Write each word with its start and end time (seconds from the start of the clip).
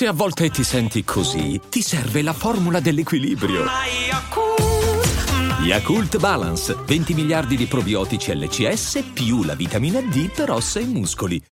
Se 0.00 0.06
a 0.06 0.12
volte 0.14 0.48
ti 0.48 0.64
senti 0.64 1.04
così, 1.04 1.60
ti 1.68 1.82
serve 1.82 2.22
la 2.22 2.32
formula 2.32 2.80
dell'equilibrio. 2.80 3.66
Yakult 5.62 6.16
Balance, 6.16 6.74
20 6.74 7.12
miliardi 7.12 7.54
di 7.54 7.66
probiotici 7.66 8.34
LCS 8.34 9.10
più 9.12 9.42
la 9.42 9.54
vitamina 9.54 10.00
D 10.00 10.32
per 10.32 10.52
ossa 10.52 10.80
e 10.80 10.86
muscoli. 10.86 11.44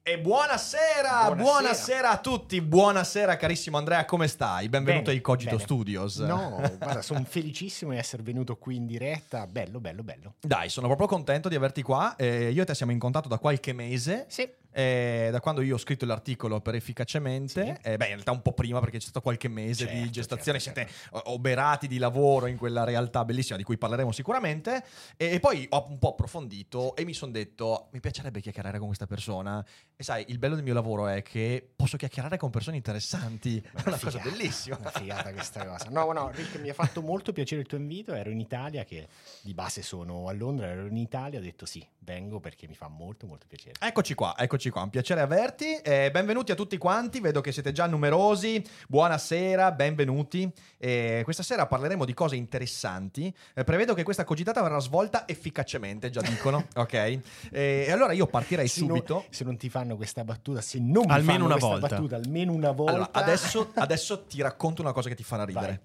E 0.00 0.20
buonasera, 0.20 1.34
buonasera, 1.34 1.34
buonasera, 1.34 2.10
a 2.10 2.18
tutti, 2.18 2.60
buonasera 2.60 3.36
carissimo 3.36 3.78
Andrea, 3.78 4.04
come 4.04 4.28
stai? 4.28 4.68
Benvenuto 4.68 5.06
bene, 5.06 5.16
ai 5.16 5.20
Cogito 5.20 5.50
bene. 5.56 5.62
Studios. 5.64 6.18
No, 6.18 6.60
guarda, 6.78 7.02
sono 7.02 7.24
felicissimo 7.24 7.90
di 7.90 7.98
essere 7.98 8.22
venuto 8.22 8.56
qui 8.56 8.76
in 8.76 8.86
diretta, 8.86 9.48
bello, 9.48 9.80
bello, 9.80 10.04
bello. 10.04 10.34
Dai, 10.40 10.68
sono 10.68 10.86
proprio 10.86 11.08
contento 11.08 11.48
di 11.48 11.56
averti 11.56 11.82
qua, 11.82 12.14
eh, 12.14 12.52
io 12.52 12.62
e 12.62 12.64
te 12.64 12.76
siamo 12.76 12.92
in 12.92 13.00
contatto 13.00 13.26
da 13.26 13.38
qualche 13.38 13.72
mese. 13.72 14.26
Sì. 14.28 14.48
Eh, 14.72 15.28
da 15.30 15.40
quando 15.40 15.60
io 15.60 15.74
ho 15.74 15.78
scritto 15.78 16.06
l'articolo 16.06 16.60
per 16.60 16.74
efficacemente, 16.74 17.78
Sì. 17.82 17.88
eh, 17.88 17.96
beh, 17.96 18.06
in 18.06 18.12
realtà 18.12 18.30
un 18.32 18.42
po' 18.42 18.52
prima 18.52 18.80
perché 18.80 18.96
c'è 18.98 19.04
stato 19.04 19.20
qualche 19.20 19.48
mese 19.48 19.86
di 19.86 19.96
Certo, 19.96 20.10
gestazione, 20.10 20.58
certo, 20.58 20.80
siete 20.80 21.20
oberati 21.24 21.86
di 21.86 21.98
lavoro 21.98 22.46
in 22.46 22.56
quella 22.56 22.84
realtà 22.84 23.24
bellissima 23.24 23.56
di 23.58 23.64
cui 23.64 23.76
parleremo 23.76 24.12
sicuramente. 24.12 24.82
E, 25.16 25.32
e 25.34 25.40
poi 25.40 25.66
ho 25.70 25.86
un 25.88 25.98
po' 25.98 26.10
approfondito 26.10 26.96
e 26.96 27.04
mi 27.04 27.12
sono 27.12 27.32
detto: 27.32 27.88
mi 27.92 28.00
piacerebbe 28.00 28.40
chiacchierare 28.40 28.78
con 28.78 28.86
questa 28.86 29.06
persona. 29.06 29.64
E 29.94 30.02
sai, 30.02 30.24
il 30.28 30.38
bello 30.38 30.54
del 30.54 30.64
mio 30.64 30.74
lavoro 30.74 31.06
è 31.06 31.22
che 31.22 31.66
posso 31.76 31.96
chiacchierare 31.96 32.36
con 32.38 32.50
persone 32.50 32.76
interessanti. 32.76 33.58
È 33.58 33.68
una 33.86 33.98
cosa 33.98 34.18
figata, 34.18 34.30
bellissima. 34.30 34.76
Una 34.78 34.90
figata 34.90 35.32
questa 35.32 35.66
cosa. 35.66 35.90
No, 35.90 36.10
no, 36.12 36.30
Rick, 36.30 36.58
mi 36.60 36.70
ha 36.70 36.74
fatto 36.74 37.02
molto 37.02 37.32
piacere 37.32 37.60
il 37.60 37.66
tuo 37.66 37.78
invito. 37.78 38.14
Ero 38.14 38.30
in 38.30 38.40
Italia, 38.40 38.84
che 38.84 39.08
di 39.42 39.54
base 39.54 39.82
sono 39.82 40.28
a 40.28 40.32
Londra, 40.32 40.66
ero 40.68 40.86
in 40.86 40.96
Italia, 40.96 41.38
ho 41.38 41.42
detto 41.42 41.66
sì, 41.66 41.86
vengo 41.98 42.40
perché 42.40 42.66
mi 42.66 42.74
fa 42.74 42.88
molto, 42.88 43.26
molto 43.26 43.46
piacere. 43.46 43.74
Eccoci 43.80 44.14
qua, 44.14 44.34
eccoci 44.38 44.61
qua, 44.70 44.82
un 44.82 44.90
piacere 44.90 45.20
averti. 45.20 45.74
Eh, 45.76 46.10
benvenuti 46.12 46.52
a 46.52 46.54
tutti 46.54 46.76
quanti, 46.78 47.20
vedo 47.20 47.40
che 47.40 47.52
siete 47.52 47.72
già 47.72 47.86
numerosi. 47.86 48.62
Buonasera, 48.88 49.72
benvenuti. 49.72 50.50
Eh, 50.78 51.20
questa 51.24 51.42
sera 51.42 51.66
parleremo 51.66 52.04
di 52.04 52.14
cose 52.14 52.36
interessanti. 52.36 53.34
Eh, 53.54 53.64
prevedo 53.64 53.94
che 53.94 54.02
questa 54.02 54.24
cogitata 54.24 54.62
verrà 54.62 54.78
svolta 54.78 55.26
efficacemente, 55.26 56.10
già 56.10 56.20
dicono, 56.20 56.66
ok? 56.76 57.18
E 57.50 57.88
allora 57.90 58.12
io 58.12 58.26
partirei 58.26 58.68
Se 58.68 58.80
non, 58.80 58.96
subito. 58.96 59.24
se 59.30 59.44
non 59.44 59.56
ti 59.56 59.68
fanno 59.68 59.96
questa 59.96 60.24
battuta, 60.24 60.60
se 60.60 60.78
non 60.78 61.04
mi 61.06 61.12
Almeno 61.12 61.32
fanno 61.32 61.44
una 61.44 61.54
questa 61.54 61.68
volta. 61.68 61.88
battuta, 61.88 62.16
almeno 62.16 62.52
una 62.52 62.70
volta. 62.70 62.92
Allora, 62.92 63.10
adesso, 63.12 63.70
adesso 63.74 64.24
ti 64.24 64.40
racconto 64.42 64.82
una 64.82 64.92
cosa 64.92 65.08
che 65.08 65.14
ti 65.14 65.22
farà 65.24 65.44
ridere. 65.44 65.80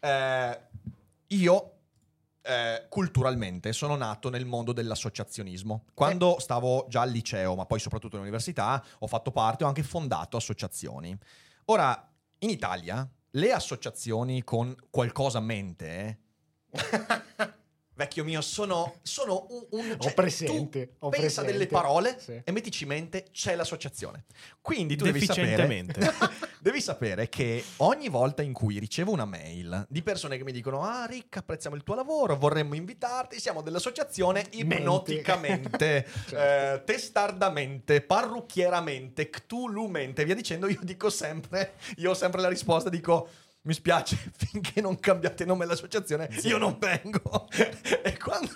Eh, 0.00 0.58
io 1.28 1.72
eh, 2.42 2.86
culturalmente 2.88 3.72
sono 3.72 3.96
nato 3.96 4.30
nel 4.30 4.46
mondo 4.46 4.72
dell'associazionismo. 4.72 5.84
Quando 5.94 6.38
stavo 6.38 6.86
già 6.88 7.02
al 7.02 7.10
liceo, 7.10 7.54
ma 7.54 7.66
poi 7.66 7.78
soprattutto 7.78 8.16
all'università, 8.16 8.82
ho 8.98 9.06
fatto 9.06 9.30
parte, 9.30 9.64
ho 9.64 9.68
anche 9.68 9.82
fondato 9.82 10.36
associazioni. 10.36 11.16
Ora, 11.66 12.08
in 12.38 12.50
Italia, 12.50 13.08
le 13.30 13.52
associazioni 13.52 14.42
con 14.42 14.74
qualcosa 14.90 15.38
a 15.38 15.42
mente, 15.42 16.20
eh, 16.70 17.52
vecchio 18.00 18.24
mio, 18.24 18.40
sono, 18.40 18.96
sono 19.02 19.46
un, 19.50 19.66
un- 19.70 19.90
Ho 19.92 19.98
cioè, 20.02 20.14
presente, 20.14 20.86
tu 20.98 21.06
ho 21.06 21.08
pensa 21.10 21.42
presente. 21.42 21.52
delle 21.52 21.66
parole 21.66 22.16
Sì. 22.18 22.40
e 22.42 22.50
mettici 22.52 22.82
in 22.84 22.88
mente 22.90 23.26
c'è 23.32 23.54
l'associazione. 23.54 24.24
Quindi 24.60 24.96
tu 24.96 25.04
devi 25.04 25.24
sapere, 25.24 25.56
Deficientemente. 25.66 26.12
devi 26.60 26.80
sapere 26.80 27.28
che 27.28 27.62
ogni 27.78 28.08
volta 28.08 28.42
in 28.42 28.52
cui 28.52 28.78
ricevo 28.78 29.12
una 29.12 29.24
mail 29.24 29.86
di 29.88 30.02
persone 30.02 30.36
che 30.36 30.44
mi 30.44 30.52
dicono 30.52 30.82
ah 30.82 31.04
Rick 31.06 31.36
apprezziamo 31.38 31.76
il 31.76 31.82
tuo 31.84 31.94
lavoro, 31.94 32.36
vorremmo 32.36 32.74
invitarti, 32.74 33.38
siamo 33.40 33.62
dell'associazione 33.62 34.46
ipnoticamente, 34.50 36.06
Certo. 36.28 36.36
eh, 36.36 36.82
testardamente, 36.84 38.00
parrucchieramente, 38.00 39.30
ctulumente, 39.30 40.24
via 40.24 40.34
dicendo, 40.34 40.68
io 40.68 40.78
dico 40.82 41.10
sempre, 41.10 41.74
io 41.96 42.10
ho 42.10 42.14
sempre 42.14 42.40
la 42.40 42.48
risposta, 42.48 42.88
dico... 42.90 43.28
Mi 43.62 43.74
spiace, 43.74 44.16
finché 44.36 44.80
non 44.80 44.98
cambiate 44.98 45.44
nome 45.44 45.64
all'associazione, 45.64 46.28
io 46.44 46.56
non 46.56 46.78
vengo. 46.78 47.48
e 47.52 48.16
quando, 48.16 48.50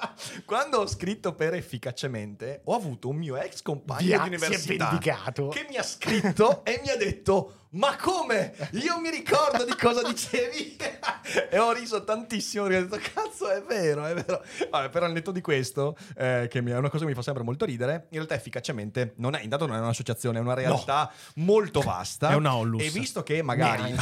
quando 0.44 0.78
ho 0.78 0.86
scritto 0.86 1.34
per 1.34 1.54
efficacemente, 1.54 2.62
ho 2.64 2.74
avuto 2.74 3.08
un 3.08 3.16
mio 3.16 3.36
ex 3.36 3.62
compagno 3.62 4.06
Via, 4.06 4.20
di 4.20 4.28
università 4.28 4.98
che 4.98 5.66
mi 5.68 5.76
ha 5.76 5.82
scritto 5.82 6.64
e 6.66 6.80
mi 6.82 6.90
ha 6.90 6.96
detto 6.96 7.54
ma 7.72 7.94
come? 7.94 8.52
Io 8.72 8.98
mi 8.98 9.10
ricordo 9.10 9.64
di 9.64 9.76
cosa 9.76 10.02
dicevi 10.02 10.76
e 11.50 11.56
ho 11.56 11.70
riso 11.70 12.02
tantissimo 12.02 12.64
perché 12.64 12.78
ho 12.78 12.86
detto 12.88 13.10
cazzo 13.14 13.48
è 13.48 13.62
vero, 13.62 14.04
è 14.06 14.14
vero. 14.14 14.42
Vabbè, 14.70 14.88
però 14.88 15.06
al 15.06 15.12
netto 15.12 15.30
di 15.30 15.40
questo, 15.40 15.96
eh, 16.16 16.48
che 16.50 16.58
è 16.58 16.76
una 16.76 16.90
cosa 16.90 17.04
che 17.04 17.10
mi 17.10 17.14
fa 17.14 17.22
sempre 17.22 17.44
molto 17.44 17.64
ridere, 17.64 18.06
in 18.08 18.16
realtà 18.16 18.34
efficacemente 18.34 19.12
non 19.18 19.36
è, 19.36 19.42
intanto 19.42 19.66
non 19.66 19.76
è 19.76 19.78
un'associazione, 19.78 20.38
è 20.38 20.40
una 20.40 20.54
realtà 20.54 21.12
molto 21.36 21.80
vasta. 21.80 22.30
È 22.30 22.34
una 22.34 22.56
onlus. 22.56 22.82
E 22.82 22.90
visto 22.90 23.22
che 23.22 23.40
magari... 23.40 23.94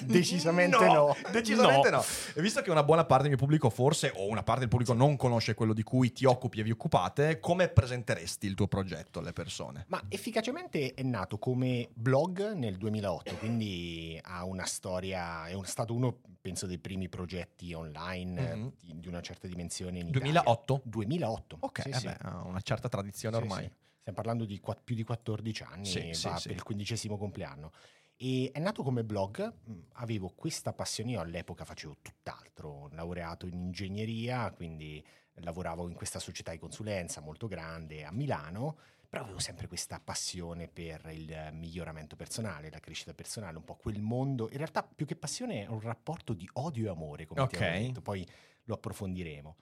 Decisamente 0.00 0.84
no. 0.86 1.14
Decisamente 1.30 1.90
No. 1.90 1.96
no. 1.98 2.04
E 2.34 2.40
visto 2.40 2.62
che 2.62 2.70
una 2.70 2.82
buona 2.82 3.04
parte 3.04 3.24
del 3.24 3.32
mio 3.32 3.38
pubblico 3.38 3.68
forse, 3.68 4.12
o 4.16 4.27
una 4.28 4.42
parte 4.42 4.60
del 4.60 4.68
pubblico 4.68 4.92
non 4.92 5.16
conosce 5.16 5.54
quello 5.54 5.72
di 5.72 5.82
cui 5.82 6.12
ti 6.12 6.24
occupi 6.24 6.60
e 6.60 6.62
vi 6.62 6.70
occupate, 6.70 7.38
come 7.40 7.68
presenteresti 7.68 8.46
il 8.46 8.54
tuo 8.54 8.68
progetto 8.68 9.18
alle 9.18 9.32
persone? 9.32 9.84
Ma 9.88 10.02
efficacemente 10.08 10.94
è 10.94 11.02
nato 11.02 11.38
come 11.38 11.88
blog 11.94 12.52
nel 12.52 12.76
2008, 12.76 13.36
quindi 13.36 14.18
ha 14.22 14.44
una 14.44 14.64
storia, 14.66 15.46
è 15.46 15.56
stato 15.64 15.94
uno, 15.94 16.18
penso, 16.40 16.66
dei 16.66 16.78
primi 16.78 17.08
progetti 17.08 17.72
online 17.72 18.54
Mhm. 18.54 18.66
eh, 18.66 18.72
di, 18.80 19.00
di 19.00 19.08
una 19.08 19.20
certa 19.20 19.46
dimensione 19.46 19.98
in 19.98 20.08
Italia. 20.08 20.42
2008? 20.42 20.80
2008. 20.84 21.56
Ok, 21.60 21.82
sì, 21.82 21.88
eh 21.88 21.94
sì. 21.94 22.06
ha 22.06 22.42
una 22.44 22.60
certa 22.60 22.88
tradizione 22.88 23.36
Sì, 23.36 23.42
ormai. 23.42 23.70
Stiamo 24.00 24.22
parlando 24.22 24.44
di 24.46 24.58
qua- 24.58 24.74
più 24.82 24.94
di 24.94 25.02
14 25.04 25.62
anni, 25.64 25.84
Sì, 25.84 26.10
va 26.28 26.40
per 26.42 26.52
il 26.52 26.62
quindicesimo 26.62 27.18
compleanno. 27.18 27.72
E 28.20 28.50
è 28.52 28.58
nato 28.58 28.82
come 28.82 29.04
blog, 29.04 29.52
mh, 29.64 29.78
avevo 29.92 30.32
questa 30.34 30.72
passione, 30.72 31.12
io 31.12 31.20
all'epoca 31.20 31.64
facevo 31.64 31.98
tutt'altro, 32.02 32.88
laureato 32.92 33.46
in 33.46 33.54
ingegneria, 33.54 34.50
quindi 34.52 35.04
lavoravo 35.34 35.86
in 35.88 35.94
questa 35.94 36.18
società 36.18 36.50
di 36.50 36.58
consulenza 36.58 37.20
molto 37.20 37.46
grande 37.46 38.04
a 38.04 38.10
Milano, 38.10 38.76
però 39.08 39.22
avevo 39.22 39.38
sempre 39.38 39.68
questa 39.68 40.00
passione 40.00 40.66
per 40.66 41.08
il 41.12 41.50
miglioramento 41.52 42.16
personale, 42.16 42.70
la 42.70 42.80
crescita 42.80 43.14
personale, 43.14 43.56
un 43.56 43.64
po' 43.64 43.76
quel 43.76 44.00
mondo. 44.00 44.48
In 44.50 44.56
realtà 44.58 44.82
più 44.82 45.06
che 45.06 45.14
passione 45.14 45.62
è 45.62 45.68
un 45.68 45.80
rapporto 45.80 46.34
di 46.34 46.48
odio 46.54 46.86
e 46.86 46.90
amore, 46.90 47.24
come 47.26 47.46
ti 47.46 47.54
Ok. 47.54 47.56
avevo 47.56 47.70
detto, 47.70 48.02
poi 48.02 48.26
lo 48.64 48.74
approfondiremo. 48.74 49.56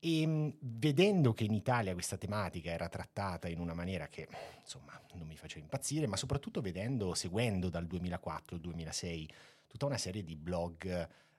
E 0.00 0.26
mh, 0.26 0.56
vedendo 0.60 1.32
che 1.32 1.44
in 1.44 1.54
Italia 1.54 1.92
questa 1.92 2.16
tematica 2.16 2.70
era 2.70 2.88
trattata 2.88 3.48
in 3.48 3.60
una 3.60 3.74
maniera 3.74 4.08
che 4.08 4.28
insomma 4.60 5.00
non 5.14 5.26
mi 5.26 5.36
faceva 5.36 5.62
impazzire, 5.62 6.06
ma 6.06 6.16
soprattutto 6.16 6.60
vedendo, 6.60 7.14
seguendo 7.14 7.68
dal 7.68 7.86
2004 7.86 8.56
al 8.56 8.62
2006 8.62 9.30
tutta 9.66 9.86
una 9.86 9.98
serie 9.98 10.22
di 10.22 10.36
blog 10.36 10.86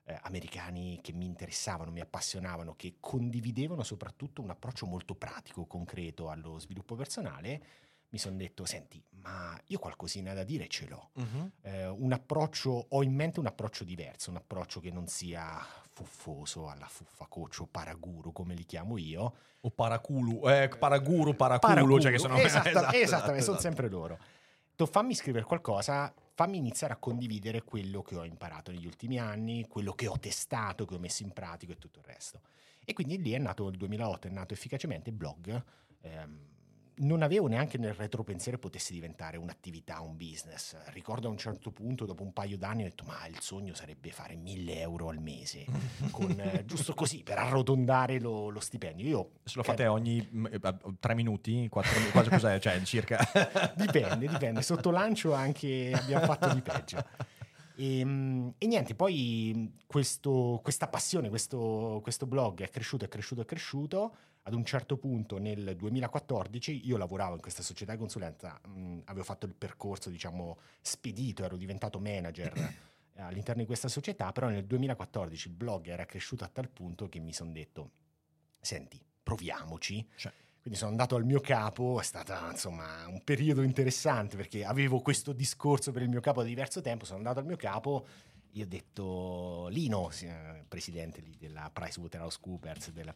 eh, 0.04 0.18
americani 0.22 0.98
che 1.02 1.12
mi 1.12 1.24
interessavano, 1.24 1.90
mi 1.90 2.00
appassionavano, 2.00 2.74
che 2.76 2.96
condividevano 3.00 3.82
soprattutto 3.82 4.42
un 4.42 4.50
approccio 4.50 4.86
molto 4.86 5.14
pratico, 5.14 5.66
concreto 5.66 6.28
allo 6.28 6.58
sviluppo 6.58 6.94
personale, 6.94 7.62
mi 8.10 8.18
sono 8.18 8.36
detto, 8.36 8.64
senti, 8.64 9.02
ma 9.22 9.58
io 9.66 9.78
qualcosina 9.78 10.34
da 10.34 10.42
dire 10.42 10.66
ce 10.66 10.86
l'ho 10.86 11.10
eh, 11.62 11.86
un 11.86 12.12
approccio, 12.12 12.86
ho 12.88 13.02
in 13.04 13.14
mente 13.14 13.38
un 13.38 13.46
approccio 13.46 13.84
diverso, 13.84 14.30
un 14.30 14.36
approccio 14.36 14.80
che 14.80 14.90
non 14.90 15.06
sia 15.06 15.64
fuffoso 15.92 16.68
alla 16.68 16.86
fuffa 16.86 17.26
coach 17.26 17.60
o 17.60 17.66
paraguru 17.66 18.32
come 18.32 18.54
li 18.54 18.64
chiamo 18.64 18.96
io. 18.96 19.34
O 19.60 19.70
paraculu, 19.70 20.48
eh, 20.48 20.68
paraguru, 20.78 21.34
paraculu, 21.34 21.74
Paracuru, 21.74 22.00
cioè 22.00 22.12
che 22.12 22.18
sono... 22.18 22.36
Esatta- 22.36 22.68
esatto, 22.70 22.96
esattamente, 22.96 23.00
esatto, 23.02 23.26
sono 23.26 23.38
esatto. 23.38 23.60
sempre 23.60 23.88
loro. 23.88 24.18
Tu 24.74 24.86
fammi 24.86 25.14
scrivere 25.14 25.44
qualcosa, 25.44 26.12
fammi 26.34 26.56
iniziare 26.56 26.94
a 26.94 26.96
condividere 26.96 27.62
quello 27.62 28.00
che 28.00 28.16
ho 28.16 28.24
imparato 28.24 28.70
negli 28.70 28.86
ultimi 28.86 29.18
anni, 29.18 29.66
quello 29.68 29.92
che 29.92 30.06
ho 30.06 30.18
testato, 30.18 30.86
che 30.86 30.94
ho 30.94 30.98
messo 30.98 31.22
in 31.22 31.32
pratica 31.32 31.72
e 31.72 31.78
tutto 31.78 31.98
il 31.98 32.06
resto. 32.06 32.40
E 32.84 32.94
quindi 32.94 33.20
lì 33.20 33.32
è 33.32 33.38
nato 33.38 33.68
il 33.68 33.76
2008, 33.76 34.28
è 34.28 34.30
nato 34.30 34.54
efficacemente 34.54 35.10
il 35.10 35.16
blog. 35.16 35.62
ehm, 36.00 36.48
non 37.00 37.22
avevo 37.22 37.46
neanche 37.46 37.78
nel 37.78 37.94
retropensiero 37.94 38.58
potesse 38.58 38.92
diventare 38.92 39.36
un'attività, 39.36 40.00
un 40.00 40.16
business. 40.16 40.76
Ricordo 40.86 41.28
a 41.28 41.30
un 41.30 41.38
certo 41.38 41.70
punto, 41.70 42.04
dopo 42.04 42.22
un 42.22 42.32
paio 42.32 42.56
d'anni, 42.56 42.82
ho 42.82 42.84
detto: 42.86 43.04
Ma 43.04 43.26
il 43.26 43.40
sogno 43.40 43.74
sarebbe 43.74 44.10
fare 44.10 44.36
1000 44.36 44.80
euro 44.80 45.08
al 45.08 45.18
mese, 45.18 45.64
con, 46.10 46.30
eh, 46.38 46.64
giusto 46.66 46.94
così 46.94 47.22
per 47.22 47.38
arrotondare 47.38 48.20
lo, 48.20 48.48
lo 48.48 48.60
stipendio. 48.60 49.06
Io 49.06 49.30
Se 49.44 49.54
lo 49.56 49.62
fate 49.62 49.86
ogni 49.86 50.26
mm, 50.34 50.46
eh, 50.46 50.60
tre 50.98 51.14
minuti, 51.14 51.68
quattro 51.68 51.92
minuti, 51.94 52.12
quasi 52.12 52.28
cos'è? 52.28 52.58
Cioè, 52.58 52.82
circa... 52.82 53.18
Dipende, 53.74 54.26
dipende. 54.26 54.62
Sotto 54.62 54.90
lancio 54.90 55.32
anche 55.32 55.92
abbiamo 55.94 56.26
fatto 56.26 56.52
di 56.52 56.60
peggio. 56.60 57.04
E, 57.76 58.04
mm, 58.04 58.48
e 58.58 58.66
niente, 58.66 58.94
poi 58.94 59.52
mh, 59.54 59.86
questo- 59.86 60.60
questa 60.62 60.88
passione, 60.88 61.30
questo, 61.30 62.00
questo 62.02 62.26
blog 62.26 62.60
è 62.60 62.68
cresciuto, 62.68 63.06
è 63.06 63.08
cresciuto, 63.08 63.40
è 63.40 63.44
cresciuto. 63.46 64.14
Ad 64.50 64.56
un 64.56 64.64
certo 64.64 64.96
punto 64.96 65.38
nel 65.38 65.76
2014 65.76 66.84
io 66.84 66.96
lavoravo 66.96 67.34
in 67.34 67.40
questa 67.40 67.62
società 67.62 67.92
di 67.92 67.98
consulenza, 67.98 68.60
mh, 68.66 69.02
avevo 69.04 69.22
fatto 69.22 69.46
il 69.46 69.54
percorso, 69.54 70.10
diciamo, 70.10 70.58
spedito, 70.80 71.44
ero 71.44 71.56
diventato 71.56 72.00
manager 72.00 72.52
eh, 73.14 73.22
all'interno 73.22 73.60
di 73.60 73.68
questa 73.68 73.86
società, 73.86 74.32
però 74.32 74.48
nel 74.48 74.64
2014 74.64 75.46
il 75.46 75.54
blog 75.54 75.86
era 75.86 76.04
cresciuto 76.04 76.42
a 76.42 76.48
tal 76.48 76.68
punto 76.68 77.08
che 77.08 77.20
mi 77.20 77.32
sono 77.32 77.52
detto, 77.52 77.90
senti, 78.58 79.00
proviamoci. 79.22 80.04
Cioè. 80.16 80.32
Quindi 80.60 80.76
sono 80.76 80.90
andato 80.90 81.14
al 81.14 81.24
mio 81.24 81.38
capo, 81.38 82.00
è 82.00 82.04
stato 82.04 82.34
insomma 82.50 83.06
un 83.06 83.22
periodo 83.22 83.62
interessante 83.62 84.36
perché 84.36 84.64
avevo 84.64 84.98
questo 84.98 85.32
discorso 85.32 85.92
per 85.92 86.02
il 86.02 86.08
mio 86.08 86.20
capo 86.20 86.40
da 86.42 86.48
diverso 86.48 86.80
tempo, 86.80 87.04
sono 87.04 87.18
andato 87.18 87.38
al 87.38 87.46
mio 87.46 87.56
capo, 87.56 88.04
gli 88.50 88.62
ho 88.62 88.66
detto 88.66 89.68
Lino, 89.68 90.10
presidente 90.66 91.22
della 91.38 91.70
PricewaterhouseCoopers, 91.72 92.90
della 92.90 93.14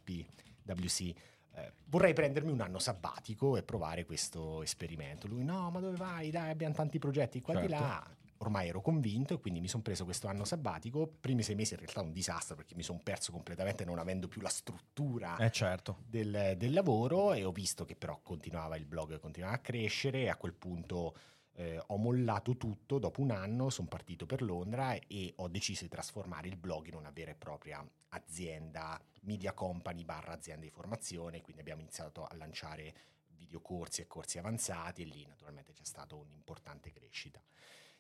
PwC, 0.64 1.12
eh, 1.56 1.72
vorrei 1.87 2.12
prendermi 2.12 2.50
un 2.50 2.61
anno 2.61 2.78
sabbatico 2.78 3.56
e 3.56 3.62
provare 3.62 4.05
questo 4.05 4.62
esperimento. 4.62 5.26
Lui 5.26 5.44
no, 5.44 5.70
ma 5.70 5.81
dove 5.81 5.96
vai? 5.96 6.31
Dai, 6.31 6.50
abbiamo 6.50 6.75
tanti 6.75 6.99
progetti 6.99 7.40
qua 7.40 7.55
certo. 7.55 7.69
di 7.69 7.72
là 7.72 8.16
ormai 8.38 8.69
ero 8.69 8.81
convinto 8.81 9.34
e 9.34 9.40
quindi 9.40 9.61
mi 9.61 9.69
sono 9.69 9.82
preso 9.82 10.05
questo 10.05 10.28
anno 10.28 10.44
sabbatico. 10.44 11.11
Primi 11.20 11.43
sei 11.43 11.55
mesi 11.55 11.75
in 11.75 11.81
realtà 11.81 12.02
un 12.02 12.12
disastro 12.12 12.55
perché 12.56 12.75
mi 12.75 12.82
sono 12.82 13.00
perso 13.02 13.32
completamente 13.32 13.84
non 13.84 13.99
avendo 13.99 14.28
più 14.28 14.40
la 14.40 14.49
struttura 14.49 15.37
eh 15.38 15.50
certo. 15.50 15.99
del, 16.06 16.55
del, 16.56 16.72
lavoro 16.72 17.32
e 17.32 17.44
ho 17.44 17.52
visto 17.52 17.84
che 17.84 17.96
però 17.96 18.20
continuava 18.22 18.76
il 18.76 18.84
blog, 18.84 19.19
continuava 19.19 19.55
a 19.55 19.58
crescere 19.58 20.22
e 20.22 20.28
a 20.28 20.37
quel 20.37 20.52
punto 20.52 21.14
eh, 21.55 21.83
ho 21.87 21.97
mollato 21.97 22.56
tutto. 22.56 22.99
Dopo 22.99 23.21
un 23.21 23.31
anno 23.31 23.71
sono 23.71 23.89
partito 23.89 24.27
per 24.27 24.43
Londra 24.43 24.95
e 24.95 25.33
ho 25.37 25.49
deciso 25.49 25.83
di 25.83 25.89
trasformare 25.89 26.49
il 26.49 26.56
blog 26.56 26.87
in 26.89 26.95
una 26.95 27.11
vera 27.11 27.31
e 27.31 27.35
propria 27.35 27.87
azienda, 28.09 29.01
media 29.23 29.53
company 29.53 30.05
barra 30.05 30.33
azienda 30.33 30.65
di 30.65 30.71
formazione, 30.71 31.41
quindi 31.41 31.61
abbiamo 31.61 31.81
iniziato 31.81 32.25
a 32.25 32.35
lanciare 32.37 32.95
videocorsi 33.37 34.01
e 34.01 34.06
corsi 34.06 34.39
avanzati 34.39 35.03
e 35.03 35.05
lì 35.05 35.27
naturalmente 35.27 35.73
c'è 35.73 35.85
stata 35.85 36.15
un'importante 36.15 36.93
crescita. 36.93 37.43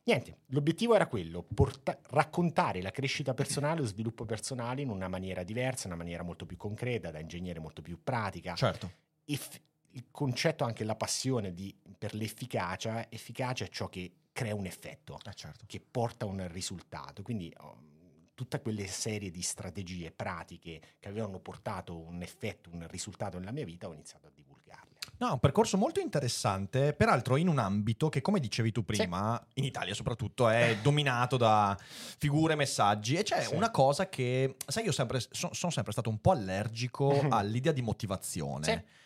Niente, 0.06 0.40
l'obiettivo 0.48 0.94
era 0.94 1.06
quello, 1.06 1.42
porta- 1.42 1.98
raccontare 2.10 2.82
la 2.82 2.90
crescita 2.90 3.32
personale, 3.32 3.80
lo 3.80 3.86
sviluppo 3.86 4.26
personale 4.26 4.82
in 4.82 4.90
una 4.90 5.08
maniera 5.08 5.42
diversa, 5.42 5.86
una 5.86 5.96
maniera 5.96 6.22
molto 6.22 6.44
più 6.44 6.58
concreta, 6.58 7.10
da 7.10 7.20
ingegnere 7.20 7.58
molto 7.58 7.80
più 7.80 7.98
pratica. 8.02 8.54
Certo. 8.54 8.92
E 9.24 9.36
f- 9.36 9.58
il 9.94 10.06
concetto, 10.10 10.64
anche 10.64 10.84
la 10.84 10.96
passione 10.96 11.52
di, 11.52 11.74
per 11.96 12.14
l'efficacia, 12.14 13.10
efficacia 13.10 13.64
è 13.64 13.68
ciò 13.68 13.88
che 13.88 14.12
crea 14.32 14.54
un 14.54 14.66
effetto, 14.66 15.18
eh 15.24 15.34
certo. 15.34 15.64
che 15.66 15.80
porta 15.80 16.26
un 16.26 16.46
risultato. 16.50 17.22
Quindi 17.22 17.52
oh, 17.58 17.92
tutte 18.34 18.60
quelle 18.60 18.86
serie 18.86 19.30
di 19.30 19.42
strategie 19.42 20.10
pratiche 20.10 20.80
che 20.98 21.08
avevano 21.08 21.38
portato 21.38 21.96
un 21.96 22.20
effetto, 22.22 22.70
un 22.72 22.86
risultato 22.88 23.38
nella 23.38 23.52
mia 23.52 23.64
vita, 23.64 23.88
ho 23.88 23.92
iniziato 23.92 24.26
a 24.26 24.30
divulgarle. 24.34 24.92
No, 25.18 25.34
un 25.34 25.38
percorso 25.38 25.76
molto 25.76 26.00
interessante, 26.00 26.92
peraltro 26.92 27.36
in 27.36 27.46
un 27.46 27.58
ambito 27.58 28.08
che, 28.08 28.20
come 28.20 28.40
dicevi 28.40 28.72
tu 28.72 28.84
prima, 28.84 29.40
sì. 29.52 29.60
in 29.60 29.64
Italia 29.64 29.94
soprattutto, 29.94 30.48
è 30.48 30.78
dominato 30.82 31.36
da 31.36 31.78
figure 32.18 32.56
messaggi. 32.56 33.14
E 33.14 33.22
c'è 33.22 33.42
sì. 33.42 33.54
una 33.54 33.70
cosa 33.70 34.08
che, 34.08 34.56
sai, 34.66 34.84
io 34.84 34.92
sempre, 34.92 35.20
so, 35.20 35.50
sono 35.52 35.70
sempre 35.70 35.92
stato 35.92 36.10
un 36.10 36.20
po' 36.20 36.32
allergico 36.32 37.26
all'idea 37.30 37.72
di 37.72 37.82
motivazione. 37.82 38.64
Sì. 38.64 39.02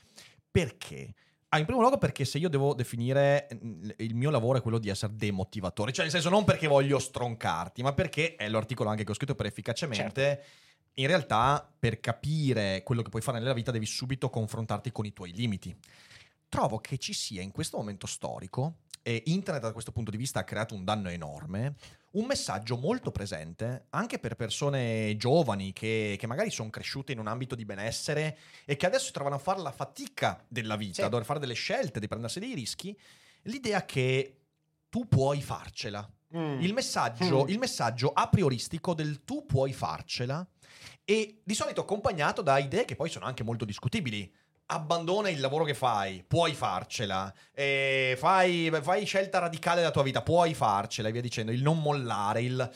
Perché? 0.64 1.14
Ah, 1.50 1.58
in 1.58 1.64
primo 1.64 1.80
luogo 1.80 1.96
perché 1.96 2.24
se 2.24 2.38
io 2.38 2.48
devo 2.48 2.74
definire 2.74 3.48
mm, 3.54 3.90
il 3.98 4.14
mio 4.14 4.30
lavoro 4.30 4.58
è 4.58 4.60
quello 4.60 4.78
di 4.78 4.88
essere 4.88 5.14
demotivatore, 5.14 5.92
cioè 5.92 6.02
nel 6.02 6.12
senso 6.12 6.28
non 6.28 6.44
perché 6.44 6.66
voglio 6.66 6.98
stroncarti, 6.98 7.82
ma 7.82 7.94
perché 7.94 8.34
è 8.36 8.48
l'articolo 8.48 8.90
anche 8.90 9.04
che 9.04 9.10
ho 9.10 9.14
scritto 9.14 9.34
per 9.34 9.46
efficacemente. 9.46 10.22
Certo. 10.22 10.46
In 10.94 11.06
realtà, 11.06 11.72
per 11.78 12.00
capire 12.00 12.82
quello 12.82 13.02
che 13.02 13.08
puoi 13.08 13.22
fare 13.22 13.38
nella 13.38 13.52
vita, 13.52 13.70
devi 13.70 13.86
subito 13.86 14.28
confrontarti 14.30 14.90
con 14.90 15.06
i 15.06 15.12
tuoi 15.12 15.32
limiti. 15.32 15.74
Trovo 16.48 16.78
che 16.78 16.98
ci 16.98 17.12
sia 17.12 17.40
in 17.40 17.52
questo 17.52 17.76
momento 17.76 18.06
storico, 18.06 18.80
e 19.08 19.22
internet 19.24 19.62
da 19.62 19.72
questo 19.72 19.90
punto 19.90 20.10
di 20.10 20.18
vista 20.18 20.40
ha 20.40 20.44
creato 20.44 20.74
un 20.74 20.84
danno 20.84 21.08
enorme, 21.08 21.76
un 22.10 22.26
messaggio 22.26 22.76
molto 22.76 23.10
presente 23.10 23.86
anche 23.88 24.18
per 24.18 24.36
persone 24.36 25.16
giovani 25.16 25.72
che, 25.72 26.16
che 26.18 26.26
magari 26.26 26.50
sono 26.50 26.68
cresciute 26.68 27.12
in 27.12 27.18
un 27.18 27.26
ambito 27.26 27.54
di 27.54 27.64
benessere 27.64 28.36
e 28.66 28.76
che 28.76 28.84
adesso 28.84 29.10
trovano 29.10 29.36
a 29.36 29.38
fare 29.38 29.62
la 29.62 29.72
fatica 29.72 30.44
della 30.46 30.76
vita, 30.76 30.92
sì. 30.92 31.02
a 31.04 31.08
dover 31.08 31.24
fare 31.24 31.38
delle 31.38 31.54
scelte, 31.54 32.00
di 32.00 32.06
prendersi 32.06 32.38
dei 32.38 32.52
rischi, 32.52 32.94
l'idea 33.44 33.86
che 33.86 34.40
tu 34.90 35.08
puoi 35.08 35.40
farcela. 35.40 36.06
Mm. 36.36 36.60
Il, 36.60 36.74
messaggio, 36.74 37.44
mm. 37.44 37.48
il 37.48 37.58
messaggio 37.58 38.12
a 38.12 38.28
prioristico 38.28 38.92
del 38.92 39.24
tu 39.24 39.46
puoi 39.46 39.72
farcela 39.72 40.46
e 41.02 41.40
di 41.42 41.54
solito 41.54 41.80
accompagnato 41.80 42.42
da 42.42 42.58
idee 42.58 42.84
che 42.84 42.94
poi 42.94 43.08
sono 43.08 43.24
anche 43.24 43.42
molto 43.42 43.64
discutibili 43.64 44.30
abbandona 44.70 45.28
il 45.28 45.40
lavoro 45.40 45.64
che 45.64 45.74
fai, 45.74 46.24
puoi 46.26 46.54
farcela, 46.54 47.32
eh, 47.52 48.16
fai, 48.18 48.70
fai, 48.82 49.04
scelta 49.06 49.38
radicale 49.38 49.80
della 49.80 49.92
tua 49.92 50.02
vita, 50.02 50.22
puoi 50.22 50.54
farcela 50.54 51.08
e 51.08 51.12
via 51.12 51.20
dicendo, 51.20 51.52
il 51.52 51.62
non 51.62 51.80
mollare, 51.80 52.42
il... 52.42 52.70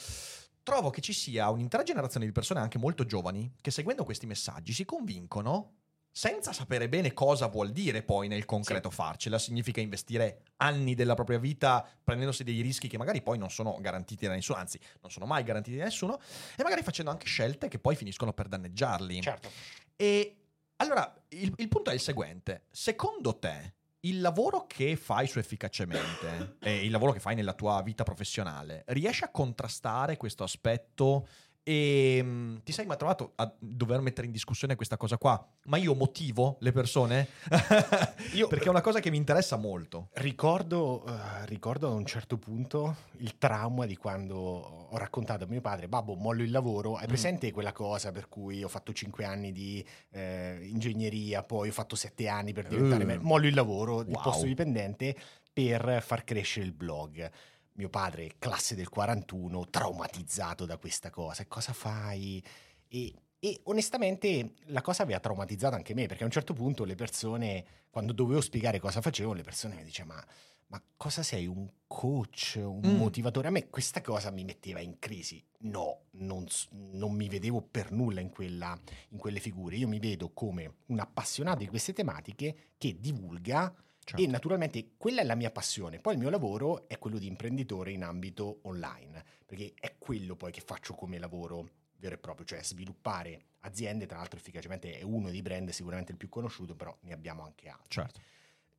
Trovo 0.62 0.90
che 0.90 1.00
ci 1.00 1.12
sia 1.12 1.50
un'intera 1.50 1.82
generazione 1.82 2.24
di 2.24 2.30
persone 2.30 2.60
anche 2.60 2.78
molto 2.78 3.04
giovani 3.04 3.52
che 3.60 3.72
seguendo 3.72 4.04
questi 4.04 4.26
messaggi 4.26 4.72
si 4.72 4.84
convincono 4.84 5.78
senza 6.14 6.52
sapere 6.52 6.88
bene 6.88 7.12
cosa 7.12 7.48
vuol 7.48 7.72
dire 7.72 8.02
poi 8.02 8.28
nel 8.28 8.44
concreto 8.44 8.88
sì. 8.88 8.94
farcela, 8.94 9.38
significa 9.38 9.80
investire 9.80 10.42
anni 10.58 10.94
della 10.94 11.14
propria 11.14 11.38
vita 11.38 11.84
prendendosi 12.04 12.44
dei 12.44 12.60
rischi 12.60 12.86
che 12.86 12.96
magari 12.96 13.22
poi 13.22 13.38
non 13.38 13.50
sono 13.50 13.76
garantiti 13.80 14.26
da 14.26 14.34
nessuno, 14.34 14.58
anzi 14.58 14.78
non 15.00 15.10
sono 15.10 15.26
mai 15.26 15.42
garantiti 15.42 15.78
da 15.78 15.84
nessuno, 15.84 16.20
e 16.56 16.62
magari 16.62 16.82
facendo 16.82 17.10
anche 17.10 17.26
scelte 17.26 17.66
che 17.66 17.80
poi 17.80 17.96
finiscono 17.96 18.32
per 18.32 18.46
danneggiarli. 18.46 19.20
Certo. 19.20 19.50
E 19.96 20.41
allora, 20.82 21.14
il, 21.28 21.52
il 21.56 21.68
punto 21.68 21.90
è 21.90 21.94
il 21.94 22.00
seguente. 22.00 22.66
Secondo 22.70 23.38
te, 23.38 23.74
il 24.00 24.20
lavoro 24.20 24.66
che 24.66 24.96
fai 24.96 25.26
su 25.26 25.38
efficacemente 25.38 26.56
e 26.60 26.84
il 26.84 26.90
lavoro 26.90 27.12
che 27.12 27.20
fai 27.20 27.34
nella 27.34 27.54
tua 27.54 27.80
vita 27.82 28.02
professionale 28.02 28.84
riesce 28.88 29.24
a 29.24 29.30
contrastare 29.30 30.16
questo 30.16 30.42
aspetto 30.42 31.28
e 31.64 32.18
um, 32.20 32.60
ti 32.64 32.72
sei 32.72 32.86
mai 32.86 32.96
trovato 32.96 33.32
a 33.36 33.52
dover 33.58 34.00
mettere 34.00 34.26
in 34.26 34.32
discussione 34.32 34.74
questa 34.74 34.96
cosa 34.96 35.16
qua? 35.16 35.44
Ma 35.66 35.76
io 35.76 35.94
motivo 35.94 36.56
le 36.60 36.72
persone? 36.72 37.28
io, 38.34 38.48
Perché 38.48 38.66
è 38.66 38.68
una 38.68 38.80
cosa 38.80 38.98
che 38.98 39.10
mi 39.10 39.16
interessa 39.16 39.56
molto. 39.56 40.08
Ricordo, 40.14 41.04
uh, 41.06 41.44
ricordo 41.44 41.88
a 41.88 41.92
un 41.92 42.04
certo 42.04 42.36
punto 42.36 42.96
il 43.18 43.38
trauma 43.38 43.86
di 43.86 43.96
quando 43.96 44.36
ho 44.36 44.96
raccontato 44.96 45.44
a 45.44 45.46
mio 45.46 45.60
padre, 45.60 45.86
babbo, 45.86 46.14
mollo 46.14 46.42
il 46.42 46.50
lavoro. 46.50 46.96
Hai 46.96 47.04
mm. 47.04 47.08
presente 47.08 47.52
quella 47.52 47.72
cosa 47.72 48.10
per 48.10 48.28
cui 48.28 48.64
ho 48.64 48.68
fatto 48.68 48.92
5 48.92 49.24
anni 49.24 49.52
di 49.52 49.84
eh, 50.10 50.58
ingegneria, 50.62 51.44
poi 51.44 51.68
ho 51.68 51.72
fatto 51.72 51.94
7 51.94 52.26
anni 52.26 52.52
per 52.52 52.66
diventare... 52.66 53.04
Uh. 53.04 53.06
Me- 53.06 53.18
mollo 53.18 53.46
il 53.46 53.54
lavoro 53.54 53.94
wow. 53.94 54.04
di 54.04 54.12
posto 54.20 54.46
dipendente 54.46 55.16
per 55.52 56.02
far 56.02 56.24
crescere 56.24 56.64
il 56.66 56.72
blog 56.72 57.30
mio 57.74 57.88
padre, 57.88 58.32
classe 58.38 58.74
del 58.74 58.88
41, 58.88 59.68
traumatizzato 59.68 60.66
da 60.66 60.76
questa 60.76 61.10
cosa. 61.10 61.46
Cosa 61.46 61.72
fai? 61.72 62.42
E, 62.88 63.14
e, 63.38 63.60
onestamente 63.64 64.54
la 64.66 64.82
cosa 64.82 65.02
aveva 65.02 65.20
traumatizzato 65.20 65.74
anche 65.74 65.94
me, 65.94 66.06
perché 66.06 66.22
a 66.22 66.26
un 66.26 66.32
certo 66.32 66.52
punto 66.52 66.84
le 66.84 66.94
persone, 66.94 67.64
quando 67.90 68.12
dovevo 68.12 68.40
spiegare 68.40 68.78
cosa 68.78 69.00
facevo, 69.00 69.32
le 69.32 69.42
persone 69.42 69.74
mi 69.74 69.84
dicevano, 69.84 70.20
ma, 70.20 70.26
ma 70.68 70.82
cosa 70.96 71.22
sei? 71.22 71.46
Un 71.46 71.68
coach, 71.86 72.54
un 72.56 72.80
mm. 72.84 72.96
motivatore? 72.96 73.48
A 73.48 73.50
me 73.50 73.68
questa 73.68 74.00
cosa 74.00 74.30
mi 74.30 74.44
metteva 74.44 74.80
in 74.80 74.98
crisi. 74.98 75.42
No, 75.64 76.04
non, 76.12 76.46
non 76.92 77.12
mi 77.12 77.28
vedevo 77.28 77.60
per 77.62 77.90
nulla 77.90 78.20
in, 78.20 78.30
quella, 78.30 78.78
in 79.10 79.18
quelle 79.18 79.38
figure. 79.38 79.76
Io 79.76 79.88
mi 79.88 79.98
vedo 79.98 80.30
come 80.30 80.76
un 80.86 80.98
appassionato 80.98 81.58
di 81.58 81.68
queste 81.68 81.92
tematiche 81.92 82.72
che 82.78 82.96
divulga 82.98 83.74
Certo. 84.04 84.22
E 84.22 84.26
naturalmente 84.26 84.92
quella 84.96 85.20
è 85.20 85.24
la 85.24 85.34
mia 85.34 85.50
passione. 85.50 86.00
Poi 86.00 86.14
il 86.14 86.18
mio 86.18 86.30
lavoro 86.30 86.88
è 86.88 86.98
quello 86.98 87.18
di 87.18 87.26
imprenditore 87.26 87.92
in 87.92 88.02
ambito 88.02 88.60
online, 88.62 89.24
perché 89.46 89.74
è 89.78 89.96
quello 89.98 90.36
poi 90.36 90.50
che 90.50 90.60
faccio 90.60 90.94
come 90.94 91.18
lavoro 91.18 91.68
vero 91.98 92.16
e 92.16 92.18
proprio, 92.18 92.44
cioè 92.44 92.62
sviluppare 92.62 93.44
aziende, 93.60 94.06
tra 94.06 94.18
l'altro 94.18 94.38
efficacemente 94.38 94.98
è 94.98 95.02
uno 95.02 95.30
dei 95.30 95.40
brand 95.40 95.70
sicuramente 95.70 96.10
il 96.10 96.18
più 96.18 96.28
conosciuto, 96.28 96.74
però 96.74 96.96
ne 97.02 97.12
abbiamo 97.12 97.44
anche 97.44 97.68
altri. 97.68 97.88
Certo. 97.88 98.20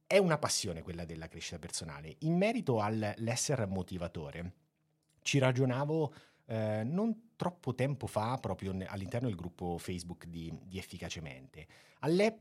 È 0.05 0.17
una 0.17 0.37
passione 0.37 0.81
quella 0.81 1.05
della 1.05 1.29
crescita 1.29 1.57
personale. 1.57 2.17
In 2.19 2.35
merito 2.37 2.81
all'essere 2.81 3.65
motivatore, 3.65 4.53
ci 5.21 5.39
ragionavo 5.39 6.13
eh, 6.45 6.83
non 6.83 7.31
troppo 7.37 7.73
tempo 7.73 8.07
fa 8.07 8.37
proprio 8.37 8.75
all'interno 8.87 9.27
del 9.27 9.37
gruppo 9.37 9.77
Facebook 9.77 10.25
di, 10.25 10.53
di 10.65 10.77
Efficacemente. 10.77 11.65
Alle, 11.99 12.39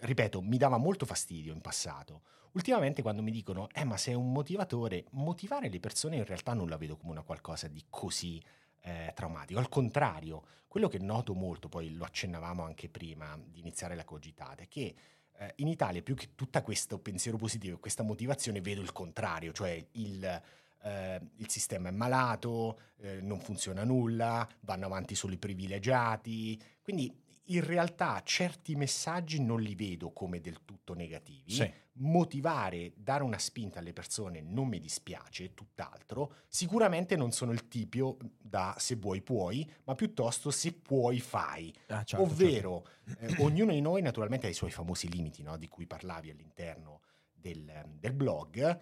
ripeto, 0.00 0.40
mi 0.42 0.56
dava 0.56 0.76
molto 0.76 1.06
fastidio 1.06 1.52
in 1.52 1.60
passato. 1.60 2.22
Ultimamente 2.52 3.02
quando 3.02 3.22
mi 3.22 3.30
dicono, 3.30 3.68
eh 3.72 3.84
ma 3.84 3.96
sei 3.96 4.14
un 4.14 4.32
motivatore, 4.32 5.04
motivare 5.10 5.68
le 5.68 5.80
persone 5.80 6.16
in 6.16 6.24
realtà 6.24 6.52
non 6.52 6.68
la 6.68 6.76
vedo 6.76 6.96
come 6.96 7.12
una 7.12 7.22
qualcosa 7.22 7.68
di 7.68 7.84
così 7.88 8.42
eh, 8.80 9.12
traumatico. 9.14 9.60
Al 9.60 9.68
contrario, 9.68 10.42
quello 10.66 10.88
che 10.88 10.98
noto 10.98 11.34
molto, 11.34 11.68
poi 11.68 11.94
lo 11.94 12.04
accennavamo 12.04 12.62
anche 12.64 12.88
prima 12.88 13.38
di 13.44 13.60
iniziare 13.60 13.94
la 13.94 14.04
cogitata, 14.04 14.62
è 14.62 14.68
che 14.68 14.94
eh, 15.36 15.52
in 15.56 15.68
Italia 15.68 16.02
più 16.02 16.14
che 16.14 16.34
tutto 16.34 16.60
questo 16.62 16.98
pensiero 16.98 17.36
positivo 17.36 17.76
e 17.76 17.80
questa 17.80 18.02
motivazione 18.02 18.60
vedo 18.60 18.80
il 18.80 18.92
contrario, 18.92 19.52
cioè 19.52 19.84
il... 19.92 20.42
Uh, 20.82 21.22
il 21.36 21.50
sistema 21.50 21.90
è 21.90 21.92
malato, 21.92 22.80
uh, 22.96 23.06
non 23.20 23.38
funziona 23.38 23.84
nulla, 23.84 24.48
vanno 24.60 24.86
avanti 24.86 25.14
solo 25.14 25.34
i 25.34 25.36
privilegiati. 25.36 26.58
Quindi 26.80 27.14
in 27.46 27.64
realtà 27.64 28.20
certi 28.24 28.76
messaggi 28.76 29.42
non 29.42 29.60
li 29.60 29.74
vedo 29.74 30.12
come 30.12 30.40
del 30.40 30.64
tutto 30.64 30.94
negativi. 30.94 31.52
Sì. 31.52 31.72
Motivare, 31.94 32.92
dare 32.96 33.22
una 33.22 33.38
spinta 33.38 33.80
alle 33.80 33.92
persone 33.92 34.40
non 34.40 34.68
mi 34.68 34.78
dispiace, 34.78 35.52
tutt'altro. 35.54 36.36
Sicuramente 36.48 37.16
non 37.16 37.32
sono 37.32 37.52
il 37.52 37.68
tipo 37.68 38.16
da 38.38 38.74
se 38.78 38.94
vuoi 38.96 39.20
puoi, 39.20 39.68
ma 39.84 39.94
piuttosto 39.94 40.50
se 40.50 40.72
puoi 40.72 41.20
fai. 41.20 41.74
Ah, 41.88 42.04
certo, 42.04 42.24
Ovvero, 42.24 42.86
eh, 43.18 43.36
ognuno 43.38 43.72
di 43.72 43.80
noi 43.80 44.00
naturalmente 44.02 44.46
ha 44.46 44.50
i 44.50 44.54
suoi 44.54 44.70
famosi 44.70 45.10
limiti, 45.10 45.42
no? 45.42 45.56
di 45.56 45.68
cui 45.68 45.86
parlavi 45.86 46.30
all'interno 46.30 47.00
del, 47.32 47.70
del 47.98 48.12
blog, 48.12 48.80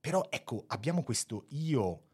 però 0.00 0.26
ecco, 0.28 0.64
abbiamo 0.68 1.02
questo 1.02 1.44
io 1.50 2.07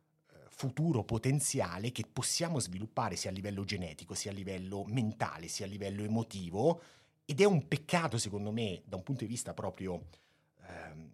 futuro 0.57 1.03
potenziale 1.03 1.91
che 1.91 2.05
possiamo 2.11 2.61
sviluppare 2.61 3.17
sia 3.17 3.31
a 3.31 3.33
livello 3.33 3.65
genetico, 3.65 4.15
sia 4.15 4.31
a 4.31 4.35
livello 4.35 4.85
mentale, 4.87 5.49
sia 5.49 5.67
a 5.67 5.69
livello 5.69 6.05
emotivo 6.05 6.81
ed 7.25 7.41
è 7.41 7.45
un 7.45 7.67
peccato 7.67 8.19
secondo 8.19 8.51
me 8.53 8.83
da 8.85 8.97
un 8.97 9.03
punto 9.03 9.25
di 9.25 9.31
vista 9.31 9.55
proprio 9.55 10.07
ehm, 10.67 11.11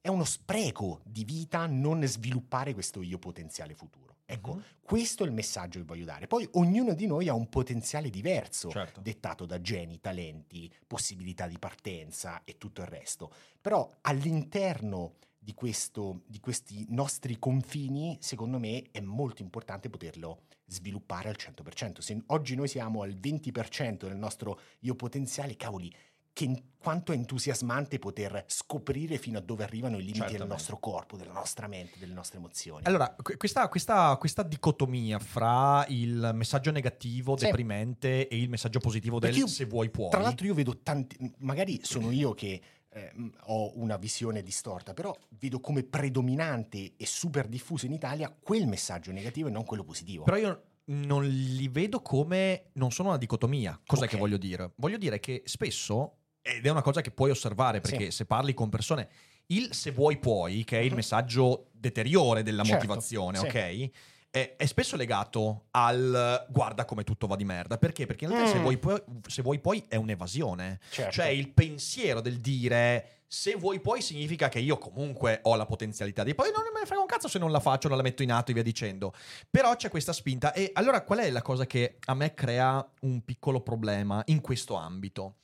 è 0.00 0.08
uno 0.08 0.24
spreco 0.24 1.00
di 1.04 1.24
vita 1.24 1.66
non 1.66 2.04
sviluppare 2.06 2.72
questo 2.72 3.02
io 3.02 3.18
potenziale 3.18 3.74
futuro. 3.74 4.16
Ecco, 4.30 4.54
Mhm. 4.54 4.62
questo 4.82 5.24
è 5.24 5.26
il 5.26 5.32
messaggio 5.32 5.78
che 5.78 5.84
voglio 5.86 6.04
dare. 6.04 6.26
Poi 6.26 6.46
ognuno 6.52 6.94
di 6.94 7.06
noi 7.06 7.28
ha 7.28 7.34
un 7.34 7.48
potenziale 7.48 8.10
diverso, 8.10 8.68
Certo. 8.70 9.00
dettato 9.00 9.46
da 9.46 9.60
geni, 9.60 10.00
talenti, 10.00 10.70
possibilità 10.86 11.46
di 11.46 11.58
partenza 11.58 12.42
e 12.44 12.58
tutto 12.58 12.82
il 12.82 12.88
resto. 12.88 13.32
Però 13.60 13.90
all'interno 14.02 15.14
di, 15.38 15.54
questo, 15.54 16.22
di 16.26 16.40
questi 16.40 16.84
nostri 16.90 17.38
confini, 17.38 18.16
secondo 18.20 18.58
me, 18.58 18.84
è 18.90 19.00
molto 19.00 19.42
importante 19.42 19.88
poterlo 19.88 20.42
sviluppare 20.66 21.28
al 21.28 21.36
100%. 21.38 21.98
Se 22.00 22.20
oggi 22.26 22.54
noi 22.54 22.68
siamo 22.68 23.02
al 23.02 23.14
20% 23.14 24.06
del 24.06 24.16
nostro 24.16 24.60
io 24.80 24.94
potenziale, 24.94 25.56
cavoli, 25.56 25.92
che 26.32 26.62
quanto 26.78 27.10
è 27.12 27.16
entusiasmante 27.16 27.98
poter 27.98 28.44
scoprire 28.46 29.18
fino 29.18 29.38
a 29.38 29.40
dove 29.40 29.64
arrivano 29.64 29.96
i 29.96 30.00
limiti 30.00 30.18
del 30.20 30.28
Certamente. 30.28 30.54
nostro 30.54 30.78
corpo, 30.78 31.16
della 31.16 31.32
nostra 31.32 31.66
mente, 31.66 31.98
delle 31.98 32.14
nostre 32.14 32.38
emozioni. 32.38 32.84
Allora, 32.84 33.12
que- 33.20 33.36
questa, 33.36 33.66
questa- 33.68 34.16
questa 34.18 34.44
dicotomia 34.44 35.18
fra 35.18 35.84
il 35.88 36.30
messaggio 36.34 36.70
negativo, 36.70 37.36
Sì. 37.36 37.46
deprimente 37.46 38.28
e 38.28 38.40
il 38.40 38.48
messaggio 38.48 38.78
positivo 38.78 39.18
del 39.18 39.30
Perché 39.30 39.44
io, 39.46 39.50
se 39.52 39.64
vuoi 39.64 39.90
puoi. 39.90 40.10
Tra 40.10 40.20
l'altro 40.20 40.46
io 40.46 40.54
vedo 40.54 40.78
tanti, 40.78 41.16
magari 41.38 41.80
sono 41.82 42.10
io 42.12 42.34
che 42.34 42.60
eh, 42.98 43.12
ho 43.46 43.72
una 43.78 43.96
visione 43.96 44.42
distorta, 44.42 44.94
però 44.94 45.14
vedo 45.38 45.60
come 45.60 45.82
predominante 45.84 46.94
e 46.96 47.06
super 47.06 47.46
diffuso 47.48 47.86
in 47.86 47.92
Italia 47.92 48.30
quel 48.30 48.66
messaggio 48.66 49.12
negativo 49.12 49.48
e 49.48 49.50
non 49.50 49.64
quello 49.64 49.84
positivo. 49.84 50.24
Però 50.24 50.36
io 50.36 50.62
non 50.86 51.26
li 51.26 51.68
vedo 51.68 52.00
come 52.00 52.70
non 52.74 52.90
sono 52.90 53.08
una 53.10 53.18
dicotomia. 53.18 53.78
Cos'è 53.84 54.04
Ok. 54.04 54.10
che 54.10 54.16
voglio 54.16 54.38
dire? 54.38 54.72
Voglio 54.76 54.96
dire 54.98 55.20
che 55.20 55.42
spesso, 55.44 56.16
ed 56.40 56.64
è 56.64 56.70
una 56.70 56.82
cosa 56.82 57.00
che 57.00 57.10
puoi 57.10 57.30
osservare 57.30 57.80
perché 57.80 58.06
Sì. 58.06 58.16
se 58.18 58.26
parli 58.26 58.54
con 58.54 58.68
persone, 58.70 59.08
il 59.48 59.72
se 59.74 59.90
vuoi 59.92 60.18
puoi, 60.18 60.64
che 60.64 60.78
è 60.78 60.82
il 60.82 60.90
Mhm. 60.90 60.96
messaggio 60.96 61.68
deteriore 61.72 62.42
della 62.42 62.62
Certo, 62.64 62.86
motivazione, 62.86 63.38
sì. 63.38 63.44
ok? 63.46 63.90
È, 64.30 64.56
è 64.56 64.66
spesso 64.66 64.94
legato 64.96 65.66
al 65.70 66.46
guarda 66.50 66.84
come 66.84 67.02
tutto 67.04 67.26
va 67.26 67.34
di 67.36 67.44
merda. 67.44 67.78
Perché? 67.78 68.04
Perché 68.06 68.24
in 68.24 68.30
realtà 68.30 68.50
se, 68.50 68.58
Mm. 68.58 68.62
vuoi 68.62 68.76
puoi, 68.78 69.02
se 69.26 69.42
vuoi 69.42 69.58
puoi 69.58 69.84
è 69.88 69.96
un'evasione. 69.96 70.80
Certo. 70.90 71.12
Cioè 71.12 71.26
il 71.28 71.48
pensiero 71.50 72.20
del 72.20 72.38
dire 72.38 73.12
se 73.30 73.56
vuoi 73.56 73.78
puoi 73.80 74.00
significa 74.00 74.48
che 74.48 74.58
io 74.58 74.78
comunque 74.78 75.40
ho 75.42 75.54
la 75.54 75.66
potenzialità 75.66 76.22
di 76.24 76.34
poi 76.34 76.50
non 76.50 76.62
me 76.72 76.80
ne 76.80 76.86
frega 76.86 77.00
un 77.00 77.06
cazzo 77.06 77.28
se 77.28 77.38
non 77.38 77.50
la 77.50 77.60
faccio, 77.60 77.86
non 77.88 77.96
la 77.98 78.02
metto 78.02 78.22
in 78.22 78.32
atto 78.32 78.50
e 78.50 78.54
via 78.54 78.62
dicendo. 78.62 79.12
Però 79.50 79.74
c'è 79.76 79.88
questa 79.90 80.12
spinta 80.12 80.52
e 80.52 80.70
allora 80.74 81.02
qual 81.02 81.18
è 81.18 81.30
la 81.30 81.42
cosa 81.42 81.66
che 81.66 81.98
a 82.06 82.14
me 82.14 82.32
crea 82.34 82.86
un 83.02 83.24
piccolo 83.24 83.60
problema 83.60 84.22
in 84.26 84.40
questo 84.40 84.74
ambito? 84.76 85.36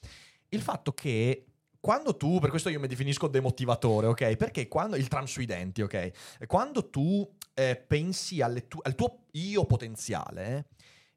Il 0.48 0.62
fatto 0.62 0.92
che 0.92 1.46
quando 1.78 2.16
tu, 2.16 2.38
per 2.38 2.48
questo 2.48 2.70
io 2.70 2.80
mi 2.80 2.86
definisco 2.86 3.28
demotivatore, 3.28 4.06
ok? 4.06 4.36
Perché 4.36 4.68
quando 4.68 4.96
il 4.96 5.06
tram 5.08 5.26
sui 5.26 5.44
denti, 5.44 5.82
ok? 5.82 6.46
Quando 6.46 6.88
tu 6.88 7.30
eh, 7.54 7.76
pensi 7.76 8.38
tu- 8.68 8.80
al 8.82 8.94
tuo 8.94 9.24
io 9.32 9.64
potenziale, 9.64 10.66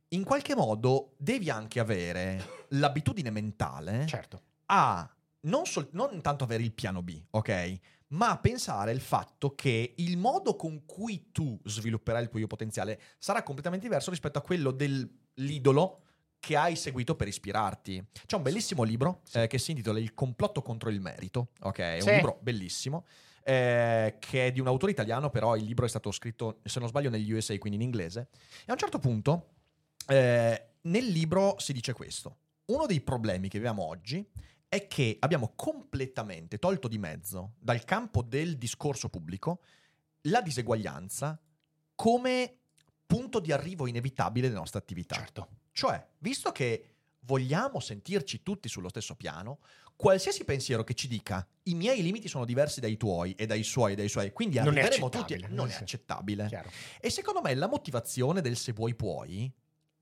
in 0.10 0.24
qualche 0.24 0.56
modo 0.56 1.16
devi 1.18 1.50
anche 1.50 1.80
avere 1.80 2.66
l'abitudine 2.70 3.30
mentale 3.30 4.06
Certo. 4.08 4.42
a 4.68 5.10
non, 5.42 5.66
sol- 5.66 5.90
non 5.92 6.22
tanto 6.22 6.44
avere 6.44 6.64
il 6.64 6.72
piano 6.72 7.02
B, 7.02 7.22
ok? 7.32 7.80
Ma 8.10 8.38
pensare 8.38 8.92
il 8.94 9.02
fatto 9.02 9.54
che 9.54 9.94
il 9.98 10.18
modo 10.18 10.56
con 10.56 10.86
cui 10.86 11.32
tu 11.34 11.60
svilupperai 11.64 12.24
il 12.24 12.30
tuo 12.30 12.40
io 12.40 12.48
potenziale 12.48 13.00
sarà 13.18 13.44
completamente 13.44 13.86
diverso 13.86 14.10
rispetto 14.12 14.38
a 14.38 14.42
quello 14.42 14.72
dell'idolo 14.72 16.04
che 16.40 16.56
hai 16.56 16.76
seguito 16.78 17.16
per 17.16 17.28
ispirarti. 17.28 18.06
C'è 18.26 18.36
un 18.38 18.44
bellissimo 18.44 18.84
libro 18.84 19.22
eh, 19.34 19.48
che 19.48 19.58
si 19.58 19.72
intitola 19.72 20.00
Il 20.00 20.14
complotto 20.14 20.62
contro 20.62 20.90
il 20.90 21.02
merito, 21.02 21.50
ok? 21.62 21.78
È 21.80 22.00
Sì. 22.00 22.08
un 22.08 22.16
libro 22.16 22.38
bellissimo. 22.42 23.06
Eh, 23.48 24.18
che 24.20 24.48
è 24.48 24.52
di 24.52 24.60
un 24.60 24.68
autore 24.68 24.92
italiano, 24.92 25.30
però 25.30 25.56
il 25.56 25.64
libro 25.64 25.86
è 25.86 25.88
stato 25.90 26.12
scritto, 26.12 26.60
se 26.64 26.82
non 26.82 26.90
sbaglio, 26.90 27.10
negli 27.10 27.32
USA, 27.32 27.58
quindi 27.58 27.78
in 27.78 27.86
inglese. 27.86 28.28
E 28.60 28.66
a 28.68 28.74
un 28.74 28.78
certo 28.78 29.00
punto, 29.00 29.52
eh, 30.08 30.72
nel 30.82 31.06
libro 31.06 31.56
si 31.58 31.72
dice 31.72 31.94
questo: 31.94 32.40
uno 32.66 32.86
dei 32.86 33.00
problemi 33.00 33.48
che 33.48 33.56
abbiamo 33.56 33.84
oggi 33.84 34.30
è 34.68 34.86
che 34.88 35.16
abbiamo 35.22 35.54
completamente 35.56 36.58
tolto 36.60 36.90
di 36.90 36.98
mezzo 36.98 37.54
dal 37.58 37.86
campo 37.86 38.22
del 38.22 38.58
discorso 38.58 39.08
pubblico 39.08 39.62
la 40.24 40.42
diseguaglianza 40.42 41.40
come 41.96 42.58
punto 43.06 43.40
di 43.40 43.54
arrivo 43.54 43.88
inevitabile 43.88 44.48
delle 44.48 44.60
nostre 44.60 44.80
attività. 44.80 45.16
Certo. 45.16 45.48
Cioè, 45.72 46.06
visto 46.18 46.52
che 46.52 46.96
vogliamo 47.22 47.80
sentirci 47.80 48.44
tutti 48.44 48.68
sullo 48.68 48.90
stesso 48.90 49.16
piano, 49.16 49.60
qualsiasi 49.98 50.46
pensiero 50.46 50.84
che 50.86 50.94
ci 50.94 51.08
dica 51.10 51.46
i 51.64 51.74
miei 51.76 52.02
limiti 52.02 52.30
sono 52.30 52.46
diversi 52.46 52.80
dai 52.80 52.96
tuoi 52.96 53.34
e 53.34 53.46
dai 53.46 53.64
suoi 53.64 53.92
e 53.92 53.96
dai 53.96 54.08
suoi, 54.08 54.32
quindi 54.32 54.56
Non 54.58 54.68
è 54.68 54.80
arriveremo 54.80 55.10
tutti 55.10 55.34
accettabile. 55.34 55.54
non 55.54 55.68
è 55.68 55.72
Sì. 55.72 55.82
accettabile. 55.82 56.46
Chiaro. 56.48 56.70
E 57.02 57.10
secondo 57.10 57.42
me 57.42 57.54
la 57.56 57.68
motivazione 57.68 58.40
del 58.40 58.56
se 58.56 58.72
vuoi 58.72 58.96
puoi 58.96 59.52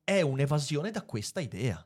è 0.04 0.22
un'evasione 0.22 0.92
da 0.92 1.02
questa 1.02 1.40
idea. 1.40 1.84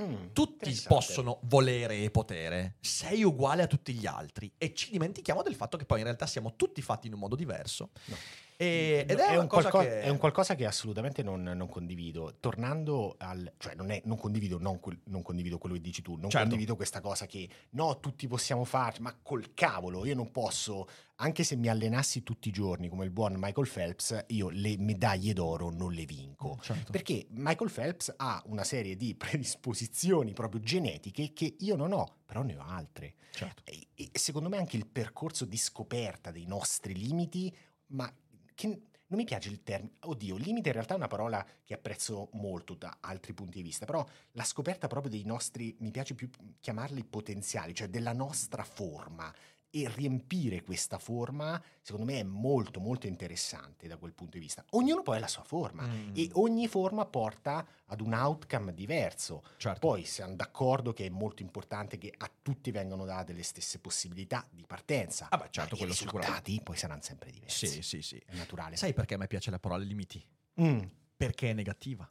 Mm, 0.00 0.28
Tutti 0.32 0.74
possono 0.88 1.40
volere 1.42 2.02
e 2.02 2.10
potere, 2.10 2.76
sei 2.80 3.22
uguale 3.22 3.62
a 3.62 3.66
tutti 3.66 3.92
gli 3.92 4.06
altri 4.06 4.50
e 4.56 4.72
ci 4.74 4.90
dimentichiamo 4.90 5.42
del 5.42 5.54
fatto 5.54 5.76
che 5.76 5.84
poi 5.84 5.98
in 5.98 6.04
realtà 6.04 6.26
siamo 6.26 6.56
tutti 6.56 6.80
fatti 6.80 7.06
in 7.06 7.12
un 7.12 7.18
modo 7.20 7.36
diverso. 7.36 7.90
No. 8.06 8.16
E- 8.62 9.06
ed 9.08 9.18
è, 9.18 9.30
una 9.30 9.40
un 9.40 9.48
qualco- 9.48 9.78
che... 9.78 10.02
è 10.02 10.10
un 10.10 10.18
qualcosa 10.18 10.54
che 10.54 10.66
assolutamente 10.66 11.22
non, 11.22 11.42
non 11.42 11.66
condivido. 11.66 12.36
Tornando 12.40 13.14
al... 13.16 13.50
cioè 13.56 13.74
non, 13.74 13.90
è, 13.90 14.02
non, 14.04 14.18
condivido, 14.18 14.58
non, 14.58 14.78
non 15.04 15.22
condivido 15.22 15.56
quello 15.56 15.76
che 15.76 15.80
dici 15.80 16.02
tu, 16.02 16.16
non 16.16 16.28
Certo. 16.28 16.46
condivido 16.46 16.76
questa 16.76 17.00
cosa 17.00 17.24
che 17.24 17.48
no, 17.70 18.00
tutti 18.00 18.26
possiamo 18.26 18.64
farci, 18.64 19.00
ma 19.00 19.16
col 19.22 19.54
cavolo, 19.54 20.04
io 20.04 20.14
non 20.14 20.30
posso, 20.30 20.86
anche 21.16 21.42
se 21.42 21.56
mi 21.56 21.68
allenassi 21.68 22.22
tutti 22.22 22.48
i 22.48 22.52
giorni 22.52 22.90
come 22.90 23.06
il 23.06 23.10
buon 23.10 23.36
Michael 23.38 23.66
Phelps, 23.66 24.24
io 24.26 24.50
le 24.50 24.76
medaglie 24.76 25.32
d'oro 25.32 25.70
non 25.70 25.92
le 25.92 26.04
vinco. 26.04 26.58
Certo. 26.60 26.92
Perché 26.92 27.28
Michael 27.30 27.72
Phelps 27.72 28.12
ha 28.14 28.42
una 28.44 28.64
serie 28.64 28.94
di 28.94 29.14
predisposizioni 29.16 30.34
proprio 30.34 30.60
genetiche 30.60 31.32
che 31.32 31.56
io 31.60 31.76
non 31.76 31.92
ho, 31.92 32.16
però 32.26 32.42
ne 32.42 32.58
ho 32.58 32.62
altre. 32.62 33.14
Certo. 33.30 33.62
E, 33.64 33.86
e 33.94 34.10
secondo 34.12 34.50
me 34.50 34.58
anche 34.58 34.76
il 34.76 34.86
percorso 34.86 35.46
di 35.46 35.56
scoperta 35.56 36.30
dei 36.30 36.44
nostri 36.44 36.94
limiti, 36.94 37.56
ma 37.92 38.12
che 38.60 38.66
non 38.66 39.18
mi 39.18 39.24
piace 39.24 39.48
il 39.48 39.62
termine, 39.62 39.94
oddio, 40.00 40.36
limite 40.36 40.68
in 40.68 40.74
realtà 40.74 40.94
è 40.94 40.96
una 40.96 41.08
parola 41.08 41.44
che 41.64 41.74
apprezzo 41.74 42.28
molto 42.34 42.74
da 42.74 42.98
altri 43.00 43.32
punti 43.32 43.56
di 43.56 43.64
vista, 43.64 43.86
però 43.86 44.06
la 44.32 44.44
scoperta 44.44 44.86
proprio 44.86 45.10
dei 45.10 45.24
nostri, 45.24 45.74
mi 45.80 45.90
piace 45.90 46.14
più 46.14 46.28
chiamarli 46.60 47.02
potenziali, 47.04 47.74
cioè 47.74 47.88
della 47.88 48.12
nostra 48.12 48.62
forma 48.62 49.32
e 49.70 49.88
riempire 49.88 50.62
questa 50.62 50.98
forma, 50.98 51.62
secondo 51.80 52.06
me 52.10 52.18
è 52.20 52.22
molto 52.24 52.80
molto 52.80 53.06
interessante 53.06 53.86
da 53.86 53.96
quel 53.96 54.12
punto 54.12 54.36
di 54.36 54.42
vista. 54.42 54.64
Ognuno 54.70 55.02
poi 55.02 55.16
ha 55.16 55.20
la 55.20 55.28
sua 55.28 55.44
forma 55.44 55.86
Mm. 55.86 56.10
e 56.14 56.28
ogni 56.34 56.66
forma 56.68 57.06
porta 57.06 57.66
ad 57.86 58.00
un 58.00 58.12
outcome 58.12 58.74
diverso. 58.74 59.42
Certo. 59.56 59.78
Poi 59.80 60.04
siamo 60.04 60.34
d'accordo 60.34 60.92
che 60.92 61.06
è 61.06 61.08
molto 61.08 61.42
importante 61.42 61.98
che 61.98 62.12
a 62.16 62.30
tutti 62.42 62.70
vengano 62.70 63.04
date 63.04 63.32
le 63.32 63.42
stesse 63.42 63.78
possibilità 63.78 64.46
di 64.50 64.64
partenza. 64.66 65.28
Ah 65.30 65.36
beh, 65.36 65.48
certo, 65.50 65.76
quello 65.76 65.92
i 65.92 65.94
risultati 65.94 66.24
sicuramente. 66.26 66.62
poi 66.64 66.76
saranno 66.76 67.02
sempre 67.02 67.30
diversi. 67.30 67.66
Sì, 67.66 67.82
sì, 67.82 68.02
sì. 68.02 68.22
È 68.26 68.34
naturale. 68.34 68.76
Sai 68.76 68.92
perché 68.92 69.14
a 69.14 69.18
me 69.18 69.26
piace 69.28 69.50
la 69.50 69.58
parola 69.58 69.84
limiti? 69.84 70.24
Mm, 70.60 70.82
Perché 71.16 71.50
è 71.50 71.52
negativa. 71.52 72.08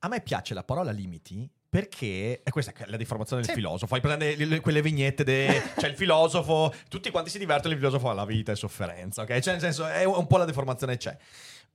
A 0.00 0.08
me 0.08 0.20
piace 0.20 0.54
la 0.54 0.62
parola 0.62 0.90
limiti 0.92 1.50
perché 1.76 2.40
è 2.42 2.48
questa 2.48 2.72
è 2.72 2.86
la 2.86 2.96
deformazione 2.96 3.42
del 3.42 3.50
Sì. 3.50 3.56
filosofo. 3.56 3.94
Hai 3.94 4.00
presente 4.00 4.34
le- 4.34 4.44
le- 4.46 4.60
quelle 4.60 4.80
vignette 4.80 5.24
de 5.24 5.62
c'è 5.76 5.88
il 5.88 5.94
filosofo, 5.94 6.72
tutti 6.88 7.10
quanti 7.10 7.28
si 7.28 7.38
divertono, 7.38 7.74
il 7.74 7.78
filosofo 7.78 8.08
ha 8.08 8.14
la 8.14 8.24
vita 8.24 8.50
e 8.52 8.56
sofferenza, 8.56 9.20
ok? 9.22 9.38
Cioè, 9.40 9.52
nel 9.52 9.60
senso, 9.60 9.86
è 9.86 10.04
un 10.04 10.26
po' 10.26 10.38
la 10.38 10.46
deformazione 10.46 10.96
c'è. 10.96 11.14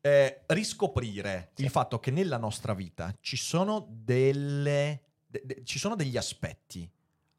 Eh, 0.01 0.41
riscoprire 0.47 1.51
Sì. 1.53 1.61
il 1.65 1.69
fatto 1.69 1.99
che 1.99 2.09
nella 2.09 2.37
nostra 2.37 2.73
vita 2.73 3.15
ci 3.19 3.37
sono 3.37 3.85
delle 3.91 5.01
de- 5.27 5.43
de- 5.45 5.61
ci 5.63 5.77
sono 5.77 5.95
degli 5.95 6.17
aspetti 6.17 6.89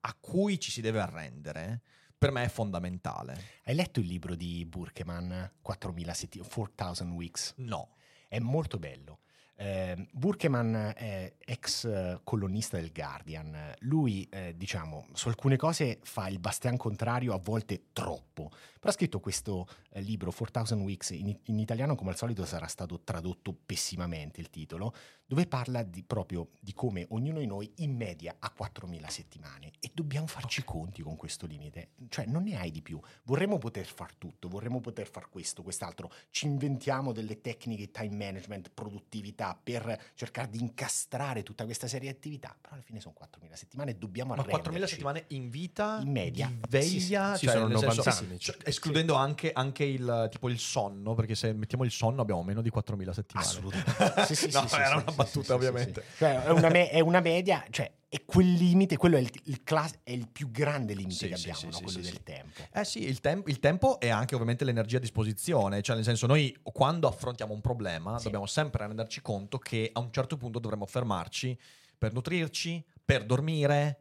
a 0.02 0.16
cui 0.20 0.60
ci 0.60 0.70
si 0.70 0.80
deve 0.80 1.00
arrendere, 1.00 1.80
per 2.16 2.30
me 2.30 2.44
è 2.44 2.48
fondamentale. 2.48 3.36
Hai 3.64 3.74
letto 3.74 3.98
il 3.98 4.06
libro 4.06 4.36
di 4.36 4.64
Burkeman, 4.66 5.50
4000 5.60 6.14
settimane, 6.14 6.48
4000 6.48 7.12
Weeks? 7.12 7.54
No. 7.56 7.96
È 8.28 8.38
molto 8.38 8.78
bello. 8.78 9.18
Eh, 9.62 10.08
Burkeman 10.10 10.92
è 10.96 11.34
ex 11.38 12.18
colonnista 12.24 12.78
del 12.78 12.90
Guardian. 12.90 13.72
Lui, 13.82 14.26
eh, 14.28 14.56
diciamo, 14.56 15.06
su 15.12 15.28
alcune 15.28 15.54
cose 15.56 16.00
fa 16.02 16.26
il 16.26 16.40
bastian 16.40 16.76
contrario, 16.76 17.32
a 17.32 17.38
volte 17.38 17.84
troppo. 17.92 18.50
Però 18.82 18.92
ha 18.92 18.96
scritto 18.96 19.20
questo 19.20 19.68
eh, 19.90 20.00
libro, 20.00 20.32
4000 20.32 20.82
Weeks, 20.82 21.10
in, 21.10 21.38
in, 21.44 21.60
italiano 21.60 21.94
come 21.94 22.10
al 22.10 22.16
solito 22.16 22.44
sarà 22.44 22.66
stato 22.66 23.02
tradotto 23.04 23.54
pessimamente 23.54 24.40
il 24.40 24.50
titolo, 24.50 24.92
dove 25.24 25.46
parla 25.46 25.84
di, 25.84 26.02
proprio 26.02 26.48
di 26.58 26.72
come 26.72 27.06
ognuno 27.10 27.38
di 27.38 27.46
noi 27.46 27.72
in 27.76 27.94
media 27.94 28.34
ha 28.40 28.50
4000 28.50 29.08
settimane 29.08 29.70
e 29.78 29.92
dobbiamo 29.94 30.26
farci 30.26 30.64
conti 30.64 31.00
con 31.02 31.14
questo 31.14 31.46
limite. 31.46 31.90
Cioè 32.08 32.26
non 32.26 32.42
ne 32.42 32.58
hai 32.58 32.72
di 32.72 32.82
più. 32.82 33.00
Vorremmo 33.22 33.58
poter 33.58 33.86
far 33.86 34.16
tutto, 34.16 34.48
vorremmo 34.48 34.80
poter 34.80 35.08
far 35.08 35.28
questo, 35.28 35.62
quest'altro. 35.62 36.10
Ci 36.30 36.46
inventiamo 36.46 37.12
delle 37.12 37.40
tecniche 37.40 37.92
time 37.92 38.16
management, 38.16 38.72
produttività 38.74 39.51
per 39.60 40.00
cercare 40.14 40.48
di 40.48 40.60
incastrare 40.60 41.42
tutta 41.42 41.64
questa 41.64 41.86
serie 41.86 42.10
di 42.10 42.16
attività, 42.16 42.56
però 42.60 42.74
alla 42.74 42.82
fine 42.82 43.00
sono 43.00 43.14
4.000 43.18 43.52
settimane 43.54 43.92
e 43.92 43.94
dobbiamo 43.96 44.34
Ma 44.34 44.42
4.000 44.42 44.84
settimane 44.84 45.24
in 45.28 45.48
vita, 45.50 45.98
in 46.02 46.10
media, 46.10 46.46
di 46.46 46.60
veglia, 46.68 47.36
sì, 47.36 47.46
cioè, 47.46 47.54
sono 47.54 47.66
nel 47.66 47.74
90 47.74 48.02
senso, 48.02 48.24
anni. 48.24 48.38
cioè, 48.38 48.56
escludendo 48.64 49.14
anche, 49.14 49.52
anche 49.52 49.84
il, 49.84 50.28
tipo 50.30 50.48
il 50.48 50.58
sonno, 50.58 51.14
perché 51.14 51.34
se 51.34 51.52
mettiamo 51.52 51.84
il 51.84 51.90
sonno 51.90 52.22
abbiamo 52.22 52.42
meno 52.42 52.62
di 52.62 52.70
4.000 52.70 53.10
settimane. 53.10 53.46
Assolutamente. 53.46 53.90
Sì, 54.32 54.34
sì, 54.34 54.50
no, 54.52 54.66
sì, 54.66 54.74
era 54.76 54.86
sì, 54.86 54.92
una 54.94 55.10
sì, 55.10 55.16
battuta 55.16 55.40
sì, 55.40 55.42
sì, 55.44 55.52
ovviamente. 55.52 56.02
sì. 56.02 56.16
Cioè, 56.18 56.42
è, 56.44 56.50
una 56.50 56.68
me- 56.68 56.90
è 56.90 57.00
una 57.00 57.20
media, 57.20 57.64
cioè 57.70 57.90
è 58.12 58.26
quel 58.26 58.52
limite, 58.52 58.98
quello 58.98 59.16
è 59.16 59.20
il, 59.20 59.30
il, 59.44 59.62
class- 59.62 60.00
è 60.02 60.10
il 60.10 60.28
più 60.30 60.50
grande 60.50 60.92
limite 60.92 61.14
Sì, 61.14 61.28
che 61.28 61.34
abbiamo, 61.34 61.58
sì, 61.58 61.64
no? 61.64 61.72
sì, 61.72 61.82
quello 61.82 62.00
del 62.00 62.22
tempo. 62.22 62.62
Eh 62.70 62.84
sì, 62.84 63.04
il, 63.04 63.20
tem- 63.20 63.48
il 63.48 63.58
tempo 63.58 63.98
è 63.98 64.10
anche 64.10 64.34
ovviamente 64.34 64.66
l'energia 64.66 64.98
a 64.98 65.00
disposizione, 65.00 65.80
cioè 65.80 65.94
nel 65.96 66.04
senso 66.04 66.26
noi 66.26 66.54
quando 66.62 67.08
affrontiamo 67.08 67.54
un 67.54 67.62
problema 67.62 68.18
dobbiamo 68.20 68.44
sempre 68.44 68.86
renderci 68.86 69.22
conto 69.22 69.56
che 69.58 69.88
a 69.90 70.00
un 70.00 70.12
certo 70.12 70.36
punto 70.36 70.58
dovremmo 70.58 70.84
fermarci 70.84 71.58
per 71.96 72.12
nutrirci, 72.12 72.84
per 73.02 73.24
dormire, 73.24 74.00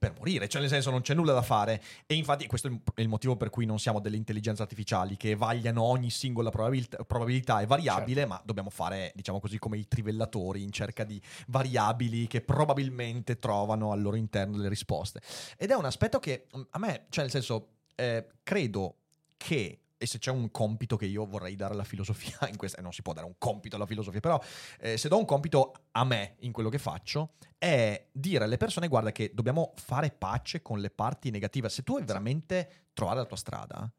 per 0.00 0.14
morire, 0.16 0.48
cioè 0.48 0.62
nel 0.62 0.70
senso 0.70 0.90
non 0.90 1.02
c'è 1.02 1.12
nulla 1.12 1.34
da 1.34 1.42
fare 1.42 1.82
e 2.06 2.14
infatti 2.14 2.46
questo 2.46 2.68
è 2.94 3.00
il- 3.02 3.08
motivo 3.08 3.36
per 3.36 3.50
cui 3.50 3.66
non 3.66 3.78
siamo 3.78 4.00
delle 4.00 4.16
intelligenze 4.16 4.62
artificiali 4.62 5.18
che 5.18 5.36
vagliano 5.36 5.82
ogni 5.82 6.08
singola 6.08 6.48
probabilità, 6.48 7.04
probabilità 7.04 7.60
e 7.60 7.66
variabile, 7.66 8.24
ma 8.24 8.40
dobbiamo 8.42 8.70
fare 8.70 9.12
diciamo 9.14 9.40
così 9.40 9.58
come 9.58 9.76
i 9.76 9.86
trivellatori 9.86 10.62
in 10.62 10.72
cerca 10.72 11.04
di 11.04 11.20
variabili 11.48 12.26
che 12.28 12.40
probabilmente 12.40 13.38
trovano 13.38 13.92
al 13.92 14.00
loro 14.00 14.16
interno 14.16 14.56
delle 14.56 14.70
risposte. 14.70 15.20
Ed 15.58 15.70
è 15.70 15.74
un 15.74 15.84
aspetto 15.84 16.18
che 16.18 16.46
mm, 16.56 16.62
a 16.70 16.78
me, 16.78 17.04
cioè 17.10 17.24
nel 17.24 17.30
senso, 17.32 17.68
eh, 17.94 18.26
credo 18.42 18.94
che, 19.36 19.80
e 20.02 20.06
se 20.06 20.18
c'è 20.18 20.30
un 20.30 20.50
compito 20.50 20.96
che 20.96 21.04
io 21.04 21.26
vorrei 21.26 21.56
dare 21.56 21.74
alla 21.74 21.84
filosofia, 21.84 22.38
in 22.48 22.56
questa, 22.56 22.78
eh, 22.78 22.82
non 22.82 22.90
si 22.90 23.02
può 23.02 23.12
dare 23.12 23.26
un 23.26 23.34
compito 23.36 23.76
alla 23.76 23.84
filosofia, 23.84 24.20
però 24.20 24.42
eh, 24.78 24.96
se 24.96 25.08
do 25.08 25.18
un 25.18 25.26
compito 25.26 25.88
a 25.90 26.04
me 26.04 26.36
in 26.38 26.52
quello 26.52 26.70
che 26.70 26.78
faccio, 26.78 27.34
è 27.58 28.06
dire 28.10 28.44
alle 28.44 28.56
persone, 28.56 28.88
guarda 28.88 29.12
che 29.12 29.30
dobbiamo 29.34 29.74
fare 29.76 30.10
pace 30.10 30.62
con 30.62 30.80
le 30.80 30.88
parti 30.88 31.28
negative. 31.28 31.68
Se 31.68 31.82
tu 31.82 31.92
vuoi 31.92 32.06
veramente 32.06 32.86
trovare 32.94 33.18
la 33.18 33.26
tua 33.26 33.36
strada, 33.36 33.92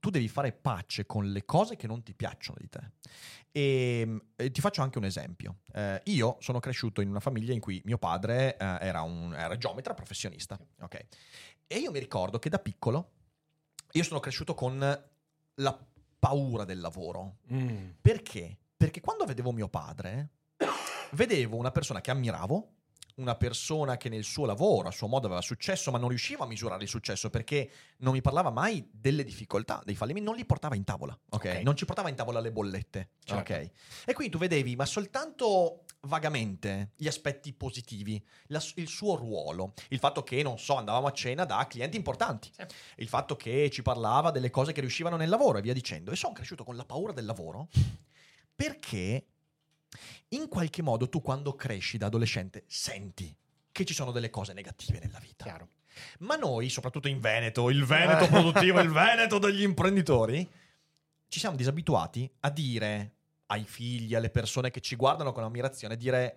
tu 0.00 0.08
devi 0.08 0.26
fare 0.26 0.52
pace 0.52 1.04
con 1.04 1.30
le 1.30 1.44
cose 1.44 1.76
che 1.76 1.86
non 1.86 2.02
ti 2.02 2.14
piacciono 2.14 2.56
di 2.58 2.70
te. 2.70 2.92
E, 3.52 4.22
e 4.34 4.50
ti 4.50 4.62
faccio 4.62 4.80
anche 4.80 4.96
un 4.96 5.04
esempio. 5.04 5.58
Eh, 5.74 6.00
io 6.04 6.38
sono 6.40 6.60
cresciuto 6.60 7.02
in 7.02 7.10
una 7.10 7.20
famiglia 7.20 7.52
in 7.52 7.60
cui 7.60 7.82
mio 7.84 7.98
padre 7.98 8.56
eh, 8.56 8.78
era 8.80 9.02
un 9.02 9.34
era 9.34 9.58
geometra 9.58 9.92
professionista, 9.92 10.58
ok? 10.80 11.06
E 11.66 11.76
io 11.76 11.90
mi 11.90 11.98
ricordo 11.98 12.38
che 12.38 12.48
da 12.48 12.58
piccolo 12.58 13.10
io 13.94 14.02
sono 14.02 14.20
cresciuto 14.20 14.54
con 14.54 14.80
la 15.56 15.78
paura 16.18 16.64
del 16.64 16.80
lavoro. 16.80 17.36
Perché? 18.00 18.56
Perché 18.76 19.00
quando 19.00 19.24
vedevo 19.24 19.52
mio 19.52 19.68
padre, 19.68 20.30
vedevo 21.12 21.56
una 21.56 21.70
persona 21.70 22.00
che 22.00 22.10
ammiravo, 22.10 22.68
una 23.16 23.34
persona 23.36 23.96
che 23.98 24.08
nel 24.08 24.24
suo 24.24 24.46
lavoro, 24.46 24.88
a 24.88 24.90
suo 24.90 25.06
modo, 25.06 25.26
aveva 25.26 25.42
successo, 25.42 25.90
ma 25.90 25.98
non 25.98 26.08
riusciva 26.08 26.44
a 26.44 26.46
misurare 26.46 26.82
il 26.84 26.88
successo 26.88 27.28
perché 27.28 27.70
non 27.98 28.14
mi 28.14 28.22
parlava 28.22 28.50
mai 28.50 28.88
delle 28.90 29.22
difficoltà, 29.22 29.82
dei 29.84 29.94
fallimenti, 29.94 30.28
non 30.28 30.36
li 30.38 30.46
portava 30.46 30.74
in 30.74 30.84
tavola, 30.84 31.12
ok? 31.30 31.44
Ok. 31.56 31.60
Non 31.62 31.76
ci 31.76 31.84
portava 31.84 32.08
in 32.08 32.14
tavola 32.16 32.40
le 32.40 32.50
bollette, 32.50 33.10
Certo. 33.22 33.52
ok? 33.52 33.70
E 34.06 34.14
quindi 34.14 34.32
tu 34.32 34.38
vedevi, 34.38 34.74
ma 34.76 34.86
soltanto 34.86 35.84
vagamente, 36.06 36.92
gli 36.96 37.06
aspetti 37.06 37.52
positivi, 37.52 38.24
la- 38.46 38.62
il 38.76 38.88
suo 38.88 39.16
ruolo, 39.16 39.74
il 39.90 39.98
fatto 39.98 40.22
che, 40.22 40.42
non 40.42 40.58
so, 40.58 40.76
andavamo 40.76 41.06
a 41.06 41.12
cena 41.12 41.44
da 41.44 41.66
clienti 41.68 41.96
importanti, 41.96 42.50
il 42.96 43.08
fatto 43.08 43.36
che 43.36 43.70
ci 43.70 43.82
parlava 43.82 44.30
delle 44.30 44.50
cose 44.50 44.72
che 44.72 44.80
riuscivano 44.80 45.16
nel 45.16 45.28
lavoro 45.28 45.58
e 45.58 45.62
via 45.62 45.72
dicendo. 45.72 46.10
E 46.10 46.16
sono 46.16 46.32
cresciuto 46.32 46.64
con 46.64 46.76
la 46.76 46.84
paura 46.84 47.12
del 47.12 47.24
lavoro 47.24 47.68
perché 48.54 49.26
in 50.28 50.48
qualche 50.48 50.82
modo 50.82 51.08
tu 51.08 51.20
quando 51.20 51.54
cresci 51.54 51.98
da 51.98 52.06
adolescente 52.06 52.64
senti 52.66 53.34
che 53.70 53.84
ci 53.84 53.94
sono 53.94 54.12
delle 54.12 54.30
cose 54.30 54.52
negative 54.52 54.98
nella 54.98 55.18
vita. 55.18 55.44
Chiaro. 55.44 55.68
Ma 56.20 56.36
noi, 56.36 56.68
soprattutto 56.68 57.08
in 57.08 57.20
Veneto, 57.20 57.68
il 57.70 57.84
Veneto 57.84 58.26
produttivo, 58.28 58.80
il 58.80 58.90
Veneto 58.90 59.38
degli 59.38 59.62
imprenditori, 59.62 60.48
ci 61.28 61.38
siamo 61.38 61.56
disabituati 61.56 62.30
a 62.40 62.50
dire 62.50 63.16
ai 63.52 63.64
figli, 63.64 64.14
alle 64.14 64.30
persone 64.30 64.70
che 64.70 64.80
ci 64.80 64.96
guardano 64.96 65.32
con 65.32 65.44
ammirazione, 65.44 65.96
dire 65.96 66.36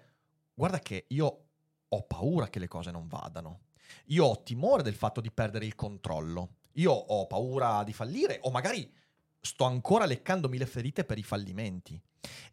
guarda 0.54 0.80
che 0.80 1.06
io 1.10 1.44
ho 1.88 2.02
paura 2.04 2.50
che 2.50 2.60
le 2.60 2.68
cose 2.68 2.92
non 2.92 3.08
vadano. 3.08 3.62
Io 4.08 4.26
ho 4.26 4.44
timore 4.44 4.84
del 4.84 4.96
fatto 4.96 5.22
di 5.22 5.32
perdere 5.32 5.66
il 5.66 5.76
controllo. 5.76 6.56
Io 6.74 6.92
ho 6.92 7.26
paura 7.26 7.84
di 7.84 7.94
fallire 7.94 8.40
o 8.42 8.52
magari 8.52 8.92
sto 9.40 9.64
ancora 9.64 10.06
leccandomi 10.06 10.58
le 10.58 10.66
ferite 10.66 11.06
per 11.06 11.18
i 11.18 11.24
fallimenti. 11.24 12.00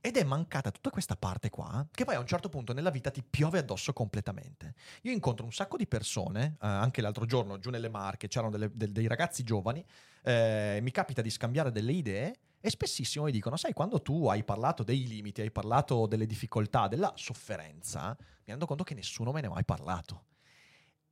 Ed 0.01 0.17
è 0.17 0.23
mancata 0.23 0.71
tutta 0.71 0.91
questa 0.91 1.17
parte 1.17 1.51
qua 1.51 1.85
che 1.91 2.05
poi 2.05 2.15
a 2.15 2.21
un 2.21 2.27
certo 2.27 2.49
punto 2.49 2.73
nella 2.73 2.91
vita 2.91 3.11
ti 3.11 3.23
piove 3.23 3.59
addosso 3.59 3.93
completamente. 3.93 4.75
Io 5.03 5.13
incontro 5.13 5.45
un 5.45 5.53
sacco 5.53 5.77
di 5.77 5.89
persone, 5.89 6.57
eh, 6.61 6.67
anche 6.67 7.01
l'altro 7.01 7.25
giorno 7.25 7.59
giù 7.59 7.71
nelle 7.71 7.89
Marche 7.89 8.29
c'erano 8.29 8.53
delle- 8.53 8.71
del- 8.73 8.93
dei 8.93 9.09
ragazzi 9.09 9.43
giovani, 9.43 9.85
eh, 10.23 10.79
mi 10.83 10.91
capita 10.93 11.21
di 11.21 11.31
scambiare 11.31 11.73
delle 11.73 11.93
idee 11.93 12.37
e 12.65 12.71
spessissimo 12.71 13.25
mi 13.25 13.33
dicono, 13.33 13.57
sai, 13.57 13.73
quando 13.73 14.01
tu 14.01 14.29
hai 14.29 14.45
parlato 14.45 14.85
dei 14.85 15.07
limiti, 15.09 15.41
hai 15.41 15.51
parlato 15.51 16.07
delle 16.07 16.27
difficoltà, 16.27 16.87
della 16.87 17.13
sofferenza, 17.17 18.17
mi 18.19 18.45
rendo 18.47 18.67
conto 18.67 18.85
che 18.85 18.95
nessuno 18.95 19.33
me 19.33 19.41
ne 19.41 19.49
ha 19.49 19.51
mai 19.51 19.65
parlato. 19.65 20.27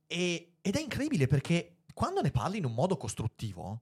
E- 0.07 0.53
ed 0.61 0.75
è 0.75 0.79
incredibile 0.81 1.27
perché 1.27 1.79
quando 1.93 2.21
ne 2.21 2.31
parli 2.31 2.57
in 2.57 2.65
un 2.65 2.73
modo 2.73 2.95
costruttivo, 2.97 3.81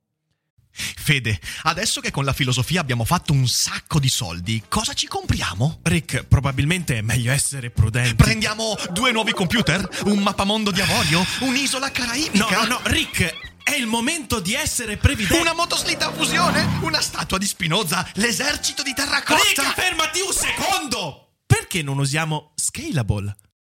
Fede, 0.72 1.40
adesso 1.64 2.00
che 2.00 2.12
con 2.12 2.24
la 2.24 2.32
filosofia 2.32 2.80
abbiamo 2.80 3.04
fatto 3.04 3.34
un 3.34 3.48
sacco 3.48 4.00
di 4.00 4.08
soldi, 4.08 4.64
cosa 4.68 4.94
ci 4.94 5.08
compriamo? 5.08 5.80
Rick, 5.84 6.26
probabilmente 6.26 6.98
è 6.98 7.02
meglio 7.02 7.32
essere 7.32 7.72
prudenti. 7.72 8.14
Prendiamo 8.16 8.76
due 8.92 9.12
nuovi 9.12 9.32
computer? 9.32 9.88
Un 10.06 10.20
mappamondo 10.20 10.70
di 10.72 10.80
avorio? 10.80 11.22
Un'isola 11.42 11.88
No, 11.88 11.92
caraibica? 11.92 12.62
no, 12.62 12.66
no, 12.68 12.80
Rick, 12.84 13.59
è 13.70 13.76
il 13.76 13.86
momento 13.86 14.40
di 14.40 14.56
essere 14.56 14.98
previdenti. 14.98 15.40
Una 15.40 15.54
motoslitta 15.54 16.08
a 16.08 16.12
fusione? 16.12 16.80
Una 16.82 17.00
statua 17.02 17.38
di 17.38 17.46
Spinoza? 17.46 18.08
L'esercito 18.16 18.82
di 18.82 18.94
terracotta? 18.96 19.44
Rick, 19.44 19.74
fermati 19.76 20.22
un 20.22 20.34
secondo! 20.34 21.34
Perché 21.46 21.84
non 21.84 22.00
usiamo 22.00 22.54
Scalable? 22.56 23.36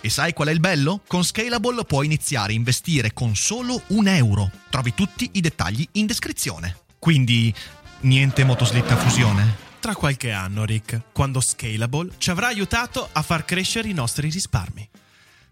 E 0.00 0.10
sai 0.10 0.32
qual 0.32 0.48
è 0.48 0.52
il 0.52 0.60
bello? 0.60 1.02
Con 1.06 1.24
Scalable 1.24 1.84
puoi 1.84 2.06
iniziare 2.06 2.52
a 2.52 2.56
investire 2.56 3.12
con 3.12 3.34
solo 3.34 3.82
un 3.88 4.06
euro. 4.08 4.50
Trovi 4.70 4.94
tutti 4.94 5.30
i 5.32 5.40
dettagli 5.40 5.86
in 5.92 6.06
descrizione. 6.06 6.76
Quindi, 6.98 7.54
niente 8.00 8.44
motoslitta 8.44 8.96
fusione? 8.96 9.62
Tra 9.80 9.94
qualche 9.94 10.32
anno, 10.32 10.64
Rick, 10.64 11.12
quando 11.12 11.40
Scalable 11.40 12.12
ci 12.18 12.30
avrà 12.30 12.46
aiutato 12.46 13.08
a 13.12 13.22
far 13.22 13.44
crescere 13.44 13.88
i 13.88 13.92
nostri 13.92 14.30
risparmi. 14.30 14.88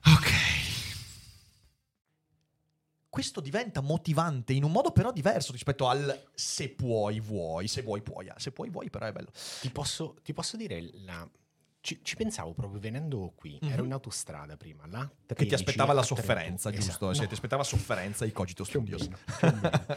Ok. 0.04 0.30
questo 3.12 3.42
diventa 3.42 3.82
motivante 3.82 4.54
in 4.54 4.64
un 4.64 4.72
modo 4.72 4.90
però 4.90 5.12
diverso 5.12 5.52
rispetto 5.52 5.86
al 5.86 6.28
se 6.34 6.70
puoi, 6.70 7.20
vuoi, 7.20 7.68
se 7.68 7.82
vuoi, 7.82 8.00
puoi. 8.00 8.26
Se 8.38 8.52
puoi, 8.52 8.70
vuoi, 8.70 8.88
però 8.88 9.04
è 9.04 9.12
bello. 9.12 9.30
Ti 9.60 9.68
posso, 9.68 10.16
ti 10.24 10.32
posso 10.32 10.56
dire, 10.56 10.90
la- 11.04 11.28
ci, 11.82 11.98
ci 12.02 12.14
pensavo 12.16 12.54
proprio 12.54 12.80
venendo 12.80 13.32
qui, 13.34 13.58
Mhm. 13.60 13.70
ero 13.70 13.84
in 13.84 13.92
autostrada 13.92 14.56
prima, 14.56 14.86
là, 14.86 15.00
Che 15.06 15.34
ti 15.34 15.34
13 15.34 15.54
aspettava 15.54 15.92
la 15.92 16.00
a 16.00 16.04
31. 16.04 16.22
sofferenza, 16.34 16.70
giusto? 16.70 16.90
Esatto. 16.90 17.12
Sì, 17.14 17.20
No. 17.22 17.26
ti 17.26 17.34
aspettava 17.34 17.64
sofferenza 17.64 18.24
i 18.24 18.32
cogito 18.32 18.64
studios. 18.64 19.08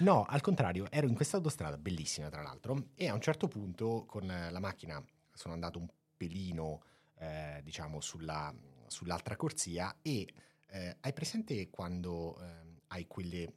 No, 0.00 0.24
al 0.24 0.40
contrario, 0.40 0.90
ero 0.90 1.06
in 1.06 1.14
questa 1.14 1.36
autostrada 1.36 1.76
bellissima 1.76 2.30
tra 2.30 2.40
l'altro 2.40 2.86
e 2.94 3.08
a 3.08 3.12
un 3.14 3.20
certo 3.20 3.48
punto 3.48 4.04
con 4.06 4.30
eh, 4.30 4.50
la 4.50 4.58
macchina 4.58 5.02
sono 5.32 5.52
andato 5.52 5.78
un 5.78 5.86
pelino, 6.16 6.82
eh, 7.18 7.60
diciamo, 7.62 8.00
sulla, 8.00 8.50
sull'altra 8.86 9.36
corsia 9.36 9.98
e 10.00 10.26
eh, 10.68 10.96
hai 11.00 11.12
presente 11.12 11.68
quando 11.68 12.40
ehm, 12.40 12.78
hai 12.88 13.06
quelle, 13.06 13.52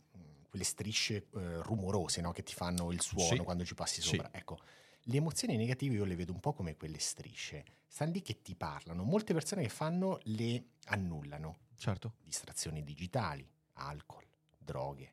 quelle 0.49 0.65
strisce 0.65 1.27
eh, 1.33 1.61
rumorose 1.61 2.19
no? 2.19 2.31
che 2.31 2.43
ti 2.43 2.53
fanno 2.53 2.91
il 2.91 2.99
suono 3.01 3.35
Sì. 3.37 3.37
quando 3.43 3.63
ci 3.63 3.73
passi 3.73 4.01
Sì. 4.01 4.09
sopra? 4.09 4.29
Ecco, 4.33 4.59
le 5.03 5.17
emozioni 5.17 5.57
negative 5.57 5.95
io 5.95 6.05
le 6.05 6.15
vedo 6.15 6.31
un 6.31 6.39
po' 6.39 6.53
come 6.53 6.75
quelle 6.75 6.99
strisce. 6.99 7.65
Stanno 7.87 8.11
lì 8.11 8.21
che 8.21 8.41
ti 8.41 8.55
parlano. 8.55 9.03
Molte 9.03 9.33
persone 9.33 9.63
che 9.63 9.69
fanno 9.69 10.19
le 10.23 10.65
annullano. 10.85 11.57
Certo. 11.75 12.15
Distrazioni 12.23 12.83
digitali, 12.83 13.47
alcol, 13.73 14.25
droghe, 14.57 15.11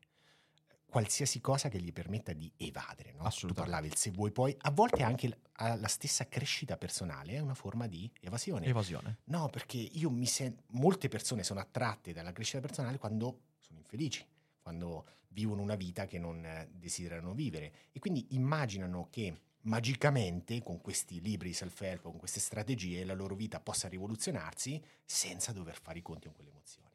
qualsiasi 0.85 1.39
cosa 1.41 1.69
che 1.69 1.79
gli 1.79 1.91
permetta 1.91 2.33
di 2.33 2.51
evadere. 2.57 3.13
No? 3.13 3.29
Tu 3.29 3.53
parlavi 3.53 3.87
il 3.87 3.95
se 3.95 4.11
vuoi 4.11 4.31
poi, 4.31 4.55
a 4.57 4.71
volte 4.71 5.03
anche 5.03 5.39
la 5.55 5.87
stessa 5.87 6.27
crescita 6.27 6.77
personale 6.77 7.33
è 7.33 7.39
una 7.39 7.53
forma 7.53 7.87
di 7.87 8.11
evasione. 8.19 8.65
Evasione. 8.65 9.19
No, 9.25 9.49
perché 9.49 9.77
io 9.77 10.09
mi 10.09 10.25
sento. 10.25 10.63
Molte 10.71 11.07
persone 11.07 11.43
sono 11.43 11.59
attratte 11.59 12.13
dalla 12.13 12.31
crescita 12.31 12.59
personale 12.59 12.97
quando 12.97 13.41
sono 13.59 13.79
infelici, 13.79 14.25
quando 14.61 15.05
vivono 15.29 15.61
una 15.61 15.75
vita 15.75 16.07
che 16.07 16.19
non 16.19 16.43
eh, 16.43 16.69
desiderano 16.71 17.33
vivere. 17.33 17.73
E 17.91 17.99
quindi 17.99 18.27
immaginano 18.31 19.07
che 19.09 19.33
magicamente 19.63 20.61
con 20.63 20.81
questi 20.81 21.21
libri 21.21 21.49
di 21.49 21.53
self-help, 21.53 22.01
con 22.03 22.17
queste 22.17 22.39
strategie, 22.39 23.03
la 23.05 23.13
loro 23.13 23.35
vita 23.35 23.59
possa 23.59 23.87
rivoluzionarsi 23.87 24.81
senza 25.05 25.51
dover 25.51 25.79
fare 25.79 25.99
i 25.99 26.01
conti 26.01 26.25
con 26.27 26.35
quelle 26.35 26.49
emozioni. 26.49 26.89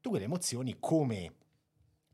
Tu 0.00 0.10
quelle 0.10 0.24
emozioni, 0.24 0.76
come 0.78 1.34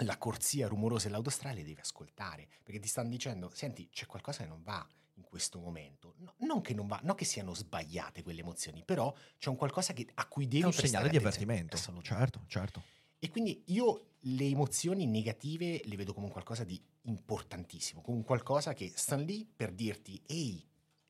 la 0.01 0.19
corsia 0.19 0.69
rumorosa 0.69 1.07
e 1.09 1.11
l'autostrada, 1.11 1.57
le 1.57 1.65
devi 1.65 1.81
ascoltare 1.81 2.49
perché 2.63 2.81
ti 2.81 2.89
stanno 2.89 3.09
dicendo: 3.09 3.51
Senti, 3.55 3.89
c'è 3.91 4.07
qualcosa 4.07 4.43
che 4.43 4.49
non 4.49 4.63
va 4.63 4.87
in 5.15 5.23
questo 5.23 5.59
momento. 5.59 6.15
No- 6.19 6.35
non 6.39 6.61
che 6.61 6.75
non 6.75 6.87
va, 6.87 7.01
non 7.03 7.15
che 7.15 7.25
siano 7.25 7.55
sbagliate 7.55 8.23
quelle 8.23 8.41
emozioni, 8.41 8.83
però 8.85 9.15
c'è 9.39 9.49
un 9.49 9.57
qualcosa 9.57 9.93
che- 9.95 10.07
a 10.15 10.27
cui 10.27 10.47
devi 10.47 10.63
È 10.63 10.67
un 10.67 10.73
segnale 10.73 11.09
di 11.09 11.17
avvertimento. 11.17 11.77
Certo, 12.03 12.45
certo. 12.47 12.83
E 13.19 13.31
quindi 13.31 13.63
io 13.67 14.11
le 14.21 14.45
emozioni 14.45 15.07
negative 15.07 15.81
le 15.85 15.97
vedo 15.97 16.13
come 16.13 16.27
un 16.27 16.33
qualcosa 16.33 16.65
di 16.65 16.81
importantissimo, 17.03 18.01
come 18.01 18.19
un 18.19 18.25
qualcosa 18.25 18.73
che 18.75 18.93
stanno 18.95 19.25
lì 19.25 19.47
per 19.47 19.73
dirti, 19.73 20.21
ehi, 20.27 20.65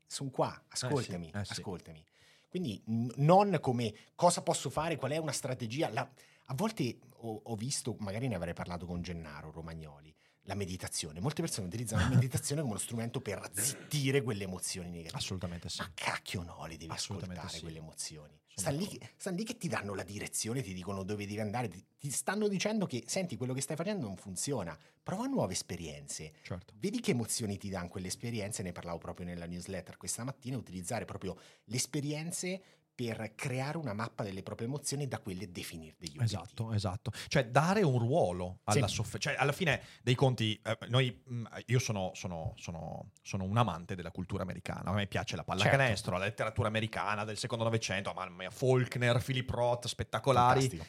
sono 0.07 0.31
qua, 0.31 0.64
ascoltami, 0.69 1.31
eh 1.35 1.45
sì. 1.45 1.53
ascoltami. 1.53 2.05
Quindi 2.49 2.81
n- 2.87 3.12
non 3.16 3.59
come 3.61 3.95
cosa 4.14 4.42
posso 4.42 4.71
fare, 4.71 4.97
qual 4.97 5.12
è 5.12 5.16
una 5.16 5.33
strategia. 5.33 5.90
La- 5.90 6.09
a 6.49 6.55
volte 6.55 6.99
ho, 7.11 7.40
ho 7.42 7.57
visto, 7.57 7.97
magari 7.99 8.29
ne 8.29 8.37
avrei 8.37 8.55
parlato 8.55 8.87
con 8.87 9.03
Gennaro 9.03 9.51
Romagnoli, 9.51 10.14
la 10.42 10.55
meditazione. 10.55 11.21
Molte 11.21 11.42
persone 11.42 11.66
utilizzano 11.66 12.03
la 12.03 12.09
meditazione 12.14 12.61
come 12.61 12.75
uno 12.75 12.83
strumento 12.83 13.21
per 13.21 13.51
zittire 13.53 14.23
quelle 14.23 14.45
emozioni 14.45 14.90
negative. 14.90 15.19
Assolutamente 15.19 15.69
sì. 15.69 15.81
Ma 15.81 15.90
cacchio 15.92 16.42
no, 16.42 16.64
le 16.66 16.77
devi 16.77 16.92
ascoltare 16.92 17.49
sì. 17.49 17.61
quelle 17.61 17.79
emozioni. 17.79 18.38
Stanno 18.59 18.79
lì, 18.79 18.99
stanno 19.19 19.37
lì 19.37 19.45
che 19.45 19.59
ti 19.59 19.69
danno 19.69 19.92
la 19.95 20.03
direzione, 20.03 20.62
ti 20.62 20.73
dicono 20.73 21.03
dove 21.03 21.27
devi 21.27 21.40
andare, 21.40 21.69
ti, 21.69 21.85
ti 21.99 22.11
stanno 22.11 22.49
dicendo 22.49 22.87
che 22.87 23.05
senti 23.07 23.37
quello 23.37 23.53
che 23.53 23.61
stai 23.61 23.77
facendo 23.77 24.07
non 24.07 24.16
funziona, 24.16 24.75
prova 25.03 25.27
nuove 25.27 25.53
esperienze. 25.53 26.33
Certo. 26.40 26.73
Vedi 26.79 27.01
che 27.01 27.11
emozioni 27.11 27.59
ti 27.59 27.69
danno 27.69 27.88
quelle 27.88 28.07
esperienze, 28.07 28.62
ne 28.62 28.73
parlavo 28.73 28.97
proprio 28.97 29.27
nella 29.27 29.45
newsletter 29.45 29.99
questa 29.99 30.25
mattina, 30.25 30.57
utilizzare 30.57 31.05
proprio 31.05 31.37
le 31.64 31.77
esperienze 31.77 32.62
per 32.97 33.35
creare 33.35 33.77
una 33.77 33.93
mappa 33.93 34.23
delle 34.25 34.43
proprie 34.43 34.67
emozioni 34.67 35.03
e 35.03 35.07
da 35.07 35.19
quelle 35.19 35.53
definire 35.53 35.95
degli 35.99 36.17
obiettivi. 36.17 36.25
Esatto, 36.43 36.73
esatto. 36.73 37.11
Cioè 37.29 37.47
dare 37.49 37.83
un 37.83 37.99
ruolo 37.99 38.61
alla 38.65 38.89
Sì. 38.89 38.95
sofferenza. 38.95 39.31
Cioè 39.31 39.39
alla 39.39 39.53
fine 39.53 39.83
dei 40.03 40.15
conti, 40.15 40.59
eh, 40.65 40.79
noi, 40.89 41.23
mh, 41.27 41.45
io 41.67 41.79
sono, 41.79 42.13
sono- 42.15 42.55
sono- 42.57 43.11
sono 43.23 43.45
un 43.45 43.57
amante 43.59 43.95
della 43.97 44.11
cultura 44.11 44.43
americana. 44.45 44.91
A 44.91 44.95
me 44.95 45.07
piace 45.07 45.37
la 45.37 45.45
Certo. 45.47 45.63
pallacanestro, 45.63 46.17
la 46.17 46.25
letteratura 46.25 46.69
americana 46.69 47.25
del 47.25 47.37
secondo 47.37 47.65
novecento, 47.65 48.13
mamma 48.15 48.35
mia, 48.35 48.51
Faulkner, 48.51 49.23
Philip 49.23 49.51
Roth, 49.51 49.87
spettacolari. 49.89 50.61
Fantastico. 50.61 50.87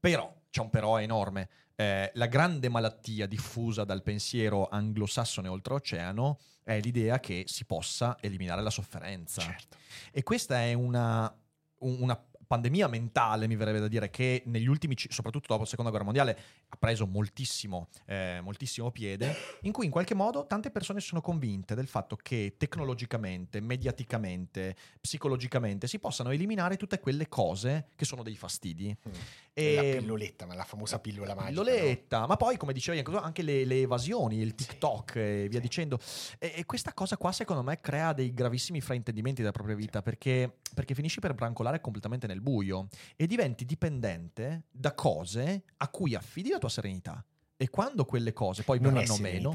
Però, 0.00 0.34
c'è 0.50 0.60
un 0.62 0.70
però 0.70 0.98
enorme. 0.98 1.48
Eh, 1.76 2.10
la 2.14 2.26
grande 2.26 2.68
malattia 2.70 3.26
diffusa 3.26 3.84
dal 3.84 4.02
pensiero 4.02 4.68
anglosassone 4.68 5.48
oltreoceano 5.48 6.38
è 6.64 6.78
l'idea 6.80 7.18
che 7.20 7.44
si 7.46 7.64
possa 7.64 8.16
eliminare 8.20 8.62
la 8.62 8.70
sofferenza. 8.70 9.40
Certo. 9.42 9.76
E 10.12 10.22
questa 10.22 10.60
è 10.62 10.72
una, 10.74 11.22
un- 11.22 11.40
una 11.82 12.20
pandemia 12.52 12.86
mentale, 12.86 13.46
mi 13.46 13.56
verrebbe 13.56 13.80
da 13.80 13.88
dire, 13.88 14.10
che 14.10 14.42
negli 14.44 14.66
ultimi, 14.66 14.94
soprattutto 15.08 15.46
dopo 15.48 15.62
la 15.62 15.66
seconda 15.66 15.88
guerra 15.90 16.04
mondiale, 16.04 16.38
ha 16.68 16.76
preso 16.76 17.06
moltissimo, 17.06 17.88
eh, 18.04 18.40
moltissimo 18.42 18.90
piede, 18.90 19.34
in 19.62 19.72
cui 19.72 19.86
in 19.86 19.90
qualche 19.90 20.12
modo 20.14 20.46
tante 20.46 20.70
persone 20.70 21.00
sono 21.00 21.22
convinte 21.22 21.74
del 21.74 21.86
fatto 21.86 22.14
che 22.14 22.56
tecnologicamente, 22.58 23.60
mediaticamente, 23.60 24.76
psicologicamente 25.00 25.86
si 25.86 25.98
possano 25.98 26.30
eliminare 26.30 26.76
tutte 26.76 27.00
quelle 27.00 27.26
cose 27.26 27.86
che 27.96 28.04
sono 28.04 28.22
dei 28.22 28.36
fastidi. 28.36 28.94
Mm. 29.08 29.12
E- 29.54 29.74
La 29.94 29.98
pilloletta, 30.00 30.44
ma 30.44 30.54
la 30.54 30.64
famosa 30.64 30.98
pillola 30.98 31.34
magica. 31.34 31.54
no? 31.58 31.62
Pilloletta, 31.64 32.26
ma 32.26 32.36
poi 32.36 32.58
come 32.58 32.74
dicevi 32.74 33.02
anche 33.16 33.40
le, 33.42 33.64
le 33.64 33.80
evasioni, 33.80 34.36
il 34.40 34.52
Sì. 34.56 34.66
TikTok 34.66 35.16
e 35.16 35.46
via 35.48 35.58
Sì. 35.58 35.60
dicendo. 35.60 35.98
E, 36.38 36.52
e 36.56 36.66
questa 36.66 36.92
cosa 36.92 37.16
qua 37.16 37.32
secondo 37.32 37.62
me 37.62 37.80
crea 37.80 38.12
dei 38.12 38.34
gravissimi 38.34 38.82
fraintendimenti 38.82 39.40
della 39.40 39.52
propria 39.52 39.74
vita 39.74 40.02
perché, 40.02 40.58
perché 40.74 40.94
finisci 40.94 41.20
per 41.20 41.32
brancolare 41.32 41.80
completamente 41.80 42.26
nel 42.26 42.40
buio 42.42 42.88
e 43.16 43.26
diventi 43.26 43.64
dipendente 43.64 44.64
da 44.70 44.92
cose 44.94 45.62
a 45.78 45.88
cui 45.88 46.14
affidi 46.14 46.50
la 46.50 46.58
tua 46.58 46.68
serenità. 46.68 47.24
E 47.56 47.70
quando 47.70 48.04
quelle 48.04 48.32
cose 48.32 48.64
poi 48.64 48.80
Non 48.80 48.96
è 48.96 49.00
verranno 49.04 49.20
meno, 49.20 49.52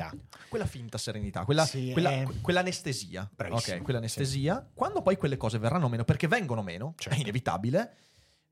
quella 0.47 0.65
finta 0.65 0.97
serenità, 0.97 1.43
quella, 1.43 1.65
Sì, 1.65 1.91
quella- 1.91 2.11
è- 2.11 2.23
que- 2.23 2.39
quell'anestesia, 2.39 3.29
Bravissimo, 3.35 3.75
ok, 3.77 3.83
quell'anestesia, 3.83 4.69
quando 4.73 5.01
poi 5.01 5.17
quelle 5.17 5.35
cose 5.35 5.57
verranno 5.59 5.89
meno, 5.89 6.05
perché 6.05 6.25
vengono 6.29 6.63
meno, 6.63 6.93
Certo. 6.97 7.17
è 7.17 7.21
inevitabile, 7.21 7.95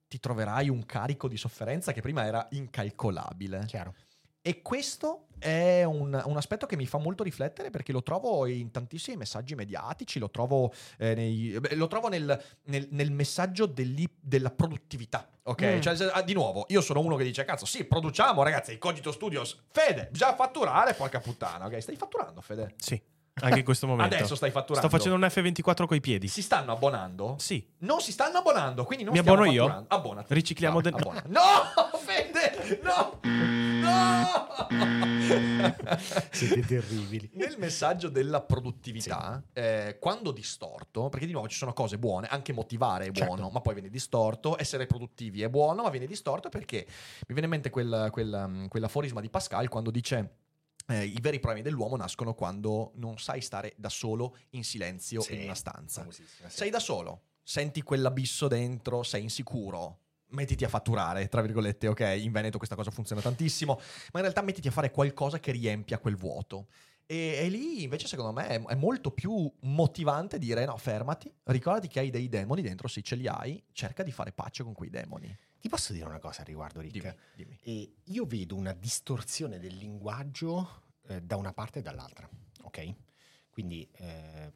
ti 0.09 0.19
troverai 0.19 0.67
un 0.69 0.85
carico 0.85 1.29
di 1.29 1.37
sofferenza 1.37 1.93
che 1.93 2.01
prima 2.01 2.25
era 2.25 2.45
incalcolabile. 2.51 3.63
Chiaro. 3.65 3.93
E 4.47 4.61
questo 4.61 5.21
è 5.39 5.83
un, 5.83 6.21
un 6.23 6.37
aspetto 6.37 6.67
che 6.67 6.75
mi 6.75 6.85
fa 6.85 6.99
molto 6.99 7.23
riflettere 7.23 7.71
perché 7.71 7.91
lo 7.91 8.03
trovo 8.03 8.45
in 8.45 8.69
tantissimi 8.69 9.17
messaggi 9.17 9.55
mediatici, 9.55 10.19
lo 10.19 10.29
trovo, 10.29 10.71
eh, 10.99 11.15
nei- 11.15 11.59
lo 11.71 11.87
trovo 11.87 12.09
nel, 12.09 12.39
nel- 12.65 12.87
nel 12.91 13.11
messaggio 13.11 13.65
della 13.65 14.51
produttività. 14.51 15.27
Ok, 15.43 15.61
Mm. 15.63 15.79
Cioè, 15.81 16.09
ah, 16.13 16.21
di 16.21 16.33
nuovo, 16.33 16.65
io 16.69 16.81
sono 16.81 16.99
uno 16.99 17.15
che 17.15 17.23
dice: 17.23 17.43
Cazzo, 17.43 17.65
sì, 17.65 17.85
produciamo, 17.85 18.43
ragazzi. 18.43 18.71
Il 18.73 18.77
Cogito 18.77 19.11
Studios, 19.11 19.63
Fede, 19.71 20.09
bisogna 20.11 20.35
fatturare, 20.35 20.93
porca 20.93 21.19
puttana. 21.19 21.65
Ok, 21.65 21.81
stai 21.81 21.95
fatturando, 21.95 22.39
Fede. 22.41 22.75
Sì, 22.77 23.01
anche 23.41 23.59
in 23.59 23.65
questo 23.65 23.87
momento. 23.87 24.15
Adesso 24.15 24.35
stai 24.35 24.51
fatturando. 24.51 24.87
Sto 24.87 24.95
facendo 24.95 25.17
un 25.17 25.27
F24 25.31 25.85
coi 25.87 26.01
piedi. 26.01 26.27
Si 26.27 26.43
stanno 26.43 26.71
abbonando? 26.71 27.35
Sì. 27.39 27.67
Non 27.79 27.99
si 27.99 28.11
stanno 28.11 28.37
abbonando, 28.37 28.85
quindi 28.85 29.03
non 29.03 29.13
Mi 29.13 29.19
abbono 29.19 29.45
io? 29.45 29.85
Abbonati. 29.87 30.33
Ricicliamo 30.33 30.79
abbona. 30.79 31.23
No, 31.27 31.41
Fede! 32.05 32.79
No! 32.83 33.19
No! 33.85 34.43
Siete 36.31 36.61
terribili. 36.61 37.29
Nel 37.33 37.55
messaggio 37.57 38.09
della 38.09 38.41
produttività, 38.41 39.43
eh, 39.53 39.97
quando 39.99 40.31
distorto, 40.31 41.09
perché 41.09 41.25
di 41.25 41.31
nuovo 41.31 41.47
ci 41.47 41.57
sono 41.57 41.73
cose 41.73 41.97
buone, 41.97 42.27
anche 42.27 42.53
motivare 42.53 43.05
è 43.05 43.11
Certo. 43.11 43.25
buono, 43.35 43.49
ma 43.49 43.61
poi 43.61 43.73
viene 43.73 43.89
distorto, 43.89 44.59
essere 44.59 44.85
produttivi 44.87 45.41
è 45.41 45.49
buono, 45.49 45.83
ma 45.83 45.89
viene 45.89 46.07
distorto 46.07 46.49
perché 46.49 46.85
mi 46.87 47.25
viene 47.33 47.43
in 47.45 47.49
mente 47.49 47.69
quel, 47.69 48.09
quel, 48.11 48.65
quell'aforisma 48.69 49.21
di 49.21 49.29
Pascal 49.29 49.67
quando 49.69 49.91
dice... 49.91 50.35
eh, 50.87 51.03
I 51.05 51.17
veri 51.21 51.39
problemi 51.39 51.63
dell'uomo 51.63 51.95
nascono 51.95 52.33
quando 52.33 52.91
non 52.95 53.17
sai 53.17 53.41
stare 53.41 53.73
da 53.77 53.89
solo 53.89 54.37
in 54.51 54.63
silenzio 54.63 55.21
Sì, 55.21 55.35
in 55.35 55.43
una 55.43 55.55
stanza. 55.55 56.05
sì. 56.09 56.23
Sei 56.47 56.69
da 56.69 56.79
solo, 56.79 57.21
senti 57.43 57.81
quell'abisso 57.81 58.47
dentro, 58.47 59.03
sei 59.03 59.23
insicuro. 59.23 59.99
Mettiti 60.35 60.63
a 60.65 60.69
fatturare, 60.69 61.27
tra 61.29 61.41
virgolette, 61.41 61.87
ok? 61.87 62.17
In 62.19 62.31
Veneto 62.31 62.57
questa 62.57 62.75
cosa 62.75 62.91
funziona 62.91 63.21
tantissimo, 63.21 63.75
ma 63.75 64.19
in 64.19 64.21
realtà 64.21 64.41
mettiti 64.41 64.67
a 64.67 64.71
fare 64.71 64.91
qualcosa 64.91 65.39
che 65.39 65.51
riempia 65.51 65.97
quel 65.97 66.15
vuoto. 66.15 66.67
E, 67.07 67.37
e 67.43 67.49
lì 67.49 67.83
invece 67.83 68.07
secondo 68.07 68.31
me 68.31 68.47
è, 68.47 68.61
è 68.61 68.75
molto 68.75 69.11
più 69.11 69.51
motivante 69.61 70.37
dire 70.37 70.65
no, 70.65 70.75
fermati, 70.77 71.31
ricordati 71.43 71.87
che 71.87 71.99
hai 71.99 72.09
dei 72.09 72.29
demoni 72.29 72.61
dentro, 72.61 72.87
se 72.87 73.01
ce 73.01 73.15
li 73.15 73.27
hai, 73.27 73.63
cerca 73.71 74.03
di 74.03 74.11
fare 74.11 74.31
pace 74.31 74.63
con 74.63 74.73
quei 74.73 74.89
demoni. 74.89 75.35
Ti 75.59 75.69
posso 75.69 75.93
dire 75.93 76.05
una 76.05 76.19
cosa 76.19 76.41
a 76.41 76.43
riguardo, 76.43 76.79
Rick? 76.81 76.99
Dimmi, 76.99 77.15
dimmi. 77.35 77.59
E 77.63 77.95
io 78.03 78.25
vedo 78.25 78.55
una 78.55 78.73
distorsione 78.73 79.59
del 79.59 79.75
linguaggio 79.75 80.83
eh, 81.07 81.21
da 81.21 81.37
una 81.37 81.53
parte 81.53 81.79
e 81.79 81.81
dall'altra, 81.81 82.29
ok? 82.63 82.93
Quindi 83.49 83.87
eh, 83.93 84.51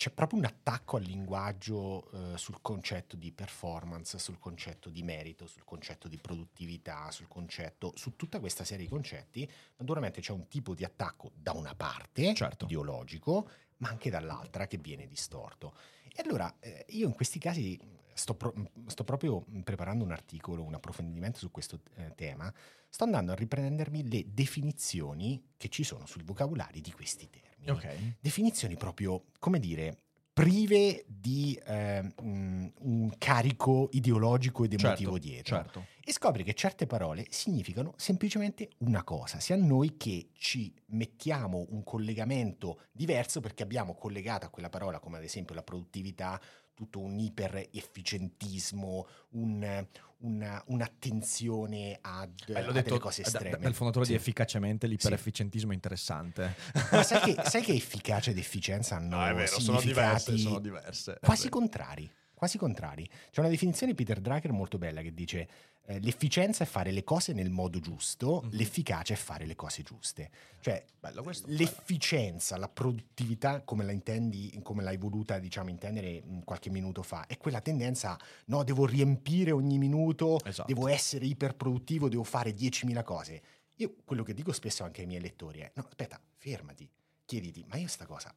c'è 0.00 0.08
proprio 0.08 0.38
un 0.38 0.46
attacco 0.46 0.96
al 0.96 1.02
linguaggio 1.02 2.10
eh, 2.12 2.38
sul 2.38 2.62
concetto 2.62 3.16
di 3.16 3.32
performance, 3.32 4.18
sul 4.18 4.38
concetto 4.38 4.88
di 4.88 5.02
merito, 5.02 5.46
sul 5.46 5.62
concetto 5.62 6.08
di 6.08 6.16
produttività, 6.16 7.10
sul 7.10 7.28
concetto, 7.28 7.92
su 7.96 8.16
tutta 8.16 8.40
questa 8.40 8.64
serie 8.64 8.86
di 8.86 8.90
concetti. 8.90 9.46
Naturalmente 9.76 10.22
c'è 10.22 10.32
un 10.32 10.48
tipo 10.48 10.74
di 10.74 10.84
attacco 10.84 11.32
da 11.34 11.52
una 11.52 11.74
parte, 11.74 12.32
Certo. 12.32 12.64
ideologico, 12.64 13.50
ma 13.76 13.90
anche 13.90 14.08
dall'altra 14.08 14.66
che 14.66 14.78
viene 14.78 15.06
distorto. 15.06 15.74
E 16.14 16.22
allora 16.22 16.50
eh, 16.60 16.86
io 16.88 17.06
in 17.06 17.12
questi 17.12 17.38
casi 17.38 17.78
sto, 18.20 18.34
pro- 18.34 18.54
sto 18.86 19.02
proprio 19.04 19.44
preparando 19.64 20.04
un 20.04 20.12
articolo, 20.12 20.62
un 20.62 20.74
approfondimento 20.74 21.38
su 21.38 21.50
questo 21.50 21.80
eh, 21.96 22.12
tema, 22.14 22.52
sto 22.88 23.04
andando 23.04 23.32
a 23.32 23.34
riprendermi 23.34 24.08
le 24.08 24.24
definizioni 24.28 25.42
che 25.56 25.68
ci 25.68 25.84
sono 25.84 26.06
sui 26.06 26.22
vocabolari 26.22 26.80
di 26.80 26.92
questi 26.92 27.28
termini. 27.30 27.70
Ok. 27.70 28.16
Definizioni 28.20 28.76
proprio, 28.76 29.24
come 29.38 29.58
dire, 29.58 29.96
prive 30.32 31.04
di 31.06 31.58
eh, 31.66 32.00
mh, 32.02 32.72
un 32.78 33.12
carico 33.18 33.88
ideologico 33.92 34.64
ed 34.64 34.72
emotivo 34.72 35.12
Certo, 35.12 35.26
dietro. 35.26 35.56
certo. 35.56 35.86
E 36.02 36.12
scopri 36.12 36.44
che 36.44 36.54
certe 36.54 36.86
parole 36.86 37.26
significano 37.28 37.92
semplicemente 37.96 38.70
una 38.78 39.04
cosa, 39.04 39.38
sia 39.38 39.56
noi 39.56 39.96
che 39.96 40.30
ci 40.32 40.72
mettiamo 40.86 41.66
un 41.70 41.84
collegamento 41.84 42.80
diverso 42.90 43.40
perché 43.40 43.62
abbiamo 43.62 43.94
collegato 43.94 44.46
a 44.46 44.48
quella 44.48 44.70
parola, 44.70 44.98
come 44.98 45.18
ad 45.18 45.24
esempio 45.24 45.54
la 45.54 45.62
produttività, 45.62 46.40
tutto 46.80 47.00
un 47.00 47.18
iper-efficientismo, 47.18 49.06
un- 49.32 49.86
una- 50.22 50.62
un'attenzione 50.66 51.98
ad, 52.00 52.30
Bello 52.46 52.70
a 52.70 52.72
detto 52.72 52.88
delle 52.88 52.98
cose 53.00 53.20
da- 53.22 53.28
estreme. 53.28 53.58
dal 53.58 53.74
fondatore 53.74 54.04
Sì. 54.06 54.12
di 54.12 54.16
Efficacemente, 54.16 54.86
l'iperefficientismo 54.86 55.72
è 55.72 55.74
interessante. 55.74 56.54
Ma 56.90 57.02
sai 57.02 57.20
che, 57.34 57.42
sai 57.44 57.62
che 57.62 57.72
efficacia 57.74 58.30
ed 58.30 58.38
efficienza 58.38 58.96
hanno 58.96 59.18
significati 59.46 60.38
sono 60.38 60.58
diverse. 60.58 61.14
è 61.14 61.18
quasi 61.20 61.44
vero. 61.44 61.56
contrari. 61.56 62.10
Quasi 62.40 62.56
contrari. 62.56 63.06
C'è 63.30 63.40
una 63.40 63.50
definizione 63.50 63.92
di 63.92 63.98
Peter 64.02 64.18
Drucker 64.18 64.50
molto 64.50 64.78
bella 64.78 65.02
che 65.02 65.12
dice 65.12 65.48
eh, 65.84 66.00
l'efficienza 66.00 66.64
è 66.64 66.66
fare 66.66 66.90
le 66.90 67.04
cose 67.04 67.34
nel 67.34 67.50
modo 67.50 67.80
giusto, 67.80 68.40
Mhm. 68.42 68.50
l'efficacia 68.52 69.12
è 69.12 69.16
fare 69.18 69.44
le 69.44 69.54
cose 69.54 69.82
giuste. 69.82 70.30
Cioè, 70.60 70.82
Bello 70.98 71.22
questo. 71.22 71.44
l'efficienza, 71.50 72.56
la 72.56 72.70
produttività, 72.70 73.60
come 73.60 73.84
la 73.84 73.92
intendi, 73.92 74.58
come 74.62 74.82
l'hai 74.82 74.96
voluta 74.96 75.38
diciamo 75.38 75.68
intendere 75.68 76.22
mm, 76.24 76.38
qualche 76.44 76.70
minuto 76.70 77.02
fa, 77.02 77.26
è 77.26 77.36
quella 77.36 77.60
tendenza, 77.60 78.18
no, 78.46 78.64
devo 78.64 78.86
riempire 78.86 79.50
ogni 79.50 79.76
minuto, 79.76 80.42
Esatto. 80.42 80.72
devo 80.72 80.88
essere 80.88 81.26
iperproduttivo, 81.26 82.08
devo 82.08 82.24
fare 82.24 82.54
10.000 82.54 83.02
cose. 83.02 83.42
Io 83.76 83.96
quello 84.02 84.22
che 84.22 84.32
dico 84.32 84.52
spesso 84.52 84.82
anche 84.82 85.02
ai 85.02 85.06
miei 85.06 85.20
lettori 85.20 85.58
è, 85.60 85.70
no, 85.74 85.84
aspetta, 85.86 86.18
fermati, 86.38 86.88
chiediti, 87.26 87.62
ma 87.68 87.76
io 87.76 87.86
sta 87.88 88.06
cosa 88.06 88.34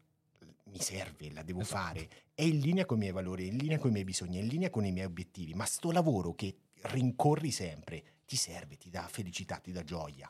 mi 0.73 0.81
serve, 0.81 1.31
la 1.31 1.43
devo 1.43 1.62
Esatto. 1.62 1.81
fare, 1.81 2.09
è 2.33 2.41
in 2.41 2.59
linea 2.59 2.86
con 2.86 2.97
i 2.97 3.01
miei 3.01 3.13
valori, 3.13 3.47
è 3.47 3.51
in 3.51 3.57
linea 3.57 3.77
con 3.77 3.89
i 3.89 3.93
miei 3.93 4.03
bisogni, 4.03 4.38
è 4.38 4.41
in 4.41 4.47
linea 4.47 4.69
con 4.71 4.83
i 4.86 4.91
miei 4.91 5.05
obiettivi, 5.05 5.53
ma 5.53 5.65
sto 5.65 5.91
lavoro 5.91 6.33
che 6.33 6.55
rincorri 6.81 7.51
sempre 7.51 8.03
ti 8.25 8.36
serve, 8.36 8.77
ti 8.77 8.89
dà 8.89 9.07
felicità, 9.07 9.57
ti 9.57 9.71
dà 9.71 9.83
gioia. 9.83 10.29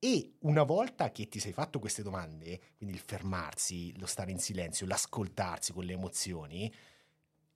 E 0.00 0.34
una 0.40 0.64
volta 0.64 1.10
che 1.12 1.28
ti 1.28 1.38
sei 1.38 1.52
fatto 1.52 1.78
queste 1.78 2.02
domande, 2.02 2.60
quindi 2.76 2.94
il 2.94 3.00
fermarsi, 3.00 3.96
lo 3.98 4.06
stare 4.06 4.32
in 4.32 4.38
silenzio, 4.38 4.86
l'ascoltarsi 4.86 5.72
con 5.72 5.84
le 5.84 5.92
emozioni, 5.92 6.70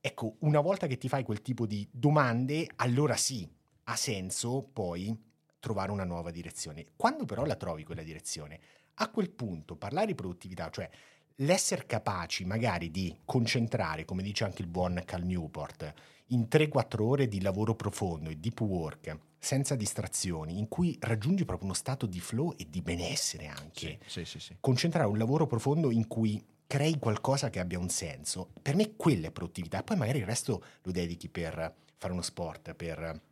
ecco, 0.01 0.37
una 0.41 0.61
volta 0.61 0.87
che 0.87 0.97
ti 0.97 1.09
fai 1.09 1.25
quel 1.25 1.43
tipo 1.43 1.67
di 1.67 1.87
domande, 1.91 2.67
allora 2.77 3.17
sì, 3.17 3.47
ha 3.85 3.97
senso 3.97 4.63
poi 4.73 5.15
trovare 5.59 5.91
una 5.91 6.05
nuova 6.05 6.31
direzione. 6.31 6.87
Quando 6.97 7.25
però 7.25 7.45
la 7.45 7.57
trovi 7.57 7.85
quella 7.85 8.03
direzione, 8.03 8.61
a 8.95 9.11
quel 9.11 9.31
punto 9.31 9.77
parlare 9.77 10.07
di 10.07 10.15
produttività, 10.15 10.71
cioè 10.71 10.89
l'essere 11.41 11.87
capaci 11.87 12.45
magari 12.45 12.91
di 12.91 13.15
concentrare, 13.25 14.05
come 14.05 14.23
dice 14.23 14.45
anche 14.45 14.63
il 14.63 14.69
buon 14.69 15.03
Cal 15.05 15.25
Newport, 15.25 15.93
in 16.29 16.47
3-4 16.51 17.03
ore 17.03 17.29
di 17.29 17.41
lavoro 17.41 17.75
profondo 17.75 18.31
e 18.31 18.37
deep 18.37 18.61
work, 18.61 19.17
senza 19.39 19.75
distrazioni, 19.77 20.59
in 20.59 20.69
cui 20.69 20.97
raggiungi 21.01 21.45
proprio 21.45 21.67
uno 21.67 21.77
stato 21.77 22.07
di 22.07 22.21
flow 22.21 22.55
e 22.57 22.67
di 22.69 22.83
benessere 22.83 23.47
anche. 23.47 23.99
Sì, 24.07 24.25
sì, 24.25 24.41
sì. 24.41 24.57
Concentrare 24.61 25.07
un 25.07 25.17
lavoro 25.17 25.47
profondo 25.47 25.91
in 25.91 26.07
cui 26.09 26.45
crei 26.67 26.99
qualcosa 26.99 27.51
che 27.51 27.61
abbia 27.61 27.79
un 27.79 27.89
senso. 27.89 28.51
Per 28.61 28.75
me 28.75 28.95
quella 28.97 29.29
è 29.29 29.31
produttività. 29.31 29.83
Poi 29.83 29.97
magari 29.97 30.19
il 30.19 30.27
resto 30.27 30.63
lo 30.83 30.91
dedichi 30.91 31.29
per 31.29 31.75
fare 31.97 32.13
uno 32.13 32.23
sport, 32.23 32.75
per 32.75 33.23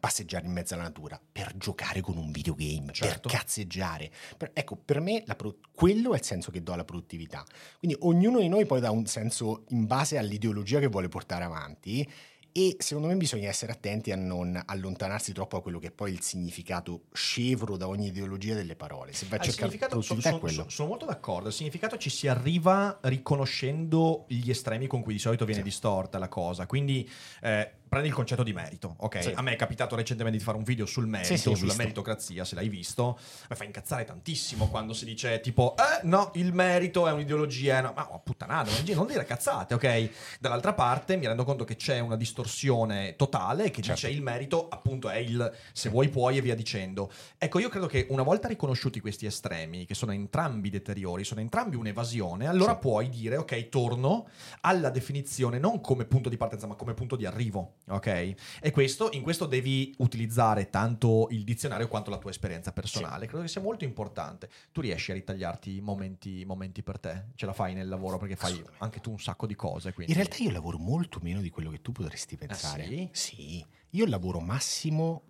passeggiare 0.00 0.46
in 0.46 0.52
mezzo 0.52 0.74
alla 0.74 0.82
natura, 0.84 1.20
per 1.30 1.52
giocare 1.56 2.00
con 2.00 2.16
un 2.16 2.32
videogame, 2.32 2.92
Certo. 2.92 3.28
per 3.28 3.38
cazzeggiare. 3.38 4.10
Per- 4.36 4.50
ecco, 4.54 4.76
per 4.76 5.00
me 5.00 5.22
pro- 5.36 5.58
quello 5.72 6.14
è 6.14 6.16
il 6.16 6.24
senso 6.24 6.50
che 6.50 6.62
do 6.62 6.72
alla 6.72 6.84
produttività. 6.84 7.44
Quindi 7.78 7.96
ognuno 8.00 8.40
di 8.40 8.48
noi 8.48 8.66
poi 8.66 8.80
dà 8.80 8.90
un 8.90 9.06
senso 9.06 9.64
in 9.68 9.86
base 9.86 10.18
all'ideologia 10.18 10.80
che 10.80 10.88
vuole 10.88 11.08
portare 11.08 11.44
avanti 11.44 12.08
e 12.52 12.74
secondo 12.80 13.06
me 13.06 13.16
bisogna 13.16 13.48
essere 13.48 13.70
attenti 13.70 14.10
a 14.10 14.16
non 14.16 14.60
allontanarsi 14.66 15.32
troppo 15.32 15.54
da 15.58 15.62
quello 15.62 15.78
che 15.78 15.86
è 15.86 15.90
poi 15.92 16.10
il 16.12 16.20
significato 16.20 17.02
scevro 17.12 17.76
da 17.76 17.86
ogni 17.86 18.08
ideologia 18.08 18.54
delle 18.56 18.74
parole. 18.74 19.12
Se 19.12 19.26
vai 19.28 19.38
a 19.38 19.42
Ah, 19.42 19.44
cercare 19.44 19.78
sono, 20.02 20.20
è 20.20 20.38
quello. 20.40 20.54
sono- 20.56 20.68
sono 20.68 20.88
molto 20.88 21.04
d'accordo. 21.06 21.46
Il 21.48 21.54
significato 21.54 21.96
ci 21.96 22.10
si 22.10 22.26
arriva 22.26 22.98
riconoscendo 23.02 24.24
gli 24.28 24.50
estremi 24.50 24.86
con 24.88 25.02
cui 25.02 25.12
di 25.12 25.18
solito 25.20 25.44
viene 25.44 25.60
Sì. 25.62 25.68
distorta 25.68 26.18
la 26.18 26.28
cosa. 26.28 26.66
Quindi 26.66 27.08
eh, 27.42 27.72
prendi 27.90 28.08
il 28.08 28.14
concetto 28.14 28.42
di 28.44 28.52
merito. 28.54 28.94
Ok, 29.00 29.22
Sì. 29.22 29.32
a 29.34 29.42
me 29.42 29.52
è 29.52 29.56
capitato 29.56 29.96
recentemente 29.96 30.38
di 30.38 30.44
fare 30.44 30.56
un 30.56 30.62
video 30.62 30.86
sul 30.86 31.06
merito, 31.06 31.34
Sì, 31.34 31.36
sì, 31.36 31.42
sulla 31.42 31.56
visto. 31.66 31.76
meritocrazia. 31.76 32.44
Se 32.44 32.54
l'hai 32.54 32.68
visto, 32.68 33.18
mi 33.50 33.56
fa 33.56 33.64
incazzare 33.64 34.04
tantissimo 34.04 34.68
quando 34.68 34.92
si 34.94 35.04
dice 35.04 35.40
tipo, 35.40 35.74
eh 35.76 36.06
no, 36.06 36.30
il 36.36 36.54
merito 36.54 37.06
è 37.08 37.12
un'ideologia. 37.12 37.80
No, 37.80 37.92
ma 37.94 38.08
oh, 38.12 38.20
puttanata, 38.20 38.70
non- 38.94 39.06
dire 39.10 39.24
cazzate, 39.24 39.74
ok? 39.74 40.10
Dall'altra 40.38 40.72
parte 40.72 41.16
mi 41.16 41.26
rendo 41.26 41.42
conto 41.44 41.64
che 41.64 41.74
c'è 41.76 41.98
una 41.98 42.16
distorsione 42.16 43.16
totale 43.16 43.70
che 43.70 43.82
Certo. 43.82 44.06
dice 44.06 44.08
il 44.16 44.22
merito 44.22 44.68
appunto 44.68 45.08
è 45.10 45.16
il 45.16 45.52
se 45.72 45.88
vuoi 45.88 46.08
puoi 46.08 46.36
e 46.36 46.40
via 46.40 46.54
dicendo. 46.54 47.10
Ecco, 47.38 47.58
io 47.58 47.68
credo 47.68 47.86
che 47.86 48.06
una 48.10 48.22
volta 48.22 48.46
riconosciuti 48.48 49.00
questi 49.00 49.26
estremi, 49.26 49.84
che 49.84 49.94
sono 49.94 50.12
entrambi 50.12 50.70
deteriori, 50.70 51.24
sono 51.24 51.40
entrambi 51.40 51.74
un'evasione, 51.76 52.46
allora 52.46 52.76
puoi 52.76 53.08
dire, 53.08 53.36
ok, 53.36 53.68
torno 53.68 54.28
alla 54.60 54.90
definizione 54.90 55.58
non 55.58 55.80
come 55.80 56.04
punto 56.04 56.28
di 56.28 56.36
partenza, 56.36 56.66
ma 56.68 56.74
come 56.74 56.94
punto 56.94 57.16
di 57.16 57.26
arrivo, 57.26 57.74
ok? 57.90 58.34
E 58.60 58.70
questo, 58.70 59.10
in 59.12 59.22
questo 59.22 59.46
devi 59.46 59.94
utilizzare 59.98 60.70
tanto 60.70 61.28
il 61.30 61.44
dizionario 61.44 61.88
quanto 61.88 62.10
la 62.10 62.18
tua 62.18 62.30
esperienza 62.30 62.72
personale. 62.72 63.26
Credo 63.26 63.42
che 63.42 63.48
sia 63.48 63.60
molto 63.60 63.84
importante. 63.84 64.48
Tu 64.72 64.80
riesci 64.80 65.10
a 65.10 65.14
ritagliarti 65.14 65.80
momenti, 65.80 66.44
momenti 66.44 66.82
per 66.82 66.98
te? 66.98 67.24
Ce 67.34 67.46
la 67.46 67.52
fai 67.52 67.74
nel 67.74 67.88
lavoro 67.88 68.18
perché 68.18 68.36
fai 68.36 68.62
anche 68.78 69.00
tu 69.00 69.10
un 69.10 69.20
sacco 69.20 69.46
di 69.46 69.54
cose. 69.54 69.92
Quindi... 69.92 70.12
In 70.12 70.18
realtà 70.18 70.42
io 70.42 70.50
lavoro 70.50 70.78
molto 70.78 71.18
meno 71.22 71.40
di 71.40 71.50
quello 71.50 71.70
che 71.70 71.82
tu 71.82 71.92
potresti 71.92 72.36
pensare. 72.36 72.84
sì? 72.84 73.08
Sì, 73.12 73.64
io 73.90 74.06
lavoro 74.06 74.40
massimo 74.40 75.24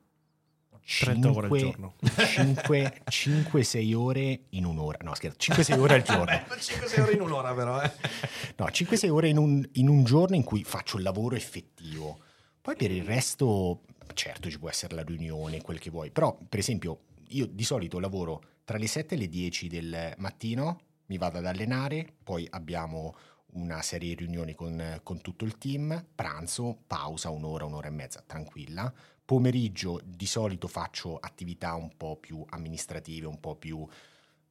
30 0.98 1.30
ore 1.30 1.46
al 1.46 1.58
5, 1.58 1.60
giorno. 1.60 1.94
5-6 3.08 3.94
ore 3.94 4.40
in 4.50 4.64
un'ora. 4.64 4.98
No, 5.02 5.14
scherzo, 5.14 5.52
5-6 5.52 5.78
ore 5.78 5.94
al 5.94 6.02
giorno. 6.04 6.34
5-6 6.34 7.00
ore 7.00 7.12
in 7.12 7.20
un'ora 7.20 7.54
però, 7.54 7.80
eh. 7.80 7.92
No, 8.56 8.66
5-6 8.66 9.08
ore 9.08 9.28
in 9.28 9.36
un, 9.36 9.68
in 9.74 9.88
un 9.88 10.04
giorno 10.04 10.36
in 10.36 10.42
cui 10.42 10.64
faccio 10.64 10.96
il 10.96 11.02
lavoro 11.02 11.36
effettivo. 11.36 12.20
Poi 12.62 12.76
per 12.76 12.90
il 12.90 13.04
resto, 13.04 13.80
certo, 14.12 14.50
ci 14.50 14.58
può 14.58 14.68
essere 14.68 14.94
la 14.94 15.02
riunione, 15.02 15.62
quel 15.62 15.78
che 15.78 15.90
vuoi. 15.90 16.10
Però, 16.10 16.38
per 16.48 16.58
esempio, 16.58 17.00
io 17.28 17.46
di 17.46 17.64
solito 17.64 17.98
lavoro 17.98 18.42
tra 18.64 18.76
le 18.76 18.86
7 18.86 19.14
e 19.14 19.18
le 19.18 19.28
10 19.28 19.68
del 19.68 20.14
mattino, 20.18 20.80
mi 21.06 21.18
vado 21.18 21.38
ad 21.38 21.46
allenare, 21.46 22.06
poi 22.22 22.46
abbiamo 22.50 23.14
una 23.52 23.82
serie 23.82 24.14
di 24.14 24.24
riunioni 24.24 24.54
con, 24.54 25.00
con 25.02 25.20
tutto 25.20 25.44
il 25.44 25.58
team, 25.58 26.06
pranzo, 26.14 26.82
pausa, 26.86 27.30
un'ora, 27.30 27.64
un'ora 27.64 27.88
e 27.88 27.92
mezza, 27.92 28.22
tranquilla. 28.24 28.92
Pomeriggio 29.24 30.00
di 30.04 30.26
solito 30.26 30.68
faccio 30.68 31.16
attività 31.16 31.74
un 31.74 31.96
po' 31.96 32.16
più 32.16 32.44
amministrative, 32.50 33.26
un 33.26 33.40
po' 33.40 33.56
più 33.56 33.86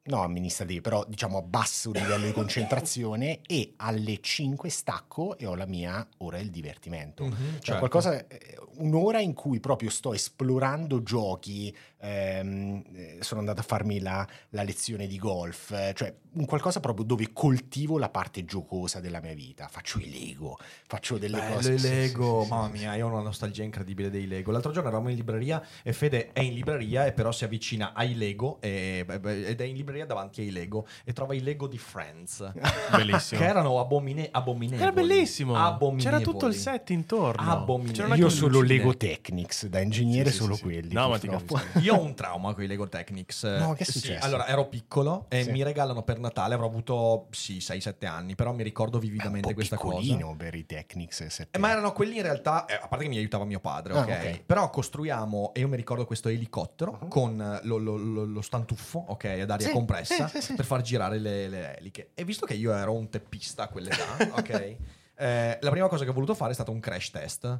no 0.09 0.23
amministrative, 0.23 0.81
però 0.81 1.05
diciamo 1.07 1.37
a 1.37 1.41
basso 1.41 1.91
livello 1.91 2.25
di 2.25 2.31
concentrazione 2.31 3.41
e 3.45 3.73
alle 3.77 4.19
5 4.19 4.69
stacco 4.69 5.37
e 5.37 5.45
ho 5.45 5.55
la 5.55 5.65
mia 5.67 6.05
ora 6.17 6.37
del 6.37 6.49
divertimento. 6.49 7.25
Mhm, 7.25 7.35
Cioè 7.35 7.59
certo. 7.61 7.77
qualcosa, 7.77 8.27
eh, 8.27 8.57
un'ora 8.77 9.19
in 9.19 9.33
cui 9.33 9.59
proprio 9.59 9.89
sto 9.89 10.13
esplorando 10.13 11.03
giochi, 11.03 11.75
ehm, 11.99 12.83
eh, 12.93 13.17
sono 13.21 13.39
andato 13.39 13.59
a 13.61 13.63
farmi 13.63 13.99
la, 13.99 14.25
la 14.49 14.63
lezione 14.63 15.07
di 15.07 15.17
golf, 15.17 15.71
eh, 15.71 15.93
cioè 15.95 16.13
un 16.31 16.45
qualcosa 16.45 16.79
proprio 16.79 17.05
dove 17.05 17.31
coltivo 17.33 17.97
la 17.97 18.09
parte 18.09 18.45
giocosa 18.45 18.99
della 18.99 19.19
mia 19.19 19.33
vita, 19.33 19.67
faccio 19.67 19.99
i 19.99 20.09
Lego, 20.09 20.57
faccio 20.87 21.17
delle 21.17 21.39
Bello, 21.39 21.55
cose... 21.55 21.73
i 21.73 21.79
Lego, 21.79 22.39
sì, 22.41 22.45
sì, 22.45 22.51
mamma 22.53 22.65
sì. 22.67 22.71
mia, 22.79 22.95
io 22.95 23.07
ho 23.07 23.11
una 23.11 23.21
nostalgia 23.21 23.63
incredibile 23.63 24.09
dei 24.09 24.27
Lego. 24.27 24.51
L'altro 24.51 24.71
giorno 24.71 24.89
eravamo 24.89 25.09
in 25.09 25.15
libreria 25.15 25.61
e 25.83 25.91
Fede 25.93 26.31
è 26.31 26.41
in 26.41 26.53
libreria 26.53 27.05
e 27.05 27.11
però 27.13 27.31
si 27.31 27.43
avvicina 27.43 27.93
ai 27.93 28.15
Lego 28.15 28.57
e- 28.61 29.05
ed 29.07 29.59
è 29.59 29.63
in 29.63 29.75
libreria 29.75 30.05
davanti 30.05 30.41
ai 30.41 30.51
Lego 30.51 30.87
e 31.03 31.13
trova 31.13 31.33
i 31.33 31.41
Lego 31.41 31.67
di 31.67 31.77
Friends 31.77 32.51
Bellissimo. 32.91 33.41
che 33.41 33.47
erano 33.47 33.79
abomine- 33.79 34.29
abominevoli. 34.31 34.81
Era 34.81 34.91
bellissimo. 34.91 35.55
Abominevoli. 35.55 36.03
C'era 36.03 36.19
tutto 36.19 36.45
il 36.45 36.53
set 36.53 36.89
intorno. 36.91 37.49
Abominevoli. 37.51 38.19
Io 38.19 38.29
solo 38.29 38.59
lucine. 38.59 38.77
Lego 38.77 38.95
Technics, 38.95 39.65
da 39.67 39.79
ingegnere 39.79 40.29
Sì, 40.29 40.35
sì, 40.35 40.41
solo 40.43 40.53
sì, 40.53 40.59
sì. 40.59 40.65
quelli. 40.65 40.93
No, 40.93 41.09
ma 41.09 41.17
ti 41.17 41.27
capisco. 41.27 41.59
Io 41.89 41.95
ho 41.95 42.03
un 42.03 42.13
trauma 42.13 42.53
con 42.53 42.63
i 42.63 42.67
Lego 42.67 42.87
Technics. 42.87 43.43
No, 43.43 43.73
che 43.73 43.83
è 43.83 43.85
Sì, 43.85 43.99
successo? 43.99 44.25
allora, 44.25 44.47
ero 44.47 44.67
piccolo 44.67 45.25
e 45.29 45.43
Sì. 45.43 45.51
mi 45.51 45.63
regalano 45.63 46.03
per 46.03 46.19
Natale, 46.19 46.53
avrò 46.53 46.67
avuto 46.67 47.27
sì, 47.31 47.57
6-7 47.57 48.05
anni, 48.05 48.35
però 48.35 48.53
mi 48.53 48.63
ricordo 48.63 48.99
vividamente 48.99 49.53
questa 49.53 49.77
cosa. 49.77 50.17
per 50.37 50.55
i 50.55 50.65
Technics. 50.65 51.47
Eh, 51.51 51.57
ma 51.57 51.71
erano 51.71 51.91
quelli 51.93 52.17
in 52.17 52.21
realtà, 52.23 52.65
eh, 52.65 52.75
a 52.75 52.87
parte 52.87 53.03
che 53.05 53.09
mi 53.09 53.17
aiutava 53.17 53.45
mio 53.45 53.59
padre, 53.59 53.93
Ah, 53.93 53.99
ok? 54.01 54.07
ok. 54.09 54.41
Però 54.45 54.69
costruiamo, 54.69 55.53
e 55.53 55.59
io 55.61 55.67
mi 55.67 55.75
ricordo 55.75 56.05
questo 56.05 56.29
elicottero 56.29 56.97
Uh-huh. 57.01 57.07
con 57.07 57.41
eh, 57.41 57.59
lo, 57.65 57.77
lo- 57.77 57.97
lo- 57.97 58.25
lo 58.25 58.41
stantuffo, 58.41 59.03
ok, 59.07 59.25
ad 59.41 59.49
aria 59.49 59.67
Sì, 59.67 59.73
compressa, 59.73 60.31
per 60.55 60.65
far 60.65 60.81
girare 60.81 61.17
le, 61.19 61.47
le 61.47 61.77
eliche. 61.77 62.09
E 62.13 62.23
visto 62.23 62.45
che 62.45 62.53
io 62.53 62.71
ero 62.73 62.93
un 62.93 63.09
teppista 63.09 63.63
a 63.63 63.67
quell'età, 63.67 64.05
ok? 64.35 64.75
Eh, 65.21 65.57
la 65.59 65.69
prima 65.69 65.89
cosa 65.89 66.05
che 66.05 66.11
ho 66.11 66.13
voluto 66.13 66.33
fare 66.33 66.51
è 66.51 66.53
stato 66.53 66.71
un 66.71 66.79
crash 66.79 67.09
test. 67.11 67.59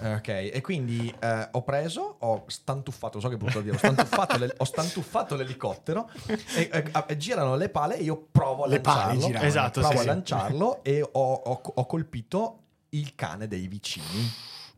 Eh, 0.00 0.14
ok, 0.14 0.28
e 0.28 0.60
quindi 0.60 1.12
eh, 1.18 1.48
ho 1.52 1.62
preso, 1.62 2.16
ho 2.18 2.44
stantuffato, 2.48 3.18
so 3.18 3.28
che 3.28 3.36
è 3.36 3.38
brutto 3.38 3.62
dire, 3.62 3.76
ho 3.76 3.78
stantuffato, 3.78 4.36
l'el- 4.36 4.52
ho 4.58 4.64
stantuffato 4.64 5.34
l'elicottero 5.34 6.10
e, 6.26 6.68
e- 6.70 6.92
e 7.06 7.16
girano 7.16 7.56
le 7.56 7.70
pale 7.70 7.96
e 7.96 8.02
io 8.02 8.26
provo 8.30 8.64
a 8.64 8.66
Le 8.68 8.80
pale 8.80 8.98
lanciarlo. 9.12 9.26
giravano. 9.26 9.46
Esatto, 9.48 9.80
provo 9.80 9.94
sì, 9.94 9.98
a 9.98 10.00
sì. 10.02 10.06
lanciarlo 10.08 10.84
e 10.84 11.00
ho, 11.00 11.32
ho- 11.32 11.60
ho 11.74 11.86
colpito 11.86 12.58
il 12.90 13.14
cane 13.14 13.48
dei 13.48 13.66
vicini. 13.68 14.30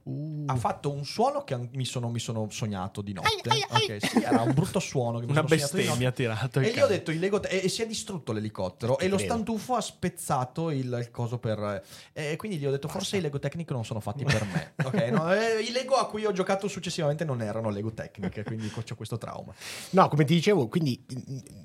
Uh. 0.02 0.44
Ha 0.46 0.56
fatto 0.56 0.90
un 0.90 1.04
suono 1.04 1.44
che 1.44 1.56
mi 1.72 1.84
sono, 1.84 2.08
mi 2.08 2.18
sono 2.18 2.48
sognato 2.50 3.02
di 3.02 3.12
notte. 3.12 3.48
Ai, 3.48 3.64
ai, 3.68 3.84
Ok, 3.84 4.06
sì, 4.08 4.22
era 4.22 4.42
un 4.42 4.54
brutto 4.54 4.78
suono. 4.80 5.18
Che 5.18 5.26
mi 5.26 5.32
Una 5.32 5.42
bestemmia 5.42 6.12
il 6.60 6.68
E 6.68 6.70
gli 6.70 6.78
ho 6.78 6.82
cane. 6.82 6.88
detto 6.88 7.10
il 7.10 7.18
Lego 7.18 7.42
e, 7.42 7.60
e 7.64 7.68
si 7.68 7.82
è 7.82 7.86
distrutto 7.86 8.32
l'elicottero 8.32 8.96
Ti 8.96 9.04
e 9.04 9.08
lo 9.08 9.16
credo. 9.16 9.32
stantufo 9.32 9.74
ha 9.74 9.80
spezzato 9.80 10.70
il, 10.70 10.86
il 11.00 11.10
coso 11.10 11.38
per 11.38 11.82
e 12.12 12.36
quindi 12.36 12.58
gli 12.58 12.66
ho 12.66 12.70
detto 12.70 12.88
forse 12.88 13.16
i 13.18 13.20
Lego 13.20 13.38
Technic 13.38 13.70
non 13.70 13.84
sono 13.84 14.00
fatti 14.00 14.24
per 14.24 14.44
me 14.44 14.72
ok 14.84 14.94
no, 15.10 15.32
eh, 15.32 15.60
i 15.60 15.70
Lego 15.70 15.94
a 15.94 16.08
cui 16.08 16.24
ho 16.24 16.32
giocato 16.32 16.68
successivamente 16.68 17.24
non 17.24 17.42
erano 17.42 17.70
Lego 17.70 17.92
Technic 17.92 18.42
quindi 18.44 18.70
ho 18.74 18.94
questo 18.94 19.18
trauma 19.18 19.52
No, 19.90 20.08
come 20.08 20.24
ti 20.24 20.34
dicevo, 20.34 20.68
quindi 20.68 21.04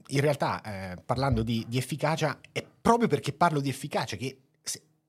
in 0.08 0.22
realtà 0.22 0.62
eh, 0.62 0.98
parlando 1.04 1.44
di, 1.44 1.66
di 1.68 1.78
efficacia, 1.78 2.40
è 2.52 2.66
proprio 2.82 3.08
perché 3.08 3.34
parlo 3.34 3.60
di 3.60 3.70
efficacia 3.70 4.16
che 4.16 4.38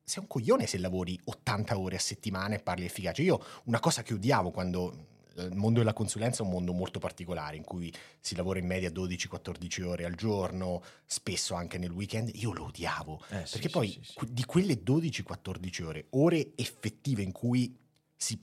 sei 0.07 0.23
un 0.23 0.29
coglione 0.29 0.67
se 0.67 0.79
lavori 0.79 1.19
80 1.25 1.77
ore 1.77 1.97
a 1.97 1.99
settimana 1.99 2.55
e 2.55 2.61
parli 2.61 2.83
di 2.83 2.87
efficacia. 2.87 3.23
Io 3.23 3.45
una 3.65 3.81
cosa 3.81 4.05
che 4.05 4.15
odiavo 4.15 4.53
quando 4.53 5.15
il 5.35 5.57
mondo 5.57 5.81
della 5.81 5.93
consulenza 5.93 6.43
è 6.43 6.47
un 6.47 6.53
mondo 6.53 6.73
molto 6.73 7.01
particolare 7.01 7.57
in 7.57 7.65
cui 7.65 7.93
si 8.21 8.37
lavora 8.37 8.61
in 8.61 8.67
media 8.67 8.89
12-14 8.89 9.83
ore 9.83 10.05
al 10.05 10.15
giorno, 10.15 10.81
spesso 11.05 11.55
anche 11.55 11.77
nel 11.77 11.91
weekend, 11.91 12.31
io 12.35 12.53
lo 12.53 12.67
odiavo. 12.67 13.21
Eh, 13.31 13.35
perché 13.39 13.63
sì, 13.63 13.69
poi 13.69 13.89
sì, 13.91 14.01
sì. 14.05 14.33
di 14.33 14.45
quelle 14.45 14.81
12-14 14.81 15.83
ore, 15.83 16.07
ore 16.11 16.53
effettive 16.55 17.23
in 17.23 17.33
cui 17.33 17.77
si 18.17 18.41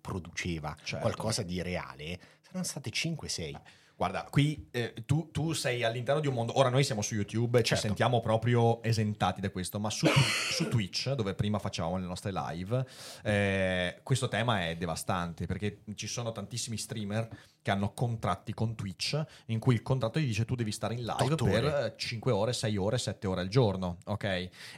produceva 0.00 0.74
Certo. 0.80 1.00
qualcosa 1.00 1.42
di 1.42 1.60
reale, 1.60 2.18
saranno 2.40 2.64
state 2.64 2.90
5-6. 2.90 3.60
Guarda, 3.98 4.28
qui 4.30 4.68
eh, 4.70 4.94
tu, 5.06 5.30
tu 5.32 5.52
sei 5.54 5.82
all'interno 5.82 6.20
di 6.20 6.28
un 6.28 6.34
mondo. 6.34 6.56
Ora 6.56 6.68
noi 6.68 6.84
siamo 6.84 7.02
su 7.02 7.16
YouTube 7.16 7.58
e 7.58 7.62
ci 7.62 7.70
Certo. 7.70 7.84
sentiamo 7.88 8.20
proprio 8.20 8.80
esentati 8.84 9.40
da 9.40 9.50
questo, 9.50 9.80
ma 9.80 9.90
su, 9.90 10.06
su 10.06 10.68
Twitch, 10.68 11.14
dove 11.14 11.34
prima 11.34 11.58
facevamo 11.58 11.96
le 11.98 12.06
nostre 12.06 12.30
live, 12.32 12.86
eh, 13.24 13.98
questo 14.04 14.28
tema 14.28 14.68
è 14.68 14.76
devastante 14.76 15.46
perché 15.46 15.80
ci 15.96 16.06
sono 16.06 16.30
tantissimi 16.30 16.76
streamer 16.76 17.28
che 17.68 17.74
hanno 17.74 17.92
contratti 17.92 18.54
con 18.54 18.74
Twitch 18.74 19.22
in 19.46 19.58
cui 19.58 19.74
il 19.74 19.82
contratto 19.82 20.18
gli 20.18 20.24
dice 20.24 20.46
tu 20.46 20.54
devi 20.54 20.72
stare 20.72 20.94
in 20.94 21.04
live 21.04 21.34
per 21.34 21.64
ore. 21.64 21.84
eh, 21.86 21.92
5 21.96 22.32
ore, 22.32 22.52
6 22.54 22.76
ore, 22.78 22.96
7 22.96 23.26
ore 23.26 23.42
al 23.42 23.48
giorno, 23.48 23.98
ok? 24.06 24.24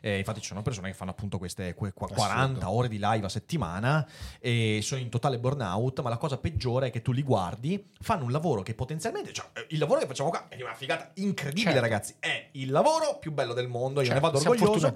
E 0.01 0.19
infatti 0.19 0.41
ci 0.41 0.49
sono 0.49 0.63
persone 0.63 0.89
che 0.91 0.95
fanno 0.95 1.13
appunto 1.13 1.39
queste 1.39 1.75
que- 1.75 1.93
qua- 1.93 2.09
40 2.09 2.59
Assurdo. 2.59 2.71
ore 2.77 2.89
di 2.89 2.99
live 3.01 3.27
a 3.27 3.29
settimana 3.29 4.09
e 4.41 4.81
sono 4.83 5.01
in 5.01 5.09
totale 5.09 5.39
burnout, 5.39 6.01
ma 6.03 6.09
la 6.09 6.17
cosa 6.17 6.37
peggiore 6.39 6.89
è 6.89 6.91
che 6.91 7.01
tu 7.01 7.13
li 7.13 7.23
guardi, 7.23 7.93
fanno 8.01 8.25
un 8.25 8.33
lavoro 8.33 8.63
che 8.63 8.75
potenzialmente, 8.75 9.33
cioè 9.33 9.47
eh, 9.53 9.67
il 9.71 9.79
lavoro 9.79 10.01
che 10.01 10.07
facciamo 10.07 10.31
qua 10.31 10.49
è 10.49 10.57
di 10.57 10.63
una 10.63 10.75
figata 10.75 11.11
incredibile 11.15 11.59
Certo. 11.75 11.81
ragazzi, 11.81 12.15
è 12.19 12.49
il 12.53 12.71
lavoro 12.71 13.19
più 13.21 13.31
bello 13.33 13.55
del 13.55 13.69
mondo, 13.69 14.01
io 14.01 14.07
Certo, 14.07 14.15
ne 14.21 14.27
vado 14.27 14.39
siamo 14.41 14.55
orgoglioso, 14.55 14.93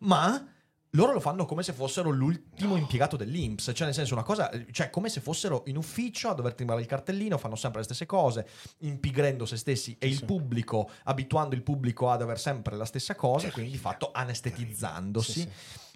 ma 0.00 0.46
loro 0.92 1.12
lo 1.12 1.20
fanno 1.20 1.44
come 1.44 1.62
se 1.62 1.72
fossero 1.72 2.10
l'ultimo 2.10 2.76
impiegato 2.76 3.16
dell'Inps, 3.16 3.72
cioè 3.74 3.84
nel 3.86 3.94
senso 3.94 4.14
una 4.14 4.22
cosa, 4.22 4.50
cioè 4.70 4.88
come 4.88 5.08
se 5.08 5.20
fossero 5.20 5.64
in 5.66 5.76
ufficio 5.76 6.30
a 6.30 6.34
dover 6.34 6.54
timbrare 6.54 6.80
il 6.80 6.86
cartellino, 6.86 7.36
fanno 7.36 7.56
sempre 7.56 7.80
le 7.80 7.84
stesse 7.84 8.06
cose, 8.06 8.46
impigrendo 8.78 9.44
se 9.44 9.56
stessi 9.56 9.96
e 9.98 10.06
Sì, 10.06 10.12
il 10.12 10.18
sì. 10.18 10.24
pubblico, 10.24 10.90
abituando 11.04 11.54
il 11.54 11.62
pubblico 11.62 12.10
ad 12.10 12.22
aver 12.22 12.38
sempre 12.38 12.76
la 12.76 12.86
stessa 12.86 13.14
cosa, 13.14 13.50
quindi 13.50 13.72
di 13.72 13.78
fatto 13.78 14.10
anestetizzandosi. 14.12 15.40
Sì. 15.40 15.48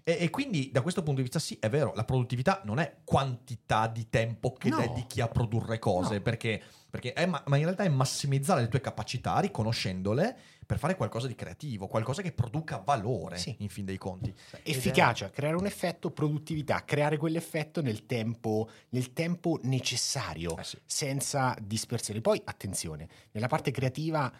E, 0.05 0.17
e 0.21 0.31
quindi 0.31 0.71
da 0.73 0.81
questo 0.83 1.01
punto 1.03 1.17
di 1.19 1.23
vista 1.23 1.39
sì, 1.39 1.57
è 1.61 1.69
vero, 1.69 1.93
la 1.95 2.05
produttività 2.05 2.61
non 2.65 2.79
è 2.79 2.97
quantità 3.05 3.87
di 3.87 4.09
tempo 4.11 4.53
che 4.53 4.69
No. 4.69 4.79
dedichi 4.79 5.21
a 5.21 5.29
produrre 5.29 5.79
cose, 5.79 6.15
No. 6.15 6.21
perché, 6.23 6.61
perché 6.91 7.13
è 7.13 7.25
ma, 7.27 7.43
ma 7.47 7.57
in 7.57 7.65
realtà 7.65 7.85
è 7.85 7.89
massimizzare 7.89 8.63
le 8.63 8.69
tue 8.69 8.81
capacità, 8.81 9.39
riconoscendole, 9.39 10.37
per 10.67 10.79
fare 10.79 10.97
qualcosa 10.97 11.27
di 11.27 11.35
creativo, 11.35 11.87
qualcosa 11.87 12.23
che 12.23 12.33
produca 12.33 12.79
valore, 12.79 13.37
Sì. 13.37 13.55
in 13.59 13.69
fin 13.69 13.85
dei 13.85 13.99
conti. 13.99 14.31
Ed 14.31 14.61
è- 14.63 14.71
Efficacia, 14.71 15.31
creare 15.31 15.57
un 15.57 15.67
effetto, 15.67 16.11
produttività, 16.11 16.85
creare 16.85 17.17
quell'effetto 17.17 17.83
nel 17.83 18.07
tempo, 18.07 18.69
nel 18.91 19.13
tempo 19.13 19.59
necessario, 19.63 20.57
Eh 20.57 20.65
sì. 20.65 20.79
senza 20.85 21.57
dispersione. 21.61 22.21
Poi, 22.21 22.41
attenzione, 22.45 23.09
nella 23.33 23.49
parte 23.49 23.71
creativa 23.71 24.33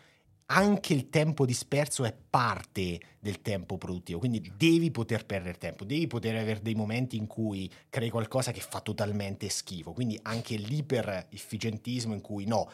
anche 0.47 0.93
il 0.93 1.09
tempo 1.09 1.47
disperso 1.47 2.05
è 2.05 2.15
parte 2.31 3.01
del 3.19 3.41
tempo 3.41 3.79
produttivo, 3.79 4.19
quindi 4.19 4.53
devi 4.57 4.91
poter 4.91 5.25
perdere 5.25 5.59
tempo, 5.59 5.85
devi 5.85 6.07
poter 6.07 6.37
avere 6.37 6.61
dei 6.61 6.75
momenti 6.75 7.17
in 7.17 7.27
cui 7.27 7.71
crei 7.89 8.11
qualcosa 8.11 8.53
che 8.53 8.61
fa 8.61 8.81
totalmente 8.81 9.49
schifo, 9.49 9.93
quindi 9.93 10.19
anche 10.23 10.57
l'iper 10.57 11.27
efficientismo 11.31 12.15
in 12.15 12.21
cui 12.21 12.45
no, 12.47 12.71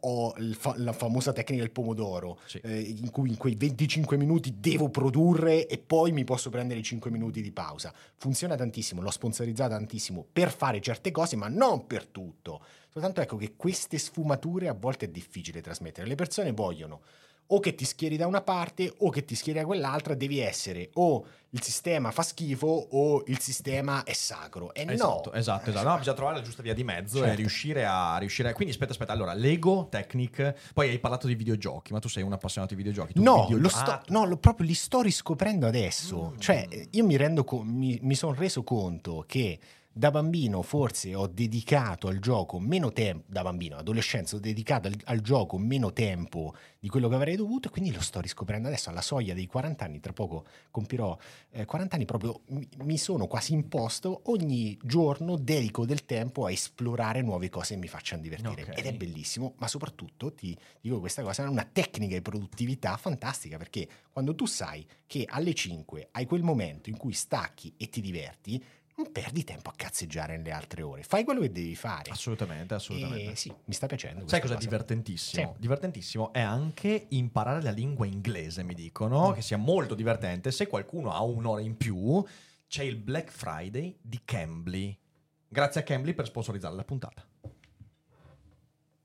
ho- 0.00 0.34
fa- 0.52 0.74
la 0.76 0.92
famosa 0.92 1.32
tecnica 1.32 1.62
del 1.62 1.70
pomodoro, 1.70 2.38
Sì. 2.46 2.58
eh, 2.58 2.80
in 2.80 3.10
cui 3.10 3.28
in 3.30 3.36
quei 3.36 3.54
25 3.54 4.16
minuti 4.16 4.54
devo 4.58 4.88
produrre 4.88 5.66
e 5.66 5.78
poi 5.78 6.12
mi 6.12 6.24
posso 6.24 6.50
prendere 6.50 6.80
i 6.80 6.82
5 6.82 7.10
minuti 7.10 7.40
di 7.42 7.52
pausa. 7.52 7.92
Funziona 8.16 8.56
tantissimo, 8.56 9.00
l'ho 9.02 9.10
sponsorizzata 9.10 9.74
tantissimo 9.76 10.26
per 10.32 10.50
fare 10.50 10.80
certe 10.80 11.10
cose, 11.10 11.36
ma 11.36 11.48
non 11.48 11.86
per 11.86 12.06
tutto. 12.06 12.60
Soltanto 12.90 13.20
ecco 13.20 13.36
che 13.36 13.54
queste 13.56 13.98
sfumature 13.98 14.68
a 14.68 14.72
volte 14.74 15.06
è 15.06 15.08
difficile 15.08 15.60
trasmettere. 15.60 16.06
Le 16.06 16.14
persone 16.14 16.52
vogliono 16.52 17.00
o 17.50 17.60
che 17.60 17.74
ti 17.74 17.84
schieri 17.84 18.16
da 18.16 18.26
una 18.26 18.42
parte 18.42 18.92
o 18.98 19.10
che 19.10 19.24
ti 19.24 19.34
schieri 19.34 19.58
da 19.60 19.64
quell'altra, 19.64 20.14
devi 20.14 20.38
essere 20.38 20.90
o 20.94 21.24
il 21.52 21.62
sistema 21.62 22.10
fa 22.10 22.20
schifo 22.22 22.66
o 22.90 23.22
il 23.26 23.38
sistema 23.40 24.04
è 24.04 24.12
sacro. 24.12 24.74
E 24.74 24.84
Esatto, 24.86 25.30
no. 25.30 25.36
esatto, 25.38 25.70
esatto. 25.70 25.88
No, 25.88 25.96
bisogna 25.96 26.14
trovare 26.16 26.36
la 26.36 26.42
giusta 26.42 26.60
via 26.60 26.74
di 26.74 26.84
mezzo 26.84 27.18
e 27.18 27.20
Certo. 27.22 27.36
riuscire 27.36 27.86
a, 27.86 28.18
riuscire 28.18 28.50
a- 28.50 28.52
Quindi 28.52 28.74
aspetta, 28.74 28.92
aspetta. 28.92 29.12
Allora, 29.12 29.32
Lego, 29.32 29.88
Technic, 29.90 30.72
poi 30.74 30.90
hai 30.90 30.98
parlato 30.98 31.26
di 31.26 31.34
videogiochi, 31.34 31.94
ma 31.94 32.00
tu 32.00 32.08
sei 32.08 32.22
un 32.22 32.32
appassionato 32.34 32.74
di 32.74 32.82
videogiochi. 32.82 33.14
Tu 33.14 33.22
No, 33.22 33.44
video- 33.46 33.58
lo 33.62 33.68
sto, 33.70 33.90
Ah, 33.92 34.02
no, 34.08 34.26
lo- 34.26 34.36
proprio 34.36 34.66
li 34.66 34.74
sto 34.74 35.00
riscoprendo 35.00 35.66
adesso. 35.66 36.32
Mm. 36.34 36.38
Cioè, 36.38 36.68
io 36.90 37.04
mi 37.06 37.16
rendo 37.16 37.44
co- 37.44 37.62
mi, 37.62 37.98
mi 38.02 38.14
sono 38.14 38.34
reso 38.34 38.62
conto 38.62 39.24
che 39.26 39.58
da 39.92 40.10
bambino 40.10 40.62
forse 40.62 41.14
ho 41.14 41.26
dedicato 41.26 42.06
al 42.08 42.18
gioco 42.18 42.60
meno 42.60 42.92
tempo, 42.92 43.24
da 43.28 43.42
bambino, 43.42 43.76
adolescenza, 43.76 44.36
ho 44.36 44.38
dedicato 44.38 44.86
al, 44.86 44.94
al 45.04 45.20
gioco 45.20 45.58
meno 45.58 45.92
tempo 45.92 46.54
di 46.78 46.88
quello 46.88 47.08
che 47.08 47.16
avrei 47.16 47.34
dovuto 47.34 47.68
e 47.68 47.70
quindi 47.70 47.92
lo 47.92 48.00
sto 48.00 48.20
riscoprendo 48.20 48.68
adesso 48.68 48.90
alla 48.90 49.00
soglia 49.00 49.34
dei 49.34 49.46
40 49.46 49.84
anni, 49.84 49.98
tra 49.98 50.12
poco 50.12 50.46
compirò 50.70 51.16
eh, 51.50 51.64
40 51.64 51.96
anni, 51.96 52.04
proprio 52.04 52.42
mi, 52.48 52.68
mi 52.84 52.96
sono 52.96 53.26
quasi 53.26 53.52
imposto, 53.54 54.22
ogni 54.26 54.78
giorno 54.82 55.36
dedico 55.36 55.84
del 55.84 56.04
tempo 56.04 56.46
a 56.46 56.52
esplorare 56.52 57.22
nuove 57.22 57.48
cose 57.48 57.74
che 57.74 57.80
mi 57.80 57.88
facciano 57.88 58.22
divertire 58.22 58.62
Ok. 58.62 58.78
ed 58.78 58.86
è 58.86 58.92
bellissimo, 58.92 59.54
ma 59.58 59.66
soprattutto 59.66 60.32
ti 60.32 60.56
dico 60.80 61.00
questa 61.00 61.22
cosa, 61.22 61.44
è 61.44 61.48
una 61.48 61.68
tecnica 61.70 62.14
di 62.14 62.22
produttività 62.22 62.96
fantastica 62.96 63.56
perché 63.58 63.88
quando 64.12 64.34
tu 64.34 64.46
sai 64.46 64.86
che 65.06 65.24
alle 65.28 65.54
5 65.54 66.08
hai 66.12 66.26
quel 66.26 66.42
momento 66.42 66.88
in 66.88 66.96
cui 66.96 67.12
stacchi 67.12 67.74
e 67.76 67.88
ti 67.88 68.00
diverti, 68.00 68.62
non 68.98 69.12
perdi 69.12 69.44
tempo 69.44 69.70
a 69.70 69.74
cazzeggiare 69.76 70.36
nelle 70.36 70.50
altre 70.50 70.82
ore, 70.82 71.04
fai 71.04 71.22
quello 71.22 71.40
che 71.40 71.52
devi 71.52 71.76
fare. 71.76 72.10
Assolutamente, 72.10 72.74
assolutamente. 72.74 73.30
E 73.30 73.36
sì, 73.36 73.54
mi 73.64 73.72
sta 73.72 73.86
piacendo. 73.86 74.26
Sai 74.26 74.40
cosa 74.40 74.54
è 74.54 74.58
divertentissimo? 74.58 75.52
Sì. 75.54 75.60
Divertentissimo 75.60 76.32
è 76.32 76.40
anche 76.40 77.06
imparare 77.10 77.62
la 77.62 77.70
lingua 77.70 78.06
inglese, 78.06 78.64
mi 78.64 78.74
dicono, 78.74 79.30
Mm. 79.30 79.32
che 79.34 79.42
sia 79.42 79.56
molto 79.56 79.94
divertente. 79.94 80.50
Se 80.50 80.66
qualcuno 80.66 81.12
ha 81.12 81.22
un'ora 81.22 81.60
in 81.60 81.76
più, 81.76 82.24
c'è 82.66 82.82
il 82.82 82.96
Black 82.96 83.30
Friday 83.30 83.96
di 84.02 84.20
Cambly. 84.24 84.98
Grazie 85.46 85.80
a 85.80 85.84
Cambly 85.84 86.12
per 86.12 86.26
sponsorizzare 86.26 86.74
la 86.74 86.84
puntata. 86.84 87.24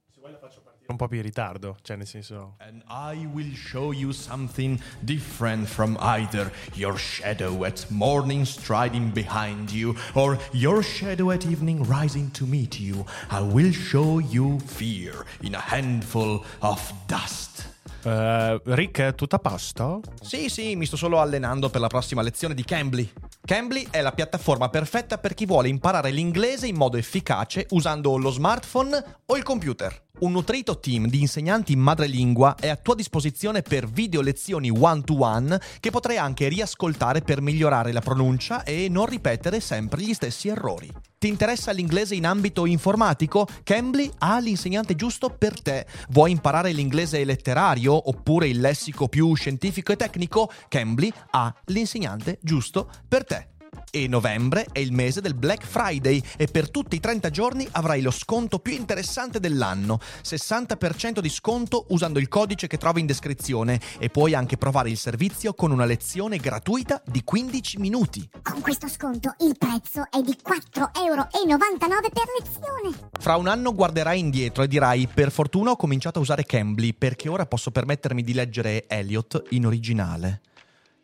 Se 0.10 0.20
vuoi 0.20 0.32
la 0.32 0.40
faccio 0.40 0.62
un 0.88 0.96
po' 0.98 1.08
più 1.08 1.18
in 1.18 1.24
ritardo, 1.24 1.78
cioè 1.82 1.96
nel 1.96 2.08
senso... 2.08 2.56
And 2.60 2.84
I 2.88 3.26
will 3.26 3.54
show 3.56 3.92
you 3.92 4.12
something 4.12 4.80
different 5.00 5.68
from 5.68 5.98
either 6.00 6.52
your 6.74 6.98
shadow 6.98 7.64
at 7.64 7.86
morning 7.90 8.46
striding 8.46 9.12
behind 9.12 9.72
you 9.72 9.96
or 10.14 10.38
your 10.52 10.84
shadow 10.84 11.32
at 11.32 11.46
evening 11.46 11.86
rising 11.88 12.32
to 12.32 12.46
meet 12.46 12.80
you. 12.80 13.06
I 13.30 13.40
will 13.40 13.72
show 13.72 14.20
you 14.20 14.60
fear 14.66 15.26
in 15.42 15.56
a 15.56 15.62
handful 15.62 16.44
of 16.60 16.94
dust. 17.08 17.72
Eh, 18.06 18.62
Rick, 18.66 19.16
tutto 19.16 19.36
a 19.38 19.40
posto? 19.40 20.02
Sì, 20.22 20.50
sì, 20.50 20.76
mi 20.76 20.86
sto 20.86 20.98
solo 20.98 21.22
allenando 21.22 21.70
per 21.70 21.80
la 21.80 21.88
prossima 21.88 22.22
lezione 22.22 22.54
di 22.54 22.64
Cambly. 22.66 23.10
Cambly 23.46 23.88
è 23.90 24.02
la 24.02 24.12
piattaforma 24.12 24.70
perfetta 24.70 25.18
per 25.18 25.34
chi 25.34 25.46
vuole 25.46 25.70
imparare 25.70 26.12
l'inglese 26.12 26.68
in 26.68 26.76
modo 26.76 26.98
efficace 26.98 27.66
usando 27.70 28.18
lo 28.18 28.30
smartphone 28.30 29.20
o 29.26 29.38
il 29.38 29.44
computer. 29.44 30.03
Un 30.20 30.32
nutrito 30.32 30.80
team 30.80 31.08
di 31.08 31.22
insegnanti 31.22 31.74
in 31.74 31.80
madrelingua 31.80 32.56
è 32.56 32.70
a 32.70 32.76
tua 32.76 32.94
disposizione 32.94 33.64
per 33.64 33.90
video 33.90 34.22
lezioni 34.22 34.70
one-to-one 34.70 35.60
che 35.80 35.90
potrai 35.90 36.18
anche 36.18 36.48
riascoltare 36.48 37.22
per 37.22 37.42
migliorare 37.42 37.92
la 37.92 38.00
pronuncia 38.00 38.64
e 38.64 38.88
non 38.90 39.08
ripetere 39.08 39.60
sempre 39.60 40.04
gli 40.04 40.14
stessi 40.14 40.50
errori. 40.50 40.90
Ti 41.18 41.28
interessa 41.28 41.72
l'inglese 41.72 42.14
in 42.14 42.28
ambito 42.28 42.66
informatico? 42.66 43.48
Cambly 43.64 44.12
ha 44.20 44.40
l'insegnante 44.40 44.96
giusto 44.96 45.30
per 45.30 45.60
te. 45.60 45.88
Vuoi 46.10 46.32
imparare 46.32 46.72
l'inglese 46.74 47.26
letterario 47.26 48.08
oppure 48.08 48.48
il 48.48 48.60
lessico 48.60 49.08
più 49.08 49.34
scientifico 49.34 49.94
e 49.94 49.96
tecnico? 49.96 50.52
Cambly 50.68 51.12
ha 51.32 51.54
l'insegnante 51.66 52.38
giusto 52.42 52.88
per 53.08 53.26
te. 53.26 53.53
E 53.96 54.08
novembre 54.08 54.66
è 54.72 54.80
il 54.80 54.92
mese 54.92 55.22
del 55.22 55.36
Black 55.36 55.64
Friday 55.64 56.20
e 56.36 56.48
per 56.48 56.72
tutti 56.72 56.96
i 56.96 57.00
30 57.00 57.30
giorni 57.30 57.68
avrai 57.74 58.02
lo 58.02 58.10
sconto 58.10 58.58
più 58.58 58.74
interessante 58.74 59.40
dell'anno. 59.40 60.00
60% 60.24 61.20
di 61.20 61.30
sconto 61.30 61.86
usando 61.90 62.18
il 62.18 62.28
codice 62.28 62.66
che 62.66 62.80
trovi 62.80 63.02
in 63.02 63.06
descrizione 63.06 63.80
e 64.00 64.10
puoi 64.10 64.34
anche 64.34 64.58
provare 64.58 64.90
il 64.90 64.98
servizio 64.98 65.54
con 65.54 65.70
una 65.70 65.86
lezione 65.86 66.38
gratuita 66.38 67.04
di 67.06 67.24
15 67.24 67.78
minuti. 67.78 68.28
Con 68.42 68.62
questo 68.62 68.88
sconto 68.88 69.36
il 69.42 69.56
prezzo 69.60 70.08
è 70.10 70.22
di 70.24 70.36
4,99 70.44 70.90
euro 71.06 71.28
per 71.30 72.26
lezione. 72.40 73.10
Fra 73.20 73.36
un 73.36 73.48
anno 73.48 73.76
guarderai 73.76 74.18
indietro 74.18 74.64
e 74.64 74.68
dirai 74.68 75.08
per 75.08 75.32
fortuna 75.32 75.70
ho 75.70 75.76
cominciato 75.76 76.18
a 76.18 76.24
usare 76.24 76.46
Cambly 76.46 76.96
perché 76.96 77.30
ora 77.30 77.46
posso 77.46 77.70
permettermi 77.70 78.24
di 78.24 78.34
leggere 78.34 78.88
Eliot 78.88 79.50
in 79.50 79.68
originale. 79.68 80.42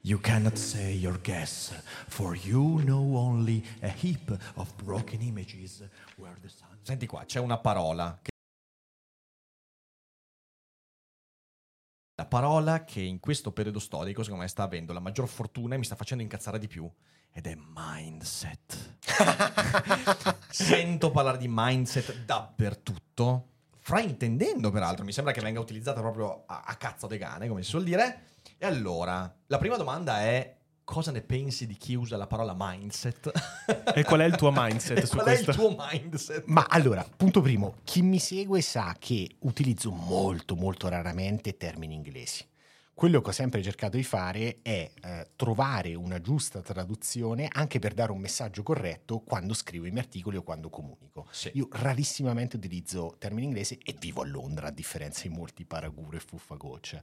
You 0.09 0.19
cannot 0.19 0.57
say 0.57 0.93
your 0.93 1.19
guess, 1.21 1.71
for 2.07 2.35
you 2.35 2.81
know 2.81 3.15
only 3.15 3.63
a 3.83 3.89
heap 3.89 4.35
of 4.55 4.67
broken 4.83 5.21
images 5.21 5.83
where 6.15 6.35
the 6.41 6.49
sun... 6.49 6.79
Senti 6.81 7.05
qua, 7.05 7.25
c'è 7.25 7.37
una 7.37 7.59
parola 7.59 8.17
che... 8.19 8.31
La 12.15 12.25
parola 12.25 12.85
che 12.85 13.01
in 13.01 13.19
questo 13.19 13.51
periodo 13.51 13.77
storico, 13.77 14.23
secondo 14.23 14.41
me, 14.41 14.49
sta 14.49 14.63
avendo 14.63 14.93
la 14.93 14.99
maggior 14.99 15.27
fortuna 15.27 15.75
e 15.75 15.77
mi 15.77 15.85
sta 15.85 15.95
facendo 15.95 16.23
incazzare 16.23 16.57
di 16.57 16.67
più. 16.67 16.91
Ed 17.31 17.45
è 17.45 17.55
mindset. 17.55 18.97
Sento 20.49 21.11
parlare 21.11 21.37
di 21.37 21.47
mindset 21.47 22.25
dappertutto, 22.25 23.49
fraintendendo 23.77 24.71
peraltro, 24.71 25.05
mi 25.05 25.11
sembra 25.11 25.33
che 25.33 25.41
venga 25.41 25.59
utilizzata 25.59 25.99
proprio 25.99 26.45
a, 26.47 26.63
a 26.65 26.75
cazzo 26.77 27.05
de 27.05 27.19
cane, 27.19 27.47
come 27.47 27.61
si 27.61 27.69
suol 27.69 27.83
dire. 27.83 28.28
E 28.61 28.65
allora, 28.65 29.33
la 29.47 29.57
prima 29.57 29.77
domanda 29.77 30.19
è 30.19 30.57
cosa 30.83 31.11
ne 31.11 31.21
pensi 31.21 31.65
di 31.65 31.75
chi 31.77 31.93
usa 31.93 32.17
la 32.17 32.27
parola 32.27 32.53
mindset? 32.57 33.31
E 33.95 34.03
qual 34.03 34.19
è 34.19 34.25
il 34.25 34.35
tuo 34.35 34.51
mindset 34.53 34.97
E 34.97 35.05
su 35.05 35.13
qual 35.13 35.23
questo? 35.27 35.51
è 35.51 35.53
il 35.53 35.59
tuo 35.59 35.75
mindset? 35.77 36.43
Ma 36.47 36.65
allora, 36.67 37.05
punto 37.15 37.39
primo, 37.39 37.75
chi 37.85 38.01
mi 38.01 38.19
segue 38.19 38.59
sa 38.59 38.95
che 38.99 39.37
utilizzo 39.39 39.91
molto 39.91 40.55
molto 40.55 40.89
raramente 40.89 41.55
termini 41.55 41.93
inglesi. 41.93 42.45
Quello 42.99 43.21
che 43.21 43.29
ho 43.29 43.31
sempre 43.31 43.63
cercato 43.63 43.95
di 43.95 44.03
fare 44.03 44.57
è 44.61 44.91
eh, 45.01 45.29
trovare 45.37 45.95
una 45.95 46.19
giusta 46.19 46.59
traduzione 46.59 47.47
anche 47.49 47.79
per 47.79 47.93
dare 47.93 48.11
un 48.11 48.19
messaggio 48.19 48.61
corretto 48.61 49.21
quando 49.21 49.53
scrivo 49.53 49.85
i 49.85 49.89
miei 49.89 50.03
articoli 50.03 50.35
o 50.35 50.43
quando 50.43 50.69
comunico. 50.69 51.25
Sì. 51.31 51.49
Io 51.53 51.69
rarissimamente 51.71 52.57
utilizzo 52.57 53.15
termini 53.17 53.45
inglesi 53.45 53.79
e 53.85 53.95
vivo 53.97 54.21
a 54.21 54.25
Londra 54.25 54.67
a 54.67 54.71
differenza 54.71 55.21
di 55.21 55.29
molti 55.29 55.63
paragure 55.63 56.17
e 56.17 56.19
fuffagoccia. 56.19 57.01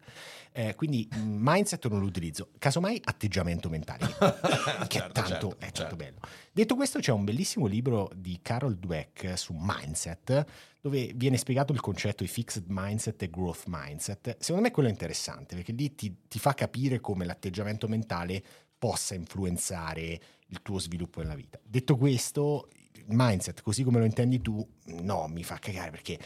Eh, 0.52 0.74
quindi 0.74 1.08
mindset 1.14 1.88
non 1.88 2.00
lo 2.00 2.06
utilizzo, 2.08 2.50
casomai 2.58 3.00
atteggiamento 3.02 3.70
mentale, 3.70 4.04
che 4.88 4.98
Certo, 4.98 5.08
è 5.08 5.12
tanto, 5.12 5.30
certo, 5.30 5.56
è 5.56 5.58
tanto 5.58 5.72
certo. 5.72 5.96
bello. 5.96 6.18
Detto 6.56 6.74
questo, 6.74 7.00
c'è 7.00 7.12
un 7.12 7.24
bellissimo 7.24 7.66
libro 7.66 8.10
di 8.16 8.38
Carol 8.40 8.78
Dweck 8.78 9.36
su 9.36 9.54
mindset, 9.54 10.42
dove 10.80 11.12
viene 11.14 11.36
spiegato 11.36 11.74
il 11.74 11.82
concetto 11.82 12.22
di 12.22 12.30
fixed 12.30 12.64
mindset 12.68 13.20
e 13.24 13.28
growth 13.28 13.64
mindset. 13.66 14.38
Secondo 14.38 14.62
me 14.62 14.70
quello 14.70 14.88
è 14.88 14.90
interessante, 14.90 15.54
perché 15.54 15.72
lì 15.72 15.94
ti, 15.94 16.16
ti 16.26 16.38
fa 16.38 16.54
capire 16.54 16.98
come 16.98 17.26
l'atteggiamento 17.26 17.88
mentale 17.88 18.42
possa 18.78 19.14
influenzare 19.14 20.18
il 20.46 20.62
tuo 20.62 20.78
sviluppo 20.78 21.20
nella 21.20 21.34
vita. 21.34 21.60
Detto 21.62 21.98
questo, 21.98 22.70
il 22.94 23.04
mindset, 23.08 23.60
così 23.60 23.82
come 23.82 23.98
lo 23.98 24.06
intendi 24.06 24.40
tu, 24.40 24.66
no, 25.02 25.28
mi 25.28 25.44
fa 25.44 25.58
cagare, 25.58 25.90
perché 25.90 26.18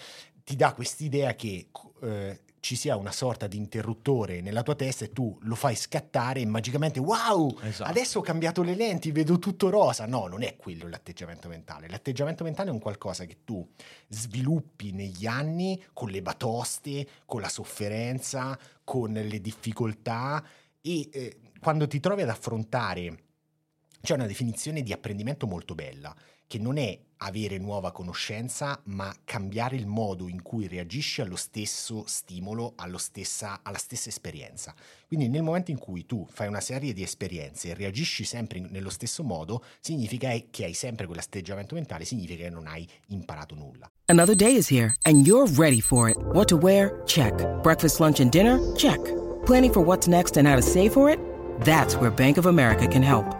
ti 0.45 0.55
dà 0.55 0.73
quest'idea 0.75 1.35
che 1.35 1.71
eh, 2.03 2.41
ci 2.61 2.77
sia 2.77 2.97
una 2.97 3.11
sorta 3.11 3.47
di 3.47 3.57
interruttore 3.57 4.43
nella 4.43 4.63
tua 4.63 4.75
testa 4.75 5.07
e 5.07 5.13
tu 5.13 5.37
lo 5.43 5.55
fai 5.55 5.75
scattare 5.75 6.41
e 6.41 6.47
magicamente 6.47 7.01
wow, 7.01 7.59
Esatto. 7.63 7.91
adesso 7.91 8.19
ho 8.19 8.23
cambiato 8.23 8.63
le 8.63 8.75
lenti, 8.75 9.11
vedo 9.11 9.39
tutto 9.39 9.71
rosa. 9.71 10.07
No, 10.07 10.27
non 10.27 10.43
è 10.43 10.57
quello 10.57 10.87
l'atteggiamento 10.87 11.49
mentale. 11.49 11.89
L'atteggiamento 11.89 12.45
mentale 12.45 12.69
è 12.69 12.73
un 12.73 12.79
qualcosa 12.79 13.25
che 13.25 13.39
tu 13.45 13.67
sviluppi 14.09 14.93
negli 14.93 15.27
anni 15.27 15.83
con 15.95 16.11
le 16.11 16.21
batoste, 16.21 17.07
con 17.25 17.41
la 17.41 17.49
sofferenza, 17.49 18.59
con 18.85 19.13
le 19.13 19.41
difficoltà 19.41 20.45
e 20.83 21.09
eh, 21.13 21.39
quando 21.61 21.87
ti 21.87 21.99
trovi 21.99 22.23
ad 22.23 22.29
affrontare 22.29 23.25
c'è 24.03 24.15
una 24.15 24.27
definizione 24.27 24.83
di 24.83 24.93
apprendimento 24.93 25.47
molto 25.47 25.75
bella, 25.75 26.15
che 26.47 26.59
non 26.59 26.79
è 26.79 26.99
avere 27.23 27.59
nuova 27.59 27.93
conoscenza, 27.93 28.81
ma 28.85 29.15
cambiare 29.25 29.77
il 29.77 29.87
modo 29.87 30.29
in 30.29 30.43
cui 30.43 30.67
reagisci 30.67 31.21
allo 31.21 31.37
stesso 31.37 32.05
stimolo, 32.07 32.75
stessa- 32.97 33.61
alla 33.63 33.79
stessa 33.79 34.09
esperienza. 34.09 34.75
Quindi 35.07 35.29
nel 35.29 35.43
momento 35.43 35.71
in 35.71 35.79
cui 35.79 36.07
tu 36.07 36.27
fai 36.31 36.49
una 36.49 36.61
serie 36.61 36.93
di 36.93 37.03
esperienze 37.03 37.71
e 37.71 37.75
reagisci 37.75 38.25
sempre 38.25 38.61
nello 38.61 38.91
stesso 38.91 39.23
modo, 39.23 39.65
significa 39.81 40.31
che 40.51 40.65
hai 40.65 40.75
sempre 40.75 41.07
quell'atteggiamento 41.07 41.75
mentale, 41.75 42.05
significa 42.05 42.45
che 42.45 42.51
non 42.51 42.67
hai 42.67 42.89
imparato 43.09 43.55
nulla. 43.55 43.91
Another 44.07 44.35
day 44.35 44.57
is 44.57 44.71
here, 44.71 44.95
and 45.03 45.27
you're 45.27 45.51
ready 45.53 45.81
for 45.81 46.09
it. 46.09 46.17
What 46.33 46.49
to 46.49 46.57
wear? 46.57 47.03
Check. 47.07 47.35
Breakfast, 47.63 48.01
lunch, 48.01 48.21
and 48.21 48.31
dinner? 48.31 48.59
Check. 48.77 48.99
Planning 49.45 49.73
for 49.73 49.85
what's 49.85 50.07
next 50.07 50.37
and 50.37 50.47
how 50.47 50.57
to 50.57 50.63
save 50.63 50.93
for 50.93 51.11
it? 51.11 51.19
That's 51.65 51.97
where 51.97 52.11
Bank 52.11 52.37
of 52.39 52.47
America 52.47 52.87
can 52.87 53.03
help. 53.03 53.40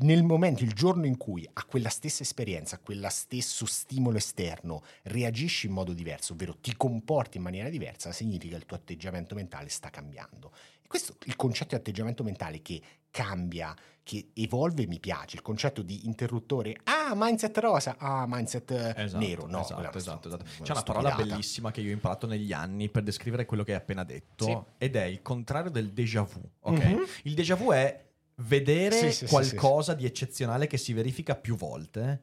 Nel 0.00 0.22
momento, 0.22 0.62
il 0.62 0.72
giorno 0.74 1.06
in 1.06 1.16
cui 1.16 1.48
a 1.52 1.64
quella 1.64 1.88
stessa 1.88 2.22
esperienza, 2.22 2.76
a 2.76 2.78
quello 2.78 3.08
stesso 3.10 3.66
stimolo 3.66 4.16
esterno, 4.18 4.82
reagisci 5.04 5.66
in 5.66 5.72
modo 5.72 5.92
diverso, 5.92 6.34
ovvero 6.34 6.56
ti 6.60 6.76
comporti 6.76 7.38
in 7.38 7.42
maniera 7.42 7.68
diversa, 7.68 8.12
significa 8.12 8.52
che 8.54 8.60
il 8.60 8.66
tuo 8.66 8.76
atteggiamento 8.76 9.34
mentale 9.34 9.68
sta 9.68 9.90
cambiando. 9.90 10.52
E 10.82 10.86
questo, 10.86 11.16
il 11.24 11.34
concetto 11.34 11.70
di 11.70 11.76
atteggiamento 11.76 12.22
mentale 12.22 12.62
che 12.62 12.80
cambia, 13.10 13.74
che 14.04 14.30
evolve, 14.34 14.86
mi 14.86 15.00
piace. 15.00 15.36
Il 15.36 15.42
concetto 15.42 15.82
di 15.82 16.06
interruttore, 16.06 16.76
ah, 16.84 17.14
mindset 17.16 17.58
rosa, 17.58 17.96
ah, 17.98 18.24
mindset 18.28 18.70
eh, 18.70 18.94
Esatto, 18.96 19.24
nero. 19.24 19.46
No, 19.46 19.62
esatto, 19.62 19.98
esatto, 19.98 20.28
esatto. 20.28 20.44
una 20.44 20.64
C'è 20.64 20.72
una 20.72 20.82
parola 20.82 21.14
bellissima 21.14 21.70
che 21.72 21.80
io 21.80 21.90
ho 21.90 21.92
imparato 21.92 22.26
negli 22.26 22.52
anni 22.52 22.88
per 22.88 23.02
descrivere 23.02 23.46
quello 23.46 23.64
che 23.64 23.72
hai 23.72 23.78
appena 23.78 24.04
detto 24.04 24.44
Sì. 24.44 24.56
ed 24.78 24.94
è 24.96 25.04
il 25.04 25.22
contrario 25.22 25.70
del 25.70 25.90
déjà 25.90 26.22
vu. 26.22 26.40
ok? 26.60 26.84
Mhm. 26.84 27.06
Il 27.24 27.34
déjà 27.34 27.56
vu 27.56 27.72
è 27.72 28.06
vedere 28.38 28.96
Sì, 28.96 29.10
sì, 29.10 29.26
sì, 29.26 29.26
qualcosa 29.26 29.94
di 29.94 30.04
eccezionale 30.04 30.66
che 30.66 30.76
si 30.76 30.92
verifica 30.92 31.34
più 31.36 31.56
volte. 31.56 32.22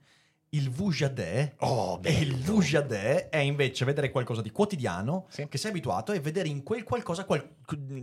Il 0.50 0.70
vujadè 0.70 1.56
Oh, 1.60 2.00
e 2.02 2.12
il 2.14 2.36
vujadè 2.42 3.28
è 3.30 3.38
invece 3.40 3.84
vedere 3.84 4.10
qualcosa 4.10 4.42
di 4.42 4.52
quotidiano 4.52 5.26
Sì. 5.30 5.48
che 5.50 5.58
sei 5.58 5.72
abituato 5.72 6.14
e 6.14 6.22
vedere 6.22 6.48
in 6.48 6.64
quel 6.64 6.84
qualcosa 6.84 7.26
qual- 7.26 7.56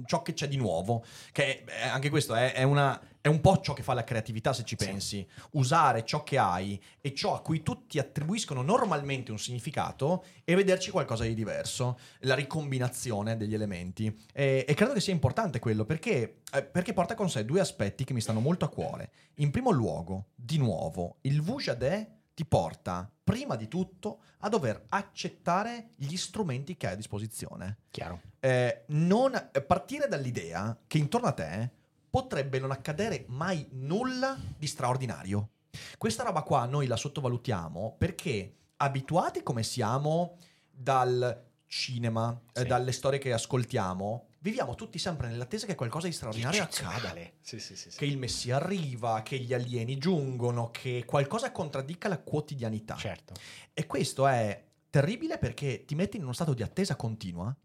ciò 0.05 0.21
che 0.21 0.35
c'è 0.35 0.49
di 0.49 0.57
nuovo. 0.57 1.03
Che 1.33 1.65
eh, 1.67 1.83
anche 1.89 2.11
questo 2.11 2.35
è, 2.35 2.53
è 2.53 2.63
una- 2.65 3.01
è 3.23 3.29
un 3.29 3.41
po' 3.41 3.59
ciò 3.61 3.73
che 3.73 3.83
fa 3.83 3.95
la 3.95 4.05
creatività, 4.05 4.53
se 4.53 4.65
ci 4.65 4.77
Sì. 4.79 4.85
pensi. 4.85 5.27
Usare 5.53 6.05
ciò 6.05 6.23
che 6.25 6.37
hai 6.37 6.79
e 7.01 7.15
ciò 7.15 7.35
a 7.35 7.41
cui 7.41 7.63
tutti 7.63 7.99
attribuiscono 7.99 8.61
normalmente 8.61 9.31
un 9.31 9.39
significato 9.39 10.25
e 10.45 10.55
vederci 10.55 10.91
qualcosa 10.91 11.23
di 11.25 11.33
diverso. 11.35 11.99
La 12.21 12.35
ricombinazione 12.35 13.37
degli 13.39 13.55
elementi. 13.55 14.15
E, 14.35 14.67
e 14.69 14.75
credo 14.75 14.93
che 14.93 15.01
sia 15.01 15.13
importante 15.15 15.59
quello 15.59 15.85
perché, 15.87 16.41
eh, 16.53 16.63
perché 16.65 16.93
porta 16.93 17.15
con 17.15 17.31
sé 17.31 17.47
due 17.47 17.61
aspetti 17.61 18.05
che 18.05 18.13
mi 18.13 18.21
stanno 18.21 18.41
molto 18.41 18.67
a 18.67 18.69
cuore. 18.69 19.11
In 19.37 19.51
primo 19.51 19.71
luogo, 19.71 20.27
di 20.35 20.59
nuovo, 20.59 21.17
il 21.23 21.41
Vujadè 21.41 22.21
ti 22.35 22.45
porta 22.45 23.11
prima 23.23 23.57
di 23.57 23.69
tutto 23.69 24.21
a 24.39 24.49
dover 24.49 24.87
accettare 24.89 25.91
gli 25.97 26.17
strumenti 26.17 26.77
che 26.77 26.87
hai 26.87 26.93
a 26.95 26.97
disposizione. 26.97 27.79
Chiaro. 27.91 28.21
Eh, 28.41 28.85
non 28.89 29.35
eh, 29.53 29.63
partire 29.63 30.09
dall'idea 30.09 30.77
che 30.87 30.99
intorno 30.99 31.29
a 31.29 31.33
te 31.33 31.71
potrebbe 32.11 32.59
non 32.59 32.71
accadere 32.71 33.25
mai 33.29 33.67
nulla 33.73 34.37
di 34.57 34.67
straordinario. 34.67 35.51
Questa 35.97 36.23
roba 36.25 36.43
qua 36.43 36.67
noi 36.67 36.87
la 36.87 36.97
sottovalutiamo 36.97 37.95
perché 37.97 38.55
abituati 38.77 39.43
come 39.43 39.63
siamo 39.63 40.37
dal 40.71 41.43
cinema, 41.67 42.39
eh, 42.53 42.61
Sì. 42.61 42.67
dalle 42.67 42.93
storie 42.93 43.19
che 43.19 43.33
ascoltiamo, 43.33 44.27
viviamo 44.43 44.75
tutti 44.75 44.99
sempre 44.99 45.29
nell'attesa 45.29 45.67
che 45.67 45.75
qualcosa 45.75 46.07
di 46.09 46.13
straordinario 46.13 46.63
accada. 46.65 47.15
Sì, 47.41 47.59
sì, 47.59 47.77
sì. 47.77 47.89
Che 47.91 48.05
il 48.05 48.19
Messia 48.19 48.57
arriva, 48.57 49.23
che 49.23 49.39
gli 49.39 49.55
alieni 49.55 49.97
giungono, 49.99 50.71
che 50.71 51.05
qualcosa 51.07 51.51
contraddica 51.53 52.09
la 52.09 52.19
quotidianità. 52.19 52.97
Certo. 52.97 53.35
E 53.73 53.87
questo 53.87 54.27
è 54.27 54.65
terribile 54.91 55.39
perché 55.39 55.85
ti 55.85 55.95
metti 55.95 56.17
in 56.19 56.25
uno 56.25 56.33
stato 56.33 56.53
di 56.55 56.63
attesa 56.63 56.97
continua 56.97 57.57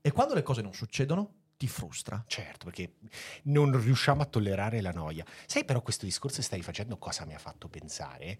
e 0.00 0.12
quando 0.12 0.34
le 0.34 0.42
cose 0.42 0.62
non 0.62 0.72
succedono 0.72 1.34
ti 1.56 1.66
frustra. 1.68 2.22
Certo, 2.26 2.66
perché 2.66 2.96
non 3.44 3.80
riusciamo 3.80 4.20
a 4.22 4.26
tollerare 4.26 4.80
la 4.82 4.92
noia. 4.92 5.24
Sai 5.46 5.64
però 5.64 5.80
questo 5.80 6.04
discorso 6.04 6.36
che 6.36 6.42
stai 6.42 6.62
facendo 6.62 6.98
cosa 6.98 7.24
mi 7.24 7.34
ha 7.34 7.38
fatto 7.38 7.68
pensare? 7.68 8.38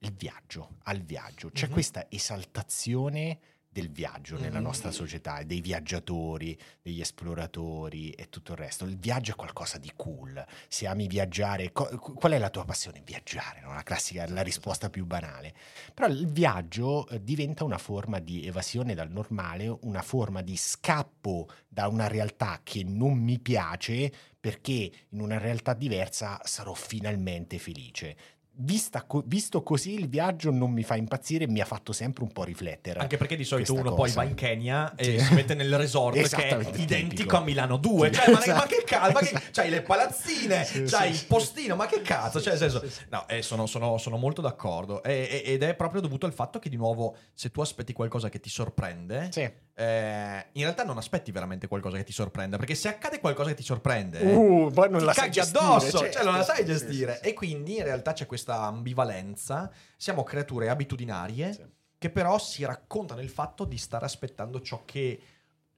Il 0.00 0.12
viaggio, 0.12 0.76
al 0.84 1.00
viaggio. 1.00 1.50
C'è 1.50 1.66
Mhm. 1.66 1.72
questa 1.72 2.06
esaltazione 2.10 3.40
del 3.78 3.90
viaggio 3.90 4.36
nella 4.38 4.58
Mhm. 4.58 4.64
nostra 4.64 4.90
società, 4.90 5.42
dei 5.44 5.60
viaggiatori, 5.60 6.58
degli 6.82 7.00
esploratori 7.00 8.10
e 8.10 8.28
tutto 8.28 8.52
il 8.52 8.58
resto. 8.58 8.84
Il 8.84 8.98
viaggio 8.98 9.32
è 9.32 9.34
qualcosa 9.36 9.78
di 9.78 9.92
cool. 9.94 10.44
Se 10.66 10.86
ami 10.86 11.06
viaggiare, 11.06 11.70
co- 11.72 11.88
qual 11.98 12.32
è 12.32 12.38
la 12.38 12.50
tua 12.50 12.64
passione? 12.64 13.02
Viaggiare, 13.04 13.60
no? 13.60 13.72
la 13.72 13.82
classica, 13.84 14.26
la 14.28 14.42
risposta 14.42 14.90
più 14.90 15.06
banale. 15.06 15.54
Però 15.94 16.08
il 16.08 16.26
viaggio 16.26 17.06
eh, 17.08 17.22
diventa 17.22 17.62
una 17.64 17.78
forma 17.78 18.18
di 18.18 18.44
evasione 18.44 18.94
dal 18.94 19.10
normale, 19.10 19.68
una 19.82 20.02
forma 20.02 20.42
di 20.42 20.56
scappo 20.56 21.48
da 21.68 21.86
una 21.86 22.08
realtà 22.08 22.60
che 22.64 22.82
non 22.84 23.16
mi 23.16 23.38
piace 23.38 24.12
perché 24.40 24.90
in 25.10 25.20
una 25.20 25.38
realtà 25.38 25.74
diversa 25.74 26.40
sarò 26.44 26.72
finalmente 26.72 27.58
felice. 27.58 28.16
Vista 28.60 29.06
visto 29.26 29.62
così 29.62 29.94
il 29.94 30.08
viaggio 30.08 30.50
non 30.50 30.72
mi 30.72 30.82
fa 30.82 30.96
impazzire, 30.96 31.46
mi 31.46 31.60
ha 31.60 31.64
fatto 31.64 31.92
sempre 31.92 32.24
un 32.24 32.32
po' 32.32 32.42
riflettere. 32.42 32.98
Anche 32.98 33.16
perché 33.16 33.36
di 33.36 33.44
solito 33.44 33.72
uno 33.72 33.94
poi 33.94 34.08
cosa. 34.08 34.22
va 34.22 34.28
in 34.28 34.34
Kenya 34.34 34.94
e 34.96 35.04
Sì. 35.04 35.18
si 35.26 35.34
mette 35.34 35.54
nel 35.54 35.76
resort 35.78 36.16
che 36.16 36.48
è 36.48 36.54
identico 36.74 37.08
tipico. 37.14 37.36
a 37.36 37.40
Milano 37.40 37.76
2. 37.76 38.08
Sì. 38.12 38.14
Cioè, 38.20 38.32
ma, 38.32 38.38
Esatto. 38.40 38.58
ma 38.58 38.66
che 38.66 38.82
cazzo? 38.84 39.12
Ma 39.12 39.20
che, 39.20 39.42
c'hai 39.52 39.70
le 39.70 39.82
palazzine, 39.82 40.64
Sì, 40.64 40.82
c'hai 40.82 41.14
sì, 41.14 41.20
il 41.22 41.26
postino, 41.28 41.76
ma 41.76 41.86
che 41.86 42.02
cazzo? 42.02 42.40
Cioè, 42.40 42.56
senso, 42.56 42.82
no, 43.10 43.28
eh, 43.28 43.42
sono, 43.42 43.66
sono- 43.66 43.96
sono 43.96 44.16
molto 44.16 44.40
d'accordo. 44.40 45.04
E- 45.04 45.42
ed 45.44 45.62
è 45.62 45.74
proprio 45.76 46.00
dovuto 46.00 46.26
al 46.26 46.32
fatto 46.32 46.58
che, 46.58 46.68
di 46.68 46.76
nuovo, 46.76 47.14
se 47.34 47.50
tu 47.52 47.60
aspetti 47.60 47.92
qualcosa 47.92 48.28
che 48.28 48.40
ti 48.40 48.50
sorprende, 48.50 49.28
Sì. 49.30 49.48
Eh, 49.78 50.46
in 50.52 50.62
realtà 50.62 50.82
non 50.82 50.98
aspetti 50.98 51.30
veramente 51.30 51.68
qualcosa 51.68 51.96
che 51.96 52.02
ti 52.04 52.12
sorprenda. 52.12 52.56
Perché 52.56 52.74
se 52.74 52.88
accade 52.88 53.20
qualcosa 53.20 53.50
che 53.50 53.54
ti 53.56 53.62
sorprende, 53.62 54.18
Uh, 54.20 54.70
poi 54.72 54.90
non 54.90 54.98
ti 54.98 55.04
la 55.06 55.12
sai 55.12 55.30
gestire, 55.30 55.58
addosso, 55.64 55.98
certo. 55.98 56.12
cioè 56.14 56.24
non 56.24 56.34
la 56.34 56.42
sai 56.42 56.56
Sì, 56.58 56.64
gestire. 56.64 57.14
sì, 57.14 57.20
sì. 57.22 57.28
E 57.28 57.32
quindi 57.34 57.76
in 57.76 57.84
realtà 57.84 58.12
c'è 58.12 58.26
questa 58.26 58.62
ambivalenza. 58.62 59.70
Siamo 59.96 60.24
creature 60.24 60.68
abitudinarie 60.68 61.52
Sì. 61.52 61.64
che 61.96 62.10
però 62.10 62.38
si 62.38 62.64
raccontano 62.64 63.20
il 63.20 63.28
fatto 63.30 63.64
di 63.64 63.78
stare 63.78 64.04
aspettando 64.04 64.60
ciò 64.60 64.82
che, 64.84 65.20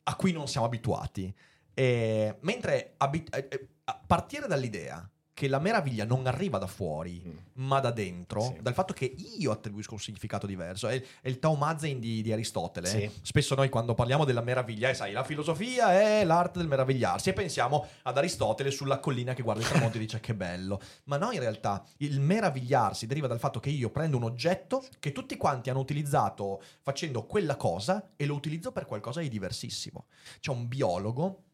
a 0.05 0.15
cui 0.17 0.33
non 0.33 0.49
siamo 0.49 0.67
abituati. 0.67 1.33
E- 1.75 2.37
mentre 2.41 2.95
abi- 2.97 3.27
eh, 3.33 3.49
eh, 3.51 3.69
partire 4.07 4.47
dall'idea 4.47 5.07
che 5.41 5.49
la 5.49 5.59
meraviglia 5.59 6.05
non 6.05 6.27
arriva 6.27 6.59
da 6.59 6.67
fuori, 6.67 7.23
Mm. 7.27 7.37
ma 7.55 7.81
da 7.81 7.91
dentro, 7.91 8.43
Sì. 8.43 8.59
dal 8.61 8.75
fatto 8.75 8.93
che 8.93 9.07
io 9.39 9.51
attribuisco 9.53 9.95
un 9.95 10.01
significato 10.01 10.47
diverso. 10.47 10.87
È, 10.87 11.03
è 11.23 11.29
il 11.29 11.39
Taumazen 11.39 11.99
di, 11.99 12.21
di 12.21 12.31
Aristotele. 12.31 12.87
Sì. 12.87 13.11
Spesso 13.23 13.55
noi 13.55 13.71
quando 13.71 13.95
parliamo 13.95 14.27
della 14.27 14.43
meraviglia, 14.43 14.91
eh, 14.91 14.95
sai, 14.95 15.13
la 15.13 15.25
filosofia 15.25 15.95
è 15.99 16.25
l'arte 16.25 16.59
del 16.59 16.69
meravigliarsi 16.69 17.31
e 17.31 17.33
pensiamo 17.33 17.87
ad 18.03 18.19
Aristotele 18.19 18.71
sulla 18.71 18.99
collina 18.99 19.33
che 19.33 19.41
guarda 19.43 19.63
il 19.63 19.69
tramonto 19.69 19.97
e 19.97 20.01
dice 20.01 20.21
che 20.21 20.35
bello. 20.35 20.79
Ma 21.05 21.17
no, 21.17 21.31
in 21.33 21.41
realtà 21.41 21.83
il 21.99 22.21
meravigliarsi 22.21 23.07
deriva 23.07 23.27
dal 23.27 23.39
fatto 23.39 23.61
che 23.61 23.71
io 23.71 23.89
prendo 23.89 24.19
un 24.19 24.25
oggetto 24.25 24.85
che 24.99 25.13
tutti 25.13 25.39
quanti 25.39 25.71
hanno 25.71 25.81
utilizzato 25.81 26.61
facendo 26.83 27.25
quella 27.25 27.57
cosa 27.57 28.11
e 28.15 28.27
lo 28.27 28.35
utilizzo 28.35 28.73
per 28.73 28.85
qualcosa 28.85 29.21
di 29.21 29.31
diversissimo. 29.31 30.05
C'è 30.39 30.51
un 30.51 30.69
biologo, 30.69 31.45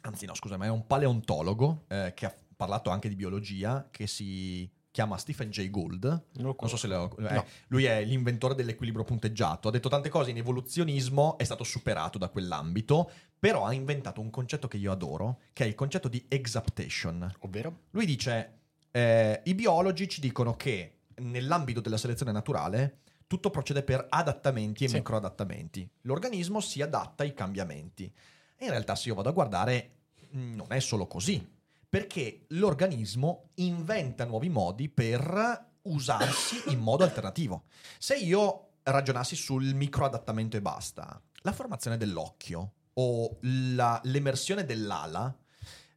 anzi 0.00 0.26
no, 0.26 0.34
scusa, 0.34 0.56
ma 0.56 0.64
è 0.64 0.68
un 0.68 0.84
paleontologo 0.84 1.84
eh, 1.88 2.12
che 2.14 2.26
ha 2.26 2.34
parlato 2.56 2.90
anche 2.90 3.08
di 3.08 3.14
biologia, 3.16 3.88
che 3.90 4.06
si 4.06 4.68
chiama 4.90 5.18
Stephen 5.18 5.50
Jay 5.50 5.68
Gould. 5.68 6.24
Non 6.38 6.56
so 6.64 6.76
se 6.78 6.86
lo... 6.86 7.14
eh, 7.18 7.34
No. 7.34 7.44
Lui 7.68 7.84
è 7.84 8.02
l'inventore 8.02 8.54
dell'equilibrio 8.54 9.04
punteggiato. 9.04 9.68
Ha 9.68 9.70
detto 9.70 9.90
tante 9.90 10.08
cose 10.08 10.30
in 10.30 10.38
evoluzionismo, 10.38 11.36
è 11.36 11.44
stato 11.44 11.64
superato 11.64 12.16
da 12.16 12.30
quell'ambito, 12.30 13.10
però 13.38 13.66
ha 13.66 13.74
inventato 13.74 14.22
un 14.22 14.30
concetto 14.30 14.68
che 14.68 14.78
io 14.78 14.90
adoro, 14.90 15.40
che 15.52 15.64
è 15.64 15.66
il 15.66 15.74
concetto 15.74 16.08
di 16.08 16.24
exaptation. 16.28 17.30
Ovvero? 17.40 17.80
Lui 17.90 18.06
dice, 18.06 18.58
eh, 18.90 19.42
i 19.44 19.54
biologi 19.54 20.08
ci 20.08 20.20
dicono 20.22 20.56
che 20.56 21.00
nell'ambito 21.16 21.80
della 21.82 21.98
selezione 21.98 22.32
naturale 22.32 23.00
tutto 23.26 23.50
procede 23.50 23.82
per 23.82 24.06
adattamenti 24.08 24.84
e 24.84 24.88
Sì. 24.88 24.94
microadattamenti. 24.96 25.86
L'organismo 26.02 26.60
si 26.60 26.80
adatta 26.80 27.22
ai 27.22 27.34
cambiamenti. 27.34 28.10
E 28.56 28.64
in 28.64 28.70
realtà 28.70 28.94
se 28.94 29.08
io 29.08 29.14
vado 29.14 29.28
a 29.28 29.32
guardare, 29.32 29.90
mh, 30.30 30.54
non 30.54 30.66
è 30.70 30.78
solo 30.80 31.06
così, 31.06 31.46
perché 31.88 32.44
l'organismo 32.48 33.50
inventa 33.54 34.24
nuovi 34.24 34.48
modi 34.48 34.88
per 34.88 35.64
usarsi 35.82 36.62
in 36.68 36.78
modo 36.80 37.04
alternativo. 37.04 37.64
Se 37.98 38.16
io 38.16 38.70
ragionassi 38.82 39.36
sul 39.36 39.74
microadattamento 39.74 40.56
e 40.56 40.62
basta, 40.62 41.20
la 41.42 41.52
formazione 41.52 41.96
dell'occhio 41.96 42.72
o 42.94 43.38
la- 43.42 44.00
l'emersione 44.04 44.64
dell'ala, 44.64 45.34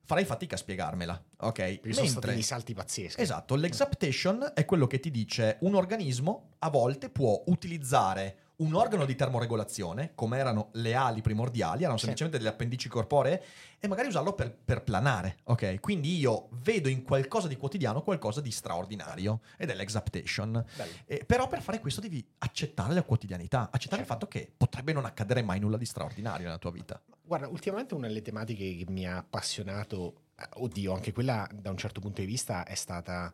farei 0.06 0.26
fatica 0.26 0.56
a 0.56 0.58
spiegarmela, 0.58 1.24
ok? 1.42 1.54
Perché 1.54 1.94
sono 1.94 2.08
stati 2.08 2.28
dei 2.28 2.42
salti 2.42 2.74
pazzeschi. 2.74 3.22
Esatto, 3.22 3.56
l'exaptation 3.56 4.54
è 4.56 4.66
quello 4.66 4.88
che 4.88 5.00
ti 5.00 5.12
dice 5.12 5.58
un 5.62 5.76
organismo 5.76 6.54
a 6.60 6.70
volte 6.70 7.10
può 7.10 7.44
utilizzare 7.48 8.38
un 8.60 8.74
organo 8.74 9.05
di 9.05 9.16
termoregolazione, 9.16 10.12
come 10.16 10.38
erano 10.38 10.70
le 10.74 10.93
ali 10.93 11.22
primordiali, 11.22 11.84
erano 11.84 11.97
Sì. 11.97 12.05
semplicemente 12.05 12.38
delle 12.38 12.49
appendici 12.49 12.89
corporee, 12.89 13.43
e 13.80 13.88
magari 13.88 14.10
usarlo 14.10 14.34
per, 14.34 14.53
per 14.53 14.84
planare, 14.84 15.38
ok? 15.43 15.80
Quindi 15.80 16.18
io 16.18 16.49
vedo 16.51 16.89
in 16.89 17.03
qualcosa 17.03 17.47
di 17.47 17.55
quotidiano 17.55 18.01
qualcosa 18.01 18.41
di 18.41 18.51
straordinario, 18.51 19.41
ed 19.57 19.70
è 19.70 19.76
l'exaptation. 19.76 20.62
Eh, 21.05 21.24
però 21.26 21.47
per 21.47 21.62
fare 21.62 21.80
questo 21.80 22.01
devi 22.01 22.26
accettare 22.39 22.93
la 22.93 23.03
quotidianità, 23.03 23.70
accettare 23.72 24.01
Certo. 24.01 24.01
il 24.01 24.05
fatto 24.07 24.28
che 24.28 24.51
potrebbe 24.55 24.91
non 24.91 25.05
accadere 25.05 25.41
mai 25.41 25.60
nulla 25.60 25.78
di 25.78 25.86
straordinario 25.86 26.45
nella 26.45 26.57
tua 26.57 26.72
vita. 26.72 27.01
Guarda, 27.24 27.47
ultimamente 27.47 27.93
una 27.93 28.07
delle 28.07 28.22
tematiche 28.22 28.76
che 28.76 28.91
mi 28.91 29.07
ha 29.07 29.18
appassionato, 29.18 30.24
eh, 30.38 30.43
oddio, 30.55 30.93
anche 30.93 31.14
quella 31.14 31.47
da 31.53 31.70
un 31.70 31.78
certo 31.78 32.01
punto 32.01 32.20
di 32.20 32.28
vista 32.28 32.66
è 32.66 32.76
stata 32.76 33.32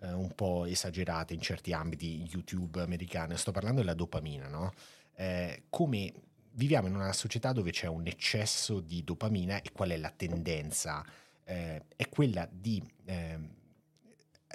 eh, 0.00 0.12
un 0.12 0.32
po' 0.34 0.64
esagerata 0.66 1.32
in 1.34 1.40
certi 1.40 1.72
ambiti 1.72 2.26
YouTube 2.30 2.80
americane. 2.80 3.36
Sto 3.36 3.52
parlando 3.52 3.80
della 3.80 3.94
dopamina, 3.94 4.48
no? 4.48 4.72
Eh, 5.14 5.64
come 5.68 6.12
viviamo 6.52 6.88
in 6.88 6.94
una 6.94 7.12
società 7.12 7.52
dove 7.52 7.70
c'è 7.70 7.86
un 7.86 8.06
eccesso 8.06 8.80
di 8.80 9.04
dopamina 9.04 9.60
e 9.60 9.72
qual 9.72 9.90
è 9.90 9.96
la 9.96 10.10
tendenza? 10.10 11.04
Eh, 11.44 11.82
è 11.96 12.08
quella 12.08 12.48
di 12.50 12.82
ehm, 13.06 13.48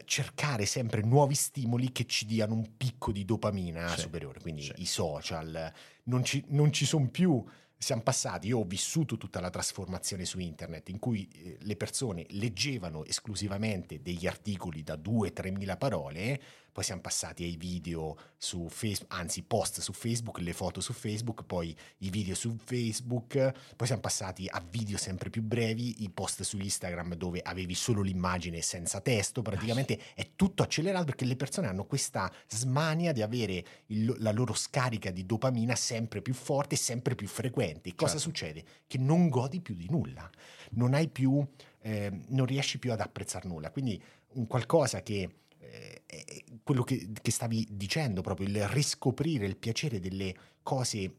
cercare 0.06 0.66
sempre 0.66 1.02
nuovi 1.02 1.36
stimoli 1.36 1.92
che 1.92 2.06
ci 2.06 2.26
diano 2.26 2.54
un 2.54 2.78
picco 2.78 3.12
di 3.12 3.26
dopamina 3.26 3.88
Sì, 3.90 4.02
superiore, 4.02 4.40
quindi 4.40 4.64
sì. 4.64 4.74
i 4.78 4.86
social, 4.86 5.72
non 6.04 6.24
ci, 6.24 6.44
non 6.48 6.72
ci 6.72 6.86
sono 6.86 7.08
più 7.10 7.44
siamo 7.84 8.02
passati, 8.02 8.48
io 8.48 8.60
ho 8.60 8.64
vissuto 8.64 9.18
tutta 9.18 9.42
la 9.42 9.50
trasformazione 9.50 10.26
su 10.26 10.40
internet 10.40 10.90
in 10.90 11.00
cui 11.00 11.28
eh, 11.34 11.58
le 11.60 11.76
persone 11.76 12.26
leggevano 12.30 13.04
esclusivamente 13.06 14.02
degli 14.02 14.26
articoli 14.26 14.84
da 14.84 14.96
2-3 14.96 15.52
mila 15.52 15.76
parole, 15.76 16.42
poi 16.74 16.84
siamo 16.84 17.02
passati 17.02 17.44
ai 17.44 17.56
video 17.56 18.18
su 18.36 18.68
Facebook, 18.68 19.14
anzi 19.14 19.44
post 19.44 19.80
su 19.80 19.94
Facebook, 19.94 20.40
le 20.40 20.54
foto 20.54 20.82
su 20.82 20.92
Facebook, 20.92 21.44
poi 21.46 21.74
i 22.00 22.10
video 22.10 22.34
su 22.34 22.58
Facebook, 22.62 23.52
poi 23.76 23.88
siamo 23.88 24.02
passati 24.02 24.48
a 24.50 24.60
video 24.68 24.98
sempre 24.98 25.30
più 25.30 25.44
brevi, 25.44 26.04
i 26.04 26.10
post 26.10 26.42
su 26.42 26.58
Instagram 26.58 27.14
dove 27.14 27.42
avevi 27.42 27.76
solo 27.76 28.02
l'immagine 28.02 28.62
senza 28.62 29.00
testo, 29.02 29.44
praticamente 29.44 30.00
è 30.16 30.32
tutto 30.36 30.64
accelerato 30.64 31.06
perché 31.06 31.26
le 31.26 31.36
persone 31.36 31.68
hanno 31.68 31.86
questa 31.86 32.32
smania 32.48 33.12
di 33.12 33.22
avere 33.22 33.64
il- 33.88 34.16
la 34.18 34.32
loro 34.32 34.54
scarica 34.54 35.12
di 35.12 35.26
dopamina 35.28 35.76
sempre 35.76 36.24
più 36.24 36.34
forte 36.34 36.74
e 36.74 36.78
sempre 36.80 37.14
più 37.14 37.28
frequente. 37.28 37.94
Cosa 37.94 38.14
Certo. 38.18 38.24
succede? 38.30 38.64
Che 38.88 38.98
non 38.98 39.30
godi 39.30 39.62
più 39.62 39.76
di 39.76 39.88
nulla, 39.92 40.28
non 40.72 40.96
hai 40.96 41.08
più, 41.08 41.46
eh, 41.82 42.12
non 42.30 42.46
riesci 42.48 42.80
più 42.80 42.92
ad 42.92 43.00
apprezzare 43.00 43.48
nulla. 43.48 43.70
Quindi 43.70 44.02
un 44.36 44.48
qualcosa 44.48 45.04
che 45.04 45.30
eh, 45.72 46.04
è 46.06 46.44
quello 46.64 46.84
che, 46.84 47.10
che 47.22 47.32
stavi 47.32 47.68
dicendo, 47.72 48.22
proprio 48.22 48.48
il 48.48 48.68
riscoprire 48.68 49.46
il 49.46 49.58
piacere 49.58 50.00
delle 50.00 50.36
cose 50.62 51.16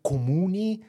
comuni 0.00 0.82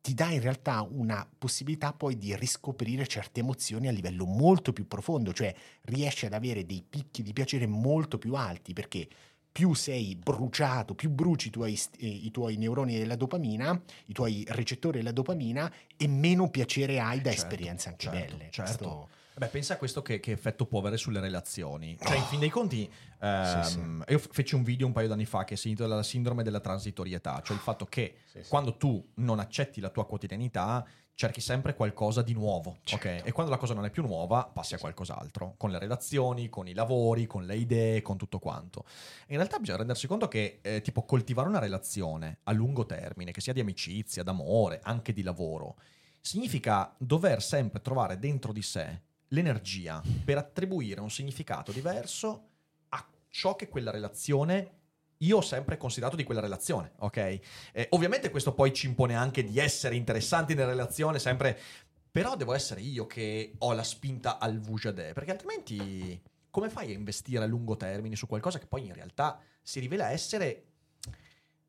ti 0.00 0.12
dà 0.12 0.30
in 0.30 0.42
realtà 0.42 0.82
una 0.82 1.26
possibilità 1.38 1.94
poi 1.94 2.18
di 2.18 2.36
riscoprire 2.36 3.06
certe 3.06 3.40
emozioni 3.40 3.88
a 3.88 3.90
livello 3.90 4.26
molto 4.26 4.74
più 4.74 4.86
profondo, 4.86 5.32
cioè 5.32 5.54
riesci 5.84 6.26
ad 6.26 6.34
avere 6.34 6.66
dei 6.66 6.84
picchi 6.86 7.22
di 7.22 7.32
piacere 7.32 7.66
molto 7.66 8.18
più 8.18 8.34
alti 8.34 8.74
perché 8.74 9.08
più 9.50 9.72
sei 9.72 10.14
bruciato, 10.14 10.94
più 10.94 11.08
bruci 11.08 11.48
i 11.48 11.50
tuoi, 11.50 11.80
eh, 11.98 12.06
i 12.06 12.30
tuoi 12.32 12.56
neuroni 12.56 12.98
della 12.98 13.16
dopamina, 13.16 13.80
i 14.06 14.12
tuoi 14.12 14.44
recettori 14.48 14.98
della 14.98 15.12
dopamina 15.12 15.72
e 15.96 16.06
meno 16.06 16.50
piacere 16.50 17.00
hai 17.00 17.22
da 17.22 17.30
certo, 17.30 17.46
esperienze 17.46 17.88
anche 17.88 18.08
certo, 18.08 18.36
belle. 18.36 18.50
certo. 18.50 18.72
Questo- 18.72 19.08
Beh, 19.36 19.48
pensa 19.48 19.74
a 19.74 19.76
questo 19.78 20.00
che, 20.00 20.20
che 20.20 20.30
effetto 20.30 20.64
può 20.64 20.78
avere 20.78 20.96
sulle 20.96 21.18
relazioni. 21.18 21.98
Cioè, 22.00 22.16
in 22.16 22.22
fin 22.22 22.38
dei 22.38 22.50
conti, 22.50 22.88
ehm, 23.20 24.04
io 24.08 24.18
f- 24.18 24.28
feci 24.30 24.54
un 24.54 24.62
video 24.62 24.86
un 24.86 24.92
paio 24.92 25.08
d'anni 25.08 25.24
fa 25.24 25.42
che 25.42 25.56
si 25.56 25.70
intitola 25.70 25.96
La 25.96 26.02
sindrome 26.04 26.44
della 26.44 26.60
transitorietà, 26.60 27.40
cioè 27.42 27.56
il 27.56 27.62
fatto 27.62 27.84
che 27.84 28.18
Sì, 28.30 28.42
sì. 28.44 28.48
quando 28.48 28.76
tu 28.76 29.04
non 29.14 29.40
accetti 29.40 29.80
la 29.80 29.88
tua 29.90 30.06
quotidianità, 30.06 30.86
cerchi 31.16 31.40
sempre 31.40 31.74
qualcosa 31.74 32.22
di 32.22 32.32
nuovo, 32.32 32.76
Certo. 32.84 33.08
ok? 33.08 33.26
E 33.26 33.32
quando 33.32 33.50
la 33.50 33.58
cosa 33.58 33.74
non 33.74 33.84
è 33.84 33.90
più 33.90 34.02
nuova, 34.02 34.44
passi 34.52 34.74
a 34.74 34.78
qualcos'altro, 34.78 35.54
con 35.56 35.70
le 35.70 35.78
relazioni, 35.80 36.48
con 36.48 36.68
i 36.68 36.72
lavori, 36.74 37.26
con 37.26 37.44
le 37.44 37.56
idee, 37.56 38.02
con 38.02 38.16
tutto 38.16 38.38
quanto. 38.38 38.84
In 39.28 39.36
realtà 39.36 39.58
bisogna 39.58 39.78
rendersi 39.78 40.06
conto 40.06 40.28
che, 40.28 40.60
eh, 40.62 40.80
tipo, 40.80 41.04
coltivare 41.04 41.48
una 41.48 41.58
relazione 41.60 42.38
a 42.44 42.52
lungo 42.52 42.86
termine, 42.86 43.32
che 43.32 43.40
sia 43.40 43.52
di 43.52 43.60
amicizia, 43.60 44.22
d'amore, 44.22 44.78
anche 44.82 45.12
di 45.12 45.22
lavoro, 45.22 45.76
significa 46.20 46.94
dover 46.98 47.42
sempre 47.42 47.80
trovare 47.80 48.18
dentro 48.18 48.52
di 48.52 48.62
sé 48.62 49.02
l'energia 49.28 50.02
per 50.24 50.38
attribuire 50.38 51.00
un 51.00 51.10
significato 51.10 51.72
diverso 51.72 52.48
a 52.90 53.06
ciò 53.28 53.56
che 53.56 53.68
quella 53.68 53.90
relazione 53.90 54.82
io 55.18 55.38
ho 55.38 55.42
sempre 55.42 55.76
considerato 55.76 56.16
di 56.16 56.24
quella 56.24 56.40
relazione, 56.40 56.92
ok? 56.98 57.16
Eh, 57.72 57.86
ovviamente 57.90 58.30
questo 58.30 58.52
poi 58.52 58.72
ci 58.72 58.86
impone 58.86 59.14
anche 59.14 59.44
di 59.44 59.58
essere 59.58 59.96
interessanti 59.96 60.54
nella 60.54 60.70
relazione, 60.70 61.18
sempre... 61.18 61.58
Però 62.14 62.36
devo 62.36 62.54
essere 62.54 62.80
io 62.80 63.06
che 63.06 63.54
ho 63.58 63.72
la 63.72 63.82
spinta 63.82 64.38
al 64.38 64.60
vujade, 64.60 65.12
perché 65.12 65.32
altrimenti 65.32 66.22
come 66.48 66.70
fai 66.70 66.90
a 66.90 66.94
investire 66.94 67.42
a 67.42 67.46
lungo 67.46 67.76
termine 67.76 68.14
su 68.14 68.28
qualcosa 68.28 68.60
che 68.60 68.66
poi 68.66 68.86
in 68.86 68.94
realtà 68.94 69.40
si 69.60 69.80
rivela 69.80 70.10
essere... 70.10 70.66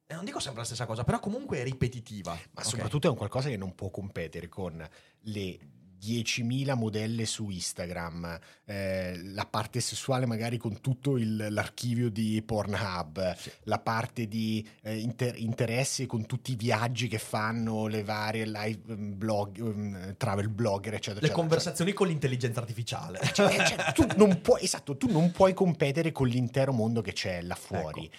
eh, 0.05 0.13
Non 0.13 0.23
dico 0.23 0.39
sempre 0.39 0.59
la 0.59 0.67
stessa 0.67 0.85
cosa, 0.85 1.03
però 1.03 1.19
comunque 1.19 1.57
è 1.57 1.63
ripetitiva. 1.63 2.33
Ma 2.33 2.61
ok? 2.61 2.63
soprattutto 2.63 3.07
è 3.07 3.09
un 3.09 3.15
qualcosa 3.15 3.49
che 3.49 3.57
non 3.57 3.73
può 3.73 3.89
competere 3.89 4.47
con 4.47 4.87
le 5.21 5.59
10.000 6.05 6.75
modelle 6.75 7.25
su 7.25 7.49
Instagram, 7.49 8.39
eh, 8.65 9.19
la 9.23 9.45
parte 9.45 9.79
sessuale 9.79 10.25
magari 10.25 10.57
con 10.57 10.81
tutto 10.81 11.17
il- 11.17 11.47
l'archivio 11.49 12.09
di 12.09 12.41
Pornhub, 12.45 13.35
la 13.63 13.79
parte 13.79 14.27
di 14.27 14.67
eh, 14.81 14.97
inter- 14.99 15.37
interessi 15.37 16.05
con 16.05 16.25
tutti 16.25 16.51
i 16.51 16.55
viaggi 16.55 17.07
che 17.07 17.17
fanno 17.19 17.87
le 17.87 18.03
varie 18.03 18.45
live 18.45 18.93
um, 18.93 19.17
blog, 19.17 19.57
um, 19.59 20.15
travel 20.17 20.49
blogger, 20.49 20.93
eccetera. 20.93 21.13
Le 21.21 21.27
eccetera. 21.27 21.33
conversazioni 21.33 21.93
con 21.93 22.07
l'intelligenza 22.07 22.59
artificiale. 22.59 23.19
Cioè, 23.33 23.65
cioè, 23.65 23.93
tu 23.93 24.07
non 24.17 24.41
puoi, 24.41 24.63
esatto, 24.63 24.95
tu 24.97 25.09
non 25.11 25.31
puoi 25.31 25.53
competere 25.53 26.11
con 26.11 26.27
l'intero 26.27 26.71
mondo 26.71 27.01
che 27.01 27.13
c'è 27.13 27.41
là 27.41 27.55
fuori. 27.55 28.05
Ecco. 28.05 28.15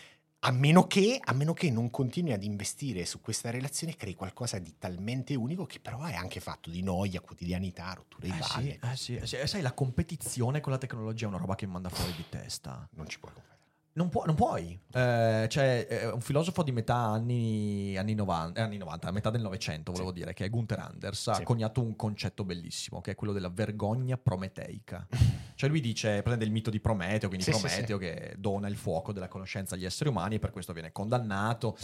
A 0.47 0.53
meno, 0.53 0.87
che, 0.87 1.21
a 1.21 1.33
meno 1.33 1.53
che 1.55 1.73
non 1.73 1.91
continui 1.91 2.33
ad 2.33 2.45
investire 2.45 3.05
su 3.05 3.21
questa 3.21 3.51
relazione 3.51 3.97
crei 3.97 4.15
qualcosa 4.15 4.61
di 4.61 4.77
talmente 4.79 5.35
unico 5.35 5.67
che 5.67 5.81
però 5.81 6.05
è 6.05 6.15
anche 6.15 6.39
fatto 6.39 6.71
di 6.71 6.83
noia, 6.85 7.21
quotidianità, 7.21 7.93
rotture 7.93 8.29
di 8.29 8.33
Eh 8.39 8.43
sì, 8.45 8.53
palle. 8.53 8.79
eh 8.81 8.97
sì, 8.97 9.17
eh 9.17 9.27
sì. 9.27 9.37
Eh, 9.39 9.47
sai, 9.49 9.61
la 9.61 9.73
competizione 9.73 10.61
con 10.61 10.71
la 10.71 10.79
tecnologia 10.79 11.25
è 11.25 11.29
una 11.29 11.39
roba 11.39 11.57
che 11.57 11.67
manda 11.67 11.89
fuori 11.89 12.13
di 12.15 12.25
testa. 12.29 12.89
Non 12.93 13.09
ci 13.09 13.19
puoi 13.19 13.33
competere. 13.33 13.56
Non, 13.97 14.11
può- 14.11 14.25
non 14.27 14.35
puoi. 14.35 14.79
Eh, 14.93 15.47
c'è 15.49 15.87
eh, 15.89 16.07
un 16.09 16.21
filosofo 16.21 16.63
di 16.63 16.71
metà 16.71 16.97
anni, 16.97 17.97
anni 17.97 18.15
90, 18.15 18.61
eh, 18.61 18.63
anni 18.63 18.77
90, 18.77 19.11
metà 19.11 19.31
del 19.31 19.41
Novecento, 19.41 19.91
volevo 19.91 20.13
dire, 20.13 20.35
che 20.35 20.45
è 20.45 20.51
Gunther 20.51 20.81
Anders, 20.81 21.29
ha 21.29 21.35
Sì. 21.37 21.45
coniato 21.45 21.81
un 21.81 21.97
concetto 21.97 22.45
bellissimo, 22.45 23.01
che 23.01 23.13
è 23.13 23.15
quello 23.15 23.33
della 23.33 23.49
vergogna 23.49 24.19
prometeica. 24.19 25.07
cioè 25.57 25.71
lui 25.71 25.81
dice, 25.81 26.21
prende 26.21 26.45
il 26.45 26.51
mito 26.51 26.69
di 26.69 26.79
Prometeo, 26.79 27.29
quindi 27.29 27.45
Sì, 27.47 27.53
sì, 27.55 27.59
Prometeo 27.61 27.97
che 27.97 28.35
dona 28.37 28.69
il 28.69 28.77
fuoco 28.77 29.15
della 29.15 29.29
conoscenza 29.29 29.75
agli 29.77 29.87
esseri 29.87 30.11
umani 30.11 30.35
e 30.35 30.39
per 30.41 30.51
questo 30.51 30.75
viene 30.75 30.93
condannato. 30.93 31.75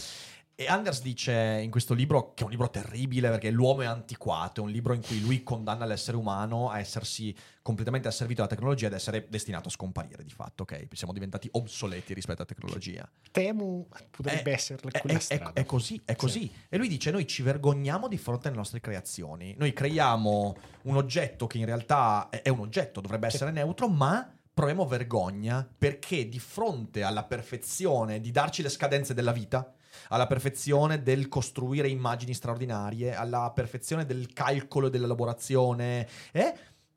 E 0.55 0.67
Anders 0.67 1.01
dice 1.01 1.61
in 1.63 1.71
questo 1.71 1.95
libro, 1.95 2.33
che 2.35 2.43
è 2.43 2.45
un 2.45 2.51
libro 2.51 2.69
terribile 2.69 3.29
perché 3.29 3.49
l'uomo 3.49 3.81
è 3.81 3.85
antiquato, 3.87 4.61
è 4.61 4.63
un 4.63 4.69
libro 4.69 4.93
in 4.93 5.01
cui 5.01 5.19
lui 5.19 5.41
condanna 5.41 5.83
l'essere 5.85 6.15
umano 6.15 6.69
a 6.69 6.77
essersi 6.77 7.35
completamente 7.63 8.07
asservito 8.07 8.41
alla 8.41 8.49
tecnologia 8.51 8.85
ed 8.85 8.93
essere 8.93 9.25
destinato 9.29 9.69
a 9.69 9.71
scomparire 9.71 10.23
di 10.23 10.29
fatto, 10.29 10.61
ok? 10.61 10.89
Siamo 10.91 11.11
diventati 11.11 11.47
obsoleti 11.53 12.13
rispetto 12.13 12.43
alla 12.43 12.53
tecnologia. 12.53 13.09
Temo 13.31 13.87
potrebbe 14.11 14.51
È- 14.51 14.53
essere 14.53 14.79
È, 14.91 14.99
quella 14.99 15.17
è- 15.17 15.21
strada. 15.21 15.53
è 15.53 15.65
così, 15.65 15.99
è 16.05 16.15
così. 16.15 16.51
E 16.69 16.77
lui 16.77 16.87
dice: 16.87 17.09
Noi 17.09 17.25
ci 17.25 17.41
vergogniamo 17.41 18.07
di 18.07 18.19
fronte 18.19 18.49
alle 18.49 18.57
nostre 18.57 18.79
creazioni. 18.79 19.55
Noi 19.57 19.73
creiamo 19.73 20.55
un 20.83 20.95
oggetto 20.95 21.47
che 21.47 21.57
in 21.57 21.65
realtà 21.65 22.29
è, 22.29 22.43
è 22.43 22.49
un 22.49 22.59
oggetto, 22.59 23.01
dovrebbe 23.01 23.25
essere 23.25 23.49
neutro, 23.49 23.87
ma 23.87 24.31
proviamo 24.53 24.85
vergogna 24.85 25.67
perché 25.75 26.29
di 26.29 26.37
fronte 26.37 27.01
alla 27.01 27.23
perfezione 27.23 28.21
di 28.21 28.29
darci 28.29 28.61
le 28.61 28.69
scadenze 28.69 29.15
della 29.15 29.31
vita, 29.31 29.73
alla 30.09 30.27
perfezione 30.27 31.01
del 31.03 31.27
costruire 31.27 31.87
immagini 31.89 32.33
straordinarie, 32.33 33.13
alla 33.15 33.51
perfezione 33.53 34.05
del 34.05 34.31
calcolo 34.33 34.87
e 34.87 34.89
dell'elaborazione, 34.89 36.07
eh, 36.31 36.53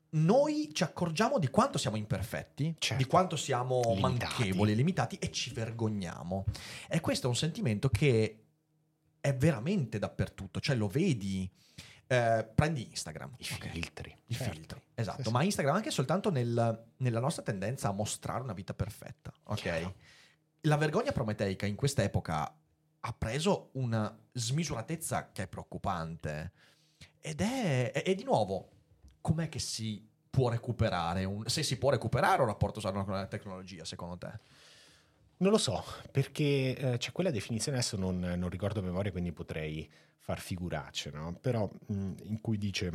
noi 0.09 0.69
ci 0.73 0.83
accorgiamo 0.83 1.37
di 1.37 1.49
quanto 1.49 1.77
siamo 1.77 1.97
imperfetti, 1.97 2.75
Certo. 2.79 3.03
di 3.03 3.09
quanto 3.09 3.35
siamo 3.35 3.81
Limitati. 3.95 4.01
manchevoli, 4.33 4.73
limitati 4.75 5.17
e 5.17 5.31
ci 5.31 5.53
vergogniamo. 5.53 6.45
E 6.87 6.99
questo 7.01 7.27
è 7.27 7.29
un 7.29 7.35
sentimento 7.35 7.89
che 7.89 8.43
è 9.19 9.35
veramente 9.35 9.99
dappertutto, 9.99 10.59
cioè 10.59 10.75
lo 10.75 10.87
vedi. 10.87 11.49
eh, 12.09 12.49
prendi 12.55 12.87
Instagram, 12.89 13.33
I 13.37 13.47
ok? 13.53 13.67
filtri. 13.69 14.17
I 14.27 14.33
certo. 14.33 14.53
filtri, 14.53 14.81
esatto, 14.95 15.17
Sì, 15.23 15.27
sì. 15.27 15.33
ma 15.33 15.43
Instagram 15.43 15.75
anche 15.75 15.91
soltanto 15.91 16.29
nel- 16.31 16.85
nella 16.99 17.19
nostra 17.19 17.43
tendenza 17.43 17.89
a 17.89 17.91
mostrare 17.91 18.41
una 18.43 18.53
vita 18.53 18.73
perfetta, 18.73 19.33
ok? 19.43 19.55
Chiaro. 19.59 19.93
La 20.61 20.77
vergogna 20.77 21.11
prometeica 21.11 21.65
in 21.65 21.75
quest'epoca 21.75 22.49
ha 23.01 23.13
preso 23.13 23.69
una 23.73 24.15
smisuratezza 24.33 25.31
che 25.31 25.43
è 25.43 25.47
preoccupante 25.47 26.51
ed 27.19 27.41
è, 27.41 27.91
è- 27.91 28.03
è 28.03 28.15
di 28.15 28.23
nuovo, 28.23 28.69
com'è 29.21 29.49
che 29.49 29.59
si 29.59 30.05
può 30.29 30.49
recuperare, 30.49 31.23
un- 31.25 31.45
se 31.45 31.63
si 31.63 31.77
può 31.77 31.89
recuperare 31.89 32.41
un 32.41 32.47
rapporto 32.47 32.79
sano 32.79 33.03
con 33.03 33.13
la 33.13 33.27
tecnologia 33.27 33.83
secondo 33.85 34.17
te? 34.17 34.31
Non 35.39 35.51
lo 35.51 35.57
so, 35.59 35.83
perché 36.11 36.75
eh, 36.75 36.97
c'è 36.97 37.11
quella 37.11 37.29
definizione, 37.31 37.77
adesso 37.77 37.95
non, 37.97 38.17
non 38.19 38.49
ricordo 38.49 38.79
a 38.79 38.83
memoria, 38.83 39.11
quindi 39.11 39.31
potrei 39.31 39.87
far 40.17 40.39
figuracce, 40.39 41.11
no? 41.11 41.37
Però 41.39 41.69
mh, 41.87 42.13
in 42.23 42.41
cui 42.41 42.57
dice 42.57 42.91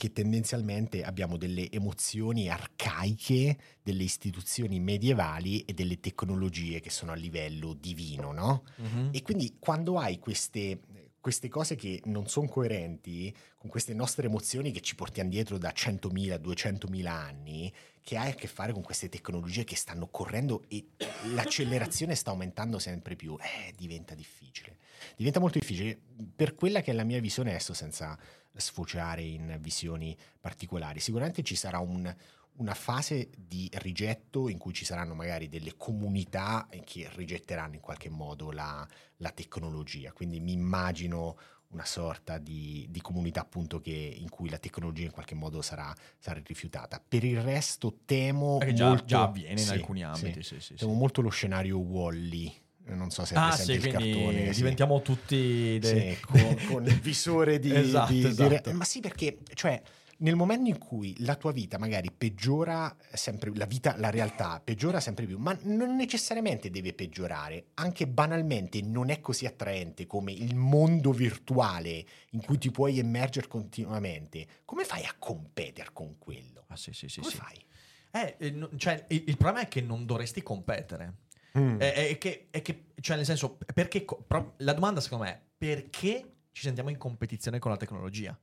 che 0.00 0.12
tendenzialmente 0.14 1.02
abbiamo 1.02 1.36
delle 1.36 1.70
emozioni 1.70 2.48
arcaiche 2.48 3.58
delle 3.82 4.02
istituzioni 4.02 4.80
medievali 4.80 5.60
e 5.66 5.74
delle 5.74 6.00
tecnologie 6.00 6.80
che 6.80 6.88
sono 6.88 7.12
a 7.12 7.14
livello 7.14 7.74
divino, 7.74 8.32
no? 8.32 8.64
E 9.12 9.20
quindi 9.20 9.56
quando 9.58 9.98
hai 9.98 10.18
queste, 10.18 10.80
queste 11.20 11.48
cose 11.48 11.76
che 11.76 12.00
non 12.06 12.26
sono 12.28 12.48
coerenti 12.48 13.30
con 13.58 13.68
queste 13.68 13.92
nostre 13.92 14.26
emozioni 14.26 14.72
che 14.72 14.80
ci 14.80 14.94
portiamo 14.94 15.28
dietro 15.28 15.58
da 15.58 15.70
100.000, 15.70 16.40
200.000 16.40 17.06
anni, 17.06 17.70
che 18.00 18.16
hai 18.16 18.30
a 18.30 18.34
che 18.34 18.46
fare 18.46 18.72
con 18.72 18.82
queste 18.82 19.10
tecnologie 19.10 19.64
che 19.64 19.76
stanno 19.76 20.08
correndo 20.08 20.64
e 20.68 20.86
l'accelerazione 21.34 22.14
sta 22.14 22.30
aumentando 22.30 22.78
sempre 22.78 23.16
più, 23.16 23.36
eh, 23.38 23.74
diventa 23.76 24.14
difficile. 24.14 24.78
Diventa 25.14 25.40
molto 25.40 25.58
difficile 25.58 25.98
per 26.34 26.54
quella 26.54 26.80
che 26.80 26.90
è 26.90 26.94
la 26.94 27.04
mia 27.04 27.20
visione 27.20 27.50
adesso 27.50 27.74
senza 27.74 28.18
sfociare 28.56 29.22
in 29.22 29.58
visioni 29.60 30.16
particolari. 30.40 31.00
Sicuramente 31.00 31.42
ci 31.42 31.56
sarà 31.56 31.78
un, 31.78 32.14
una 32.56 32.74
fase 32.74 33.30
di 33.36 33.68
rigetto 33.74 34.48
in 34.48 34.58
cui 34.58 34.72
ci 34.72 34.84
saranno 34.84 35.14
magari 35.14 35.48
delle 35.48 35.76
comunità 35.76 36.68
che 36.84 37.08
rigetteranno 37.14 37.74
in 37.74 37.80
qualche 37.80 38.10
modo 38.10 38.50
la, 38.50 38.86
la 39.16 39.30
tecnologia. 39.30 40.12
Quindi 40.12 40.40
mi 40.40 40.52
immagino 40.52 41.36
una 41.70 41.84
sorta 41.84 42.38
di, 42.38 42.86
di 42.90 43.00
comunità 43.00 43.42
appunto 43.42 43.80
che, 43.80 43.92
in 43.92 44.28
cui 44.28 44.48
la 44.48 44.58
tecnologia 44.58 45.04
in 45.04 45.12
qualche 45.12 45.34
modo 45.34 45.62
sarà, 45.62 45.94
sarà 46.18 46.40
rifiutata. 46.44 47.00
Per 47.06 47.24
il 47.24 47.40
resto 47.40 48.00
temo 48.04 48.58
Perché 48.58 48.74
già, 48.74 48.88
molto, 48.88 49.04
già 49.04 49.22
avviene 49.22 49.60
in 49.60 49.66
sì, 49.66 49.72
alcuni 49.72 50.00
sì. 50.00 50.04
ambiti, 50.04 50.42
sì, 50.42 50.60
sì. 50.60 50.74
Temo 50.74 50.94
molto 50.94 51.20
lo 51.20 51.28
scenario 51.28 51.78
Wall-E. 51.78 52.52
Non 52.94 53.10
so 53.10 53.24
se 53.24 53.34
Ah 53.34 53.52
sì, 53.52 53.72
il 53.72 53.86
cartone. 53.88 54.52
sì. 54.52 54.60
diventiamo 54.60 55.02
tutti 55.02 55.78
dei... 55.78 56.14
Sì, 56.14 56.20
con, 56.20 56.56
con 56.66 56.84
il 56.86 56.98
visore 57.00 57.58
di, 57.58 57.74
Esatto, 57.74 58.12
di- 58.12 58.20
di 58.20 58.26
esatto. 58.28 58.70
re- 58.70 58.72
Ma 58.72 58.84
sì, 58.84 59.00
perché, 59.00 59.38
cioè, 59.54 59.80
nel 60.18 60.36
momento 60.36 60.68
in 60.68 60.78
cui 60.78 61.14
la 61.20 61.34
tua 61.36 61.50
vita 61.52 61.78
magari 61.78 62.10
peggiora 62.10 62.94
sempre, 63.12 63.50
la 63.54 63.64
vita, 63.64 63.94
la 63.96 64.10
realtà 64.10 64.60
peggiora 64.62 65.00
sempre 65.00 65.24
più, 65.26 65.38
ma 65.38 65.56
non 65.62 65.96
necessariamente 65.96 66.68
deve 66.70 66.92
peggiorare, 66.92 67.68
anche 67.74 68.06
banalmente 68.06 68.82
non 68.82 69.08
è 69.08 69.20
così 69.20 69.46
attraente 69.46 70.06
come 70.06 70.32
il 70.32 70.54
mondo 70.56 71.12
virtuale 71.12 72.04
in 72.30 72.42
cui 72.42 72.58
ti 72.58 72.70
puoi 72.70 72.98
immergere 72.98 73.46
continuamente, 73.48 74.46
come 74.64 74.84
fai 74.84 75.04
a 75.04 75.14
competere 75.18 75.90
con 75.92 76.18
quello? 76.18 76.64
Ah, 76.68 76.76
sì, 76.76 76.92
sì, 76.92 77.08
sì, 77.08 77.20
come 77.20 77.32
sì. 77.32 77.38
fai? 77.38 77.64
Eh, 78.12 78.68
cioè, 78.76 79.04
il, 79.08 79.24
il 79.28 79.36
problema 79.36 79.64
è 79.64 79.68
che 79.68 79.80
non 79.80 80.04
dovresti 80.04 80.42
competere. 80.42 81.14
Mm. 81.58 81.78
È, 81.80 82.08
è 82.08 82.18
che, 82.18 82.48
è 82.50 82.62
che- 82.62 82.86
cioè, 83.00 83.16
nel 83.16 83.24
senso, 83.24 83.58
perché 83.74 84.04
pro- 84.04 84.54
la 84.58 84.72
domanda 84.72 85.00
secondo 85.00 85.24
me 85.24 85.30
è 85.32 85.40
perché 85.56 86.34
ci 86.52 86.62
sentiamo 86.62 86.90
in 86.90 86.96
competizione 86.98 87.58
con 87.58 87.70
la 87.70 87.76
tecnologia? 87.76 88.38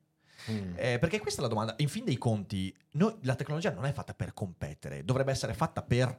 Mm. 0.52 0.74
Eh, 0.76 1.00
perché 1.00 1.20
questa 1.20 1.40
è 1.40 1.44
la 1.44 1.50
domanda. 1.50 1.74
In 1.78 1.90
fin 1.90 2.06
dei 2.06 2.18
conti, 2.18 2.76
noi- 2.92 3.16
la 3.22 3.36
tecnologia 3.36 3.72
non 3.72 3.86
è 3.86 3.94
fatta 3.94 4.14
per 4.14 4.34
competere, 4.34 5.04
dovrebbe 5.04 5.32
essere 5.32 5.54
fatta 5.54 5.82
per 5.82 6.16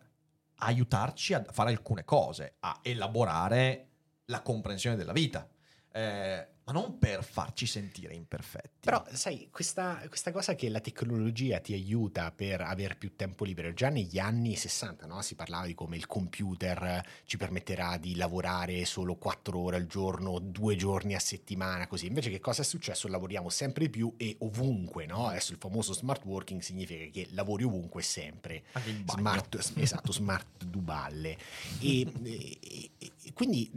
aiutarci 0.61 1.35
a 1.35 1.45
fare 1.51 1.71
alcune 1.71 2.05
cose, 2.05 2.57
a 2.61 2.81
elaborare 2.83 3.87
la 4.27 4.43
comprensione 4.43 4.97
della 4.97 5.13
vita, 5.13 5.49
eh, 5.93 6.49
ma 6.69 6.75
non 6.75 6.99
per 6.99 7.25
farci 7.25 7.65
sentire 7.65 8.15
imperfetti. 8.15 8.81
Però, 8.81 9.03
sai, 9.13 9.49
questa, 9.51 10.03
questa 10.07 10.31
cosa 10.33 10.55
che 10.55 10.69
la 10.69 10.81
tecnologia 10.81 11.61
ti 11.61 11.73
aiuta 11.73 12.31
per 12.31 12.61
avere 12.61 12.95
più 12.95 13.17
tempo 13.17 13.47
libero, 13.47 13.73
già 13.73 13.89
negli 13.89 14.19
anni 14.19 14.55
60 14.55 15.07
no? 15.07 15.23
si 15.23 15.35
parlava 15.35 15.65
di 15.65 15.73
come 15.73 15.97
il 15.97 16.07
computer 16.07 17.03
ci 17.25 17.39
permetterà 17.39 17.97
di 17.97 18.17
lavorare 18.17 18.85
solo 18.85 19.17
4 19.17 19.59
ore 19.59 19.77
al 19.77 19.87
giorno, 19.87 20.39
due 20.41 20.77
giorni 20.77 21.15
a 21.15 21.19
settimana, 21.19 21.87
così. 21.87 22.07
Invece 22.07 22.29
che 22.29 22.41
cosa 22.41 22.61
è 22.61 22.65
successo? 22.67 23.09
Lavoriamo 23.09 23.49
sempre 23.49 23.89
più 23.89 24.13
e 24.19 24.37
ovunque, 24.41 25.07
no? 25.07 25.29
Adesso 25.29 25.53
il 25.53 25.59
famoso 25.59 25.95
smart 25.95 26.23
working 26.27 26.61
significa 26.61 27.11
che 27.11 27.29
lavori 27.31 27.65
ovunque 27.65 28.03
sempre. 28.03 28.65
Smart, 29.07 29.73
esatto, 29.77 30.13
smart 30.13 30.65
duballe. 30.65 31.39
E, 31.81 32.07
e- 32.23 32.91
e- 32.99 33.33
quindi... 33.33 33.71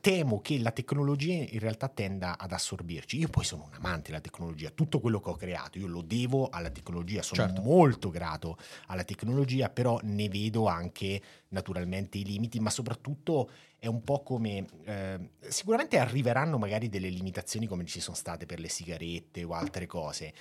Temo 0.00 0.40
che 0.40 0.58
la 0.58 0.70
tecnologia 0.70 1.32
in 1.32 1.58
realtà 1.58 1.88
tenda 1.88 2.38
ad 2.38 2.52
assorbirci. 2.52 3.18
Io 3.18 3.28
poi 3.28 3.44
sono 3.44 3.64
un 3.64 3.74
amante 3.74 4.10
della 4.10 4.20
tecnologia, 4.20 4.70
tutto 4.70 5.00
quello 5.00 5.20
che 5.20 5.30
ho 5.30 5.34
creato 5.34 5.78
io 5.78 5.86
lo 5.86 6.02
devo 6.02 6.48
alla 6.50 6.70
tecnologia, 6.70 7.22
sono 7.22 7.46
Certo. 7.46 7.62
molto 7.62 8.10
grato 8.10 8.56
alla 8.86 9.04
tecnologia, 9.04 9.68
però 9.70 9.98
ne 10.02 10.28
vedo 10.28 10.66
anche 10.66 11.20
naturalmente 11.48 12.18
i 12.18 12.24
limiti, 12.24 12.60
ma 12.60 12.70
soprattutto 12.70 13.50
è 13.78 13.86
un 13.86 14.02
po' 14.02 14.22
come 14.22 14.66
eh, 14.84 15.30
sicuramente 15.48 15.98
arriveranno 15.98 16.58
magari 16.58 16.88
delle 16.88 17.08
limitazioni 17.08 17.66
come 17.66 17.84
ci 17.84 18.00
sono 18.00 18.16
state 18.16 18.46
per 18.46 18.58
le 18.58 18.68
sigarette 18.68 19.44
o 19.44 19.52
altre 19.52 19.86
cose 19.86 20.32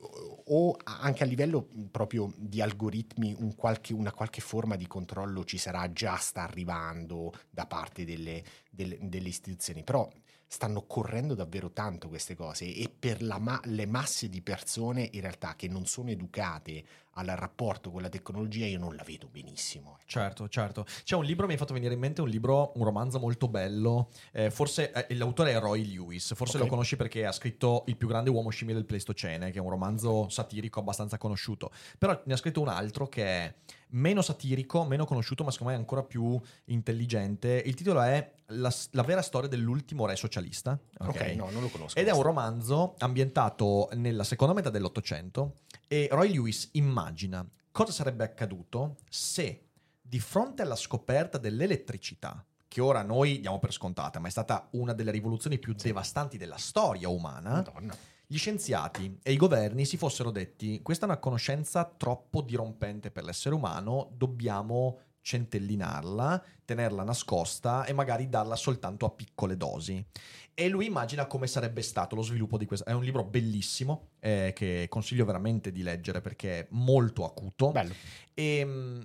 o 0.00 0.76
anche 0.84 1.22
a 1.22 1.26
livello 1.26 1.68
proprio 1.90 2.32
di 2.36 2.60
algoritmi 2.62 3.34
un 3.38 3.54
qualche- 3.54 3.92
una 3.92 4.12
qualche 4.12 4.40
forma 4.40 4.76
di 4.76 4.86
controllo 4.86 5.44
ci 5.44 5.58
sarà 5.58 5.90
già 5.92 6.16
sta 6.16 6.42
arrivando 6.42 7.32
da 7.50 7.66
parte 7.66 8.04
delle, 8.04 8.42
delle- 8.70 8.98
delle 9.00 9.28
istituzioni. 9.28 9.82
Però 9.82 10.08
stanno 10.48 10.82
correndo 10.86 11.34
davvero 11.34 11.70
tanto 11.70 12.08
queste 12.08 12.34
cose 12.34 12.64
e 12.74 12.90
per 12.96 13.22
ma- 13.38 13.60
le 13.64 13.86
masse 13.86 14.28
di 14.30 14.40
persone 14.40 15.08
in 15.12 15.20
realtà 15.20 15.54
che 15.54 15.68
non 15.68 15.84
sono 15.84 16.10
educate 16.10 16.82
al 17.18 17.26
rapporto 17.26 17.90
con 17.90 18.00
la 18.00 18.08
tecnologia 18.08 18.64
io 18.64 18.78
non 18.78 18.94
la 18.94 19.02
vedo 19.02 19.28
benissimo 19.30 19.96
ecco. 20.00 20.08
Certo, 20.08 20.48
certo. 20.48 20.86
C'è 21.04 21.16
un 21.16 21.24
libro, 21.24 21.46
mi 21.46 21.52
hai 21.52 21.58
fatto 21.58 21.74
venire 21.74 21.92
in 21.92 22.00
mente 22.00 22.22
un 22.22 22.28
libro, 22.28 22.72
un 22.76 22.84
romanzo 22.84 23.18
molto 23.18 23.46
bello. 23.48 24.08
eh, 24.32 24.50
forse 24.50 24.90
eh, 25.06 25.14
l'autore 25.16 25.52
è 25.52 25.58
Roy 25.58 25.84
Lewis. 25.84 26.34
Forse 26.34 26.56
Ok. 26.56 26.62
lo 26.62 26.68
conosci 26.70 26.96
perché 26.96 27.26
ha 27.26 27.32
scritto 27.32 27.82
Il 27.86 27.96
più 27.96 28.08
grande 28.08 28.30
uomo 28.30 28.48
scimmia 28.50 28.74
del 28.74 28.86
Pleistocene, 28.86 29.50
che 29.50 29.58
è 29.58 29.60
un 29.60 29.68
romanzo 29.70 30.28
satirico 30.30 30.80
abbastanza 30.80 31.18
conosciuto. 31.18 31.70
Però 31.98 32.18
ne 32.24 32.32
ha 32.32 32.36
scritto 32.36 32.60
un 32.60 32.68
altro 32.68 33.08
che 33.08 33.24
è 33.24 33.54
meno 33.90 34.22
satirico, 34.22 34.84
meno 34.84 35.04
conosciuto, 35.04 35.44
ma 35.44 35.50
secondo 35.50 35.72
me 35.72 35.78
è 35.78 35.80
ancora 35.80 36.02
più 36.02 36.40
intelligente. 36.66 37.62
Il 37.64 37.74
titolo 37.74 38.00
è 38.02 38.32
La, 38.50 38.72
la 38.92 39.02
vera 39.02 39.20
storia 39.22 39.48
dell'ultimo 39.48 40.06
re 40.06 40.16
socialista. 40.16 40.78
ok 41.00 41.20
no 41.36 41.50
non 41.50 41.60
lo 41.62 41.68
conosco 41.68 41.98
Ed 41.98 42.06
è 42.06 42.10
un 42.12 42.16
questo. 42.16 42.22
romanzo 42.22 42.94
ambientato 42.98 43.90
nella 43.94 44.24
seconda 44.24 44.54
metà 44.54 44.70
dell'Ottocento 44.70 45.56
e 45.86 46.08
Roy 46.10 46.30
Lewis 46.32 46.70
immagina 46.72 47.46
cosa 47.70 47.92
sarebbe 47.92 48.24
accaduto 48.24 48.96
se 49.08 49.64
di 50.00 50.18
fronte 50.18 50.62
alla 50.62 50.76
scoperta 50.76 51.36
dell'elettricità, 51.36 52.42
che 52.66 52.80
ora 52.80 53.02
noi 53.02 53.40
diamo 53.40 53.58
per 53.58 53.72
scontata, 53.72 54.18
ma 54.18 54.28
è 54.28 54.30
stata 54.30 54.68
una 54.72 54.94
delle 54.94 55.10
rivoluzioni 55.10 55.58
più 55.58 55.74
devastanti 55.74 56.38
della 56.38 56.56
storia 56.56 57.08
umana, 57.10 57.50
Madonna. 57.50 57.94
Gli 58.30 58.36
scienziati 58.36 59.18
e 59.22 59.32
i 59.32 59.38
governi 59.38 59.86
si 59.86 59.96
fossero 59.96 60.30
detti 60.30 60.82
questa 60.82 61.06
è 61.06 61.08
una 61.08 61.18
conoscenza 61.18 61.86
troppo 61.86 62.42
dirompente 62.42 63.10
per 63.10 63.24
l'essere 63.24 63.54
umano, 63.54 64.10
dobbiamo 64.14 64.98
centellinarla, 65.22 66.44
tenerla 66.62 67.04
nascosta 67.04 67.86
e 67.86 67.94
magari 67.94 68.28
darla 68.28 68.54
soltanto 68.54 69.06
a 69.06 69.10
piccole 69.10 69.56
dosi. 69.56 70.04
E 70.52 70.68
lui 70.68 70.86
immagina 70.86 71.26
come 71.26 71.46
sarebbe 71.46 71.80
stato 71.80 72.16
lo 72.16 72.22
sviluppo 72.22 72.58
di 72.58 72.66
questo. 72.66 72.84
È 72.84 72.92
un 72.92 73.02
libro 73.02 73.24
bellissimo 73.24 74.10
eh, 74.20 74.52
che 74.54 74.86
consiglio 74.90 75.24
veramente 75.24 75.72
di 75.72 75.82
leggere 75.82 76.20
perché 76.20 76.60
è 76.60 76.66
molto 76.70 77.24
acuto. 77.24 77.72
bello 77.72 77.94
E, 78.34 78.64
mm, 78.64 79.00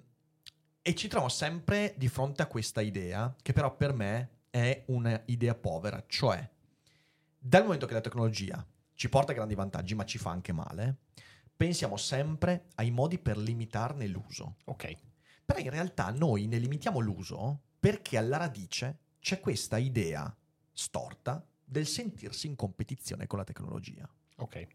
e 0.81 0.95
ci 0.95 1.07
troviamo 1.07 1.33
sempre 1.33 1.93
di 1.95 2.09
fronte 2.09 2.41
a 2.41 2.47
questa 2.47 2.81
idea, 2.81 3.33
che 3.41 3.53
però 3.53 3.73
per 3.73 3.93
me 3.93 4.29
è 4.49 4.83
un'idea 4.87 5.55
povera, 5.55 6.03
cioè 6.07 6.49
dal 7.37 7.63
momento 7.63 7.85
che 7.85 7.93
la 7.93 8.01
tecnologia 8.01 8.65
ci 8.95 9.09
porta 9.09 9.33
grandi 9.33 9.55
vantaggi, 9.55 9.95
ma 9.95 10.05
ci 10.05 10.17
fa 10.17 10.31
anche 10.31 10.51
male, 10.53 10.97
pensiamo 11.55 11.97
sempre 11.97 12.65
ai 12.75 12.91
modi 12.91 13.17
per 13.19 13.37
limitarne 13.37 14.07
l'uso. 14.07 14.57
ok 14.65 14.93
Però 15.45 15.59
in 15.59 15.69
realtà 15.69 16.09
noi 16.11 16.47
ne 16.47 16.57
limitiamo 16.57 16.99
l'uso 16.99 17.61
perché 17.79 18.17
alla 18.17 18.37
radice 18.37 18.97
c'è 19.19 19.39
questa 19.39 19.77
idea 19.77 20.35
storta 20.71 21.45
del 21.63 21.85
sentirsi 21.85 22.47
in 22.47 22.55
competizione 22.55 23.25
con 23.27 23.39
la 23.39 23.45
tecnologia 23.45 24.07
ok 24.37 24.67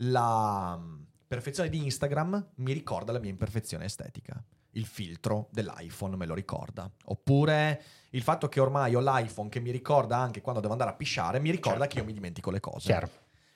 la 0.00 0.76
mm, 0.78 1.02
perfezione 1.26 1.68
di 1.68 1.84
Instagram 1.84 2.50
mi 2.56 2.72
ricorda 2.72 3.12
la 3.12 3.18
mia 3.18 3.30
imperfezione 3.30 3.84
estetica. 3.86 4.42
Il 4.72 4.84
filtro 4.84 5.48
dell'iPhone 5.52 6.16
me 6.16 6.26
lo 6.26 6.34
ricorda. 6.34 6.90
Oppure 7.06 7.82
il 8.10 8.22
fatto 8.22 8.48
che 8.48 8.60
ormai 8.60 8.94
ho 8.94 9.00
l'iPhone 9.00 9.48
che 9.48 9.58
mi 9.60 9.70
ricorda 9.70 10.18
anche 10.18 10.42
quando 10.42 10.60
devo 10.60 10.72
andare 10.74 10.90
a 10.90 10.94
pisciare, 10.94 11.40
mi 11.40 11.50
ricorda 11.50 11.80
Certo. 11.80 11.94
che 11.94 12.00
io 12.00 12.04
mi 12.04 12.12
dimentico 12.12 12.50
le 12.50 12.60
cose. 12.60 12.86
chiaro 12.88 13.10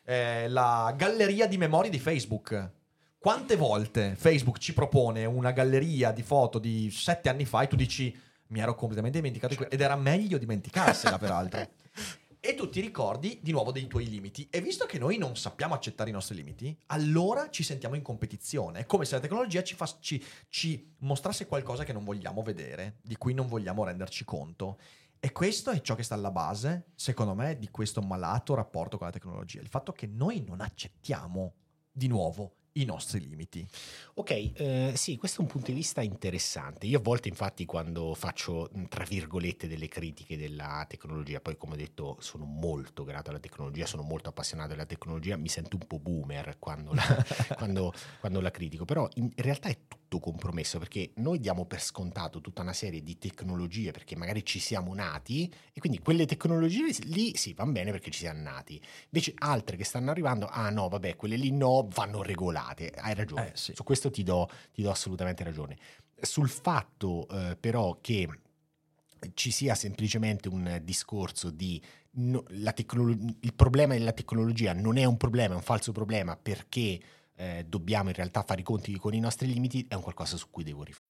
Eh, 0.04 0.48
la 0.48 0.92
galleria 0.96 1.46
di 1.46 1.56
memorie 1.56 1.90
di 1.90 1.98
Facebook. 1.98 2.72
Quante 3.18 3.56
volte 3.56 4.14
Facebook 4.16 4.58
ci 4.58 4.72
propone 4.72 5.26
una 5.26 5.50
galleria 5.50 6.10
di 6.10 6.22
foto 6.22 6.58
di 6.58 6.90
sette 6.90 7.28
anni 7.28 7.44
fa 7.44 7.62
e 7.62 7.68
tu 7.68 7.76
dici 7.76 8.18
mi 8.46 8.60
ero 8.60 8.74
completamente 8.74 9.18
dimenticato 9.18 9.52
di 9.52 9.58
que-" 9.58 9.68
ed 9.68 9.80
era 9.80 9.96
meglio 9.96 10.38
dimenticarsela 10.38 11.18
peraltro. 11.18 11.68
E 12.42 12.54
tu 12.54 12.70
ti 12.70 12.80
ricordi 12.80 13.38
di 13.42 13.52
nuovo 13.52 13.70
dei 13.70 13.86
tuoi 13.86 14.08
limiti. 14.08 14.48
E 14.50 14.62
visto 14.62 14.86
che 14.86 14.98
noi 14.98 15.18
non 15.18 15.36
sappiamo 15.36 15.74
accettare 15.74 16.08
i 16.08 16.12
nostri 16.14 16.34
limiti, 16.34 16.74
allora 16.86 17.50
ci 17.50 17.62
sentiamo 17.62 17.96
in 17.96 18.00
competizione. 18.00 18.78
È 18.78 18.86
come 18.86 19.04
se 19.04 19.16
la 19.16 19.20
tecnologia 19.20 19.62
ci, 19.62 19.74
fa- 19.74 19.98
ci- 20.00 20.24
ci 20.48 20.94
mostrasse 21.00 21.46
qualcosa 21.46 21.84
che 21.84 21.92
non 21.92 22.02
vogliamo 22.02 22.42
vedere, 22.42 22.96
di 23.02 23.18
cui 23.18 23.34
non 23.34 23.46
vogliamo 23.46 23.84
renderci 23.84 24.24
conto. 24.24 24.78
E 25.22 25.32
questo 25.32 25.70
è 25.70 25.82
ciò 25.82 25.94
che 25.94 26.02
sta 26.02 26.14
alla 26.14 26.30
base, 26.30 26.92
secondo 26.94 27.34
me, 27.34 27.58
di 27.58 27.68
questo 27.68 28.00
malato 28.00 28.54
rapporto 28.54 28.96
con 28.96 29.06
la 29.06 29.12
tecnologia. 29.12 29.60
Il 29.60 29.68
fatto 29.68 29.92
che 29.92 30.06
noi 30.06 30.42
non 30.46 30.62
accettiamo 30.62 31.52
di 31.92 32.08
nuovo 32.08 32.54
i 32.82 32.84
nostri 32.84 33.20
limiti. 33.20 33.66
Ok, 34.14 34.30
eh, 34.30 34.92
sì, 34.94 35.16
questo 35.16 35.40
è 35.40 35.44
un 35.44 35.50
punto 35.50 35.70
di 35.70 35.76
vista 35.76 36.02
interessante. 36.02 36.86
Io 36.86 36.98
a 36.98 37.02
volte, 37.02 37.28
infatti, 37.28 37.64
quando 37.64 38.14
faccio, 38.14 38.70
tra 38.88 39.04
virgolette, 39.04 39.68
delle 39.68 39.88
critiche 39.88 40.36
della 40.36 40.84
tecnologia, 40.88 41.40
poi 41.40 41.56
come 41.56 41.74
ho 41.74 41.76
detto, 41.76 42.16
sono 42.20 42.44
molto 42.44 43.04
grato 43.04 43.30
alla 43.30 43.38
tecnologia, 43.38 43.86
sono 43.86 44.02
molto 44.02 44.28
appassionato 44.28 44.70
della 44.70 44.86
tecnologia, 44.86 45.36
mi 45.36 45.48
sento 45.48 45.76
un 45.76 45.86
po' 45.86 45.98
boomer 45.98 46.56
quando 46.58 46.92
la, 46.92 47.02
quando, 47.56 47.92
quando 48.20 48.40
la 48.40 48.50
critico, 48.50 48.84
però 48.84 49.08
in 49.14 49.30
realtà 49.36 49.68
è 49.68 49.78
tutto 50.10 50.18
compromesso 50.18 50.78
perché 50.78 51.12
noi 51.16 51.38
diamo 51.38 51.66
per 51.66 51.80
scontato 51.80 52.40
tutta 52.40 52.62
una 52.62 52.72
serie 52.72 53.02
di 53.02 53.16
tecnologie 53.16 53.92
perché 53.92 54.16
magari 54.16 54.44
ci 54.44 54.58
siamo 54.58 54.92
nati 54.92 55.52
e 55.72 55.78
quindi 55.78 56.00
quelle 56.00 56.26
tecnologie 56.26 56.92
lì 57.04 57.36
sì, 57.36 57.54
vanno 57.54 57.72
bene 57.72 57.92
perché 57.92 58.10
ci 58.10 58.20
siamo 58.20 58.42
nati. 58.42 58.80
Invece 59.04 59.34
altre 59.38 59.76
che 59.76 59.84
stanno 59.84 60.10
arrivando, 60.10 60.46
ah 60.46 60.68
no, 60.70 60.88
vabbè, 60.88 61.14
quelle 61.14 61.36
lì 61.36 61.52
no, 61.52 61.88
vanno 61.92 62.22
regolate. 62.22 62.69
Hai 62.76 63.14
ragione. 63.14 63.48
Eh, 63.48 63.56
sì. 63.56 63.72
Su 63.74 63.84
questo 63.84 64.10
ti 64.10 64.22
do, 64.22 64.48
ti 64.72 64.82
do 64.82 64.90
assolutamente 64.90 65.44
ragione. 65.44 65.76
Sul 66.20 66.48
fatto 66.48 67.28
eh, 67.28 67.56
però 67.58 67.98
che 68.00 68.28
ci 69.34 69.50
sia 69.50 69.74
semplicemente 69.74 70.48
un 70.48 70.80
discorso 70.82 71.50
di 71.50 71.80
no- 72.12 72.44
la 72.48 72.72
tecnolo- 72.72 73.16
il 73.40 73.54
problema 73.54 73.94
della 73.94 74.12
tecnologia 74.12 74.72
non 74.72 74.96
è 74.96 75.04
un 75.04 75.16
problema, 75.16 75.54
è 75.54 75.56
un 75.56 75.62
falso 75.62 75.92
problema 75.92 76.36
perché 76.36 77.00
eh, 77.34 77.64
dobbiamo 77.66 78.10
in 78.10 78.14
realtà 78.14 78.42
fare 78.42 78.60
i 78.60 78.64
conti 78.64 78.96
con 78.98 79.14
i 79.14 79.20
nostri 79.20 79.50
limiti, 79.50 79.86
è 79.88 79.94
un 79.94 80.02
qualcosa 80.02 80.36
su 80.36 80.48
cui 80.50 80.62
devo 80.62 80.82
riflettere. 80.82 81.09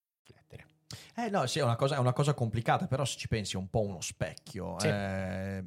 Eh 1.15 1.29
no, 1.29 1.45
sì, 1.45 1.59
è 1.59 1.63
una 1.63 1.75
cosa, 1.75 1.95
è 1.95 1.99
una 1.99 2.13
cosa 2.13 2.33
complicata, 2.33 2.87
però 2.87 3.05
se 3.05 3.17
ci 3.17 3.27
pensi 3.27 3.55
è 3.55 3.57
un 3.59 3.69
po' 3.69 3.81
uno 3.81 4.01
specchio. 4.01 4.79
Sì. 4.79 4.87
Eh, 4.87 5.63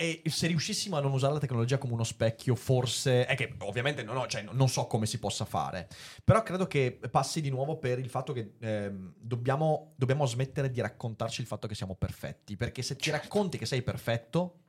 E 0.00 0.22
se 0.26 0.46
riuscissimo 0.46 0.96
a 0.96 1.00
non 1.00 1.10
usare 1.12 1.32
la 1.32 1.40
tecnologia 1.40 1.76
come 1.76 1.92
uno 1.94 2.04
specchio, 2.04 2.54
forse. 2.54 3.26
È 3.26 3.34
che 3.34 3.56
ovviamente 3.62 4.04
non, 4.04 4.16
ho- 4.16 4.26
cioè, 4.28 4.42
non 4.42 4.68
so 4.68 4.86
come 4.86 5.06
si 5.06 5.18
possa 5.18 5.44
fare. 5.44 5.88
Però 6.22 6.42
credo 6.44 6.68
che 6.68 7.00
passi 7.10 7.40
di 7.40 7.50
nuovo 7.50 7.78
per 7.78 7.98
il 7.98 8.08
fatto 8.08 8.32
che 8.32 8.52
ehm, 8.60 9.14
dobbiamo, 9.18 9.94
dobbiamo 9.96 10.24
smettere 10.24 10.70
di 10.70 10.80
raccontarci 10.80 11.40
il 11.40 11.48
fatto 11.48 11.66
che 11.66 11.74
siamo 11.74 11.96
perfetti. 11.96 12.56
Perché 12.56 12.82
se 12.82 12.94
ti 12.94 13.10
racconti 13.10 13.58
che 13.58 13.66
sei 13.66 13.82
perfetto. 13.82 14.60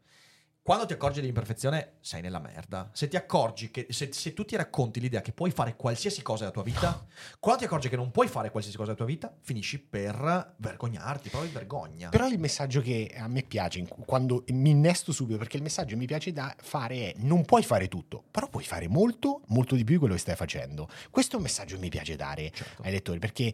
Quando 0.70 0.86
ti 0.86 0.94
accorgi 0.94 1.20
dell'imperfezione, 1.20 1.94
sei 2.00 2.22
nella 2.22 2.38
merda. 2.38 2.92
Se 2.94 3.08
ti 3.08 3.16
accorgi 3.16 3.72
che 3.72 3.88
se, 3.90 4.10
se 4.14 4.36
tu 4.36 4.46
ti 4.46 4.56
racconti 4.56 5.00
l'idea 5.00 5.20
che 5.20 5.32
puoi 5.32 5.50
fare 5.50 5.76
qualsiasi 5.76 6.22
cosa 6.22 6.42
della 6.42 6.52
tua 6.52 6.62
vita, 6.62 7.08
quando 7.42 7.62
ti 7.62 7.66
accorgi 7.66 7.90
che 7.90 7.96
non 7.96 8.12
puoi 8.12 8.28
fare 8.28 8.52
qualsiasi 8.52 8.78
cosa 8.78 8.94
della 8.94 9.04
tua 9.04 9.12
vita, 9.12 9.36
finisci 9.42 9.80
per 9.80 10.54
vergognarti, 10.58 11.30
provi 11.30 11.48
vergogna. 11.48 12.10
Però 12.10 12.28
il 12.28 12.38
messaggio 12.38 12.82
che 12.82 13.12
a 13.18 13.28
me 13.28 13.42
piace, 13.42 13.84
quando 14.06 14.44
mi 14.50 14.70
innesto 14.70 15.12
subito, 15.12 15.40
perché 15.40 15.58
il 15.58 15.64
messaggio 15.64 15.96
che 15.96 16.02
mi 16.02 16.06
piace 16.06 16.32
da 16.32 16.56
fare 16.60 17.14
è 17.14 17.16
non 17.18 17.46
puoi 17.46 17.64
fare 17.64 17.88
tutto, 17.88 18.24
però 18.30 18.48
puoi 18.48 18.64
fare 18.64 18.88
molto, 18.88 19.42
molto 19.48 19.74
di 19.74 19.84
più 19.84 19.96
di 19.96 20.00
quello 20.02 20.14
che 20.14 20.20
stai 20.20 20.36
facendo. 20.36 20.88
Questo 21.10 21.34
è 21.34 21.38
un 21.38 21.46
messaggio 21.46 21.78
che 21.78 21.82
mi 21.82 21.90
piace 21.90 22.16
dare 22.16 22.52
Certo. 22.54 22.84
ai 22.84 22.92
lettori, 22.92 23.18
perché 23.18 23.52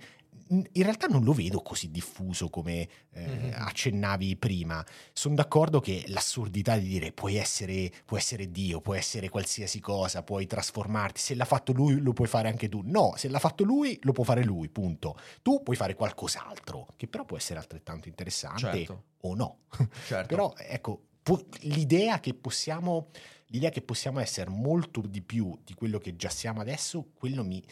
in 0.50 0.84
realtà 0.84 1.08
non 1.08 1.24
lo 1.24 1.34
vedo 1.34 1.62
così 1.62 1.90
diffuso 1.90 2.50
come 2.50 2.88
eh, 3.12 3.26
Mhm. 3.26 3.52
accennavi 3.56 4.36
prima. 4.38 4.86
Sono 5.14 5.36
d'accordo 5.36 5.80
che 5.80 6.04
l'assurdità 6.08 6.78
di 6.78 6.88
dire 6.88 7.12
puoi 7.12 7.36
essere, 7.36 7.92
puoi 8.06 8.20
essere 8.20 8.52
Dio, 8.52 8.82
puoi 8.82 8.98
essere 8.98 9.30
qualsiasi 9.30 9.80
cosa, 9.80 10.22
puoi 10.24 10.46
trasformarti, 10.46 11.20
se 11.20 11.34
l'ha 11.36 11.46
fatto 11.46 11.72
lui 11.72 12.00
lo 12.00 12.14
puoi 12.14 12.28
fare 12.28 12.48
anche 12.50 12.70
tu. 12.70 12.82
No, 12.84 13.14
se 13.16 13.28
l'ha 13.30 13.40
fatto 13.40 13.64
lui 13.64 13.98
lo 14.04 14.12
può 14.12 14.24
fare 14.24 14.44
lui, 14.44 14.70
punto. 14.70 15.18
Tu 15.42 15.64
puoi 15.64 15.76
fare 15.76 15.96
qualcos'altro, 15.96 16.88
che 16.96 17.08
però 17.08 17.26
può 17.26 17.38
essere 17.38 17.60
altrettanto 17.60 18.08
interessante 18.08 18.78
Certo. 18.86 19.04
o 19.22 19.36
no. 19.36 19.58
Certo. 20.08 20.28
Però 20.28 20.54
ecco, 20.58 21.02
pu- 21.24 21.46
l'idea 21.62 22.20
che 22.20 22.34
possiamo 22.34 23.08
l'idea 23.50 23.70
che 23.70 23.82
possiamo 23.84 24.20
essere 24.20 24.50
molto 24.50 25.02
di 25.02 25.22
più 25.22 25.58
di 25.64 25.76
quello 25.76 25.98
che 26.00 26.16
già 26.16 26.30
siamo 26.30 26.62
adesso, 26.62 27.12
quello 27.14 27.44
mi, 27.44 27.64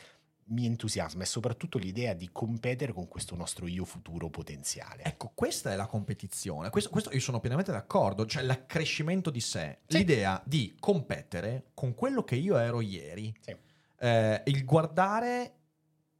mi 0.53 0.65
entusiasma 0.65 1.23
e 1.23 1.25
soprattutto 1.25 1.77
l'idea 1.77 2.13
di 2.13 2.29
competere 2.31 2.93
con 2.93 3.07
questo 3.07 3.35
nostro 3.35 3.67
io 3.67 3.83
futuro 3.85 4.29
potenziale. 4.29 5.03
Ecco, 5.03 5.31
questa 5.33 5.71
è 5.71 5.75
la 5.75 5.87
competizione. 5.87 6.69
Questo, 6.69 6.89
questo 6.89 7.11
io 7.11 7.19
sono 7.19 7.39
pienamente 7.39 7.71
d'accordo. 7.71 8.25
Cioè, 8.25 8.43
l'accrescimento 8.43 9.29
di 9.29 9.41
sé, 9.41 9.79
Sì. 9.87 9.97
l'idea 9.97 10.41
di 10.45 10.75
competere 10.79 11.71
con 11.73 11.93
quello 11.95 12.23
che 12.23 12.35
io 12.35 12.57
ero 12.57 12.79
ieri, 12.81 13.33
Sì. 13.39 13.55
Eh, 13.99 14.41
il 14.45 14.65
guardare 14.65 15.53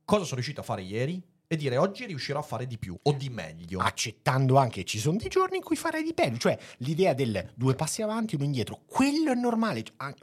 cosa 0.05 0.23
sono 0.23 0.36
riuscito 0.36 0.61
a 0.61 0.63
fare 0.63 0.81
ieri 0.81 1.21
e 1.47 1.55
dire 1.55 1.77
oggi 1.77 2.05
riuscirò 2.05 2.39
a 2.39 2.43
fare 2.43 2.65
di 2.65 2.77
più 2.77 2.97
o 3.01 3.11
di 3.11 3.29
meglio. 3.29 3.79
Accettando 3.79 4.55
anche 4.57 4.81
che 4.81 4.86
ci 4.86 4.99
sono 4.99 5.17
dei 5.17 5.27
giorni 5.29 5.57
in 5.57 5.63
cui 5.63 5.75
farai 5.75 6.01
di 6.01 6.13
peggio, 6.13 6.38
cioè 6.38 6.57
l'idea 6.77 7.13
del 7.13 7.51
due 7.55 7.75
passi 7.75 8.01
avanti, 8.01 8.36
uno 8.36 8.45
indietro, 8.45 8.81
quello 8.86 9.31
è 9.31 9.36
normale. 9.36 9.84
Cioè, 9.84 10.13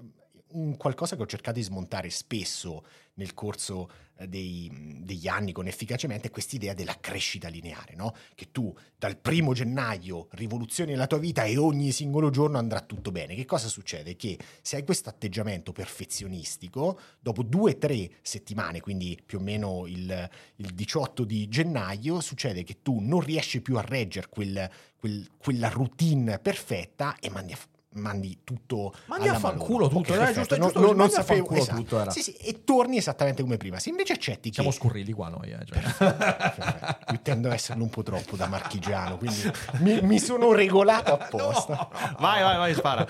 qualcosa 0.77 1.15
che 1.17 1.23
ho 1.23 1.27
cercato 1.27 1.59
di 1.59 1.65
smontare 1.65 2.11
spesso 2.11 2.85
nel 3.15 3.35
corso 3.35 3.91
eh, 4.19 4.29
dei- 4.29 4.99
degli 5.03 5.29
anni 5.29 5.53
con 5.53 5.67
efficacemente 5.67 6.29
è 6.29 6.31
quest'idea 6.31 6.75
della 6.75 6.97
crescita 7.01 7.49
lineare, 7.49 7.95
no? 7.95 8.15
Che 8.35 8.51
tu 8.51 8.75
dal 8.97 9.17
primo 9.17 9.53
gennaio 9.53 10.29
rivoluzioni 10.33 10.95
la 10.95 11.07
tua 11.07 11.19
vita 11.19 11.45
e 11.45 11.57
ogni 11.57 11.91
singolo 11.93 12.31
giorno 12.31 12.59
andrà 12.59 12.81
tutto 12.81 13.11
bene. 13.11 13.35
Che 13.35 13.45
cosa 13.45 13.69
succede? 13.69 14.17
Che 14.17 14.39
se 14.63 14.77
hai 14.77 14.85
questo 14.85 15.09
atteggiamento 15.09 15.73
perfezionistico, 15.73 16.99
dopo 17.19 17.43
due 17.43 17.73
o 17.73 17.79
tre 17.79 18.11
settimane, 18.23 18.81
quindi 18.81 19.19
più 19.25 19.39
o 19.39 19.43
meno 19.43 19.87
il, 19.87 20.29
il 20.57 20.75
18 20.75 21.25
di 21.25 21.49
gennaio, 21.49 22.21
succede 22.21 22.63
che 22.63 22.83
tu 22.83 23.01
non 23.01 23.21
riesci 23.21 23.61
più 23.61 23.77
a 23.77 23.83
reggere 23.83 24.29
quel- 24.29 24.71
quel- 24.97 25.29
quella 25.39 25.69
routine 25.69 26.39
perfetta 26.39 27.17
e 27.19 27.31
mandi 27.31 27.53
a 27.53 27.59
mandi 27.95 28.41
tutto 28.45 28.95
Mandi 29.07 29.27
a 29.27 29.35
fanculo 29.35 29.89
tutto, 29.89 30.13
Ok, 30.13 30.19
era 30.21 30.33
giusto- 30.33 30.57
No- 30.57 30.65
giusto 30.67 30.81
no- 30.81 30.93
non 30.93 31.11
sapevo 31.11 31.39
fanculo 31.41 31.61
esatto. 31.61 31.77
tutto, 31.81 32.01
era. 32.01 32.11
Sì, 32.13 32.23
sì, 32.23 32.33
e 32.35 32.63
torni 32.63 32.97
esattamente 32.99 33.43
come 33.43 33.57
prima 33.57 33.81
se 33.81 33.89
invece 33.91 34.13
accetti 34.13 34.53
Siamo 34.53 34.71
che 34.71 34.77
scurrili 34.77 35.13
qua 35.13 35.29
noi. 35.29 35.51
Eh, 35.51 35.59
cioè. 35.67 35.81
Perfetto. 35.81 37.13
Io 37.13 37.21
tendo 37.23 37.49
a 37.51 37.55
esserlo 37.55 37.83
un 37.83 37.91
po' 37.91 38.03
troppo 38.03 38.37
da 38.37 38.47
marchigiano, 38.47 39.17
quindi 39.19 39.43
mi, 39.81 40.01
mi 40.03 40.19
sono 40.21 40.53
regolato 40.53 41.13
apposta. 41.15 41.89
Vai, 42.21 42.43
vai, 42.43 42.57
vai, 42.59 42.75
spara. 42.75 43.07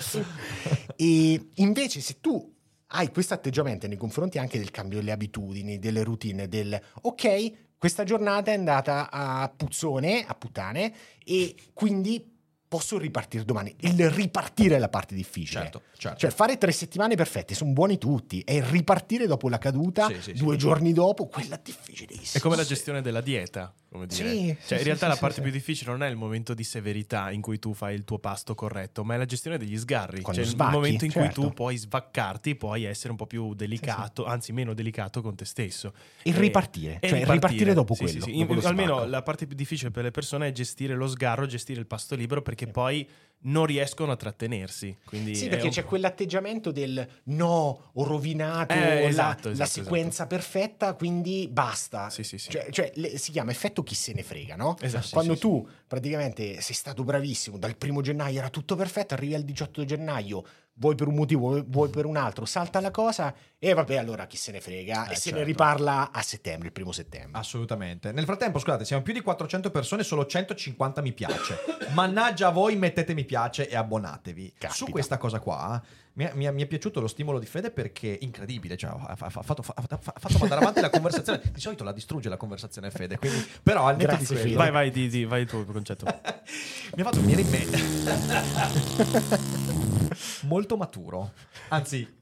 E 0.97 1.49
invece 1.57 2.01
se 2.01 2.17
tu 2.21 2.55
hai 2.93 3.11
questo 3.11 3.35
atteggiamento 3.35 3.87
nei 3.87 3.97
confronti 3.97 4.39
anche 4.39 4.59
del 4.59 4.71
cambio 4.71 4.99
delle 4.99 5.13
abitudini, 5.13 5.79
delle 5.79 6.03
routine, 6.03 6.49
del 6.49 6.81
ok, 7.03 7.53
questa 7.79 8.05
giornata 8.05 8.51
è 8.51 8.55
andata 8.55 9.11
a 9.11 9.49
puzzone, 9.55 10.25
a 10.27 10.35
puttane, 10.35 10.93
e 11.25 11.55
quindi 11.73 12.39
posso 12.71 12.99
ripartire 12.99 13.45
domani. 13.45 13.75
Il 13.81 14.09
ripartire 14.11 14.77
è 14.77 14.79
la 14.79 14.89
parte 14.89 15.17
difficile. 15.17 15.63
Certo, 15.63 15.83
certo. 15.99 16.19
Cioè 16.21 16.31
fare 16.31 16.57
tre 16.57 16.71
settimane 16.71 17.17
perfette, 17.17 17.53
sono 17.53 17.73
buoni 17.73 17.99
tutti, 17.99 18.43
e 18.43 18.65
ripartire 18.65 19.27
dopo 19.27 19.49
la 19.49 19.59
caduta, 19.59 20.07
Sì, 20.07 20.15
sì, 20.15 20.21
sì. 20.23 20.33
due 20.35 20.55
giorni 20.55 20.93
dopo, 20.93 21.27
quella 21.27 21.57
è 21.57 21.61
difficilissima. 21.61 22.39
È 22.39 22.41
come 22.41 22.55
la 22.55 22.65
gestione 22.65 23.03
della 23.03 23.21
dieta, 23.21 23.75
come 23.91 24.07
dire. 24.07 24.29
Sì, 24.31 24.57
cioè, 24.67 24.79
in 24.79 24.85
realtà 24.85 25.05
sì, 25.05 25.09
la 25.09 25.15
sì, 25.15 25.21
parte 25.21 25.37
sì. 25.37 25.43
più 25.43 25.51
difficile 25.51 25.91
non 25.91 26.03
è 26.03 26.09
il 26.09 26.17
momento 26.17 26.55
di 26.55 26.63
severità 26.63 27.31
in 27.31 27.41
cui 27.41 27.59
tu 27.59 27.75
fai 27.75 27.95
il 27.95 28.05
tuo 28.05 28.19
pasto 28.19 28.55
corretto, 28.55 29.05
ma 29.05 29.15
è 29.15 29.17
la 29.19 29.25
gestione 29.25 29.59
degli 29.59 29.77
sgarri. 29.77 30.21
Quando 30.23 30.43
cioè, 30.43 30.51
svacchi, 30.51 30.71
il 30.71 30.77
momento 30.77 31.05
in 31.05 31.11
certo. 31.11 31.41
cui 31.41 31.49
tu 31.49 31.55
puoi 31.55 31.77
svaccarti, 31.77 32.55
puoi 32.55 32.85
essere 32.85 33.11
un 33.11 33.17
po' 33.17 33.27
più 33.27 33.55
delicato, 33.55 34.25
anzi 34.25 34.53
meno 34.53 34.75
delicato 34.75 35.21
con 35.23 35.35
te 35.35 35.45
stesso. 35.45 35.93
Il 36.23 36.37
E- 36.37 36.41
ripartire, 36.41 36.99
e 37.01 37.09
cioè 37.09 37.25
ripartire 37.25 37.75
dopo 37.75 37.95
Sì, 37.95 38.07
sì, 38.07 38.19
quello, 38.19 38.25
sì. 38.27 38.39
dopo 38.39 38.55
lo 38.55 38.69
almeno 38.69 39.05
la 39.07 39.23
parte 39.23 39.47
più 39.47 39.57
difficile 39.57 39.91
per 39.91 40.05
le 40.05 40.11
persone 40.13 40.47
è 40.47 40.53
gestire 40.53 40.95
lo 40.95 41.09
sgarro, 41.09 41.47
gestire 41.47 41.81
il 41.81 41.87
pasto 41.87 42.15
libero, 42.15 42.43
perché 42.43 42.69
poi 42.69 43.07
non 43.43 43.65
riescono 43.67 44.13
a 44.13 44.17
trattenersi. 44.17 44.97
Quindi 45.05 45.35
Sì, 45.35 45.49
perché 45.49 45.67
un- 45.67 45.71
c'è 45.73 45.85
quell'atteggiamento 45.85 46.71
del 46.71 47.07
no, 47.25 47.91
ho 47.93 48.05
rovinato 48.05 48.75
Eh, 48.75 49.01
la- 49.03 49.09
esatto, 49.09 49.49
la, 49.49 49.55
esatto, 49.55 49.71
sequenza 49.71 50.27
perfetta, 50.27 50.95
quindi 50.95 51.49
basta. 51.51 52.11
Sì, 52.11 52.23
sì, 52.23 52.37
sì. 52.39 52.51
Cioè, 52.51 52.69
cioè, 52.71 52.93
le- 52.97 53.17
si 53.17 53.31
chiama 53.33 53.51
effetto 53.51 53.83
chi 53.83 53.95
se 53.95 54.13
ne 54.13 54.23
frega, 54.23 54.57
no? 54.57 54.77
Esatto, 54.81 55.09
Quando 55.13 55.37
tu 55.37 55.67
praticamente 55.87 56.61
sei 56.61 56.75
stato 56.75 57.03
bravissimo, 57.05 57.59
dal 57.59 57.77
primo 57.77 58.01
gennaio 58.03 58.39
era 58.39 58.51
tutto 58.51 58.77
perfetto, 58.77 59.15
arrivi 59.15 59.35
al 59.35 59.43
18 59.43 59.85
gennaio, 59.85 60.45
vuoi 60.81 60.95
per 60.95 61.09
un 61.09 61.15
motivo, 61.15 61.63
vuoi- 61.69 61.91
per 61.91 62.07
un 62.07 62.17
altro, 62.17 62.47
salta 62.47 62.81
la 62.81 62.91
cosa 62.91 63.35
e 63.59 63.75
vabbè, 63.75 63.97
allora 63.97 64.27
chi 64.27 64.39
se 64.39 64.51
ne 64.51 64.63
frega 64.63 65.09
Eh, 65.09 65.13
e 65.13 65.15
se 65.15 65.21
certo. 65.25 65.39
ne 65.41 65.45
riparla 65.45 66.11
a 66.11 66.23
settembre, 66.23 66.69
il 66.69 66.73
primo 66.73 66.91
settembre. 66.93 67.39
Assolutamente. 67.39 68.13
Nel 68.13 68.25
frattempo, 68.25 68.59
scusate, 68.59 68.87
siamo 68.87 69.03
più 69.03 69.13
di 69.13 69.21
400 69.21 69.71
persone, 69.71 70.03
solo 70.03 70.25
150 70.25 71.03
mi 71.03 71.13
piace. 71.13 71.59
Mannaggia 71.93 72.47
a 72.49 72.51
voi, 72.51 72.77
mettete 72.77 73.13
mi 73.13 73.27
piace 73.27 73.69
e 73.69 73.77
abbonatevi. 73.77 74.55
Caspita. 74.59 74.73
Su 74.73 74.87
questa 74.91 75.19
cosa 75.19 75.39
qua 75.41 75.79
mi 76.15 76.25
è, 76.25 76.33
mi 76.35 76.47
è- 76.47 76.51
mi 76.51 76.63
è 76.63 76.67
piaciuto 76.67 76.99
lo 77.01 77.07
stimolo 77.09 77.39
di 77.39 77.45
Fede 77.47 77.71
perché 77.71 78.17
incredibile, 78.23 78.77
cioè, 78.79 78.91
ha, 78.91 78.95
ha- 78.95 79.17
ha 79.19 79.29
fatto, 79.43 79.63
ha- 79.75 79.85
ha 79.87 79.99
fatto 80.19 80.39
mandare 80.39 80.63
avanti 80.63 80.81
la 80.81 80.89
conversazione. 80.91 81.43
Di 81.53 81.61
solito 81.61 81.85
la 81.85 81.93
distrugge 81.93 82.31
la 82.31 82.39
conversazione 82.39 82.91
Fede, 82.91 83.19
quindi, 83.19 83.47
però 83.63 83.87
al 83.87 83.97
netto 83.97 84.17
Grazie, 84.17 84.43
di. 84.45 84.55
Vai, 84.55 84.71
vai, 84.71 84.91
di, 84.91 85.09
di- 85.11 85.27
vai 85.27 85.43
il 85.43 85.49
tuo 85.49 85.63
concetto. 85.67 86.07
mi 86.97 87.03
ha 87.03 87.05
fatto 87.05 87.21
venire 87.21 87.43
in 87.43 87.51
mente. 87.51 89.99
Molto 90.43 90.77
maturo. 90.77 91.33
Anzi, 91.69 92.19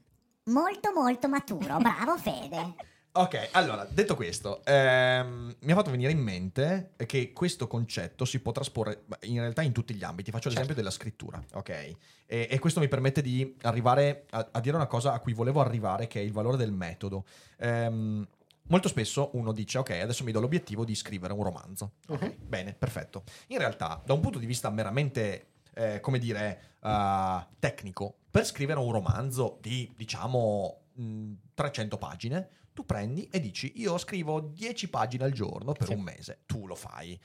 Molto 0.49 0.91
molto 0.93 1.27
maturo, 1.27 1.77
bravo 1.77 2.17
Fede. 2.17 2.75
Ok, 3.11 3.49
allora, 3.51 3.85
detto 3.89 4.15
questo, 4.15 4.63
ehm, 4.65 5.55
mi 5.59 5.71
ha 5.71 5.75
fatto 5.75 5.91
venire 5.91 6.11
in 6.11 6.19
mente 6.19 6.93
che 7.05 7.33
questo 7.33 7.67
concetto 7.67 8.23
si 8.23 8.39
può 8.39 8.51
trasporre 8.51 9.03
in 9.21 9.39
realtà 9.39 9.61
in 9.61 9.73
tutti 9.73 9.93
gli 9.93 10.03
ambiti. 10.03 10.31
Faccio 10.31 10.49
l'esempio 10.49 10.75
della 10.75 10.91
scrittura, 10.91 11.43
ok? 11.53 11.69
E, 11.69 11.95
e 12.25 12.59
questo 12.59 12.79
mi 12.79 12.87
permette 12.87 13.21
di 13.21 13.55
arrivare 13.63 14.25
a, 14.29 14.47
a 14.51 14.59
dire 14.59 14.75
una 14.75 14.87
cosa 14.87 15.13
a 15.13 15.19
cui 15.19 15.33
volevo 15.33 15.59
arrivare, 15.59 16.07
che 16.07 16.19
è 16.19 16.23
il 16.23 16.31
valore 16.31 16.57
del 16.57 16.71
metodo. 16.71 17.25
Ehm, 17.57 18.25
molto 18.67 18.87
spesso 18.87 19.31
uno 19.33 19.51
dice, 19.51 19.79
ok, 19.79 19.89
adesso 19.89 20.23
mi 20.23 20.31
do 20.31 20.39
l'obiettivo 20.39 20.85
di 20.85 20.95
scrivere 20.95 21.33
un 21.33 21.43
romanzo. 21.43 21.93
Ok, 22.07 22.37
Bene, 22.37 22.73
perfetto. 22.73 23.23
In 23.47 23.57
realtà, 23.57 24.01
da 24.05 24.13
un 24.13 24.19
punto 24.19 24.39
di 24.39 24.45
vista 24.45 24.69
meramente, 24.69 25.47
eh, 25.79 25.99
come 26.01 26.19
dire, 26.19 26.59
eh, 26.83 27.47
tecnico, 27.59 28.17
per 28.29 28.45
scrivere 28.45 28.79
un 28.79 28.91
romanzo 28.91 29.57
di, 29.61 29.91
diciamo, 29.95 30.81
mh, 30.93 31.33
300 31.53 31.97
pagine, 31.97 32.49
tu 32.73 32.85
prendi 32.85 33.27
e 33.31 33.39
dici 33.39 33.73
io 33.75 33.97
scrivo 33.97 34.39
10 34.39 34.89
pagine 34.89 35.23
al 35.23 35.31
giorno 35.31 35.71
per 35.73 35.87
Sì. 35.87 35.93
un 35.93 36.01
mese, 36.01 36.41
tu 36.45 36.67
lo 36.67 36.75
fai. 36.75 37.19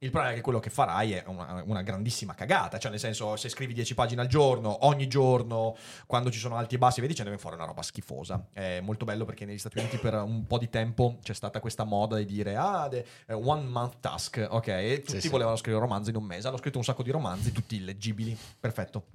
Il 0.00 0.10
problema 0.10 0.32
è 0.32 0.36
che 0.36 0.42
quello 0.42 0.60
che 0.60 0.70
farai 0.70 1.12
è 1.12 1.24
una, 1.26 1.60
una 1.66 1.82
grandissima 1.82 2.32
cagata, 2.32 2.78
cioè 2.78 2.92
nel 2.92 3.00
senso 3.00 3.34
se 3.34 3.48
scrivi 3.48 3.74
10 3.74 3.94
pagine 3.94 4.20
al 4.20 4.28
giorno, 4.28 4.86
ogni 4.86 5.08
giorno, 5.08 5.76
quando 6.06 6.30
ci 6.30 6.38
sono 6.38 6.56
alti 6.56 6.76
e 6.76 6.78
bassi, 6.78 7.00
vedi, 7.00 7.14
ce 7.16 7.22
ne 7.24 7.30
viene 7.30 7.40
fuori 7.40 7.56
una 7.56 7.64
roba 7.64 7.82
schifosa. 7.82 8.46
È 8.52 8.78
molto 8.78 9.04
bello 9.04 9.24
perché 9.24 9.44
negli 9.44 9.58
Stati 9.58 9.78
Uniti 9.78 9.96
per 9.96 10.14
un 10.14 10.46
po' 10.46 10.58
di 10.58 10.70
tempo 10.70 11.18
c'è 11.20 11.34
stata 11.34 11.58
questa 11.58 11.82
moda 11.82 12.16
di 12.16 12.26
dire 12.26 12.54
ah, 12.54 12.86
the, 12.88 13.04
eh, 13.26 13.34
one 13.34 13.64
month 13.64 13.96
task, 13.98 14.46
ok, 14.48 14.68
e 14.68 15.02
tutti 15.04 15.20
sì. 15.20 15.28
volevano 15.28 15.56
scrivere 15.56 15.82
romanzi 15.82 16.10
in 16.10 16.16
un 16.16 16.24
mese, 16.24 16.46
hanno 16.46 16.58
scritto 16.58 16.78
un 16.78 16.84
sacco 16.84 17.02
di 17.02 17.10
romanzi, 17.10 17.50
tutti 17.50 17.74
illeggibili, 17.74 18.38
perfetto. 18.60 19.06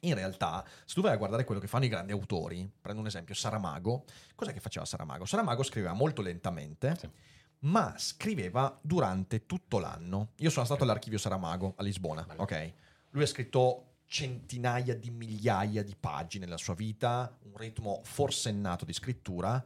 In 0.00 0.14
realtà, 0.14 0.64
se 0.84 0.94
tu 0.94 1.02
vai 1.02 1.12
a 1.12 1.16
guardare 1.16 1.44
quello 1.44 1.60
che 1.60 1.68
fanno 1.68 1.84
i 1.84 1.88
grandi 1.88 2.10
autori, 2.10 2.68
prendo 2.80 3.00
un 3.00 3.06
esempio, 3.06 3.32
Saramago, 3.32 4.02
cos'è 4.34 4.52
che 4.52 4.60
faceva 4.60 4.84
Saramago? 4.84 5.24
Saramago 5.24 5.62
scriveva 5.62 5.92
molto 5.92 6.20
lentamente, 6.20 6.96
Sì. 6.98 7.08
Ma 7.66 7.94
scriveva 7.96 8.78
durante 8.82 9.46
tutto 9.46 9.78
l'anno. 9.78 10.32
Io 10.38 10.50
sono 10.50 10.64
stato 10.64 10.84
all'archivio 10.84 11.18
Saramago 11.18 11.74
a 11.76 11.82
Lisbona, 11.82 12.26
ok? 12.36 12.72
Lui 13.10 13.22
ha 13.22 13.26
scritto 13.26 13.94
centinaia 14.06 14.94
di 14.94 15.10
migliaia 15.10 15.82
di 15.82 15.96
pagine 15.98 16.44
nella 16.44 16.58
sua 16.58 16.74
vita, 16.74 17.36
un 17.42 17.56
ritmo 17.56 18.00
forsennato 18.04 18.84
di 18.84 18.92
scrittura 18.92 19.64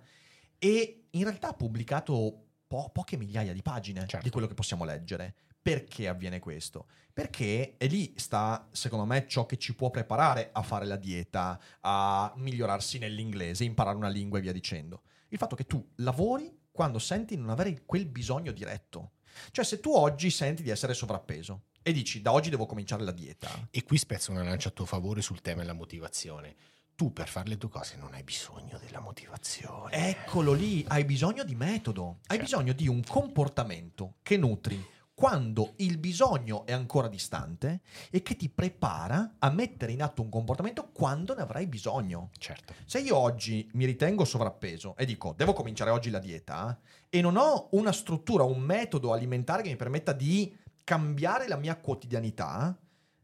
e 0.59 1.09
in 1.11 1.24
realtà 1.24 1.48
ha 1.48 1.55
pubblicato 1.55 2.44
po- 2.66 2.88
poche 2.90 3.18
migliaia 3.18 3.53
di 3.53 3.62
pagine 3.62 4.07
Certo. 4.07 4.24
di 4.24 4.30
quello 4.30 4.46
che 4.46 4.55
possiamo 4.55 4.84
leggere. 4.84 5.34
Perché 5.62 6.09
avviene 6.09 6.38
questo? 6.38 6.86
Perché 7.12 7.76
è 7.76 7.86
lì 7.86 8.14
sta, 8.16 8.66
secondo 8.72 9.05
me, 9.05 9.26
ciò 9.28 9.44
che 9.44 9.59
ci 9.59 9.74
può 9.74 9.90
preparare 9.90 10.48
a 10.53 10.62
fare 10.62 10.86
la 10.86 10.96
dieta, 10.96 11.61
a 11.80 12.32
migliorarsi 12.36 12.96
nell'inglese, 12.96 13.64
imparare 13.64 13.96
una 13.96 14.09
lingua 14.09 14.38
e 14.38 14.40
via 14.40 14.53
dicendo. 14.53 15.03
Il 15.28 15.36
fatto 15.36 15.55
che 15.55 15.66
tu 15.66 15.86
lavori 15.96 16.59
quando 16.81 16.99
senti 16.99 17.37
non 17.37 17.51
avere 17.51 17.83
quel 17.85 18.07
bisogno 18.07 18.53
diretto. 18.53 19.11
Cioè, 19.51 19.66
se 19.66 19.81
tu 19.81 19.93
oggi 19.93 20.31
senti 20.31 20.62
di 20.62 20.70
essere 20.70 20.95
sovrappeso 20.95 21.64
e 21.83 21.93
dici 21.93 22.22
da 22.22 22.33
oggi 22.33 22.49
devo 22.49 22.64
cominciare 22.64 23.05
la 23.05 23.11
dieta, 23.11 23.68
E 23.70 23.83
qui 23.85 23.99
spezzo 23.99 24.31
una 24.31 24.43
lancia 24.43 24.70
a 24.70 24.72
tuo 24.72 24.87
favore 24.87 25.20
sul 25.20 25.43
tema 25.43 25.61
della 25.61 25.74
motivazione. 25.74 26.57
Tu 26.95 27.12
per 27.12 27.28
fare 27.28 27.51
le 27.51 27.59
tue 27.59 27.68
cose 27.68 27.97
non 27.99 28.14
hai 28.14 28.22
bisogno 28.22 28.78
della 28.78 29.01
motivazione. 29.01 30.09
Eccolo 30.09 30.55
lì, 30.55 30.83
hai 30.89 31.05
bisogno 31.05 31.45
di 31.45 31.55
metodo, 31.55 32.20
hai 32.28 32.39
Certo. 32.39 32.45
bisogno 32.45 32.72
di 32.72 32.89
un 32.89 33.03
comportamento 33.07 34.14
che 34.22 34.39
nutri 34.39 34.83
quando 35.20 35.74
il 35.76 35.98
bisogno 35.98 36.64
è 36.64 36.72
ancora 36.72 37.06
distante 37.06 37.82
e 38.08 38.22
che 38.22 38.36
ti 38.36 38.48
prepara 38.48 39.34
a 39.38 39.50
mettere 39.50 39.92
in 39.92 40.02
atto 40.02 40.22
un 40.22 40.30
comportamento 40.30 40.88
quando 40.92 41.34
ne 41.34 41.42
avrai 41.42 41.66
bisogno. 41.66 42.30
Certo. 42.38 42.72
Se 42.86 43.00
io 43.00 43.18
oggi 43.18 43.68
mi 43.74 43.84
ritengo 43.84 44.24
sovrappeso 44.24 44.96
e 44.96 45.04
dico 45.04 45.34
devo 45.36 45.52
cominciare 45.52 45.90
oggi 45.90 46.08
la 46.08 46.20
dieta 46.20 46.80
e 47.10 47.20
non 47.20 47.36
ho 47.36 47.68
una 47.72 47.92
struttura, 47.92 48.44
un 48.44 48.60
metodo 48.60 49.12
alimentare 49.12 49.60
che 49.60 49.68
mi 49.68 49.76
permetta 49.76 50.14
di 50.14 50.56
cambiare 50.84 51.48
la 51.48 51.56
mia 51.56 51.76
quotidianità, 51.76 52.74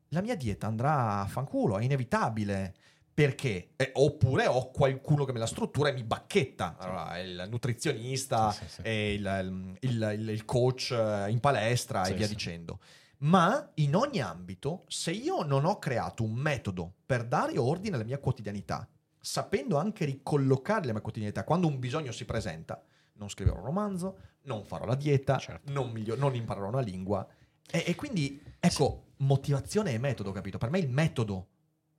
la 0.09 0.21
mia 0.21 0.37
dieta 0.37 0.67
andrà 0.67 1.21
a 1.23 1.27
fanculo, 1.27 1.79
è 1.79 1.83
inevitabile. 1.83 2.75
Perché? 3.17 3.71
Eh, 3.77 3.93
oppure 3.95 4.47
ho 4.47 4.71
qualcuno 4.71 5.25
che 5.25 5.33
me 5.33 5.39
la 5.39 5.47
struttura 5.47 5.89
e 5.89 5.95
mi 5.95 6.05
bacchetta. 6.05 6.77
Allora, 6.79 7.19
il 7.19 7.47
nutrizionista, 7.49 8.51
Sì, 8.51 8.65
sì, 8.69 8.83
sì. 8.83 8.89
il, 8.89 9.77
il- 9.81 10.09
il- 10.19 10.29
il 10.29 10.45
coach 10.45 10.91
eh, 10.91 11.31
in 11.31 11.41
palestra 11.41 12.05
e 12.05 12.13
via 12.13 12.29
dicendo. 12.29 12.79
Ma 13.21 13.71
in 13.77 13.97
ogni 13.97 14.21
ambito, 14.21 14.85
se 14.89 15.13
io 15.13 15.43
non 15.45 15.65
ho 15.65 15.79
creato 15.79 16.25
un 16.25 16.35
metodo 16.35 16.93
per 17.07 17.25
dare 17.25 17.57
ordine 17.57 17.95
alla 17.97 18.05
mia 18.05 18.19
quotidianità, 18.19 18.87
sapendo 19.19 19.79
anche 19.79 20.05
ricollocare 20.05 20.85
la 20.85 20.93
mia 20.93 21.01
quotidianità 21.01 21.43
quando 21.45 21.69
un 21.69 21.79
bisogno 21.79 22.13
si 22.13 22.27
presenta, 22.27 22.85
non 23.15 23.31
scriverò 23.31 23.57
un 23.57 23.65
romanzo, 23.65 24.19
non 24.43 24.63
farò 24.67 24.85
la 24.85 24.95
dieta, 24.95 25.39
Certo. 25.39 25.73
non, 25.73 25.91
miglio- 25.91 26.17
non 26.17 26.35
imparerò 26.35 26.69
una 26.69 26.81
lingua. 26.83 27.27
E, 27.71 27.83
e 27.87 27.95
quindi, 27.95 28.39
ecco, 28.61 29.05
motivazione 29.21 29.93
e 29.95 29.99
metodo, 29.99 30.33
capito? 30.33 30.59
Per 30.59 30.69
me 30.69 30.79
il 30.81 30.91
metodo 30.91 31.47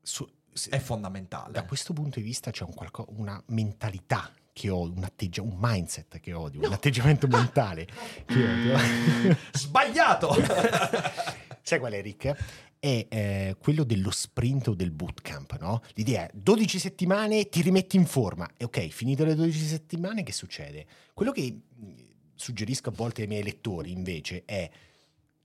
Su- 0.07 0.29
se- 0.57 0.69
è 0.71 0.79
fondamentale. 0.79 1.51
da 1.53 1.63
questo 1.63 1.93
punto 1.93 2.19
di 2.19 2.25
vista 2.25 2.51
c'è 2.51 2.63
un 2.63 2.73
qualco- 2.73 3.07
una 3.15 3.41
mentalità 3.47 4.31
che 4.51 4.69
ho, 4.69 4.81
un, 4.81 5.03
atteggia- 5.03 5.43
un 5.43 5.55
mindset 5.57 6.19
che 6.19 6.33
odio, 6.33 6.61
un 6.65 6.73
atteggiamento 6.73 7.27
mentale 7.29 7.87
che 8.25 8.43
odio. 8.43 9.37
Sbagliato! 9.53 10.33
Sai 11.61 11.79
qual 11.79 11.93
è, 11.93 12.01
Rick? 12.01 12.33
È 12.79 13.05
eh, 13.09 13.55
quello 13.59 13.83
dello 13.83 14.11
sprint 14.11 14.69
o 14.69 14.73
del 14.73 14.91
bootcamp, 14.91 15.57
no? 15.59 15.81
L'idea 15.93 16.25
è 16.27 16.31
12 16.33 16.79
settimane 16.79 17.49
ti 17.49 17.61
rimetti 17.61 17.97
in 17.97 18.05
forma. 18.05 18.49
E 18.57 18.65
ok, 18.65 18.87
finite 18.87 19.25
le 19.25 19.35
12 19.35 19.65
settimane, 19.65 20.23
che 20.23 20.31
succede? 20.31 20.85
Quello 21.13 21.31
che 21.31 21.51
mh, 21.75 21.91
suggerisco 22.35 22.89
a 22.89 22.93
volte 22.95 23.21
ai 23.23 23.27
miei 23.27 23.43
lettori, 23.43 23.91
invece, 23.91 24.43
è 24.45 24.69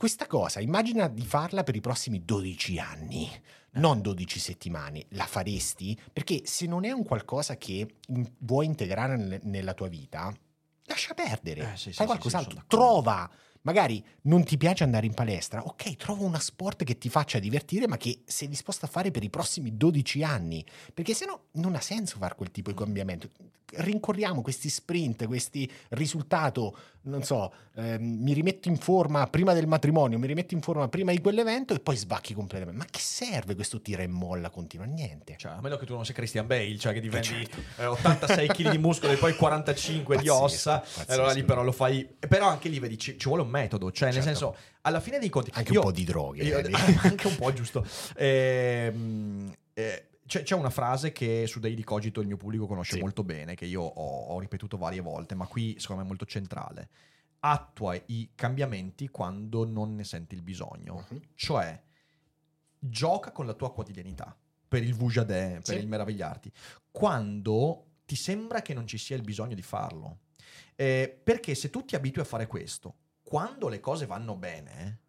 questa 0.03 0.27
cosa, 0.27 0.59
immagina 0.59 1.07
di 1.07 1.25
farla 1.25 1.63
per 1.63 1.77
i 1.77 1.81
prossimi 1.81 2.25
12 2.25 2.77
anni, 2.81 3.31
non 3.75 4.01
12 4.01 4.41
settimane. 4.41 5.07
La 5.11 5.27
faresti? 5.27 5.97
Perché 6.13 6.43
se 6.45 6.67
non 6.67 6.85
è 6.85 6.91
un 6.91 7.05
qualcosa 7.05 7.57
che 7.57 7.87
vuoi 8.39 8.67
integrare 8.67 9.17
nel- 9.17 9.39
nella 9.45 9.75
tua 9.75 9.87
vita, 9.87 10.37
lascia 10.87 11.15
perdere. 11.15 11.75
Eh, 11.75 11.77
sì, 11.77 11.93
Fai 11.93 12.05
sì, 12.05 12.05
qualcos'altro. 12.07 12.59
sì. 12.59 12.67
Trova. 12.67 13.31
Magari 13.65 14.05
non 14.23 14.43
ti 14.43 14.57
piace 14.57 14.83
andare 14.83 15.07
in 15.07 15.15
palestra, 15.15 15.63
ok, 15.65 15.95
trova 15.95 16.25
una 16.25 16.41
sport 16.41 16.83
che 16.83 16.99
ti 16.99 17.09
faccia 17.09 17.39
divertire, 17.39 17.87
ma 17.87 17.97
che 17.97 18.23
sei 18.27 18.49
disposto 18.49 18.87
a 18.87 18.89
fare 18.89 19.13
per 19.13 19.23
i 19.23 19.31
prossimi 19.31 19.77
12 19.77 20.25
anni. 20.25 20.67
Perché 20.93 21.15
se 21.15 21.27
no 21.27 21.45
non 21.53 21.77
ha 21.77 21.81
senso 21.81 22.17
fare 22.19 22.35
quel 22.35 22.51
tipo 22.51 22.73
di 22.73 22.77
cambiamento. 22.77 23.31
Rincorriamo 23.75 24.43
questi 24.43 24.69
sprint, 24.69 25.27
questi 25.27 25.71
risultato, 25.91 26.77
non 27.05 27.23
so, 27.25 27.53
ehm, 27.75 28.03
mi 28.03 28.33
rimetto 28.33 28.69
in 28.69 28.77
forma 28.77 29.27
prima 29.27 29.53
del 29.55 29.67
matrimonio, 29.67 30.19
mi 30.19 30.27
rimetto 30.27 30.55
in 30.55 30.61
forma 30.61 30.89
prima 30.89 31.11
di 31.13 31.21
quell'evento 31.21 31.75
e 31.75 31.81
poi 31.81 31.97
sbacchi 31.97 32.33
completamente. 32.35 32.79
Ma 32.79 32.87
che 32.91 33.01
serve 33.01 33.55
questo 33.55 33.81
tira 33.81 34.03
e 34.03 34.07
molla 34.07 34.51
continua? 34.51 34.87
Niente. 34.87 35.35
Cioè, 35.37 35.53
a 35.53 35.61
meno 35.61 35.77
che 35.77 35.87
tu 35.87 35.95
non 35.95 36.05
sia 36.05 36.15
Christian 36.15 36.47
Bale, 36.47 36.77
cioè 36.79 36.93
che 36.93 37.01
diventi 37.01 37.29
certo. 37.29 37.61
eh, 37.79 37.87
86 37.87 38.49
kg 38.49 38.71
di 38.71 38.79
muscolo 38.79 39.13
e 39.13 39.17
poi 39.17 39.35
45 39.35 40.17
di 40.17 40.27
Pazzesco, 40.27 40.45
ossa, 40.45 40.79
pazzesco. 40.79 41.13
allora 41.13 41.33
lì 41.33 41.43
però 41.45 41.63
lo 41.63 41.73
fai. 41.73 42.09
Però 42.19 42.47
anche 42.47 42.69
lì 42.69 42.79
vedi, 42.79 42.99
ci, 42.99 43.19
ci 43.19 43.27
vuole 43.29 43.43
un 43.43 43.49
metodo, 43.49 43.91
cioè 43.91 44.13
nel 44.13 44.23
Certo. 44.23 44.39
senso, 44.39 44.57
alla 44.83 45.01
fine 45.01 45.19
dei 45.19 45.29
conti. 45.29 45.51
Anche 45.55 45.73
io- 45.73 45.81
un 45.81 45.87
po' 45.87 45.93
di 45.93 46.05
droghe. 46.05 46.43
io- 46.45 46.59
eh, 46.59 46.63
di- 46.63 46.73
anche 47.03 47.27
un 47.27 47.37
po', 47.37 47.53
giusto. 47.53 47.85
Ehm, 48.17 49.53
eh, 49.75 50.07
c'è, 50.27 50.43
c'è 50.43 50.55
una 50.55 50.71
frase 50.71 51.13
che 51.13 51.47
su 51.47 51.59
Daily 51.61 51.83
Cogito 51.83 52.21
il 52.21 52.27
mio 52.27 52.37
pubblico 52.37 52.67
conosce 52.67 52.95
Sì. 52.95 53.01
molto 53.01 53.23
bene, 53.25 53.55
che 53.55 53.65
io 53.67 53.83
ho, 53.83 54.27
ho 54.35 54.39
ripetuto 54.39 54.77
varie 54.77 55.01
volte, 55.01 55.35
ma 55.35 55.47
qui 55.47 55.75
secondo 55.79 56.01
me 56.03 56.07
è 56.07 56.11
molto 56.11 56.25
centrale. 56.27 56.89
Attua 57.41 58.01
i 58.07 58.31
cambiamenti 58.35 59.09
quando 59.09 59.65
non 59.67 59.95
ne 59.97 60.05
senti 60.05 60.35
il 60.35 60.43
bisogno. 60.43 61.05
Mhm. 61.11 61.21
Cioè, 61.35 61.83
gioca 62.79 63.33
con 63.33 63.47
la 63.47 63.55
tua 63.55 63.73
quotidianità 63.73 64.37
per 64.69 64.83
il 64.83 64.95
Vujadè, 64.95 65.55
per 65.55 65.65
Sì. 65.65 65.81
il 65.81 65.89
meravigliarti, 65.89 66.51
quando 66.91 67.87
ti 68.07 68.17
sembra 68.17 68.63
che 68.63 68.75
non 68.75 68.87
ci 68.87 68.99
sia 68.99 69.17
il 69.17 69.23
bisogno 69.23 69.55
di 69.55 69.63
farlo. 69.63 70.19
Eh, 70.75 71.21
perché 71.23 71.55
se 71.55 71.69
tu 71.71 71.85
ti 71.85 71.95
abitui 71.95 72.23
a 72.23 72.25
fare 72.25 72.47
questo, 72.47 72.95
quando 73.23 73.69
le 73.69 73.81
cose 73.81 74.07
vanno 74.07 74.37
bene, 74.37 75.01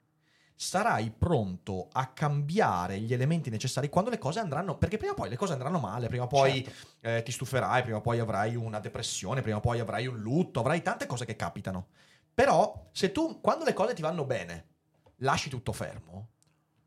sarai 0.64 1.12
pronto 1.12 1.90
a 1.92 2.08
cambiare 2.08 3.00
gli 3.00 3.14
elementi 3.14 3.50
necessari 3.50 3.90
quando 3.90 4.10
le 4.10 4.18
cose 4.18 4.40
andranno, 4.40 4.78
perché 4.78 4.98
prima 4.98 5.12
o 5.12 5.16
poi 5.16 5.30
le 5.30 5.36
cose 5.36 5.54
andranno 5.54 5.80
male, 5.80 6.08
prima 6.08 6.24
o 6.24 6.28
poi 6.28 6.64
Certo. 6.64 6.88
eh, 7.02 7.22
ti 7.24 7.32
stuferai, 7.32 7.82
prima 7.84 7.98
o 7.98 8.02
poi 8.02 8.20
avrai 8.20 8.56
una 8.56 8.80
depressione, 8.80 9.42
prima 9.42 9.58
o 9.58 9.60
poi 9.60 9.80
avrai 9.80 10.08
un 10.08 10.18
lutto, 10.20 10.60
avrai 10.62 10.82
tante 10.82 11.06
cose 11.06 11.26
che 11.26 11.36
capitano. 11.36 11.88
Però 12.34 12.90
se 12.92 13.12
tu, 13.12 13.40
quando 13.42 13.66
le 13.66 13.74
cose 13.74 13.94
ti 13.94 14.02
vanno 14.02 14.26
bene, 14.26 14.68
lasci 15.18 15.50
tutto 15.50 15.72
fermo, 15.74 16.30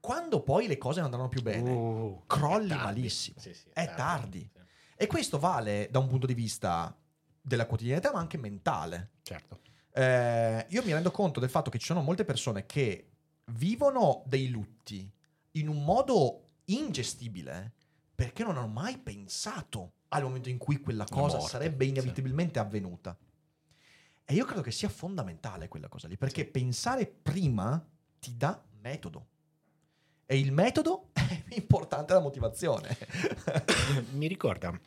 quando 0.01 0.41
poi 0.41 0.67
le 0.67 0.79
cose 0.79 0.97
non 1.01 1.07
andranno 1.11 1.29
più 1.29 1.43
bene, 1.43 1.71
Uh, 1.71 2.23
crolli 2.27 2.67
è 2.67 2.77
tardi. 2.77 2.85
malissimo. 2.85 3.39
Sì, 3.41 3.53
sì, 3.55 3.69
È 3.73 3.93
tardi. 3.95 4.51
E 4.97 5.07
questo 5.07 5.39
vale 5.39 5.89
da 5.91 5.99
un 5.99 6.09
punto 6.09 6.27
di 6.27 6.35
vista 6.35 6.97
della 7.41 7.67
quotidianità, 7.67 8.11
ma 8.13 8.19
anche 8.19 8.39
mentale. 8.39 9.11
Certo. 9.23 9.61
Eh, 9.93 10.67
io 10.69 10.83
mi 10.85 10.93
rendo 10.93 11.11
conto 11.11 11.41
del 11.41 11.49
fatto 11.51 11.71
che 11.71 11.79
ci 11.79 11.87
sono 11.87 12.03
molte 12.03 12.25
persone 12.25 12.67
che 12.67 13.11
vivono 13.53 14.23
dei 14.27 14.49
lutti 14.49 15.11
in 15.53 15.69
un 15.69 15.85
modo 15.85 16.49
ingestibile 16.67 17.73
perché 18.15 18.43
non 18.43 18.57
hanno 18.57 18.67
mai 18.69 18.99
pensato 18.99 19.93
al 20.09 20.23
momento 20.23 20.49
in 20.49 20.59
cui 20.59 20.81
quella 20.81 21.05
La 21.09 21.15
cosa 21.15 21.37
morte, 21.37 21.51
sarebbe 21.51 21.85
sì. 21.85 21.91
inevitabilmente 21.91 22.59
avvenuta. 22.59 23.17
E 24.25 24.35
io 24.35 24.45
credo 24.45 24.63
che 24.63 24.71
sia 24.71 24.89
fondamentale 24.89 25.69
quella 25.69 25.89
cosa 25.89 26.09
lì, 26.09 26.17
perché 26.17 26.47
pensare 26.47 27.07
prima 27.07 27.85
ti 28.19 28.37
dà 28.37 28.61
metodo. 28.81 29.27
E 30.27 30.39
il 30.39 30.51
metodo 30.53 31.11
è 31.15 31.55
importante 31.55 32.15
la 32.15 32.21
motivazione. 32.21 32.97
mi 34.13 34.27
ricorda 34.27 34.79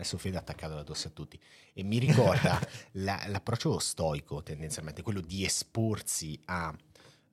adesso 0.00 0.16
Fede 0.16 0.36
ha 0.36 0.40
attaccato 0.40 0.74
la 0.74 0.82
tosse 0.82 1.08
a 1.08 1.10
tutti 1.10 1.38
e 1.74 1.82
mi 1.82 1.98
ricorda 1.98 2.58
la- 2.92 3.22
l'approccio 3.26 3.78
stoico 3.78 4.42
tendenzialmente 4.42 5.02
quello 5.02 5.20
di 5.20 5.44
esporsi 5.44 6.40
a 6.46 6.74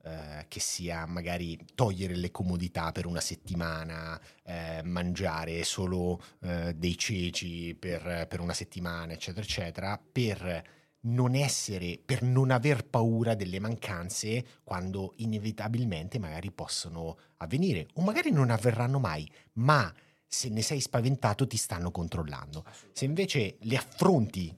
eh, 0.08 0.46
che 0.48 0.60
sia 0.60 1.06
magari 1.06 1.60
togliere 1.76 2.16
le 2.16 2.32
comodità 2.32 2.92
per 2.92 3.06
una 3.06 3.20
settimana, 3.20 4.20
eh, 4.44 4.82
mangiare 4.84 5.64
solo 5.64 6.22
eh, 6.42 6.74
dei 6.76 6.98
ceci 6.98 7.76
per, 7.76 8.26
per 8.30 8.40
una 8.40 8.54
settimana, 8.54 9.14
eccetera, 9.14 9.46
eccetera, 9.46 10.02
per 10.12 10.76
non 11.02 11.36
essere, 11.36 12.00
per 12.04 12.22
non 12.24 12.52
aver 12.52 12.86
paura 12.86 13.36
delle 13.36 13.60
mancanze 13.60 14.46
quando 14.64 15.14
inevitabilmente 15.18 16.20
magari 16.20 16.52
possono 16.52 17.18
avvenire 17.38 17.88
o 17.94 18.02
magari 18.02 18.32
non 18.32 18.50
avverranno 18.50 19.00
mai, 19.00 19.30
ma 19.54 19.94
se 20.26 20.50
ne 20.50 20.62
sei 20.62 20.82
spaventato 20.82 21.48
ti 21.48 21.58
stanno 21.58 21.92
controllando. 21.92 22.66
Se 22.92 23.06
invece 23.06 23.58
le 23.62 23.78
affronti, 23.78 24.56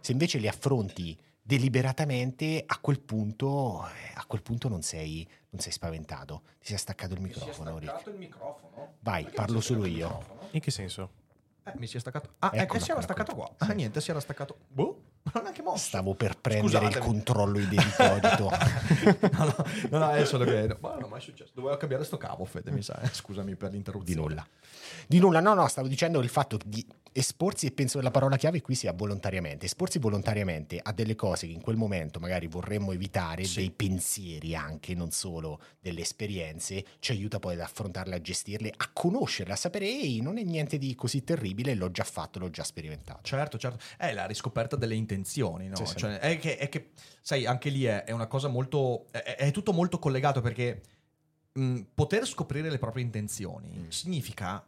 se 0.00 0.12
invece 0.12 0.38
le 0.38 0.48
affronti 0.48 1.16
deliberatamente, 1.42 2.62
a 2.66 2.78
quel 2.80 3.00
punto, 3.00 3.84
eh, 3.86 4.12
a 4.14 4.24
quel 4.26 4.42
punto 4.42 4.68
non 4.68 4.82
sei, 4.82 5.26
non 5.50 5.60
sei 5.60 5.72
spaventato. 5.72 6.42
Ti 6.60 6.68
sei 6.68 6.78
staccato 6.78 7.14
il 7.14 7.20
microfono, 7.20 7.78
Rick. 7.78 8.06
il 8.06 8.14
microfono? 8.14 8.94
Vai, 9.00 9.24
parlo 9.34 9.60
solo 9.60 9.84
io. 9.84 10.38
In 10.52 10.60
che 10.60 10.70
senso? 10.70 11.20
Eh, 11.64 11.72
mi 11.76 11.86
si 11.86 11.96
è 11.96 12.00
staccato. 12.00 12.34
Ah, 12.40 12.50
ecco, 12.54 12.78
si 12.80 12.90
era 12.90 13.00
staccato 13.00 13.34
qua. 13.36 13.48
Ah, 13.58 13.72
niente, 13.72 14.00
si 14.00 14.10
era 14.10 14.20
staccato. 14.20 14.58
Boh. 14.68 15.02
Non 15.32 15.34
ho 15.36 15.42
neanche 15.42 15.62
mosso. 15.62 15.86
Stavo 15.86 16.14
per 16.14 16.36
prendere 16.36 16.66
il 16.66 16.90
Scusatemi. 16.92 17.04
controllo 17.06 17.58
identico. 17.60 18.50
no, 19.38 19.44
no, 19.44 19.54
no, 19.90 19.98
no, 19.98 20.10
è 20.10 20.24
solo 20.24 20.44
che. 20.44 20.76
Ma 20.80 20.94
non 20.94 21.04
è 21.04 21.08
mai 21.08 21.20
successo. 21.20 21.52
Dovevo 21.54 21.76
cambiare 21.76 22.02
sto 22.02 22.16
cavo, 22.16 22.44
Fede, 22.44 22.72
mi 22.72 22.82
sa. 22.82 22.98
eh. 23.00 23.06
Scusami 23.06 23.54
per 23.54 23.68
di 23.68 23.74
l'interruzione. 23.76 24.20
nulla. 24.20 24.44
Di 25.06 25.20
nulla, 25.20 25.38
no, 25.38 25.54
no, 25.54 25.68
stavo 25.68 25.86
dicendo 25.86 26.18
il 26.20 26.28
fatto 26.28 26.58
di 26.66 26.84
esporsi, 27.12 27.66
e 27.66 27.72
penso 27.72 27.98
che 27.98 28.04
la 28.04 28.10
parola 28.10 28.36
chiave 28.36 28.60
qui 28.60 28.74
sia 28.74 28.92
volontariamente. 28.92 29.66
Esporsi 29.66 29.98
volontariamente 29.98 30.78
a 30.82 30.92
delle 30.92 31.14
cose 31.14 31.46
che 31.46 31.52
in 31.52 31.60
quel 31.60 31.76
momento 31.76 32.18
magari 32.20 32.46
vorremmo 32.46 32.92
evitare, 32.92 33.44
Sì. 33.44 33.56
dei 33.56 33.70
pensieri 33.70 34.54
anche, 34.54 34.94
non 34.94 35.10
solo 35.10 35.60
delle 35.80 36.00
esperienze, 36.00 36.84
ci 36.98 37.12
aiuta 37.12 37.38
poi 37.38 37.54
ad 37.54 37.60
affrontarle, 37.60 38.14
a 38.14 38.20
gestirle, 38.20 38.72
a 38.76 38.90
conoscerle, 38.92 39.52
a 39.52 39.56
sapere, 39.56 39.86
ehi, 39.86 40.20
non 40.20 40.38
è 40.38 40.42
niente 40.42 40.78
di 40.78 40.94
così 40.94 41.24
terribile, 41.24 41.74
l'ho 41.74 41.90
già 41.90 42.04
fatto, 42.04 42.38
l'ho 42.38 42.50
già 42.50 42.64
sperimentato. 42.64 43.20
Certo, 43.22 43.58
certo. 43.58 43.78
È 43.96 44.12
la 44.12 44.26
riscoperta 44.26 44.76
delle 44.76 44.94
intenzioni, 44.94 45.68
no? 45.68 45.76
Sì, 45.76 45.86
sì. 45.86 45.96
Cioè, 45.96 46.18
è, 46.18 46.38
che, 46.38 46.56
è 46.56 46.68
che, 46.68 46.90
sai, 47.20 47.46
anche 47.46 47.68
lì 47.70 47.84
è, 47.84 48.04
è 48.04 48.10
una 48.12 48.26
cosa 48.26 48.48
molto. 48.48 49.06
È, 49.10 49.18
è 49.18 49.50
tutto 49.50 49.72
molto 49.72 49.98
collegato 49.98 50.40
perché 50.40 50.80
mh, 51.52 51.80
poter 51.94 52.26
scoprire 52.26 52.70
le 52.70 52.78
proprie 52.78 53.04
intenzioni 53.04 53.70
Mm. 53.78 53.88
significa 53.88 54.64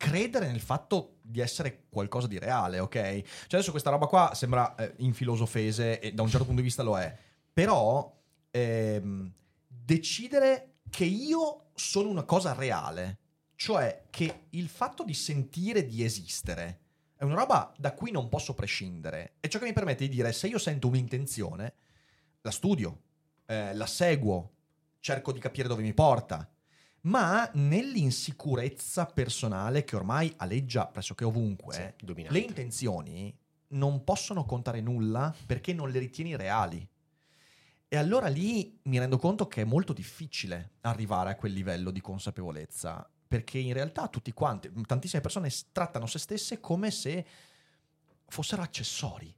credere 0.00 0.46
nel 0.46 0.60
fatto 0.60 1.18
di 1.20 1.40
essere 1.40 1.84
qualcosa 1.90 2.26
di 2.26 2.38
reale, 2.38 2.78
ok? 2.78 2.94
Cioè, 2.94 3.24
adesso 3.50 3.70
questa 3.70 3.90
roba 3.90 4.06
qua 4.06 4.32
sembra 4.34 4.74
eh, 4.76 4.94
in 5.00 5.12
filosofese 5.12 6.00
e 6.00 6.12
da 6.12 6.22
un 6.22 6.28
certo 6.28 6.46
punto 6.46 6.62
di 6.62 6.66
vista 6.66 6.82
lo 6.82 6.98
è, 6.98 7.14
però 7.52 8.10
ehm, 8.50 9.30
decidere 9.66 10.76
che 10.88 11.04
io 11.04 11.66
sono 11.74 12.08
una 12.08 12.22
cosa 12.22 12.54
reale, 12.54 13.18
cioè 13.56 14.04
che 14.08 14.46
il 14.50 14.68
fatto 14.68 15.04
di 15.04 15.12
sentire 15.12 15.84
di 15.84 16.02
esistere 16.02 16.80
è 17.14 17.24
una 17.24 17.34
roba 17.34 17.70
da 17.76 17.92
cui 17.92 18.10
non 18.10 18.30
posso 18.30 18.54
prescindere. 18.54 19.34
È 19.38 19.48
ciò 19.48 19.58
che 19.58 19.66
mi 19.66 19.74
permette 19.74 20.08
di 20.08 20.14
dire 20.16 20.32
se 20.32 20.46
io 20.46 20.56
sento 20.56 20.88
un'intenzione, 20.88 21.74
la 22.40 22.50
studio, 22.50 23.02
eh, 23.44 23.74
la 23.74 23.86
seguo, 23.86 24.52
cerco 24.98 25.30
di 25.30 25.40
capire 25.40 25.68
dove 25.68 25.82
mi 25.82 25.92
porta. 25.92 26.50
Ma 27.02 27.48
nell'insicurezza 27.54 29.06
personale 29.06 29.84
che 29.84 29.96
ormai 29.96 30.32
aleggia 30.36 30.86
pressoché 30.86 31.24
ovunque, 31.24 31.94
Sì, 31.96 32.32
le 32.32 32.38
intenzioni 32.38 33.34
non 33.68 34.04
possono 34.04 34.44
contare 34.44 34.80
nulla 34.80 35.34
perché 35.46 35.72
non 35.72 35.90
le 35.90 35.98
ritieni 35.98 36.36
reali. 36.36 36.86
E 37.88 37.96
allora 37.96 38.28
lì 38.28 38.78
mi 38.84 38.98
rendo 38.98 39.18
conto 39.18 39.48
che 39.48 39.62
è 39.62 39.64
molto 39.64 39.92
difficile 39.92 40.74
arrivare 40.82 41.30
a 41.30 41.36
quel 41.36 41.52
livello 41.52 41.90
di 41.90 42.00
consapevolezza, 42.00 43.08
perché 43.26 43.58
in 43.58 43.72
realtà 43.72 44.08
tutti 44.08 44.32
quanti, 44.32 44.70
tantissime 44.86 45.22
persone 45.22 45.50
trattano 45.72 46.06
se 46.06 46.18
stesse 46.18 46.60
come 46.60 46.90
se 46.90 47.26
fossero 48.28 48.62
accessori. 48.62 49.34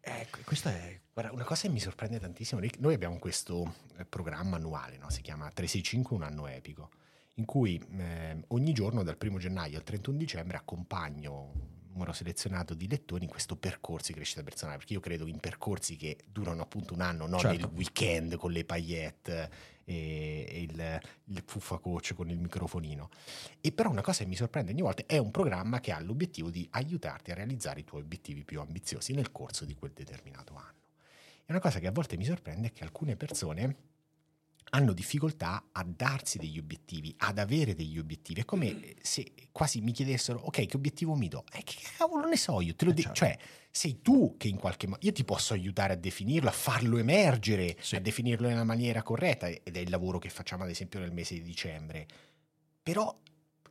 Ecco, 0.00 0.38
questa 0.44 0.70
è... 0.70 1.00
Guarda, 1.18 1.34
una 1.34 1.44
cosa 1.44 1.62
che 1.62 1.70
mi 1.70 1.80
sorprende 1.80 2.20
tantissimo, 2.20 2.60
Rick, 2.60 2.78
noi 2.78 2.94
abbiamo 2.94 3.18
questo 3.18 3.74
eh, 3.96 4.04
programma 4.04 4.54
annuale, 4.54 4.98
no? 4.98 5.10
si 5.10 5.20
chiama 5.20 5.50
365 5.50 6.14
un 6.14 6.22
anno 6.22 6.46
epico, 6.46 6.90
in 7.34 7.44
cui 7.44 7.84
eh, 7.98 8.44
ogni 8.46 8.72
giorno 8.72 9.02
dal 9.02 9.16
1 9.20 9.38
gennaio 9.38 9.78
al 9.78 9.82
31 9.82 10.16
dicembre 10.16 10.56
accompagno 10.56 11.50
un 11.52 11.90
numero 11.90 12.12
selezionato 12.12 12.72
di 12.72 12.86
lettori 12.86 13.24
in 13.24 13.30
questo 13.30 13.56
percorso 13.56 14.12
di 14.12 14.14
crescita 14.14 14.44
personale, 14.44 14.76
perché 14.78 14.92
io 14.92 15.00
credo 15.00 15.26
in 15.26 15.40
percorsi 15.40 15.96
che 15.96 16.18
durano 16.30 16.62
appunto 16.62 16.94
un 16.94 17.00
anno, 17.00 17.26
non 17.26 17.40
Certo. 17.40 17.66
il 17.66 17.72
weekend 17.74 18.36
con 18.36 18.52
le 18.52 18.64
paillette 18.64 19.50
e, 19.82 20.46
e 20.48 20.62
il, 20.62 21.00
il 21.24 21.42
fuffa 21.44 21.78
coach 21.78 22.14
con 22.14 22.30
il 22.30 22.38
microfonino. 22.38 23.08
E 23.60 23.72
però 23.72 23.90
una 23.90 24.02
cosa 24.02 24.22
che 24.22 24.28
mi 24.28 24.36
sorprende 24.36 24.70
ogni 24.70 24.82
volta 24.82 25.02
è 25.04 25.18
un 25.18 25.32
programma 25.32 25.80
che 25.80 25.90
ha 25.90 25.98
l'obiettivo 25.98 26.48
di 26.48 26.64
aiutarti 26.70 27.32
a 27.32 27.34
realizzare 27.34 27.80
i 27.80 27.84
tuoi 27.84 28.02
obiettivi 28.02 28.44
più 28.44 28.60
ambiziosi 28.60 29.14
nel 29.14 29.32
corso 29.32 29.64
di 29.64 29.74
quel 29.74 29.90
determinato 29.90 30.54
anno. 30.54 30.77
E 31.50 31.52
una 31.52 31.60
cosa 31.60 31.78
che 31.78 31.86
a 31.86 31.92
volte 31.92 32.18
mi 32.18 32.26
sorprende 32.26 32.66
è 32.68 32.72
che 32.72 32.84
alcune 32.84 33.16
persone 33.16 33.76
hanno 34.72 34.92
difficoltà 34.92 35.68
a 35.72 35.82
darsi 35.82 36.36
degli 36.36 36.58
obiettivi, 36.58 37.14
ad 37.16 37.38
avere 37.38 37.74
degli 37.74 37.98
obiettivi. 37.98 38.42
È 38.42 38.44
come 38.44 38.96
se 39.00 39.32
quasi 39.50 39.80
mi 39.80 39.92
chiedessero, 39.92 40.40
ok, 40.40 40.66
che 40.66 40.76
obiettivo 40.76 41.14
mi 41.14 41.26
do? 41.28 41.44
E 41.50 41.62
che 41.62 41.76
cavolo 41.96 42.28
ne 42.28 42.36
so 42.36 42.60
io? 42.60 42.74
Te 42.74 42.84
lo 42.84 42.90
Eh, 42.90 42.94
dico. 42.94 43.14
certo. 43.14 43.40
Cioè, 43.40 43.48
sei 43.70 44.02
tu 44.02 44.34
che 44.36 44.48
in 44.48 44.58
qualche 44.58 44.86
modo... 44.88 44.98
Io 45.06 45.12
ti 45.12 45.24
posso 45.24 45.54
aiutare 45.54 45.94
a 45.94 45.96
definirlo, 45.96 46.50
a 46.50 46.52
farlo 46.52 46.98
emergere, 46.98 47.78
Sì. 47.80 47.96
a 47.96 48.00
definirlo 48.00 48.46
nella 48.46 48.64
maniera 48.64 49.02
corretta, 49.02 49.46
ed 49.48 49.74
è 49.74 49.78
il 49.78 49.88
lavoro 49.88 50.18
che 50.18 50.28
facciamo 50.28 50.64
ad 50.64 50.68
esempio 50.68 51.00
nel 51.00 51.12
mese 51.12 51.32
di 51.32 51.40
dicembre. 51.40 52.06
Però, 52.82 53.18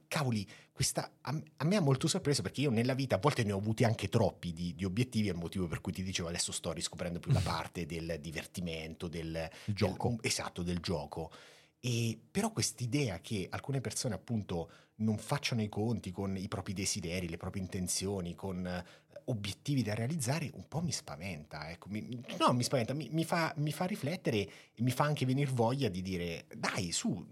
cavoli, 0.07 0.49
questa, 0.77 1.11
a, 1.21 1.41
a 1.57 1.65
me 1.65 1.75
ha 1.75 1.81
molto 1.81 2.07
sorpreso 2.07 2.43
perché 2.43 2.61
io 2.61 2.69
nella 2.69 2.93
vita 2.93 3.15
a 3.15 3.17
volte 3.17 3.43
ne 3.43 3.51
ho 3.51 3.57
avuti 3.57 3.83
anche 3.83 4.09
troppi 4.09 4.53
di, 4.53 4.75
di 4.75 4.85
obiettivi, 4.85 5.27
è 5.27 5.31
il 5.31 5.37
motivo 5.37 5.65
per 5.65 5.81
cui 5.81 5.91
ti 5.91 6.03
dicevo 6.03 6.27
adesso 6.27 6.51
sto 6.51 6.71
riscoprendo 6.71 7.17
più 7.19 7.31
la 7.31 7.39
parte 7.43 7.87
del 7.87 8.19
divertimento, 8.21 9.07
del 9.07 9.49
gioco. 9.65 10.09
del- 10.09 10.19
esatto, 10.21 10.61
del 10.61 10.77
gioco. 10.77 11.31
E 11.79 12.19
però 12.29 12.51
quest'idea 12.51 13.19
che 13.21 13.47
alcune 13.49 13.81
persone 13.81 14.13
appunto 14.13 14.69
non 14.97 15.17
facciano 15.17 15.63
i 15.63 15.67
conti 15.67 16.11
con 16.11 16.37
i 16.37 16.47
propri 16.47 16.73
desideri, 16.73 17.27
le 17.27 17.37
proprie 17.37 17.63
intenzioni, 17.63 18.35
con 18.35 18.63
eh, 18.67 18.85
obiettivi 19.25 19.81
da 19.81 19.95
realizzare, 19.95 20.51
un 20.53 20.67
po' 20.67 20.81
mi 20.81 20.91
spaventa. 20.91 21.71
Ecco. 21.71 21.89
Mi- 21.89 22.21
no, 22.37 22.53
mi 22.53 22.61
spaventa, 22.61 22.93
mi, 22.93 23.09
mi 23.11 23.25
fa, 23.25 23.51
mi 23.57 23.71
fa 23.71 23.85
riflettere 23.85 24.37
e 24.37 24.81
mi 24.83 24.91
fa 24.91 25.05
anche 25.05 25.25
venire 25.25 25.49
voglia 25.51 25.89
di 25.89 26.03
dire, 26.03 26.45
dai, 26.55 26.91
su, 26.91 27.25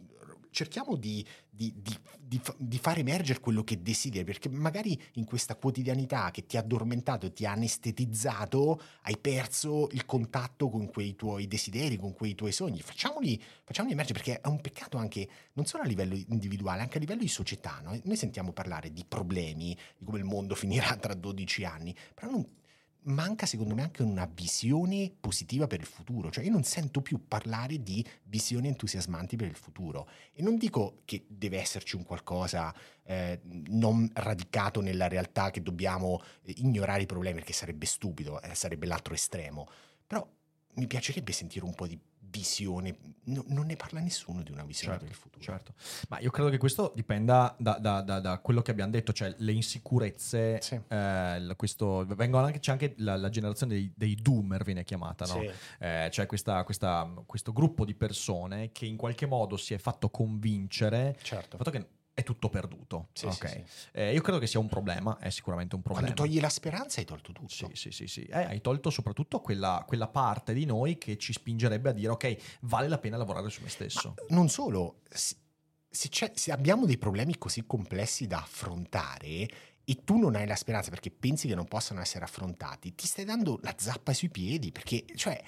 cerchiamo 0.55 0.95
di, 0.95 1.23
di- 1.49 1.73
di- 1.75 1.97
di 2.19 2.39
fa- 2.41 2.55
di 2.57 2.77
fare 2.79 3.01
emergere 3.01 3.39
quello 3.39 3.63
che 3.63 3.81
desideri, 3.81 4.23
perché 4.23 4.49
magari 4.49 4.99
in 5.13 5.25
questa 5.25 5.55
quotidianità 5.55 6.31
che 6.31 6.45
ti 6.45 6.55
ha 6.57 6.61
addormentato, 6.61 7.31
ti 7.31 7.45
ha 7.45 7.51
anestetizzato, 7.51 8.81
hai 9.03 9.17
perso 9.17 9.89
il 9.91 10.05
contatto 10.05 10.69
con 10.69 10.87
quei 10.87 11.15
tuoi 11.15 11.47
desideri, 11.47 11.97
con 11.97 12.13
quei 12.13 12.33
tuoi 12.35 12.51
sogni. 12.51 12.81
Facciamoli, 12.81 13.41
facciamoli 13.63 13.93
emergere, 13.93 14.19
perché 14.19 14.39
è 14.41 14.47
un 14.47 14.61
peccato 14.61 14.97
anche 14.97 15.27
non 15.53 15.65
solo 15.65 15.83
a 15.83 15.85
livello 15.85 16.15
individuale, 16.29 16.81
anche 16.81 16.97
a 16.97 16.99
livello 17.01 17.21
di 17.21 17.27
società. 17.27 17.79
no? 17.83 17.99
Noi 18.03 18.15
sentiamo 18.15 18.51
parlare 18.53 18.91
di 18.91 19.03
problemi, 19.07 19.77
di 19.97 20.05
come 20.05 20.17
il 20.19 20.23
mondo 20.25 20.55
finirà 20.55 20.95
tra 20.95 21.13
12 21.13 21.63
anni, 21.65 21.95
però 22.13 22.31
non- 22.31 22.47
manca 23.05 23.45
secondo 23.45 23.75
me 23.75 23.83
anche 23.83 24.03
una 24.03 24.29
visione 24.31 25.11
positiva 25.19 25.67
per 25.67 25.79
il 25.79 25.85
futuro, 25.85 26.31
cioè 26.31 26.43
io 26.43 26.51
non 26.51 26.63
sento 26.63 27.01
più 27.01 27.27
parlare 27.27 27.81
di 27.81 28.05
visioni 28.23 28.67
entusiasmanti 28.67 29.35
per 29.35 29.47
il 29.47 29.55
futuro. 29.55 30.07
E 30.33 30.41
non 30.41 30.57
dico 30.57 31.01
che 31.05 31.25
deve 31.27 31.59
esserci 31.59 31.95
un 31.95 32.03
qualcosa 32.03 32.73
eh, 33.03 33.39
non 33.67 34.09
radicato 34.13 34.81
nella 34.81 35.07
realtà 35.07 35.51
che 35.51 35.61
dobbiamo 35.61 36.21
eh, 36.43 36.53
ignorare 36.57 37.03
i 37.03 37.07
problemi 37.07 37.37
perché 37.37 37.53
sarebbe 37.53 37.85
stupido, 37.85 38.41
eh, 38.41 38.55
sarebbe 38.55 38.85
l'altro 38.85 39.13
estremo, 39.13 39.67
però 40.05 40.27
mi 40.75 40.87
piacerebbe 40.87 41.31
sentire 41.31 41.65
un 41.65 41.73
po' 41.73 41.87
di 41.87 41.99
visione, 42.35 42.97
No- 43.27 43.43
non 43.47 43.65
ne 43.65 43.75
parla 43.75 43.99
nessuno 44.01 44.43
di 44.43 44.51
una 44.51 44.63
visione 44.63 44.99
Certo, 44.99 45.05
per 45.05 45.15
il 45.15 45.19
futuro. 45.19 45.43
Certo, 45.43 45.73
ma 46.09 46.19
io 46.19 46.29
credo 46.29 46.49
che 46.49 46.57
questo 46.57 46.91
dipenda 46.95 47.55
da, 47.57 47.77
da- 47.79 48.01
da- 48.01 48.19
da 48.19 48.37
quello 48.39 48.61
che 48.61 48.69
abbiamo 48.71 48.91
detto, 48.91 49.13
cioè 49.13 49.33
le 49.39 49.51
insicurezze, 49.51 50.61
Sì. 50.61 50.79
eh, 50.87 51.53
questo, 51.55 52.05
vengono 52.05 52.45
anche, 52.45 52.59
c'è 52.59 52.71
anche 52.71 52.93
la, 52.97 53.15
la 53.15 53.29
generazione 53.29 53.73
dei, 53.73 53.91
dei 53.95 54.15
doomer, 54.15 54.63
viene 54.63 54.83
chiamata, 54.83 55.25
no? 55.25 55.39
Sì. 55.41 55.49
Eh, 55.79 56.09
cioè 56.11 56.25
questa- 56.27 56.63
questa- 56.63 57.11
questo 57.25 57.51
gruppo 57.51 57.83
di 57.85 57.95
persone 57.95 58.71
che 58.71 58.85
in 58.85 58.97
qualche 58.97 59.25
modo 59.25 59.57
si 59.57 59.73
è 59.73 59.77
fatto 59.79 60.09
convincere 60.09 61.17
Certo. 61.21 61.57
fatto 61.57 61.71
che 61.71 61.87
è 62.15 62.23
tutto 62.23 62.47
perduto. 62.47 63.09
Sì, 63.11 63.25
ok? 63.25 63.49
sì, 63.49 63.63
sì. 63.67 63.87
Eh, 63.91 64.13
io 64.13 64.21
credo 64.21 64.39
che 64.39 64.47
sia 64.47 64.59
un 64.59 64.69
problema, 64.69 65.19
è 65.19 65.29
sicuramente 65.29 65.75
un 65.75 65.81
problema. 65.81 66.07
Quando 66.07 66.27
togli 66.27 66.39
la 66.39 66.49
speranza 66.49 67.01
hai 67.01 67.05
tolto 67.05 67.33
tutto. 67.33 67.49
Sì, 67.49 67.69
sì, 67.73 67.91
sì, 67.91 68.07
sì. 68.07 68.21
Eh, 68.23 68.45
hai 68.45 68.61
tolto 68.61 68.89
soprattutto 68.89 69.41
quella, 69.41 69.83
quella 69.85 70.07
parte 70.07 70.53
di 70.53 70.63
noi 70.65 70.97
che 70.97 71.17
ci 71.17 71.33
spingerebbe 71.33 71.89
a 71.89 71.91
dire 71.91 72.07
ok, 72.13 72.37
vale 72.61 72.87
la 72.87 72.97
pena 72.97 73.17
lavorare 73.17 73.49
su 73.49 73.61
me 73.61 73.69
stesso. 73.69 74.15
Ma 74.15 74.35
non 74.35 74.47
solo, 74.47 75.01
se, 75.09 75.35
se 76.33 76.51
abbiamo 76.53 76.85
dei 76.85 76.97
problemi 76.97 77.37
così 77.37 77.65
complessi 77.65 78.27
da 78.27 78.37
affrontare 78.37 79.49
e 79.83 80.03
tu 80.05 80.17
non 80.17 80.35
hai 80.35 80.47
la 80.47 80.55
speranza 80.55 80.89
perché 80.89 81.11
pensi 81.11 81.49
che 81.49 81.53
non 81.53 81.65
possano 81.65 81.99
essere 81.99 82.23
affrontati, 82.23 82.95
ti 82.95 83.05
stai 83.05 83.25
dando 83.25 83.59
la 83.61 83.75
zappa 83.77 84.13
sui 84.13 84.29
piedi 84.29 84.71
perché, 84.71 85.03
cioè, 85.15 85.43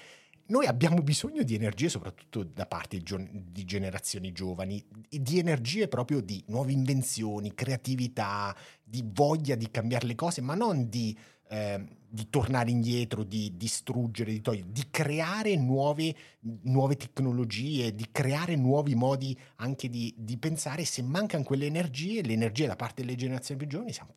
noi 0.48 0.66
abbiamo 0.66 1.02
bisogno 1.02 1.42
di 1.42 1.54
energie, 1.54 1.88
soprattutto 1.88 2.42
da 2.42 2.66
parte 2.66 3.02
di 3.02 3.64
generazioni 3.64 4.32
giovani, 4.32 4.82
di 5.08 5.38
energie 5.38 5.88
proprio 5.88 6.20
di 6.20 6.42
nuove 6.46 6.72
invenzioni, 6.72 7.54
creatività, 7.54 8.56
di 8.82 9.04
voglia 9.06 9.56
di 9.56 9.70
cambiare 9.70 10.06
le 10.06 10.14
cose, 10.14 10.40
ma 10.40 10.54
non 10.54 10.88
di, 10.88 11.16
eh, 11.50 11.84
di 12.08 12.30
tornare 12.30 12.70
indietro, 12.70 13.24
di 13.24 13.58
distruggere, 13.58 14.32
di 14.32 14.40
togliere, 14.40 14.72
di 14.72 14.86
creare 14.90 15.54
nuove, 15.56 16.14
nuove 16.62 16.96
tecnologie, 16.96 17.94
di 17.94 18.06
creare 18.10 18.56
nuovi 18.56 18.94
modi 18.94 19.38
anche 19.56 19.90
di, 19.90 20.14
di 20.16 20.38
pensare. 20.38 20.86
Se 20.86 21.02
mancano 21.02 21.44
quelle 21.44 21.66
energie, 21.66 22.22
le 22.22 22.32
energie 22.32 22.66
da 22.66 22.76
parte 22.76 23.02
delle 23.02 23.16
generazioni 23.16 23.60
più 23.60 23.68
giovani, 23.68 23.92
siamo 23.92 24.14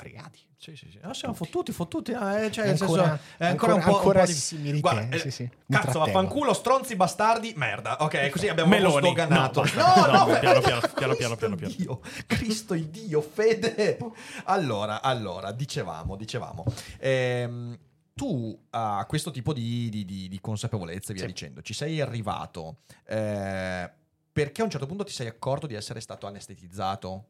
fregati. 0.00 0.38
Sì, 0.56 0.76
sì, 0.76 0.88
sì. 0.90 0.98
Ah, 1.02 1.12
siamo 1.14 1.34
fottuti, 1.34 1.72
fottuti. 1.72 2.12
ah, 2.12 2.40
eh, 2.40 2.50
cioè, 2.50 2.64
È 2.64 2.68
nel 2.68 2.76
senso, 2.78 2.94
ancora- 2.94 3.20
è 3.38 3.46
ancora, 3.46 3.74
un 3.74 3.80
po', 3.82 3.96
ancora 3.96 4.20
un 4.20 4.24
po' 4.26 4.30
di... 4.32 4.36
si 4.38 4.56
mi 4.56 4.70
ritiene, 4.70 4.80
Guarda, 5.08 5.16
eh, 5.16 5.30
sì, 5.30 5.48
Cazzo, 5.68 5.98
vaffanculo, 6.00 6.52
stronzi, 6.54 6.96
bastardi, 6.96 7.52
merda. 7.56 7.96
Ok, 8.02 8.28
così 8.30 8.48
abbiamo 8.48 8.70
Meloni. 8.70 9.06
sdoganato. 9.06 9.62
No, 9.64 9.70
No, 9.74 10.06
no, 10.06 10.26
No, 10.26 10.38
piano, 10.38 10.60
piano, 10.60 10.80
piano, 10.94 11.14
piano, 11.14 11.14
Cristo 11.14 11.36
piano, 11.36 11.54
piano. 11.56 11.74
Dio, 11.76 12.00
Cristo 12.26 12.74
il 12.74 12.86
Dio, 12.88 13.20
fede. 13.20 13.98
Allora, 14.44 15.00
allora, 15.02 15.52
dicevamo, 15.52 16.16
dicevamo. 16.16 16.64
Ehm, 16.98 17.78
tu 18.14 18.58
a 18.70 19.04
questo 19.08 19.30
tipo 19.30 19.52
di, 19.54 19.88
di- 19.88 20.04
di- 20.04 20.28
di 20.28 20.40
consapevolezza 20.40 21.12
via 21.14 21.22
Sì. 21.22 21.28
dicendo, 21.28 21.62
ci 21.62 21.72
sei 21.72 22.00
arrivato 22.02 22.80
eh, 23.06 23.90
perché 24.32 24.60
a 24.60 24.64
un 24.64 24.70
certo 24.70 24.86
punto 24.86 25.04
ti 25.04 25.12
sei 25.12 25.26
accorto 25.26 25.66
di 25.66 25.74
essere 25.74 26.00
stato 26.00 26.26
anestetizzato? 26.26 27.24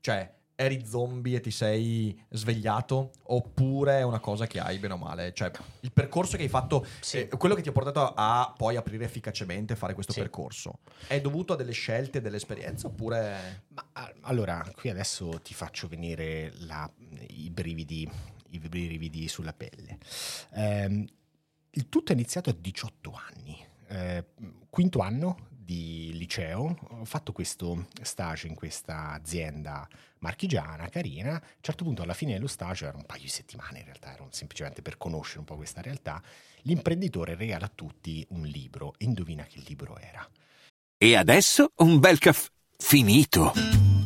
Cioè, 0.00 0.32
eri 0.60 0.84
zombie 0.86 1.36
e 1.36 1.40
ti 1.40 1.50
sei 1.50 2.22
svegliato? 2.28 3.12
Oppure 3.28 3.98
è 3.98 4.02
una 4.02 4.20
cosa 4.20 4.46
che 4.46 4.60
hai 4.60 4.78
bene 4.78 4.92
o 4.92 4.96
male? 4.98 5.32
Cioè, 5.32 5.50
il 5.80 5.90
percorso 5.92 6.36
che 6.36 6.42
hai 6.42 6.48
fatto, 6.50 6.86
Sì. 7.00 7.18
eh, 7.20 7.28
quello 7.28 7.54
che 7.54 7.62
ti 7.62 7.70
ha 7.70 7.72
portato 7.72 8.12
a 8.14 8.52
poi 8.54 8.76
aprire 8.76 9.04
efficacemente, 9.04 9.74
fare 9.74 9.94
questo 9.94 10.12
Sì. 10.12 10.20
percorso, 10.20 10.80
è 11.06 11.18
dovuto 11.20 11.54
a 11.54 11.56
delle 11.56 11.72
scelte, 11.72 12.20
delle 12.20 12.36
esperienze? 12.36 12.86
Oppure... 12.88 13.62
Ma, 13.68 13.88
ah, 13.92 14.12
allora, 14.22 14.62
qui 14.76 14.90
adesso 14.90 15.40
ti 15.42 15.54
faccio 15.54 15.88
venire 15.88 16.52
la- 16.58 16.90
i, 17.28 17.48
brividi, 17.48 18.08
i 18.50 18.58
brividi 18.58 19.28
sulla 19.28 19.54
pelle. 19.54 19.98
Ehm, 20.52 21.06
il 21.70 21.88
tutto 21.88 22.12
è 22.12 22.14
iniziato 22.14 22.50
a 22.50 22.56
18 22.58 23.12
anni, 23.34 23.56
eh, 23.88 24.24
quinto 24.68 24.98
anno 24.98 25.48
di 25.48 26.10
liceo, 26.14 26.76
ho 26.88 27.04
fatto 27.04 27.30
questo 27.32 27.86
stage 28.02 28.48
in 28.48 28.54
questa 28.56 29.12
azienda 29.12 29.88
marchigiana, 30.20 30.88
carina, 30.88 31.32
a 31.32 31.42
un 31.42 31.60
certo 31.60 31.84
punto 31.84 32.02
alla 32.02 32.14
fine 32.14 32.32
dello 32.32 32.46
stage, 32.46 32.86
era 32.86 32.96
un 32.96 33.04
paio 33.04 33.22
di 33.22 33.28
settimane 33.28 33.80
in 33.80 33.84
realtà, 33.84 34.12
erano 34.12 34.30
semplicemente 34.32 34.82
per 34.82 34.96
conoscere 34.96 35.40
un 35.40 35.44
po' 35.44 35.56
questa 35.56 35.82
realtà, 35.82 36.22
l'imprenditore 36.62 37.34
regala 37.34 37.66
a 37.66 37.72
tutti 37.74 38.24
un 38.30 38.42
libro, 38.42 38.94
e 38.98 39.04
indovina 39.04 39.44
che 39.44 39.62
libro 39.66 39.98
era. 39.98 40.26
E 40.96 41.16
adesso 41.16 41.72
un 41.76 41.98
bel 41.98 42.18
caffè 42.18 42.48
finito. 42.76 43.52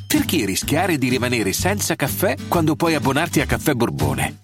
Perché 0.07 0.45
rischiare 0.45 0.97
di 0.97 1.09
rimanere 1.09 1.53
senza 1.53 1.97
caffè 1.97 2.37
quando 2.49 2.77
puoi 2.77 2.95
abbonarti 2.95 3.41
a 3.41 3.47
Caffè 3.47 3.73
Borbone? 3.73 4.44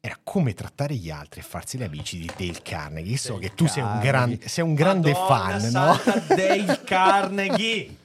era 0.00 0.18
come 0.22 0.54
trattare 0.54 0.94
gli 0.94 1.10
altri 1.10 1.40
e 1.40 1.42
farsi 1.42 1.76
le 1.76 1.84
amici 1.84 2.18
di 2.18 2.26
Dale 2.26 2.62
Carnegie. 2.62 3.16
So 3.18 3.34
Dale 3.34 3.48
che 3.48 3.54
tu 3.54 3.66
sei 3.66 3.82
un, 3.82 3.98
gran- 4.00 4.38
sei 4.44 4.64
un 4.64 4.74
grande 4.74 5.12
Madonna 5.12 5.58
fan, 5.58 5.70
no? 5.72 5.94
santa, 5.94 6.34
Dale 6.34 6.80
Carnegie! 6.84 7.96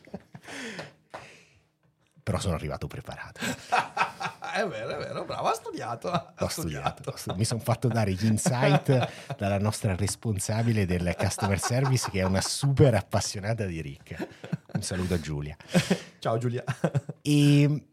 Però 2.21 2.39
sono 2.39 2.55
arrivato 2.55 2.87
preparato. 2.87 3.39
è 4.55 4.65
vero, 4.67 4.89
è 4.89 4.97
vero, 4.97 5.25
bravo, 5.25 5.47
ha 5.47 5.53
studiato. 5.53 6.11
Ha 6.11 6.33
Ho 6.39 6.47
studiato. 6.47 7.11
ho 7.11 7.15
stu- 7.15 7.35
Mi 7.35 7.45
sono 7.45 7.59
fatto 7.61 7.87
dare 7.87 8.11
gli 8.13 8.25
insight 8.25 9.11
dalla 9.37 9.59
nostra 9.59 9.95
responsabile 9.95 10.85
del 10.87 11.15
customer 11.17 11.59
service, 11.59 12.09
che 12.09 12.19
è 12.21 12.23
una 12.23 12.41
super 12.41 12.95
appassionata 12.95 13.65
di 13.65 13.79
Rick. 13.79 14.27
Un 14.73 14.81
saluto 14.81 15.13
a 15.13 15.19
Giulia. 15.19 15.55
Ciao 16.19 16.37
Giulia. 16.39 16.63
E 17.21 17.83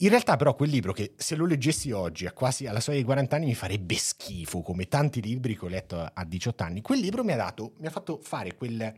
in 0.00 0.10
realtà, 0.10 0.36
però, 0.36 0.54
quel 0.54 0.70
libro 0.70 0.92
che 0.92 1.14
se 1.16 1.34
lo 1.34 1.44
leggessi 1.44 1.90
oggi, 1.90 2.26
a 2.26 2.32
quasi 2.32 2.66
alla 2.66 2.78
soglia 2.80 2.98
dei 2.98 3.04
40 3.04 3.34
anni, 3.36 3.46
mi 3.46 3.54
farebbe 3.54 3.96
schifo, 3.96 4.62
come 4.62 4.86
tanti 4.86 5.20
libri 5.20 5.56
che 5.58 5.64
ho 5.64 5.68
letto 5.68 5.98
a- 6.00 6.12
a 6.14 6.24
18 6.24 6.62
anni. 6.62 6.80
Quel 6.82 7.00
libro 7.00 7.24
mi 7.24 7.32
ha 7.32 7.36
dato, 7.36 7.72
mi 7.78 7.86
ha 7.86 7.90
fatto 7.90 8.18
fare 8.22 8.54
quel 8.54 8.92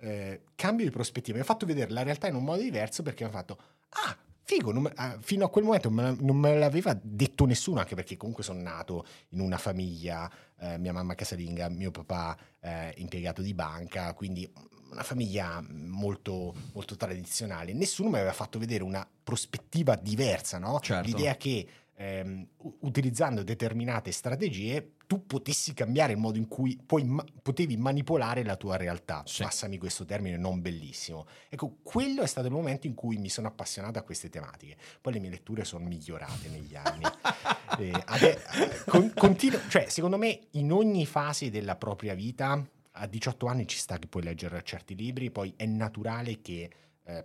eh, 0.00 0.42
cambio 0.54 0.84
di 0.84 0.90
prospettiva, 0.90 1.36
mi 1.36 1.42
ha 1.42 1.46
fatto 1.46 1.64
vedere 1.64 1.90
la 1.90 2.02
realtà 2.02 2.26
in 2.28 2.34
un 2.34 2.44
modo 2.44 2.60
diverso 2.60 3.02
perché 3.02 3.24
mi 3.24 3.30
ha 3.30 3.32
fatto, 3.32 3.58
ah, 3.90 4.16
figo, 4.42 4.72
me- 4.72 4.92
ah, 4.96 5.16
fino 5.20 5.46
a 5.46 5.50
quel 5.50 5.64
momento 5.64 5.88
non 5.88 6.04
me, 6.04 6.16
non 6.20 6.36
me 6.36 6.58
l'aveva 6.58 6.98
detto 7.00 7.46
nessuno, 7.46 7.80
anche 7.80 7.94
perché 7.94 8.16
comunque 8.16 8.44
sono 8.44 8.60
nato 8.60 9.06
in 9.30 9.40
una 9.40 9.56
famiglia, 9.56 10.30
eh, 10.58 10.76
mia 10.78 10.92
mamma 10.92 11.14
casalinga, 11.14 11.68
mio 11.70 11.90
papà 11.90 12.36
eh, 12.60 12.92
impiegato 12.98 13.40
di 13.40 13.54
banca, 13.54 14.12
quindi 14.12 14.46
una 14.94 15.02
famiglia 15.02 15.62
molto, 15.68 16.54
molto 16.72 16.96
tradizionale. 16.96 17.72
Nessuno 17.72 18.08
mi 18.08 18.16
aveva 18.16 18.32
fatto 18.32 18.58
vedere 18.58 18.82
una 18.82 19.06
prospettiva 19.22 19.96
diversa, 19.96 20.58
no? 20.58 20.80
Certo. 20.80 21.06
L'idea 21.06 21.36
che 21.36 21.66
ehm, 21.96 22.46
utilizzando 22.80 23.42
determinate 23.42 24.10
strategie 24.12 24.92
tu 25.06 25.26
potessi 25.26 25.74
cambiare 25.74 26.12
il 26.14 26.18
modo 26.18 26.38
in 26.38 26.48
cui 26.48 26.80
puoi 26.84 27.04
ma- 27.04 27.24
potevi 27.42 27.76
manipolare 27.76 28.42
la 28.42 28.56
tua 28.56 28.76
realtà. 28.76 29.22
Sì. 29.26 29.42
Passami 29.42 29.76
questo 29.76 30.04
termine 30.04 30.36
non 30.38 30.62
bellissimo. 30.62 31.26
Ecco, 31.48 31.76
quello 31.82 32.22
è 32.22 32.26
stato 32.26 32.46
il 32.46 32.52
momento 32.54 32.86
in 32.86 32.94
cui 32.94 33.18
mi 33.18 33.28
sono 33.28 33.48
appassionato 33.48 33.98
a 33.98 34.02
queste 34.02 34.30
tematiche. 34.30 34.76
Poi 35.00 35.12
le 35.12 35.18
mie 35.18 35.30
letture 35.30 35.64
sono 35.64 35.84
migliorate 35.84 36.48
negli 36.48 36.74
anni. 36.74 37.02
Eh, 37.76 37.90
ade- 38.04 38.40
eh, 38.52 38.84
con- 38.86 39.12
continuo- 39.16 39.58
cioè, 39.68 39.88
secondo 39.88 40.16
me, 40.16 40.38
in 40.52 40.70
ogni 40.70 41.06
fase 41.06 41.50
della 41.50 41.74
propria 41.74 42.14
vita, 42.14 42.64
a 42.96 43.06
18 43.06 43.46
anni 43.46 43.66
ci 43.66 43.76
sta 43.78 43.98
che 43.98 44.06
puoi 44.06 44.22
leggere 44.22 44.62
certi 44.62 44.94
libri, 44.94 45.30
poi 45.30 45.52
è 45.56 45.66
naturale 45.66 46.40
che 46.40 46.70
eh, 47.04 47.24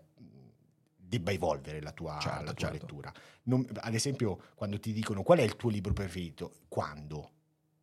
debba 0.95 1.31
evolvere 1.31 1.81
la 1.81 1.91
tua, 1.91 2.17
Certo, 2.19 2.43
la 2.43 2.53
tua 2.53 2.69
certo. 2.69 2.73
lettura. 2.85 3.13
Non- 3.43 3.65
ad 3.73 3.93
esempio, 3.93 4.39
quando 4.55 4.79
ti 4.79 4.91
dicono 4.93 5.23
qual 5.23 5.39
è 5.39 5.43
il 5.43 5.55
tuo 5.55 5.69
libro 5.69 5.93
preferito, 5.93 6.53
quando? 6.67 7.31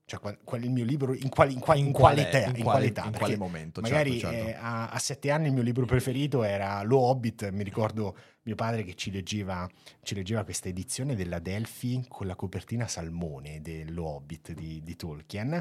Cioè, 0.05 0.21
qual, 0.21 0.39
qual 0.45 0.61
è 0.61 0.65
il 0.65 0.71
mio 0.71 0.85
libro, 0.85 1.13
in, 1.15 1.29
quali- 1.29 1.53
in, 1.55 1.59
qua- 1.61 1.75
in 1.75 1.91
quale 1.93 2.21
in 2.23 2.57
in 2.57 2.63
quale- 2.63 2.87
in 2.87 3.13
quale 3.13 3.37
momento, 3.37 3.81
Magari 3.81 4.19
certo, 4.21 4.37
certo. 4.37 4.49
eh, 4.51 4.55
a, 4.61 4.89
a 4.91 4.99
sette 5.01 5.31
anni 5.33 5.49
il 5.49 5.53
mio 5.53 5.63
libro 5.63 5.85
preferito 5.85 6.45
era 6.45 6.83
Lo 6.83 6.99
Hobbit, 6.99 7.51
mi 7.51 7.65
ricordo 7.65 8.17
mio 8.47 8.55
padre 8.55 8.85
che 8.85 8.95
ci 8.95 9.11
leggeva, 9.11 9.69
ci 10.03 10.15
leggeva 10.15 10.45
questa 10.45 10.69
edizione 10.69 11.17
della 11.17 11.41
Delphi 11.41 12.05
con 12.09 12.27
la 12.29 12.37
copertina 12.37 12.87
salmone 12.87 13.61
dello 13.61 14.05
Hobbit 14.05 14.53
di, 14.53 14.81
di 14.85 14.95
Tolkien. 14.97 15.53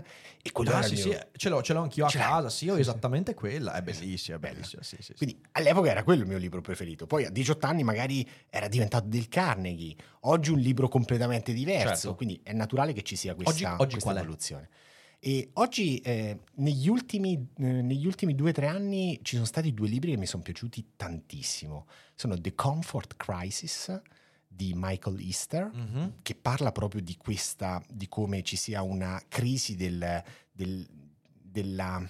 E 0.41 0.51
quello 0.51 0.71
Ah, 0.71 0.83
sì, 0.83 0.93
il 0.93 0.99
sì, 0.99 1.07
mio- 1.09 1.27
ce 1.35 1.49
l'ho, 1.49 1.61
ce 1.63 1.73
l'ho 1.73 1.81
anch'io 1.81 2.05
a 2.05 2.09
Ce 2.09 2.17
l'hai? 2.19 2.27
casa, 2.27 2.49
sì, 2.49 2.69
ho 2.69 2.77
esattamente 2.77 3.33
quella. 3.33 3.73
È 3.73 3.81
bellissima, 3.81 4.37
è 4.37 4.39
bellissima, 4.39 4.83
sì, 4.83 4.97
sì. 4.99 5.13
Quindi 5.15 5.41
all'epoca 5.53 5.89
era 5.89 6.03
quello 6.03 6.21
il 6.21 6.27
mio 6.27 6.37
libro 6.37 6.61
preferito. 6.61 7.07
Poi 7.07 7.25
a 7.25 7.29
18 7.31 7.65
anni 7.65 7.83
magari 7.83 8.27
era 8.49 8.67
diventato 8.67 9.07
del 9.07 9.27
Carnegie. 9.29 9.95
Oggi 10.21 10.51
un 10.51 10.59
libro 10.59 10.87
completamente 10.87 11.53
diverso. 11.53 11.87
Certo. 11.95 12.15
Quindi 12.15 12.39
è 12.43 12.53
naturale 12.53 12.93
che 12.93 13.01
ci 13.01 13.15
sia 13.15 13.33
questa, 13.33 13.51
Oggi- 13.51 13.65
oggi 13.65 13.91
questa 13.93 14.11
qual 14.11 14.23
è? 14.23 14.27
E 15.27 15.49
oggi, 15.53 15.97
eh, 16.01 16.37
negli, 16.57 16.87
ultimi, 16.87 17.33
eh, 17.57 17.63
negli 17.81 18.05
ultimi 18.05 18.35
due 18.35 18.51
o 18.51 18.53
tre 18.53 18.67
anni, 18.67 19.19
ci 19.23 19.33
sono 19.33 19.47
stati 19.47 19.73
due 19.73 19.87
libri 19.87 20.11
che 20.11 20.17
mi 20.17 20.27
sono 20.27 20.43
piaciuti 20.43 20.89
tantissimo. 20.95 21.87
Sono 22.13 22.39
The 22.39 22.53
Comfort 22.53 23.15
Crisis 23.17 23.99
di 24.47 24.73
Michael 24.75 25.19
Easter, 25.19 25.65
Mhm. 25.73 26.17
che 26.21 26.35
parla 26.35 26.71
proprio 26.71 27.01
di 27.01 27.17
questa, 27.17 27.83
di 27.89 28.07
come 28.07 28.43
ci 28.43 28.55
sia 28.55 28.83
una 28.83 29.19
crisi 29.27 29.75
del, 29.75 30.23
del- 30.51 30.87
della, 31.41 32.07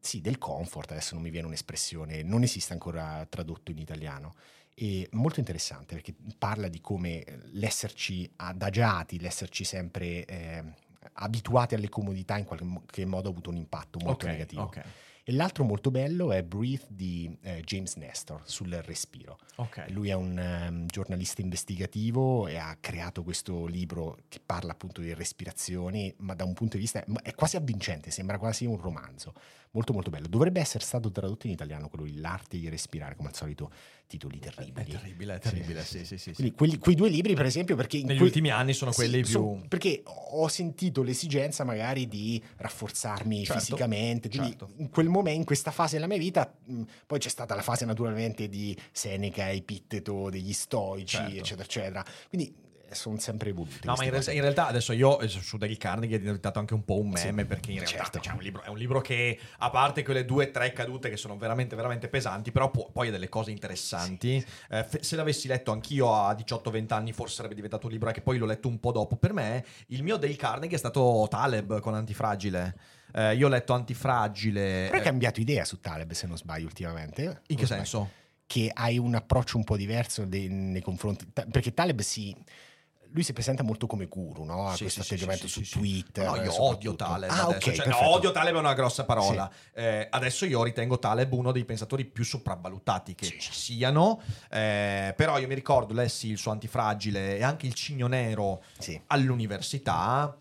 sì, 0.00 0.22
del 0.22 0.38
comfort, 0.38 0.92
adesso 0.92 1.12
non 1.12 1.22
mi 1.24 1.30
viene 1.30 1.46
un'espressione, 1.48 2.22
non 2.22 2.42
esiste 2.42 2.72
ancora 2.72 3.26
tradotto 3.28 3.70
in 3.70 3.76
italiano. 3.76 4.34
E 4.72 5.08
molto 5.12 5.40
interessante 5.40 5.94
perché 5.94 6.14
parla 6.38 6.68
di 6.68 6.80
come 6.80 7.22
l'esserci 7.52 8.28
adagiati, 8.36 9.20
l'esserci 9.20 9.62
sempre 9.62 10.24
eh, 10.24 10.64
abituati 11.12 11.74
alle 11.74 11.88
comodità 11.88 12.36
in 12.38 12.44
qualche 12.44 12.64
mo- 12.64 12.82
che 12.86 13.04
modo 13.04 13.28
ha 13.28 13.30
avuto 13.30 13.50
un 13.50 13.56
impatto 13.56 13.98
molto 14.02 14.24
Ok, 14.26 14.30
negativo. 14.32 14.62
ok, 14.62 14.82
E 15.26 15.32
l'altro 15.32 15.64
molto 15.64 15.90
bello 15.90 16.32
è 16.32 16.42
Breathe 16.42 16.84
di 16.88 17.34
eh, 17.42 17.62
James 17.62 17.94
Nestor 17.96 18.42
sul 18.44 18.70
respiro. 18.84 19.38
ok. 19.56 19.86
Lui 19.88 20.10
è 20.10 20.12
un 20.12 20.38
ehm, 20.38 20.86
giornalista 20.86 21.40
investigativo 21.40 22.46
e 22.46 22.56
ha 22.56 22.76
creato 22.78 23.22
questo 23.22 23.64
libro 23.66 24.18
che 24.28 24.38
parla 24.44 24.72
appunto 24.72 25.00
di 25.00 25.14
respirazioni, 25.14 26.12
ma 26.18 26.34
da 26.34 26.44
un 26.44 26.52
punto 26.52 26.76
di 26.76 26.82
vista 26.82 27.02
è 27.22 27.34
quasi 27.34 27.56
avvincente, 27.56 28.10
sembra 28.10 28.38
quasi 28.38 28.66
un 28.66 28.76
romanzo. 28.78 29.32
Molto 29.74 29.92
molto 29.92 30.08
bello. 30.10 30.28
Dovrebbe 30.28 30.60
essere 30.60 30.84
stato 30.84 31.10
tradotto 31.10 31.46
in 31.46 31.52
italiano 31.52 31.88
quello 31.88 32.06
L'arte 32.20 32.58
di 32.58 32.68
respirare, 32.68 33.16
come 33.16 33.28
al 33.30 33.34
solito, 33.34 33.72
titoli 34.06 34.38
È 34.38 34.50
terribili. 34.52 34.90
terribile, 34.92 35.34
è 35.34 35.38
terribile, 35.40 35.82
sì, 35.82 36.04
sì, 36.04 36.16
sì. 36.16 36.32
sì. 36.32 36.32
Quindi 36.32 36.54
quelli- 36.54 36.78
quei 36.78 36.94
due 36.94 37.08
libri, 37.08 37.34
per 37.34 37.46
esempio, 37.46 37.74
perché 37.74 38.00
Negli 38.04 38.18
que- 38.18 38.26
ultimi 38.26 38.50
anni 38.50 38.72
sono 38.72 38.92
Sì, 38.92 38.98
quelli 38.98 39.22
più... 39.22 39.30
son- 39.30 39.66
perché 39.66 40.02
ho 40.04 40.46
sentito 40.46 41.02
l'esigenza 41.02 41.64
magari 41.64 42.06
di 42.06 42.40
rafforzarmi 42.58 43.44
Certo, 43.44 43.60
fisicamente. 43.60 44.28
Quindi 44.28 44.50
certo. 44.50 44.70
in 44.76 44.90
quel 44.90 45.08
momento, 45.08 45.38
in 45.40 45.44
questa 45.44 45.72
fase 45.72 45.94
della 45.96 46.06
mia 46.06 46.18
vita, 46.18 46.54
mh, 46.66 46.82
poi 47.06 47.18
c'è 47.18 47.28
stata 47.28 47.56
la 47.56 47.62
fase 47.62 47.84
naturalmente 47.84 48.48
di 48.48 48.76
Seneca, 48.92 49.50
Epitteto, 49.50 50.30
degli 50.30 50.52
stoici, 50.52 51.16
Certo. 51.16 51.36
eccetera, 51.36 51.62
eccetera. 51.64 52.04
Quindi 52.28 52.54
sono 52.94 53.18
sempre 53.18 53.50
evolute. 53.50 53.80
No, 53.86 53.94
ma 53.96 54.04
in 54.04 54.10
cose. 54.10 54.32
in 54.32 54.40
realtà 54.40 54.66
adesso 54.66 54.92
io 54.92 55.20
eh, 55.20 55.28
su 55.28 55.56
Dale 55.56 55.76
Carnegie 55.76 56.16
è 56.16 56.20
diventato 56.20 56.58
anche 56.58 56.74
un 56.74 56.84
po' 56.84 56.98
un 56.98 57.16
Sì, 57.16 57.26
meme 57.26 57.44
perché 57.44 57.70
in 57.72 57.78
realtà 57.78 57.96
certo. 57.96 58.20
cioè, 58.20 58.32
è, 58.32 58.36
un 58.36 58.42
libro, 58.42 58.62
è 58.62 58.68
un 58.68 58.78
libro 58.78 59.00
che, 59.00 59.38
a 59.58 59.70
parte 59.70 60.02
quelle 60.02 60.24
due 60.24 60.46
o 60.46 60.50
tre 60.50 60.72
cadute 60.72 61.10
che 61.10 61.16
sono 61.16 61.36
veramente, 61.36 61.76
veramente 61.76 62.08
pesanti, 62.08 62.52
però 62.52 62.70
pu- 62.70 62.90
poi 62.92 63.08
ha 63.08 63.10
delle 63.10 63.28
cose 63.28 63.50
interessanti. 63.50 64.44
Eh, 64.70 64.84
fe- 64.84 65.02
se 65.02 65.16
l'avessi 65.16 65.48
letto 65.48 65.72
anch'io 65.72 66.14
a 66.14 66.32
18-20 66.32 66.92
anni 66.92 67.12
forse 67.12 67.36
sarebbe 67.36 67.54
diventato 67.54 67.86
un 67.86 67.92
libro 67.92 68.10
che 68.10 68.20
poi 68.20 68.38
l'ho 68.38 68.46
letto 68.46 68.68
un 68.68 68.78
po' 68.80 68.92
dopo. 68.92 69.16
Per 69.16 69.32
me 69.32 69.64
il 69.88 70.02
mio 70.02 70.16
Dale 70.16 70.36
Carnegie 70.36 70.76
è 70.76 70.78
stato 70.78 71.26
Taleb 71.28 71.80
con 71.80 71.94
Antifragile. 71.94 72.76
Eh, 73.16 73.36
io 73.36 73.46
ho 73.46 73.48
letto 73.48 73.72
Antifragile... 73.74 74.84
Però 74.86 74.94
hai 74.94 75.00
eh, 75.00 75.04
cambiato 75.04 75.40
idea 75.40 75.64
su 75.64 75.80
Taleb, 75.80 76.12
se 76.12 76.26
non 76.26 76.36
sbaglio, 76.36 76.66
ultimamente. 76.66 77.42
in 77.48 77.56
che 77.56 77.66
senso? 77.66 78.10
che 78.46 78.70
hai 78.72 78.98
un 78.98 79.14
approccio 79.14 79.56
un 79.56 79.64
po' 79.64 79.76
diverso 79.76 80.24
de- 80.26 80.48
nei 80.48 80.82
confronti, 80.82 81.32
ta- 81.32 81.46
perché 81.50 81.72
Taleb 81.72 82.00
si... 82.00 82.34
Lui 83.14 83.22
si 83.22 83.32
presenta 83.32 83.62
molto 83.62 83.86
come 83.86 84.06
guru, 84.06 84.42
no? 84.42 84.66
Ha 84.68 84.74
Sì, 84.74 84.82
questo 84.82 85.04
sì, 85.04 85.14
atteggiamento 85.14 85.46
sì, 85.46 85.64
su. 85.64 85.78
Twitter. 85.78 86.24
No, 86.26 86.34
io 86.34 86.50
soprattutto. 86.50 86.64
odio 86.64 86.94
Taleb. 86.96 87.30
Ah, 87.30 87.42
adesso. 87.44 87.68
ok, 87.70 87.74
Cioè, 87.76 87.86
no, 87.86 88.08
odio 88.10 88.32
Taleb 88.32 88.56
è 88.56 88.58
una 88.58 88.74
grossa 88.74 89.04
parola. 89.04 89.48
Eh, 89.72 90.08
adesso 90.10 90.44
io 90.46 90.64
ritengo 90.64 90.98
Taleb 90.98 91.32
uno 91.32 91.52
dei 91.52 91.64
pensatori 91.64 92.04
più 92.06 92.24
sopravvalutati 92.24 93.14
che 93.14 93.26
ci 93.38 93.52
siano. 93.52 94.20
Eh, 94.50 95.14
però 95.16 95.38
io 95.38 95.46
mi 95.46 95.54
ricordo, 95.54 95.94
lessi 95.94 96.28
il 96.28 96.38
suo 96.38 96.50
antifragile 96.50 97.36
e 97.36 97.44
anche 97.44 97.66
il 97.66 97.74
Cigno 97.74 98.08
Nero 98.08 98.62
all'università. 99.06 100.36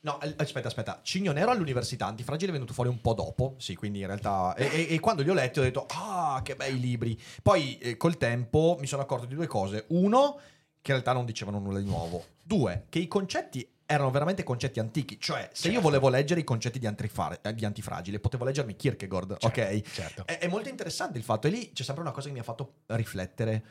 No, 0.00 0.18
al- 0.18 0.34
aspetta, 0.36 0.68
aspetta. 0.68 1.00
Cigno 1.02 1.32
Nero 1.32 1.50
all'università, 1.50 2.06
Antifragile 2.06 2.50
è 2.50 2.52
venuto 2.54 2.72
fuori 2.72 2.88
un 2.88 3.00
po' 3.00 3.12
dopo, 3.12 3.54
sì, 3.58 3.74
quindi 3.74 4.00
in 4.00 4.06
realtà... 4.06 4.54
E, 4.54 4.66
e- 4.66 4.94
e 4.94 5.00
quando 5.00 5.22
li 5.22 5.30
ho 5.30 5.34
letti 5.34 5.58
ho 5.58 5.62
detto, 5.62 5.86
ah, 5.90 6.40
che 6.44 6.54
bei 6.54 6.78
libri. 6.78 7.20
Poi 7.42 7.76
eh, 7.78 7.96
col 7.96 8.16
tempo 8.16 8.76
mi 8.78 8.86
sono 8.86 9.02
accorto 9.02 9.26
di 9.26 9.34
due 9.34 9.48
cose. 9.48 9.84
Uno, 9.88 10.38
che 10.86 10.92
in 10.92 10.98
realtà 10.98 11.12
non 11.12 11.24
dicevano 11.26 11.58
nulla 11.58 11.80
di 11.80 11.84
nuovo. 11.84 12.24
Due, 12.42 12.86
che 12.88 13.00
i 13.00 13.08
concetti 13.08 13.68
erano 13.86 14.10
veramente 14.12 14.44
concetti 14.44 14.78
antichi. 14.78 15.18
Cioè, 15.20 15.50
se 15.52 15.68
io 15.68 15.80
volevo 15.80 16.08
leggere 16.08 16.38
i 16.40 16.44
concetti 16.44 16.78
di, 16.78 16.86
antifra- 16.86 17.40
eh, 17.40 17.54
di 17.54 17.64
Antifragile, 17.64 18.20
potevo 18.20 18.44
leggermi 18.44 18.76
Kierkegaard, 18.76 19.38
ok? 19.40 19.80
certo. 19.90 20.26
È, 20.26 20.38
è 20.38 20.46
molto 20.46 20.68
interessante 20.68 21.18
il 21.18 21.24
fatto. 21.24 21.48
E 21.48 21.50
lì 21.50 21.72
c'è 21.72 21.82
sempre 21.82 22.02
una 22.02 22.12
cosa 22.12 22.28
che 22.28 22.32
mi 22.34 22.38
ha 22.38 22.44
fatto 22.44 22.74
riflettere. 22.86 23.64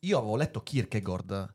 Io 0.00 0.18
avevo 0.18 0.36
letto 0.36 0.62
Kierkegaard, 0.62 1.54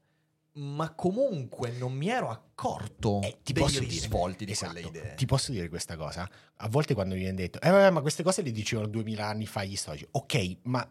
ma 0.54 0.94
comunque 0.94 1.72
non 1.72 1.94
mi 1.94 2.10
ero 2.10 2.30
accorto 2.30 3.22
Eh, 3.22 3.40
ti 3.44 3.54
dei 3.54 3.64
posso 3.64 3.80
dire- 3.80 3.92
risvolti 3.92 4.44
di 4.46 4.52
esatto, 4.52 4.74
quelle 4.74 4.88
idee. 4.88 5.16
Ti 5.16 5.26
posso 5.26 5.52
dire 5.54 5.70
questa 5.70 5.96
cosa? 5.96 6.30
A 6.58 6.68
volte 6.68 6.94
quando 6.94 7.14
mi 7.14 7.22
viene 7.22 7.36
detto, 7.36 7.62
eh, 7.62 7.70
vabbè, 7.70 7.92
ma 7.92 8.02
queste 8.02 8.24
cose 8.24 8.42
le 8.42 8.52
dicevano 8.52 8.88
2000 8.90 9.26
anni 9.26 9.46
fa 9.46 9.64
gli 9.64 9.76
storici. 9.78 10.06
Ok, 10.12 10.58
ma 10.64 10.86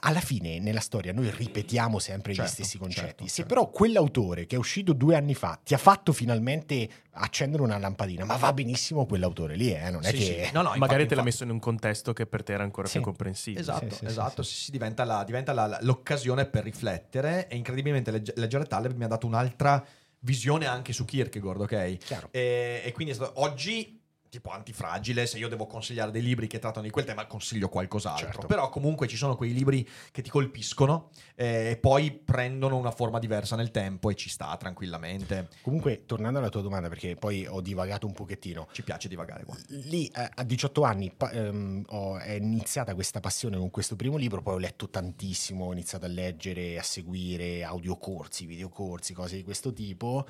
alla 0.00 0.20
fine 0.20 0.58
nella 0.58 0.80
storia 0.80 1.12
noi 1.12 1.30
ripetiamo 1.30 1.98
sempre 1.98 2.32
Certo, 2.32 2.50
gli 2.50 2.54
stessi 2.54 2.78
concetti. 2.78 3.06
certo, 3.06 3.24
Se 3.24 3.30
certo. 3.34 3.54
però 3.54 3.68
quell'autore 3.70 4.46
che 4.46 4.56
è 4.56 4.58
uscito 4.58 4.94
due 4.94 5.16
anni 5.16 5.34
fa 5.34 5.60
ti 5.62 5.74
ha 5.74 5.78
fatto 5.78 6.12
finalmente 6.12 6.88
accendere 7.12 7.62
una 7.62 7.76
lampadina, 7.78 8.24
ma 8.24 8.36
va 8.36 8.52
benissimo 8.54 9.04
quell'autore 9.04 9.54
lì, 9.54 9.72
eh? 9.72 9.90
non 9.90 10.02
è 10.04 10.08
Sì, 10.10 10.16
che... 10.16 10.44
sì. 10.46 10.52
No, 10.52 10.62
no, 10.62 10.70
Magari 10.76 10.78
infatti- 11.02 11.06
te 11.08 11.14
l'ha 11.14 11.22
messo 11.22 11.44
in 11.44 11.50
un 11.50 11.58
contesto 11.58 12.12
che 12.14 12.26
per 12.26 12.42
te 12.42 12.54
era 12.54 12.62
ancora 12.62 12.86
Sì. 12.86 12.94
più 12.94 13.02
comprensibile. 13.02 13.60
Esatto, 13.60 13.90
Sì, 13.90 13.96
sì, 13.96 14.04
esatto, 14.06 14.42
sì, 14.42 14.54
sì, 14.54 14.64
sì, 14.64 14.70
diventa, 14.70 15.04
la- 15.04 15.24
diventa 15.24 15.52
la- 15.52 15.78
l'occasione 15.82 16.46
per 16.46 16.64
riflettere 16.64 17.48
e 17.48 17.56
incredibilmente 17.56 18.10
legge- 18.10 18.32
leggere 18.36 18.64
Taleb 18.64 18.96
mi 18.96 19.04
ha 19.04 19.08
dato 19.08 19.26
un'altra 19.26 19.84
visione 20.20 20.66
anche 20.66 20.92
su 20.92 21.04
Kierkegaard, 21.04 21.60
ok? 21.62 21.96
Chiaro. 21.98 22.28
E, 22.30 22.80
e 22.84 22.92
quindi 22.92 23.12
è 23.12 23.16
stato- 23.16 23.40
oggi, 23.40 24.00
tipo 24.32 24.48
antifragile, 24.48 25.26
se 25.26 25.36
io 25.36 25.46
devo 25.46 25.66
consigliare 25.66 26.10
dei 26.10 26.22
libri 26.22 26.46
che 26.46 26.58
trattano 26.58 26.86
di 26.86 26.90
quel 26.90 27.04
tema, 27.04 27.26
consiglio 27.26 27.68
qualcos'altro. 27.68 28.24
Certo. 28.24 28.46
Però 28.46 28.70
comunque 28.70 29.06
ci 29.06 29.18
sono 29.18 29.36
quei 29.36 29.52
libri 29.52 29.86
che 30.10 30.22
ti 30.22 30.30
colpiscono 30.30 31.10
eh, 31.34 31.72
e 31.72 31.76
poi 31.76 32.12
prendono 32.12 32.78
una 32.78 32.92
forma 32.92 33.18
diversa 33.18 33.56
nel 33.56 33.70
tempo 33.70 34.08
e 34.08 34.14
ci 34.14 34.30
sta 34.30 34.56
tranquillamente. 34.56 35.50
Comunque, 35.60 36.06
tornando 36.06 36.38
alla 36.38 36.48
tua 36.48 36.62
domanda, 36.62 36.88
perché 36.88 37.14
poi 37.14 37.46
ho 37.46 37.60
divagato 37.60 38.06
un 38.06 38.14
pochettino, 38.14 38.68
Ci 38.72 38.82
piace 38.82 39.06
divagare 39.06 39.44
qua. 39.44 39.54
Lì 39.68 40.06
eh, 40.06 40.30
a 40.34 40.42
18 40.42 40.82
anni 40.82 41.12
pa- 41.14 41.30
ehm, 41.30 41.84
ho- 41.88 42.16
è 42.16 42.32
iniziata 42.32 42.94
questa 42.94 43.20
passione 43.20 43.58
con 43.58 43.68
questo 43.68 43.96
primo 43.96 44.16
libro, 44.16 44.40
poi 44.40 44.54
ho 44.54 44.58
letto 44.58 44.88
tantissimo, 44.88 45.66
ho 45.66 45.72
iniziato 45.72 46.06
a 46.06 46.08
leggere, 46.08 46.78
a 46.78 46.82
seguire 46.82 47.64
audiocorsi, 47.64 48.46
videocorsi, 48.46 49.12
cose 49.12 49.36
di 49.36 49.44
questo 49.44 49.74
tipo 49.74 50.26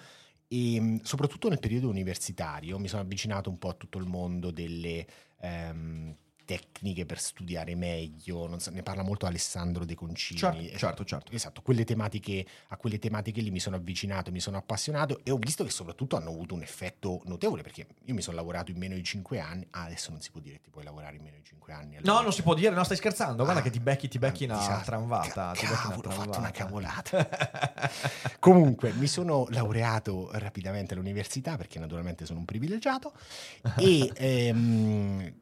e 0.52 0.78
mh, 0.80 1.00
soprattutto 1.02 1.48
nel 1.48 1.58
periodo 1.60 1.88
universitario 1.88 2.78
mi 2.78 2.88
sono 2.88 3.00
avvicinato 3.00 3.48
un 3.48 3.58
po' 3.58 3.70
a 3.70 3.74
tutto 3.74 3.96
il 3.98 4.06
mondo 4.06 4.50
delle 4.50 5.06
ehm, 5.40 6.14
tecniche 6.44 7.06
per 7.06 7.18
studiare 7.20 7.74
meglio, 7.74 8.46
non 8.46 8.60
so, 8.60 8.70
ne 8.70 8.82
parla 8.82 9.02
molto 9.02 9.26
Alessandro 9.26 9.84
De 9.84 9.94
Concini. 9.94 10.38
Certo, 10.38 10.58
Esatto. 10.60 10.76
certo, 10.78 11.04
certo. 11.04 11.32
Esatto, 11.32 11.62
quelle 11.62 11.84
tematiche, 11.84 12.44
a 12.68 12.76
quelle 12.76 12.98
tematiche 12.98 13.40
lì 13.40 13.50
mi 13.50 13.60
sono 13.60 13.76
avvicinato, 13.76 14.30
mi 14.30 14.40
sono 14.40 14.56
appassionato 14.56 15.20
e 15.24 15.30
ho 15.30 15.36
visto 15.36 15.64
che 15.64 15.70
soprattutto 15.70 16.16
hanno 16.16 16.30
avuto 16.30 16.54
un 16.54 16.62
effetto 16.62 17.20
notevole 17.24 17.62
perché 17.62 17.86
io 18.04 18.14
mi 18.14 18.22
sono 18.22 18.36
lavorato 18.36 18.70
in 18.70 18.78
meno 18.78 18.94
di 18.94 19.02
5 19.04 19.38
anni, 19.40 19.66
ah, 19.70 19.84
adesso 19.84 20.10
non 20.10 20.20
si 20.20 20.30
può 20.30 20.40
dire 20.40 20.56
che 20.56 20.62
ti 20.62 20.70
puoi 20.70 20.84
lavorare 20.84 21.16
in 21.16 21.22
meno 21.22 21.36
di 21.36 21.44
5 21.44 21.72
anni. 21.72 21.96
No, 22.02 22.20
non 22.20 22.32
si 22.32 22.42
può 22.42 22.54
dire, 22.54 22.74
no, 22.74 22.82
stai 22.84 22.96
scherzando. 22.96 23.42
Guarda 23.44 23.60
Ah, 23.60 23.64
che 23.64 23.70
ti 23.70 23.80
becchi, 23.80 24.08
ti 24.08 24.18
becchi 24.18 24.44
una 24.44 24.56
disastro. 24.58 24.84
tramvata. 24.84 25.52
ti 25.52 25.66
becchi 25.66 25.86
una 25.86 25.96
Cavolo, 26.00 26.08
ho 26.08 26.10
fatto 26.10 26.38
una 26.38 26.50
tramvata. 26.50 27.18
cavolata. 27.18 27.90
Comunque, 28.38 28.92
mi 28.92 29.06
sono 29.06 29.46
laureato 29.50 30.30
rapidamente 30.32 30.94
all'università 30.94 31.56
perché 31.56 31.78
naturalmente 31.78 32.24
sono 32.26 32.40
un 32.40 32.44
privilegiato 32.44 33.12
e, 33.76 34.10
ehm, 34.14 35.32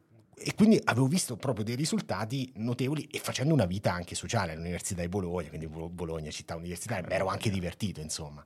e 0.43 0.55
quindi 0.55 0.79
avevo 0.83 1.07
visto 1.07 1.35
proprio 1.35 1.63
dei 1.63 1.75
risultati 1.75 2.51
notevoli 2.55 3.03
e 3.03 3.19
facendo 3.19 3.53
una 3.53 3.65
vita 3.65 3.93
anche 3.93 4.15
sociale 4.15 4.53
all'Università 4.53 5.01
di 5.01 5.07
Bologna, 5.07 5.49
quindi 5.49 5.67
Bo- 5.67 5.89
Bologna 5.89 6.29
città 6.31 6.55
universitaria, 6.55 7.07
mi 7.07 7.13
ero 7.13 7.27
anche 7.27 7.49
divertito 7.49 8.01
insomma. 8.01 8.43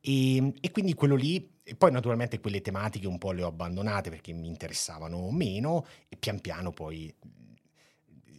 E, 0.00 0.52
e 0.60 0.70
quindi 0.70 0.94
quello 0.94 1.14
lì, 1.14 1.60
e 1.62 1.74
poi 1.74 1.90
naturalmente 1.90 2.40
quelle 2.40 2.60
tematiche 2.60 3.06
un 3.06 3.18
po' 3.18 3.32
le 3.32 3.42
ho 3.42 3.48
abbandonate 3.48 4.10
perché 4.10 4.32
mi 4.32 4.48
interessavano 4.48 5.30
meno 5.30 5.86
e 6.08 6.16
pian 6.16 6.40
piano 6.40 6.72
poi 6.72 7.12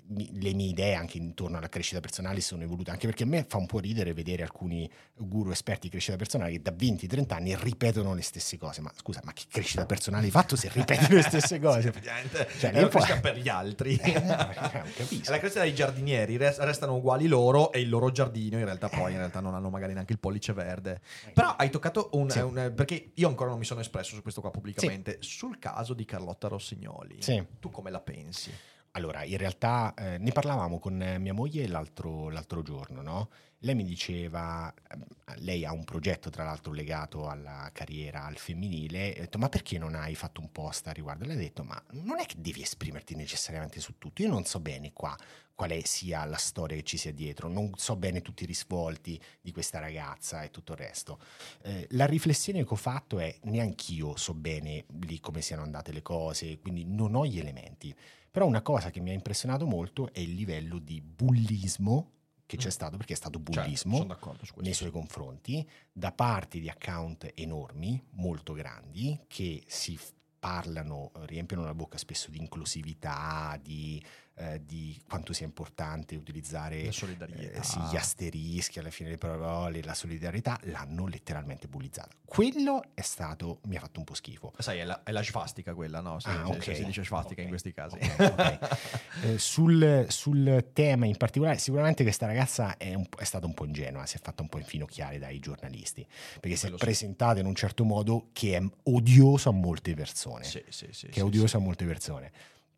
le 0.07 0.53
mie 0.53 0.67
idee 0.69 0.95
anche 0.95 1.17
intorno 1.17 1.57
alla 1.57 1.69
crescita 1.69 1.99
personale 1.99 2.41
si 2.41 2.47
sono 2.47 2.63
evolute, 2.63 2.91
anche 2.91 3.07
perché 3.07 3.23
a 3.23 3.25
me 3.25 3.45
fa 3.47 3.57
un 3.57 3.65
po' 3.65 3.79
ridere 3.79 4.13
vedere 4.13 4.43
alcuni 4.43 4.89
guru 5.15 5.51
esperti 5.51 5.83
di 5.83 5.89
crescita 5.89 6.17
personale 6.17 6.51
che 6.51 6.61
da 6.61 6.71
20-30 6.71 7.33
anni 7.33 7.55
ripetono 7.55 8.13
le 8.13 8.21
stesse 8.21 8.57
cose. 8.57 8.81
Ma 8.81 8.91
scusa, 8.95 9.21
ma 9.23 9.33
che 9.33 9.43
crescita 9.49 9.85
personale 9.85 10.25
hai 10.25 10.31
fatto 10.31 10.55
se 10.55 10.69
ripeti 10.73 11.13
le 11.13 11.21
stesse 11.21 11.59
cose? 11.61 11.87
Effettivamente, 11.89 12.47
Cioè, 12.59 12.71
è 12.71 12.79
poi- 12.81 12.89
crescita 12.89 13.19
per 13.19 13.37
gli 13.37 13.49
altri. 13.49 13.97
Eh, 14.03 14.19
no, 14.19 14.35
non 14.35 14.91
capisco. 14.95 15.29
È 15.29 15.31
la 15.31 15.39
crescita 15.39 15.61
dei 15.63 15.73
giardinieri, 15.73 16.37
res- 16.37 16.59
restano 16.59 16.95
uguali 16.95 17.27
loro 17.27 17.71
e 17.71 17.79
il 17.79 17.89
loro 17.89 18.11
giardino 18.11 18.57
in 18.57 18.65
realtà 18.65 18.89
poi 18.89 19.11
in 19.13 19.17
realtà 19.17 19.39
non 19.39 19.55
hanno 19.55 19.69
magari 19.69 19.93
neanche 19.93 20.13
il 20.13 20.19
pollice 20.19 20.53
verde. 20.53 21.01
Però 21.33 21.55
hai 21.55 21.69
toccato 21.69 22.09
un, 22.13 22.29
Sì. 22.29 22.39
un- 22.39 22.73
perché 22.75 23.11
io 23.13 23.27
ancora 23.27 23.49
non 23.49 23.59
mi 23.59 23.65
sono 23.65 23.79
espresso 23.79 24.15
su 24.15 24.21
questo 24.21 24.41
qua 24.41 24.51
pubblicamente, 24.51 25.17
sul 25.21 25.57
caso 25.59 25.93
di 25.93 26.05
Carlotta 26.05 26.47
Rossignoli. 26.47 27.21
Sì. 27.21 27.43
Tu 27.59 27.69
come 27.71 27.89
la 27.89 28.01
pensi? 28.01 28.51
Allora, 28.95 29.23
in 29.23 29.37
realtà 29.37 29.93
eh, 29.95 30.19
ne 30.19 30.31
parlavamo 30.31 30.77
con 30.77 30.93
mia 31.19 31.33
moglie 31.33 31.67
l'altro, 31.67 32.29
l'altro 32.29 32.61
giorno, 32.61 33.01
no? 33.01 33.29
Lei 33.59 33.73
mi 33.73 33.83
diceva, 33.83 34.71
ehm, 34.91 35.03
lei 35.37 35.65
ha 35.65 35.71
un 35.71 35.83
progetto 35.83 36.29
tra 36.29 36.43
l'altro 36.43 36.71
legato 36.73 37.27
alla 37.27 37.71
carriera 37.73 38.25
al 38.25 38.37
femminile, 38.37 39.15
ho 39.17 39.21
detto 39.21 39.39
ma 39.39 39.49
perché 39.49 39.79
non 39.79 39.95
hai 39.95 40.13
fatto 40.13 40.41
un 40.41 40.51
post 40.51 40.87
a 40.87 40.91
riguardo? 40.91 41.25
Lei 41.25 41.37
ha 41.37 41.39
detto 41.39 41.63
ma 41.63 41.81
non 41.91 42.19
è 42.19 42.25
che 42.27 42.35
devi 42.37 42.61
esprimerti 42.61 43.15
necessariamente 43.15 43.79
su 43.79 43.97
tutto, 43.97 44.21
io 44.21 44.29
non 44.29 44.45
so 44.45 44.59
bene 44.59 44.93
qua 44.93 45.17
quale 45.55 45.81
sia 45.85 46.25
la 46.25 46.37
storia 46.37 46.75
che 46.77 46.83
ci 46.83 46.97
sia 46.97 47.13
dietro, 47.13 47.47
non 47.47 47.71
so 47.75 47.95
bene 47.95 48.21
tutti 48.21 48.43
i 48.43 48.47
risvolti 48.47 49.19
di 49.41 49.51
questa 49.51 49.79
ragazza 49.79 50.43
e 50.43 50.51
tutto 50.51 50.73
il 50.73 50.79
resto. 50.79 51.19
Eh, 51.63 51.87
la 51.91 52.05
riflessione 52.05 52.63
che 52.63 52.73
ho 52.73 52.75
fatto 52.75 53.17
è 53.19 53.35
neanch'io 53.43 54.15
so 54.17 54.33
bene 54.33 54.85
lì 55.01 55.19
come 55.19 55.41
siano 55.41 55.63
andate 55.63 55.91
le 55.91 56.01
cose, 56.01 56.59
quindi 56.59 56.85
non 56.85 57.15
ho 57.15 57.25
gli 57.25 57.39
elementi. 57.39 57.95
Però 58.33 58.47
una 58.47 58.63
cosa 58.63 58.89
che 58.89 58.99
mi 58.99 59.11
ha 59.11 59.13
impressionato 59.13 59.67
molto 59.67 60.11
è 60.11 60.17
il 60.17 60.33
livello 60.33 60.79
di 60.79 60.99
bullismo 61.01 62.13
che 62.47 62.57
c'è 62.57 62.71
stato, 62.71 62.97
perché 62.97 63.13
è 63.13 63.15
stato 63.15 63.37
bullismo 63.37 64.05
d'accordo 64.05 64.43
su 64.43 64.53
questo. 64.53 64.61
nei 64.61 64.73
suoi 64.73 64.89
confronti, 64.89 65.69
da 65.91 66.11
parte 66.11 66.59
di 66.59 66.67
account 66.67 67.31
enormi, 67.35 68.03
molto 68.13 68.53
grandi, 68.53 69.19
che 69.27 69.63
si 69.67 69.99
parlano, 70.39 71.11
riempiono 71.25 71.63
la 71.63 71.75
bocca 71.75 71.99
spesso 71.99 72.31
di 72.31 72.39
inclusività, 72.39 73.55
di, 73.61 74.03
eh, 74.35 74.61
di 74.65 74.99
quanto 75.07 75.31
sia 75.33 75.45
importante 75.45 76.15
utilizzare 76.15 76.81
eh, 76.81 76.91
sì, 76.91 77.79
gli 77.79 77.95
asterischi 77.95 78.79
alla 78.79 78.89
fine 78.89 79.09
delle 79.09 79.19
parole, 79.19 79.83
la 79.83 79.93
solidarietà, 79.93 80.59
l'hanno 80.63 81.07
letteralmente 81.07 81.67
bullizzata. 81.67 82.15
Quello 82.25 82.81
è 82.95 83.01
stato, 83.01 83.59
mi 83.65 83.75
ha 83.75 83.79
fatto 83.79 83.99
un 83.99 84.05
po' 84.05 84.15
schifo. 84.15 84.53
Sai, 84.57 84.79
è 84.79 84.83
la, 84.85 85.03
è 85.03 85.11
la 85.11 85.21
svastica 85.23 85.73
quella, 85.75 86.01
no? 86.01 86.19
Si, 86.19 86.29
Ah, 86.29 86.45
si- 86.47 86.51
ok. 86.69 86.75
si 86.75 86.85
dice 86.85 87.03
svastica 87.05 87.41
in 87.41 87.47
Ok. 87.47 87.53
questi 87.53 87.71
casi. 87.73 87.97
Ok, 87.97 88.33
ok. 88.37 88.59
Eh, 89.23 89.37
sul, 89.37 90.05
sul 90.09 90.71
tema 90.73 91.05
in 91.05 91.15
particolare, 91.15 91.57
sicuramente 91.57 92.03
questa 92.03 92.25
ragazza 92.25 92.75
è, 92.75 92.93
un 92.93 93.05
è 93.17 93.23
stata 93.23 93.45
un 93.45 93.53
po' 93.53 93.63
ingenua, 93.65 94.05
si 94.05 94.17
è 94.17 94.19
fatta 94.19 94.41
un 94.41 94.49
po' 94.49 94.57
infinocchiare 94.57 95.17
dai 95.19 95.39
giornalisti, 95.39 96.05
perché 96.41 96.57
si 96.57 96.65
è 96.67 96.71
presentata 96.71 97.39
in 97.39 97.45
un 97.45 97.55
certo 97.55 97.85
modo 97.85 98.29
che 98.33 98.57
è 98.57 98.61
odioso 98.85 99.47
a 99.49 99.53
molte 99.53 99.93
persone. 99.93 100.43
Sì, 100.43 100.61
sì, 100.67 100.87
sì, 100.91 101.07
che 101.07 101.21
è 101.21 101.23
odioso 101.23 101.55
a 101.55 101.59
molte 101.61 101.85
persone. 101.85 102.31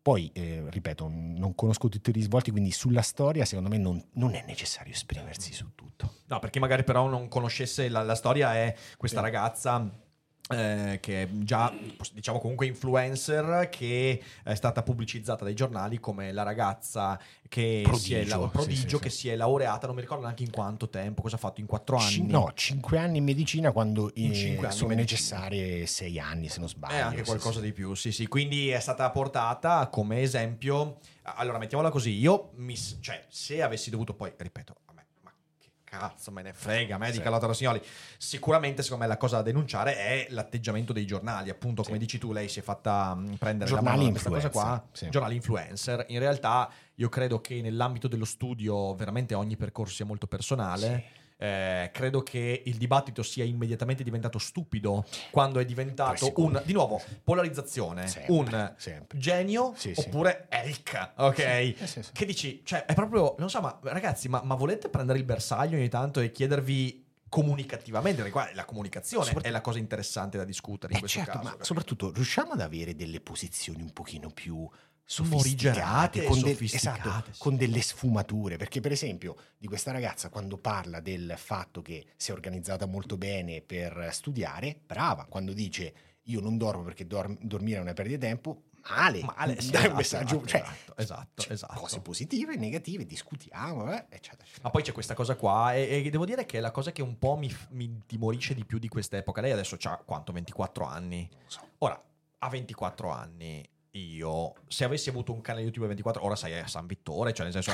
Poi, 0.06 0.30
eh, 0.34 0.62
ripeto, 0.68 1.08
non 1.10 1.56
conosco 1.56 1.88
tutti 1.88 2.10
i 2.10 2.12
risvolti, 2.12 2.52
quindi 2.52 2.70
sulla 2.70 3.02
storia 3.02 3.44
secondo 3.44 3.68
me 3.68 3.76
non, 3.76 4.00
non 4.12 4.36
è 4.36 4.44
necessario 4.46 4.92
esprimersi 4.92 5.52
su 5.52 5.74
tutto. 5.74 6.18
No, 6.26 6.38
perché 6.38 6.60
magari 6.60 6.84
però 6.84 7.08
non 7.08 7.26
conoscesse 7.26 7.88
la, 7.88 8.04
la 8.04 8.14
storia 8.14 8.54
è 8.54 8.72
questa 8.96 9.20
ragazza 9.20 10.05
eh, 10.48 10.98
che 11.00 11.22
è 11.22 11.28
già 11.32 11.72
diciamo 12.12 12.38
comunque 12.38 12.66
influencer 12.66 13.68
che 13.68 14.22
è 14.44 14.54
stata 14.54 14.82
pubblicizzata 14.84 15.42
dai 15.44 15.54
giornali 15.54 15.98
come 15.98 16.30
la 16.32 16.44
ragazza 16.44 17.18
che 17.48 17.80
Prodigio, 17.82 18.04
si 18.04 18.14
è 18.14 18.24
la- 18.26 18.38
prodigio 18.46 18.96
sì, 18.98 19.02
che 19.02 19.10
sì. 19.10 19.16
si 19.18 19.28
è 19.30 19.34
laureata 19.36 19.86
non 19.86 19.96
mi 19.96 20.02
ricordo 20.02 20.22
neanche 20.24 20.44
in 20.44 20.50
quanto 20.52 20.88
tempo 20.88 21.22
cosa 21.22 21.34
ha 21.34 21.38
fatto 21.40 21.60
in 21.60 21.66
quattro 21.66 21.96
anni 21.96 22.08
Ci- 22.10 22.22
no, 22.26 22.52
5 22.54 22.96
anni 22.98 23.18
in 23.18 23.24
medicina 23.24 23.72
quando 23.72 24.10
In 24.14 24.30
eh, 24.30 24.34
cinque 24.34 24.70
sono 24.70 24.94
necessarie 24.94 25.84
6 25.84 26.18
anni 26.20 26.48
se 26.48 26.60
non 26.60 26.68
sbaglio. 26.68 26.94
è 26.94 26.98
anche 26.98 27.22
qualcosa 27.24 27.58
di 27.60 27.72
più 27.72 27.94
sì 27.94 28.12
sì 28.12 28.28
quindi 28.28 28.68
è 28.68 28.78
stata 28.78 29.10
portata 29.10 29.88
come 29.88 30.20
esempio 30.20 30.98
allora 31.22 31.58
mettiamola 31.58 31.90
così 31.90 32.10
io 32.12 32.50
mi 32.56 32.76
cioè 33.00 33.24
se 33.28 33.62
avessi 33.62 33.90
dovuto 33.90 34.14
poi 34.14 34.32
ripeto 34.36 34.74
cazzo 35.98 36.30
me 36.30 36.42
ne 36.42 36.52
frega 36.52 36.94
a 36.96 36.98
me 36.98 37.06
di 37.10 37.16
Sì. 37.16 37.20
Carlotta 37.22 37.46
Rossignoli 37.46 37.80
sicuramente 38.18 38.82
secondo 38.82 39.04
me 39.04 39.08
la 39.10 39.16
cosa 39.16 39.36
da 39.36 39.42
denunciare 39.42 39.96
è 39.96 40.26
l'atteggiamento 40.30 40.92
dei 40.92 41.06
giornali 41.06 41.50
appunto 41.50 41.82
come 41.82 41.94
Sì. 41.94 42.00
dici 42.00 42.18
tu 42.18 42.32
lei 42.32 42.48
si 42.48 42.58
è 42.60 42.62
fatta 42.62 43.14
mh, 43.14 43.36
prendere 43.36 43.70
Giornali 43.70 43.96
la 43.96 44.02
mano 44.02 44.10
questa 44.12 44.30
cosa 44.30 44.50
qua 44.50 44.86
sì. 44.92 45.08
giornali 45.08 45.34
influencer 45.36 46.04
in 46.08 46.18
realtà 46.18 46.70
io 46.96 47.08
credo 47.08 47.40
che 47.40 47.60
nell'ambito 47.60 48.08
dello 48.08 48.24
studio 48.24 48.94
veramente 48.94 49.34
ogni 49.34 49.56
percorso 49.56 49.94
sia 49.94 50.04
molto 50.04 50.26
personale 50.26 51.04
Eh, 51.38 51.90
credo 51.92 52.22
che 52.22 52.62
il 52.64 52.76
dibattito 52.78 53.22
sia 53.22 53.44
immediatamente 53.44 54.02
diventato 54.02 54.38
stupido 54.38 55.04
quando 55.30 55.58
è 55.58 55.66
diventato 55.66 56.32
un, 56.36 56.62
di 56.64 56.72
nuovo, 56.72 56.98
polarizzazione, 57.22 58.06
Sempre, 58.08 58.32
un 58.32 58.74
sempre. 58.78 59.18
genio 59.18 59.74
Sì, 59.76 59.94
sì. 59.94 60.00
oppure 60.00 60.46
Elk, 60.48 61.12
ok? 61.16 61.74
Sì, 61.76 61.86
sì, 61.86 62.02
sì. 62.02 62.10
Che 62.12 62.24
dici, 62.24 62.62
cioè 62.64 62.86
è 62.86 62.94
proprio, 62.94 63.34
non 63.38 63.50
so, 63.50 63.60
ma 63.60 63.78
ragazzi, 63.82 64.28
ma, 64.28 64.40
ma 64.42 64.54
volete 64.54 64.88
prendere 64.88 65.18
il 65.18 65.24
bersaglio 65.26 65.76
ogni 65.76 65.90
tanto 65.90 66.20
e 66.20 66.30
chiedervi 66.30 67.04
comunicativamente, 67.28 68.22
perché 68.22 68.32
qua 68.32 68.48
la 68.54 68.64
comunicazione 68.64 69.30
è 69.42 69.50
la 69.50 69.60
cosa 69.60 69.78
interessante 69.78 70.38
da 70.38 70.44
discutere 70.44 70.92
in 70.92 70.98
Eh, 70.98 71.00
questo 71.00 71.18
certo, 71.18 71.38
caso. 71.38 71.56
ma 71.58 71.64
soprattutto 71.64 72.10
riusciamo 72.12 72.52
ad 72.52 72.60
avere 72.60 72.94
delle 72.94 73.20
posizioni 73.20 73.82
un 73.82 73.92
pochino 73.92 74.30
più 74.30 74.66
sofisticate, 75.08 76.24
con, 76.24 76.40
del- 76.40 76.50
sofisticate, 76.50 77.08
esatto, 77.08 77.32
sì. 77.32 77.38
con 77.40 77.56
delle 77.56 77.80
sfumature. 77.80 78.56
Perché, 78.56 78.80
per 78.80 78.92
esempio, 78.92 79.36
di 79.56 79.68
questa 79.68 79.92
ragazza, 79.92 80.28
quando 80.28 80.58
parla 80.58 81.00
del 81.00 81.34
fatto 81.36 81.80
che 81.80 82.06
si 82.16 82.32
è 82.32 82.34
organizzata 82.34 82.86
molto 82.86 83.16
bene 83.16 83.62
per 83.62 84.08
studiare, 84.12 84.78
brava. 84.84 85.24
Quando 85.26 85.52
dice 85.52 85.94
io 86.28 86.40
non 86.40 86.58
dormo 86.58 86.82
perché 86.82 87.06
dorm- 87.06 87.38
dormire 87.40 87.78
è 87.78 87.80
una 87.80 87.92
perdita 87.92 88.18
di 88.18 88.26
tempo, 88.26 88.64
male. 88.88 89.22
Male, 89.22 89.60
sì, 89.60 89.70
Dai 89.70 89.82
esatto, 89.82 89.90
un 89.90 89.96
messaggio, 89.96 90.42
esatto, 90.44 90.46
cioè, 90.48 90.60
esatto, 90.60 90.92
esatto, 90.96 91.42
cioè, 91.42 91.52
esatto. 91.52 91.80
cose 91.80 92.00
positive 92.00 92.54
e 92.54 92.56
negative, 92.56 93.06
discutiamo, 93.06 93.92
eh, 93.92 94.06
eccetera. 94.08 94.42
eccetera. 94.42 94.60
Ma 94.62 94.70
poi 94.70 94.82
c'è 94.82 94.92
questa 94.92 95.14
cosa 95.14 95.36
qua 95.36 95.72
e, 95.74 96.02
e 96.04 96.10
devo 96.10 96.24
dire 96.24 96.44
che 96.46 96.58
è 96.58 96.60
la 96.60 96.72
cosa 96.72 96.90
che 96.90 97.02
un 97.02 97.16
po' 97.16 97.36
mi, 97.36 97.54
mi 97.70 98.02
timorisce 98.06 98.54
di 98.54 98.64
più 98.64 98.78
di 98.78 98.88
quest'epoca. 98.88 99.40
Lei 99.40 99.52
adesso 99.52 99.76
ha 99.80 99.96
quanto? 100.04 100.32
24 100.32 100.84
anni? 100.84 101.28
Ora, 101.78 102.02
a 102.38 102.48
24 102.48 103.10
anni 103.10 103.64
io, 103.96 104.54
se 104.68 104.84
avessi 104.84 105.08
avuto 105.08 105.32
un 105.32 105.40
canale 105.40 105.64
YouTube 105.64 105.86
a 105.86 105.88
24, 105.88 106.24
ora 106.24 106.36
sei 106.36 106.58
a 106.58 106.66
San 106.66 106.86
Vittore, 106.86 107.32
cioè 107.32 107.44
nel 107.48 107.52
senso... 107.52 107.72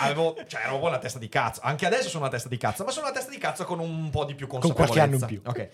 Avevo, 0.00 0.36
cioè, 0.46 0.62
ero 0.62 0.74
un 0.74 0.80
po' 0.80 0.86
una 0.86 0.98
testa 0.98 1.18
di 1.18 1.28
cazzo. 1.28 1.60
Anche 1.62 1.86
adesso 1.86 2.08
sono 2.08 2.24
una 2.24 2.32
testa 2.32 2.48
di 2.48 2.56
cazzo, 2.56 2.84
ma 2.84 2.90
sono 2.90 3.06
una 3.06 3.14
testa 3.14 3.30
di 3.30 3.38
cazzo 3.38 3.64
con 3.64 3.78
un 3.78 4.10
po' 4.10 4.24
di 4.24 4.34
più 4.34 4.46
Con 4.46 4.60
consapevolezza. 4.60 5.06
qualche 5.06 5.16
anno 5.16 5.32
in 5.32 5.40
più. 5.40 5.50
Ok. 5.50 5.68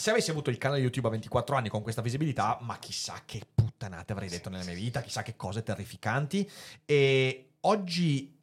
Se 0.00 0.10
avessi 0.10 0.30
avuto 0.30 0.50
il 0.50 0.58
canale 0.58 0.80
YouTube 0.80 1.08
a 1.08 1.10
24 1.10 1.56
anni 1.56 1.68
con 1.68 1.82
questa 1.82 2.02
visibilità, 2.02 2.58
ma 2.60 2.78
chissà 2.78 3.22
che 3.24 3.42
puttanate 3.52 4.12
avrei 4.12 4.28
detto 4.28 4.48
nella 4.48 4.64
mia 4.64 4.74
vita, 4.74 5.00
chissà 5.00 5.22
che 5.22 5.34
cose 5.34 5.64
terrificanti. 5.64 6.48
E 6.84 7.50
oggi 7.62 8.36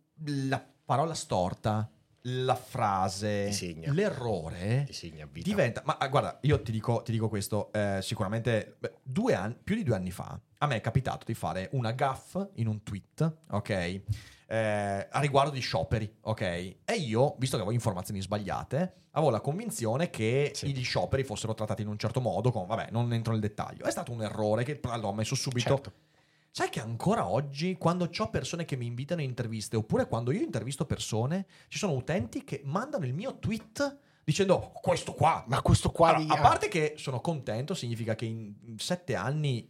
la 0.50 0.62
parola 0.84 1.14
storta, 1.14 1.90
la 2.28 2.56
frase, 2.56 3.52
l'errore 3.92 4.88
diventa. 5.32 5.82
Ma 5.86 5.98
ah, 5.98 6.08
guarda, 6.08 6.40
io 6.42 6.62
ti 6.62 6.72
dico, 6.72 7.02
ti 7.02 7.12
dico 7.12 7.30
questo: 7.30 7.72
eh, 7.74 8.00
sicuramente 8.02 8.76
beh, 8.80 8.94
due 9.04 9.34
anni, 9.34 9.56
più 9.64 9.76
di 9.76 9.84
due 9.84 9.96
anni 9.96 10.12
fa, 10.12 10.40
a 10.60 10.68
me 10.68 10.78
è 10.78 10.82
capitato 10.82 11.26
di 11.26 11.34
fare 11.34 11.70
una 11.74 11.92
gaff 11.92 12.38
in 12.56 12.68
un 12.68 12.84
tweet, 12.84 13.38
ok? 13.52 14.02
eh, 14.48 15.08
a 15.10 15.20
riguardo 15.20 15.52
di 15.52 15.60
scioperi, 15.60 16.18
ok? 16.22 16.42
E 16.42 16.94
io, 16.98 17.36
visto 17.38 17.56
che 17.56 17.62
avevo 17.64 17.72
informazioni 17.72 18.22
sbagliate, 18.22 18.94
avevo 19.12 19.32
la 19.32 19.42
convinzione 19.42 20.10
che 20.10 20.52
Sì. 20.54 20.74
gli 20.74 20.84
scioperi 20.84 21.24
fossero 21.24 21.54
trattati 21.54 21.82
in 21.82 21.88
un 21.88 21.98
certo 21.98 22.22
modo. 22.22 22.52
Con, 22.52 22.68
vabbè, 22.68 22.90
non 22.92 23.12
entro 23.14 23.32
nel 23.34 23.42
dettaglio. 23.42 23.86
È 23.86 23.92
stato 23.92 24.12
un 24.12 24.22
errore 24.22 24.64
che 24.64 24.80
l'ho 24.82 25.14
messo 25.14 25.36
subito. 25.36 25.70
Certo. 25.70 25.94
Sai 26.58 26.70
che 26.70 26.80
ancora 26.80 27.28
oggi, 27.28 27.76
quando 27.76 28.10
ho 28.18 28.30
persone 28.30 28.64
che 28.64 28.78
mi 28.78 28.86
invitano 28.86 29.20
a 29.20 29.26
interviste, 29.26 29.76
oppure 29.76 30.08
quando 30.08 30.32
io 30.32 30.40
intervisto 30.40 30.86
persone, 30.86 31.48
ci 31.68 31.78
sono 31.78 31.92
utenti 31.92 32.46
che 32.46 32.62
mandano 32.64 33.04
il 33.04 33.14
mio 33.14 33.40
tweet 33.40 33.98
dicendo 34.24 34.56
"Oh, 34.56 34.72
questo 34.72 35.14
qua. 35.14 35.44
Ma 35.50 35.62
questo 35.62 35.92
qua 35.92 36.16
Allora, 36.16 36.34
a 36.34 36.42
parte 36.42 36.70
che 36.70 36.94
sono 36.96 37.20
contento, 37.20 37.74
significa 37.74 38.16
che 38.16 38.24
in 38.24 38.56
in 38.68 38.80
sette 38.80 39.16
anni 39.16 39.70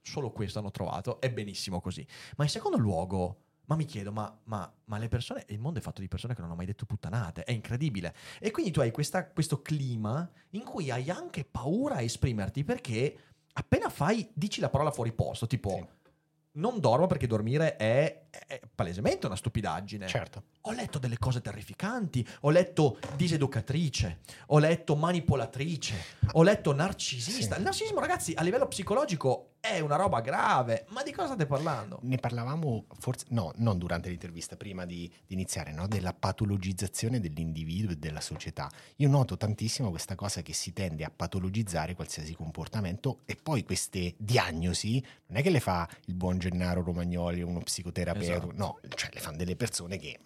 solo 0.00 0.30
questo 0.30 0.58
hanno 0.58 0.70
trovato, 0.70 1.20
è 1.20 1.30
benissimo 1.30 1.82
così. 1.82 2.02
Ma 2.38 2.44
in 2.44 2.50
secondo 2.50 2.78
luogo, 2.78 3.42
ma 3.66 3.76
mi 3.76 3.84
chiedo, 3.84 4.10
ma, 4.10 4.34
ma- 4.44 4.72
ma 4.86 4.96
le 4.96 5.08
persone, 5.08 5.44
il 5.48 5.58
mondo 5.58 5.80
è 5.80 5.82
fatto 5.82 6.00
di 6.00 6.08
persone 6.08 6.32
che 6.32 6.40
non 6.40 6.48
hanno 6.48 6.56
mai 6.56 6.66
detto 6.66 6.86
puttanate, 6.86 7.44
è 7.44 7.52
incredibile. 7.52 8.14
E 8.40 8.50
quindi 8.50 8.70
tu 8.70 8.80
hai 8.80 8.90
questa- 8.90 9.28
questo 9.28 9.60
clima 9.60 10.26
in 10.52 10.64
cui 10.64 10.90
hai 10.90 11.10
anche 11.10 11.44
paura 11.44 11.96
a 11.96 12.00
esprimerti 12.00 12.64
perché 12.64 13.18
appena 13.52 13.90
fai, 13.90 14.30
dici 14.32 14.60
la 14.62 14.70
parola 14.70 14.90
fuori 14.90 15.12
posto, 15.12 15.46
tipo... 15.46 15.68
Sì. 15.72 16.00
Non 16.54 16.80
dormo 16.80 17.06
perché 17.06 17.26
dormire 17.26 17.76
è, 17.76 18.21
è 18.46 18.60
palesemente 18.74 19.26
una 19.26 19.36
stupidaggine. 19.36 20.06
Certo. 20.06 20.44
Ho 20.62 20.72
letto 20.72 20.98
delle 20.98 21.18
cose 21.18 21.40
terrificanti, 21.40 22.26
ho 22.40 22.50
letto 22.50 22.98
diseducatrice, 23.14 24.20
ho 24.46 24.58
letto 24.58 24.96
manipolatrice, 24.96 25.94
ho 26.32 26.42
letto 26.42 26.72
narcisista. 26.72 27.54
Sì. 27.54 27.60
Il 27.60 27.64
narcisismo, 27.64 28.00
ragazzi, 28.00 28.32
a 28.34 28.42
livello 28.42 28.68
psicologico 28.68 29.52
è 29.62 29.78
una 29.78 29.94
roba 29.94 30.20
grave. 30.20 30.86
Ma 30.88 31.04
di 31.04 31.12
cosa 31.12 31.28
state 31.28 31.46
parlando? 31.46 32.00
Ne 32.02 32.16
parlavamo 32.16 32.86
forse, 32.98 33.26
no, 33.28 33.52
non 33.56 33.78
durante 33.78 34.08
l'intervista, 34.08 34.56
prima 34.56 34.84
di, 34.84 35.10
di 35.24 35.34
iniziare, 35.34 35.72
no? 35.72 35.86
della 35.86 36.12
patologizzazione 36.12 37.20
dell'individuo 37.20 37.92
e 37.92 37.96
della 37.96 38.20
società. 38.20 38.68
Io 38.96 39.08
noto 39.08 39.36
tantissimo 39.36 39.90
questa 39.90 40.16
cosa 40.16 40.42
che 40.42 40.52
si 40.52 40.72
tende 40.72 41.04
a 41.04 41.12
patologizzare 41.14 41.94
qualsiasi 41.94 42.34
comportamento 42.34 43.20
e 43.24 43.36
poi 43.40 43.62
queste 43.62 44.14
diagnosi 44.16 45.04
non 45.26 45.38
è 45.38 45.42
che 45.42 45.50
le 45.50 45.60
fa 45.60 45.88
il 46.06 46.14
buon 46.14 46.38
Gennaro 46.38 46.82
Romagnoli, 46.82 47.40
uno 47.40 47.60
psicoterapeuta, 47.60 48.21
Esatto. 48.22 48.52
no, 48.54 48.80
cioè 48.94 49.10
le 49.12 49.20
fanno 49.20 49.36
delle 49.36 49.56
persone 49.56 49.98
che 49.98 50.20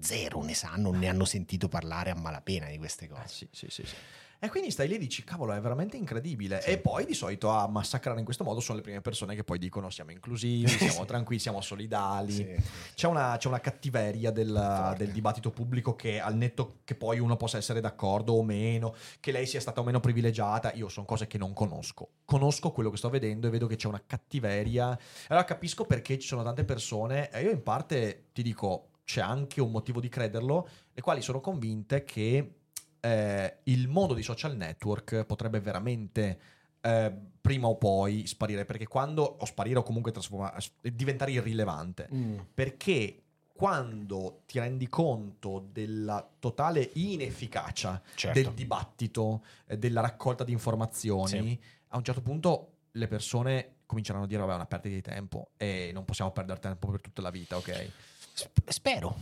zero 0.00 0.42
ne 0.42 0.54
sanno, 0.54 0.90
ne 0.90 1.08
hanno 1.08 1.24
sentito 1.24 1.68
parlare 1.68 2.10
a 2.10 2.14
malapena 2.14 2.68
di 2.68 2.78
queste 2.78 3.08
cose. 3.08 3.22
Eh, 3.22 3.28
sì, 3.28 3.48
sì, 3.52 3.66
sì, 3.70 3.86
sì. 3.86 3.94
E 4.42 4.48
quindi 4.48 4.70
stai 4.70 4.88
lì 4.88 4.94
e 4.94 4.98
dici, 4.98 5.22
cavolo, 5.22 5.52
è 5.52 5.60
veramente 5.60 5.98
incredibile. 5.98 6.64
E 6.64 6.78
poi 6.78 7.04
di 7.04 7.12
solito 7.12 7.50
a 7.50 7.68
massacrare 7.68 8.18
in 8.20 8.24
questo 8.24 8.42
modo 8.42 8.60
sono 8.60 8.78
le 8.78 8.82
prime 8.82 9.02
persone 9.02 9.34
che 9.34 9.44
poi 9.44 9.58
dicono 9.58 9.90
siamo 9.90 10.12
inclusivi, 10.12 10.66
siamo 10.88 11.04
tranquilli, 11.04 11.38
siamo 11.42 11.60
solidali. 11.60 12.32
Sì. 12.32 12.56
C'è 12.94 13.06
una, 13.06 13.36
c'è 13.36 13.48
una 13.48 13.60
cattiveria 13.60 14.30
del, 14.30 14.94
del 14.96 15.12
dibattito 15.12 15.50
pubblico 15.50 15.94
che 15.94 16.20
al 16.20 16.36
netto 16.36 16.78
che 16.84 16.94
poi 16.94 17.18
uno 17.18 17.36
possa 17.36 17.58
essere 17.58 17.82
d'accordo 17.82 18.32
o 18.32 18.42
meno, 18.42 18.94
che 19.20 19.30
lei 19.30 19.44
sia 19.44 19.60
stata 19.60 19.82
o 19.82 19.84
meno 19.84 20.00
privilegiata, 20.00 20.72
io 20.72 20.88
sono 20.88 21.04
cose 21.04 21.26
che 21.26 21.36
non 21.36 21.52
conosco. 21.52 22.08
Conosco 22.24 22.72
quello 22.72 22.88
che 22.88 22.96
sto 22.96 23.10
vedendo 23.10 23.46
e 23.46 23.50
vedo 23.50 23.66
che 23.66 23.76
c'è 23.76 23.88
una 23.88 24.02
cattiveria. 24.06 24.98
Allora 25.28 25.44
capisco 25.44 25.84
perché 25.84 26.18
ci 26.18 26.26
sono 26.26 26.42
tante 26.42 26.64
persone, 26.64 27.30
e 27.30 27.42
io 27.42 27.50
in 27.50 27.62
parte 27.62 28.28
ti 28.32 28.42
dico, 28.42 28.88
c'è 29.04 29.20
anche 29.20 29.60
un 29.60 29.70
motivo 29.70 30.00
di 30.00 30.08
crederlo, 30.08 30.66
le 30.94 31.02
quali 31.02 31.20
sono 31.20 31.40
convinte 31.40 32.04
che 32.04 32.59
eh, 33.00 33.58
il 33.64 33.88
mondo 33.88 34.14
dei 34.14 34.22
social 34.22 34.56
network 34.56 35.24
potrebbe 35.24 35.60
veramente 35.60 36.40
eh, 36.82 37.14
prima 37.40 37.66
o 37.68 37.76
poi 37.76 38.26
sparire, 38.26 38.64
perché 38.64 38.86
quando, 38.86 39.22
o 39.22 39.44
sparire 39.44 39.78
o 39.78 39.82
comunque 39.82 40.12
trasforma- 40.12 40.54
diventare 40.80 41.32
irrilevante, 41.32 42.08
Mm. 42.12 42.38
perché 42.54 43.22
quando 43.52 44.42
ti 44.46 44.58
rendi 44.58 44.88
conto 44.88 45.68
della 45.70 46.26
totale 46.38 46.90
inefficacia 46.94 48.00
Certo. 48.14 48.40
del 48.40 48.54
dibattito, 48.54 49.44
eh, 49.66 49.76
della 49.76 50.00
raccolta 50.00 50.44
di 50.44 50.52
informazioni, 50.52 51.28
Sì. 51.50 51.60
a 51.88 51.98
un 51.98 52.04
certo 52.04 52.22
punto 52.22 52.72
le 52.92 53.06
persone 53.06 53.74
cominceranno 53.84 54.24
a 54.24 54.26
dire 54.26 54.40
vabbè 54.40 54.52
è 54.52 54.54
una 54.56 54.66
perdita 54.66 54.94
di 54.94 55.02
tempo 55.02 55.50
e 55.58 55.90
non 55.92 56.04
possiamo 56.06 56.30
perdere 56.30 56.60
tempo 56.60 56.88
per 56.90 57.00
tutta 57.02 57.20
la 57.20 57.30
vita, 57.30 57.56
ok? 57.58 57.90
Sp- 58.32 58.70
Spero. 58.70 59.16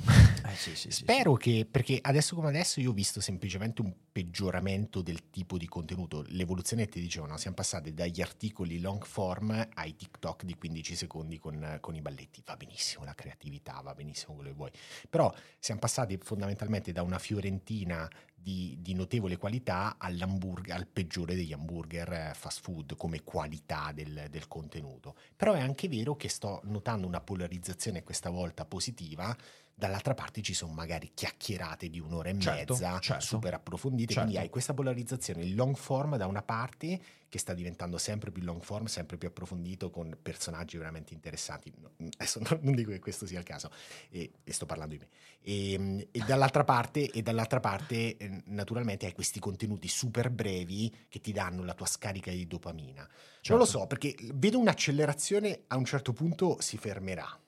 Eh 0.44 0.54
sì, 0.54 0.70
sì, 0.74 0.90
sì, 0.90 1.02
Spero 1.02 1.34
che, 1.34 1.66
perché 1.70 1.98
adesso 2.00 2.34
come 2.34 2.48
adesso 2.48 2.80
io 2.80 2.90
ho 2.90 2.94
visto 2.94 3.20
semplicemente 3.20 3.80
un 3.80 3.92
peggioramento 4.12 5.02
del 5.02 5.30
tipo 5.30 5.56
di 5.56 5.66
contenuto. 5.66 6.24
L'evoluzione 6.28 6.86
ti 6.86 7.00
dicevo, 7.00 7.26
no? 7.26 7.36
siamo 7.36 7.56
passati 7.56 7.94
dagli 7.94 8.20
articoli 8.20 8.80
long 8.80 9.04
form 9.04 9.68
ai 9.74 9.96
TikTok 9.96 10.44
di 10.44 10.54
15 10.54 10.96
secondi 10.96 11.38
con, 11.38 11.78
con 11.80 11.94
i 11.94 12.00
balletti. 12.00 12.42
Va 12.44 12.56
benissimo 12.56 13.04
la 13.04 13.14
creatività, 13.14 13.80
va 13.82 13.94
benissimo 13.94 14.34
quello 14.34 14.50
che 14.50 14.56
vuoi. 14.56 14.70
Però 15.08 15.34
siamo 15.58 15.80
passati 15.80 16.18
fondamentalmente 16.22 16.92
da 16.92 17.02
una 17.02 17.18
fiorentina 17.18 18.08
di, 18.40 18.78
di 18.80 18.94
notevole 18.94 19.36
qualità 19.36 19.96
all'hamburger, 19.98 20.74
al 20.74 20.86
peggiore 20.86 21.34
degli 21.34 21.52
hamburger 21.52 22.12
eh, 22.12 22.32
fast 22.34 22.62
food 22.62 22.96
come 22.96 23.22
qualità 23.22 23.92
del, 23.92 24.26
del 24.30 24.48
contenuto. 24.48 25.16
Però 25.36 25.52
è 25.52 25.60
anche 25.60 25.88
vero 25.88 26.16
che 26.16 26.28
sto 26.28 26.60
notando 26.64 27.06
una 27.06 27.20
polarizzazione 27.20 28.02
questa 28.02 28.30
volta 28.30 28.64
positiva 28.64 29.36
Dall'altra 29.78 30.12
parte 30.12 30.42
ci 30.42 30.54
sono 30.54 30.72
magari 30.72 31.12
chiacchierate 31.14 31.88
di 31.88 32.00
un'ora 32.00 32.30
e 32.30 32.40
Certo, 32.40 32.72
mezza, 32.72 32.98
certo. 32.98 33.24
super 33.24 33.54
approfondite, 33.54 34.12
Certo. 34.12 34.22
quindi 34.28 34.42
hai 34.44 34.50
questa 34.50 34.74
polarizzazione, 34.74 35.44
il 35.44 35.54
long 35.54 35.76
form 35.76 36.16
da 36.16 36.26
una 36.26 36.42
parte 36.42 37.00
che 37.28 37.38
sta 37.38 37.54
diventando 37.54 37.96
sempre 37.96 38.32
più 38.32 38.42
long 38.42 38.60
form, 38.60 38.86
sempre 38.86 39.18
più 39.18 39.28
approfondito 39.28 39.90
con 39.90 40.18
personaggi 40.20 40.78
veramente 40.78 41.14
interessanti. 41.14 41.72
No, 41.78 41.92
Adesso 42.16 42.40
non 42.62 42.74
dico 42.74 42.90
che 42.90 42.98
questo 42.98 43.24
sia 43.24 43.38
il 43.38 43.44
caso, 43.44 43.70
e, 44.10 44.32
e 44.42 44.52
sto 44.52 44.66
parlando 44.66 44.96
di 44.96 45.00
me. 45.00 45.08
E, 45.42 46.08
e 46.10 46.24
dall'altra 46.26 46.64
parte, 46.64 47.08
e 47.08 47.22
dall'altra 47.22 47.60
parte 47.60 48.16
eh, 48.16 48.42
naturalmente 48.46 49.06
hai 49.06 49.12
questi 49.12 49.38
contenuti 49.38 49.86
super 49.86 50.28
brevi 50.30 50.92
che 51.08 51.20
ti 51.20 51.30
danno 51.30 51.62
la 51.62 51.74
tua 51.74 51.86
scarica 51.86 52.32
di 52.32 52.48
dopamina. 52.48 53.08
Non 53.44 53.58
lo 53.58 53.64
so, 53.64 53.86
perché 53.86 54.16
vedo 54.34 54.58
un'accelerazione 54.58 55.66
a 55.68 55.76
un 55.76 55.84
certo 55.84 56.12
punto 56.12 56.60
si 56.60 56.76
fermerà. 56.76 57.40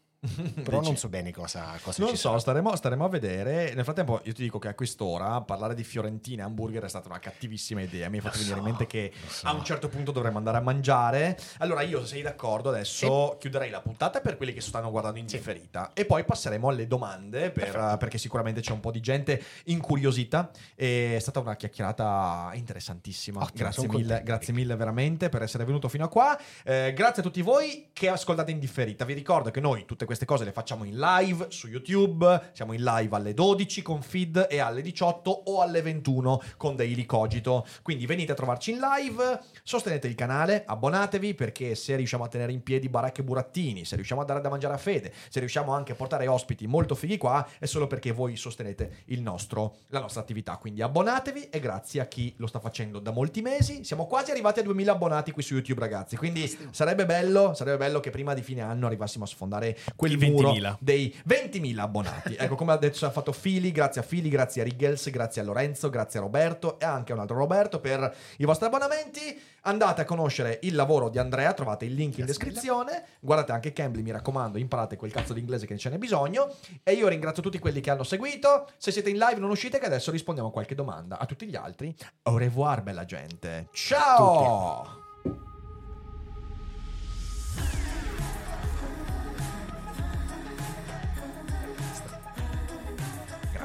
Però 0.62 0.82
non 0.82 0.98
so 0.98 1.08
bene 1.08 1.32
cosa, 1.32 1.78
cosa 1.82 2.02
Non 2.02 2.10
ci 2.10 2.16
so, 2.18 2.38
staremo, 2.38 2.76
staremo 2.76 3.04
a 3.06 3.08
vedere. 3.08 3.72
Nel 3.72 3.84
frattempo, 3.84 4.20
io 4.24 4.34
ti 4.34 4.42
dico 4.42 4.58
che 4.58 4.68
a 4.68 4.74
quest'ora 4.74 5.40
parlare 5.40 5.74
di 5.74 5.82
Fiorentina 5.82 6.42
e 6.42 6.46
hamburger 6.46 6.84
è 6.84 6.88
stata 6.88 7.08
una 7.08 7.18
cattivissima 7.18 7.80
idea. 7.80 8.10
Mi 8.10 8.16
hai 8.16 8.22
fatto 8.22 8.36
venire 8.36 8.58
in 8.58 8.62
so, 8.62 8.68
mente 8.68 8.86
che 8.86 9.12
so. 9.26 9.46
a 9.46 9.54
un 9.54 9.64
certo 9.64 9.88
punto 9.88 10.12
dovremmo 10.12 10.36
andare 10.36 10.58
a 10.58 10.60
mangiare. 10.60 11.38
Allora, 11.58 11.80
io, 11.80 12.00
se 12.00 12.06
sei 12.06 12.22
d'accordo, 12.22 12.68
adesso 12.68 13.38
chiuderei 13.40 13.70
la 13.70 13.80
puntata 13.80 14.20
per 14.20 14.36
quelli 14.36 14.52
che 14.52 14.60
stanno 14.60 14.90
guardando 14.90 15.18
in 15.18 15.24
differita. 15.24 15.92
E 15.94 16.04
poi 16.04 16.22
passeremo 16.24 16.68
alle 16.68 16.86
domande, 16.86 17.50
per- 17.50 17.96
perché 17.98 18.18
sicuramente 18.18 18.60
c'è 18.60 18.72
un 18.72 18.80
po' 18.80 18.90
di 18.90 19.00
gente 19.00 19.42
incuriosita. 19.64 20.50
E 20.74 21.16
è 21.16 21.18
stata 21.18 21.40
una 21.40 21.56
chiacchierata 21.56 22.50
interessantissima. 22.52 23.40
Ottimo, 23.40 23.58
grazie 23.58 23.88
mille, 23.88 24.00
contento, 24.00 24.24
grazie 24.24 24.52
mille 24.52 24.76
veramente 24.76 25.30
per 25.30 25.40
essere 25.40 25.64
venuto 25.64 25.88
fino 25.88 26.04
a 26.04 26.08
qua. 26.08 26.38
Eh, 26.62 26.92
grazie 26.94 27.22
a 27.22 27.24
tutti 27.24 27.40
voi 27.40 27.88
che 27.94 28.10
ascoltate 28.10 28.50
in 28.50 28.58
differita. 28.58 29.06
Vi 29.06 29.14
ricordo 29.14 29.50
che 29.50 29.60
noi 29.60 29.86
tutte 29.86 30.08
queste 30.10 30.26
cose 30.26 30.44
le 30.44 30.50
facciamo 30.50 30.82
in 30.82 30.98
live 30.98 31.46
su 31.50 31.68
YouTube. 31.68 32.50
Siamo 32.52 32.72
in 32.72 32.82
live 32.82 33.14
alle 33.14 33.32
12 33.32 33.80
con 33.80 34.02
feed 34.02 34.48
e 34.50 34.58
alle 34.58 34.82
18 34.82 35.30
o 35.30 35.60
alle 35.60 35.82
21 35.82 36.42
con 36.56 36.74
Daily 36.74 37.06
Cogito. 37.06 37.64
Quindi 37.82 38.06
venite 38.06 38.32
a 38.32 38.34
trovarci 38.34 38.72
in 38.72 38.80
live, 38.80 39.38
sostenete 39.62 40.08
il 40.08 40.16
canale, 40.16 40.64
abbonatevi 40.66 41.34
perché 41.34 41.76
se 41.76 41.94
riusciamo 41.94 42.24
a 42.24 42.26
tenere 42.26 42.50
in 42.50 42.64
piedi 42.64 42.88
baracche 42.88 43.20
e 43.20 43.24
burattini, 43.24 43.84
se 43.84 43.94
riusciamo 43.94 44.22
a 44.22 44.24
dare 44.24 44.40
da 44.40 44.48
mangiare 44.48 44.74
a 44.74 44.78
Fede, 44.78 45.12
se 45.28 45.38
riusciamo 45.38 45.72
anche 45.72 45.92
a 45.92 45.94
portare 45.94 46.26
ospiti 46.26 46.66
molto 46.66 46.96
fighi 46.96 47.16
qua, 47.16 47.46
è 47.60 47.66
solo 47.66 47.86
perché 47.86 48.10
voi 48.10 48.34
sostenete 48.34 49.04
il 49.06 49.22
nostro, 49.22 49.76
la 49.90 50.00
nostra 50.00 50.22
attività. 50.22 50.56
Quindi 50.56 50.82
abbonatevi 50.82 51.50
e 51.50 51.60
grazie 51.60 52.00
a 52.00 52.06
chi 52.06 52.34
lo 52.38 52.48
sta 52.48 52.58
facendo 52.58 52.98
da 52.98 53.12
molti 53.12 53.42
mesi. 53.42 53.84
Siamo 53.84 54.08
quasi 54.08 54.32
arrivati 54.32 54.58
a 54.58 54.64
2000 54.64 54.90
abbonati 54.90 55.30
qui 55.30 55.44
su 55.44 55.54
YouTube, 55.54 55.78
ragazzi. 55.78 56.16
Quindi 56.16 56.52
sarebbe 56.72 57.06
bello, 57.06 57.54
sarebbe 57.54 57.76
bello 57.76 58.00
che 58.00 58.10
prima 58.10 58.34
di 58.34 58.42
fine 58.42 58.62
anno 58.62 58.86
arrivassimo 58.86 59.22
a 59.22 59.28
sfondare 59.28 59.78
quel 60.00 60.12
I 60.12 60.30
muro 60.30 60.52
20.000. 60.52 60.76
dei 60.80 61.14
20.000 61.28 61.78
abbonati. 61.78 62.34
Ecco, 62.38 62.54
come 62.54 62.72
ha 62.72 62.78
detto, 62.78 63.04
ha 63.04 63.10
fatto 63.10 63.32
Fili, 63.32 63.70
grazie 63.70 64.00
a 64.00 64.04
Fili, 64.04 64.30
grazie 64.30 64.62
a 64.62 64.64
Riggles, 64.64 65.10
grazie 65.10 65.42
a 65.42 65.44
Lorenzo, 65.44 65.90
grazie 65.90 66.18
a 66.18 66.22
Roberto 66.22 66.80
e 66.80 66.86
anche 66.86 67.12
a 67.12 67.16
un 67.16 67.20
altro 67.20 67.36
Roberto 67.36 67.80
per 67.80 68.16
i 68.38 68.44
vostri 68.46 68.66
abbonamenti. 68.66 69.38
Andate 69.64 70.00
a 70.00 70.04
conoscere 70.06 70.58
il 70.62 70.74
lavoro 70.74 71.10
di 71.10 71.18
Andrea, 71.18 71.52
trovate 71.52 71.84
il 71.84 71.92
link 71.92 72.16
in 72.16 72.24
descrizione. 72.24 73.04
Guardate 73.20 73.52
anche 73.52 73.74
Cambly, 73.74 74.00
mi 74.00 74.10
raccomando, 74.10 74.56
imparate 74.56 74.96
quel 74.96 75.12
cazzo 75.12 75.34
di 75.34 75.40
inglese 75.40 75.66
che 75.66 75.76
ce 75.76 75.90
n'è 75.90 75.98
bisogno. 75.98 76.54
E 76.82 76.92
io 76.92 77.06
ringrazio 77.06 77.42
tutti 77.42 77.58
quelli 77.58 77.82
che 77.82 77.90
hanno 77.90 78.04
seguito. 78.04 78.70
Se 78.78 78.90
siete 78.90 79.10
in 79.10 79.18
live 79.18 79.38
non 79.38 79.50
uscite 79.50 79.78
che 79.78 79.84
adesso 79.84 80.10
rispondiamo 80.10 80.48
a 80.48 80.52
qualche 80.52 80.74
domanda. 80.74 81.18
A 81.18 81.26
tutti 81.26 81.46
gli 81.46 81.56
altri, 81.56 81.94
au 82.22 82.38
revoir 82.38 82.80
bella 82.80 83.04
gente. 83.04 83.68
Ciao! 83.72 84.99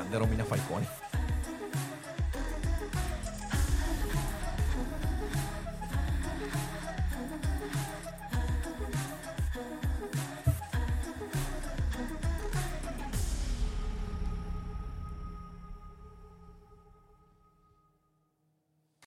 Grande 0.10 0.18
Romina 0.20 0.44
Falcone. 0.44 1.05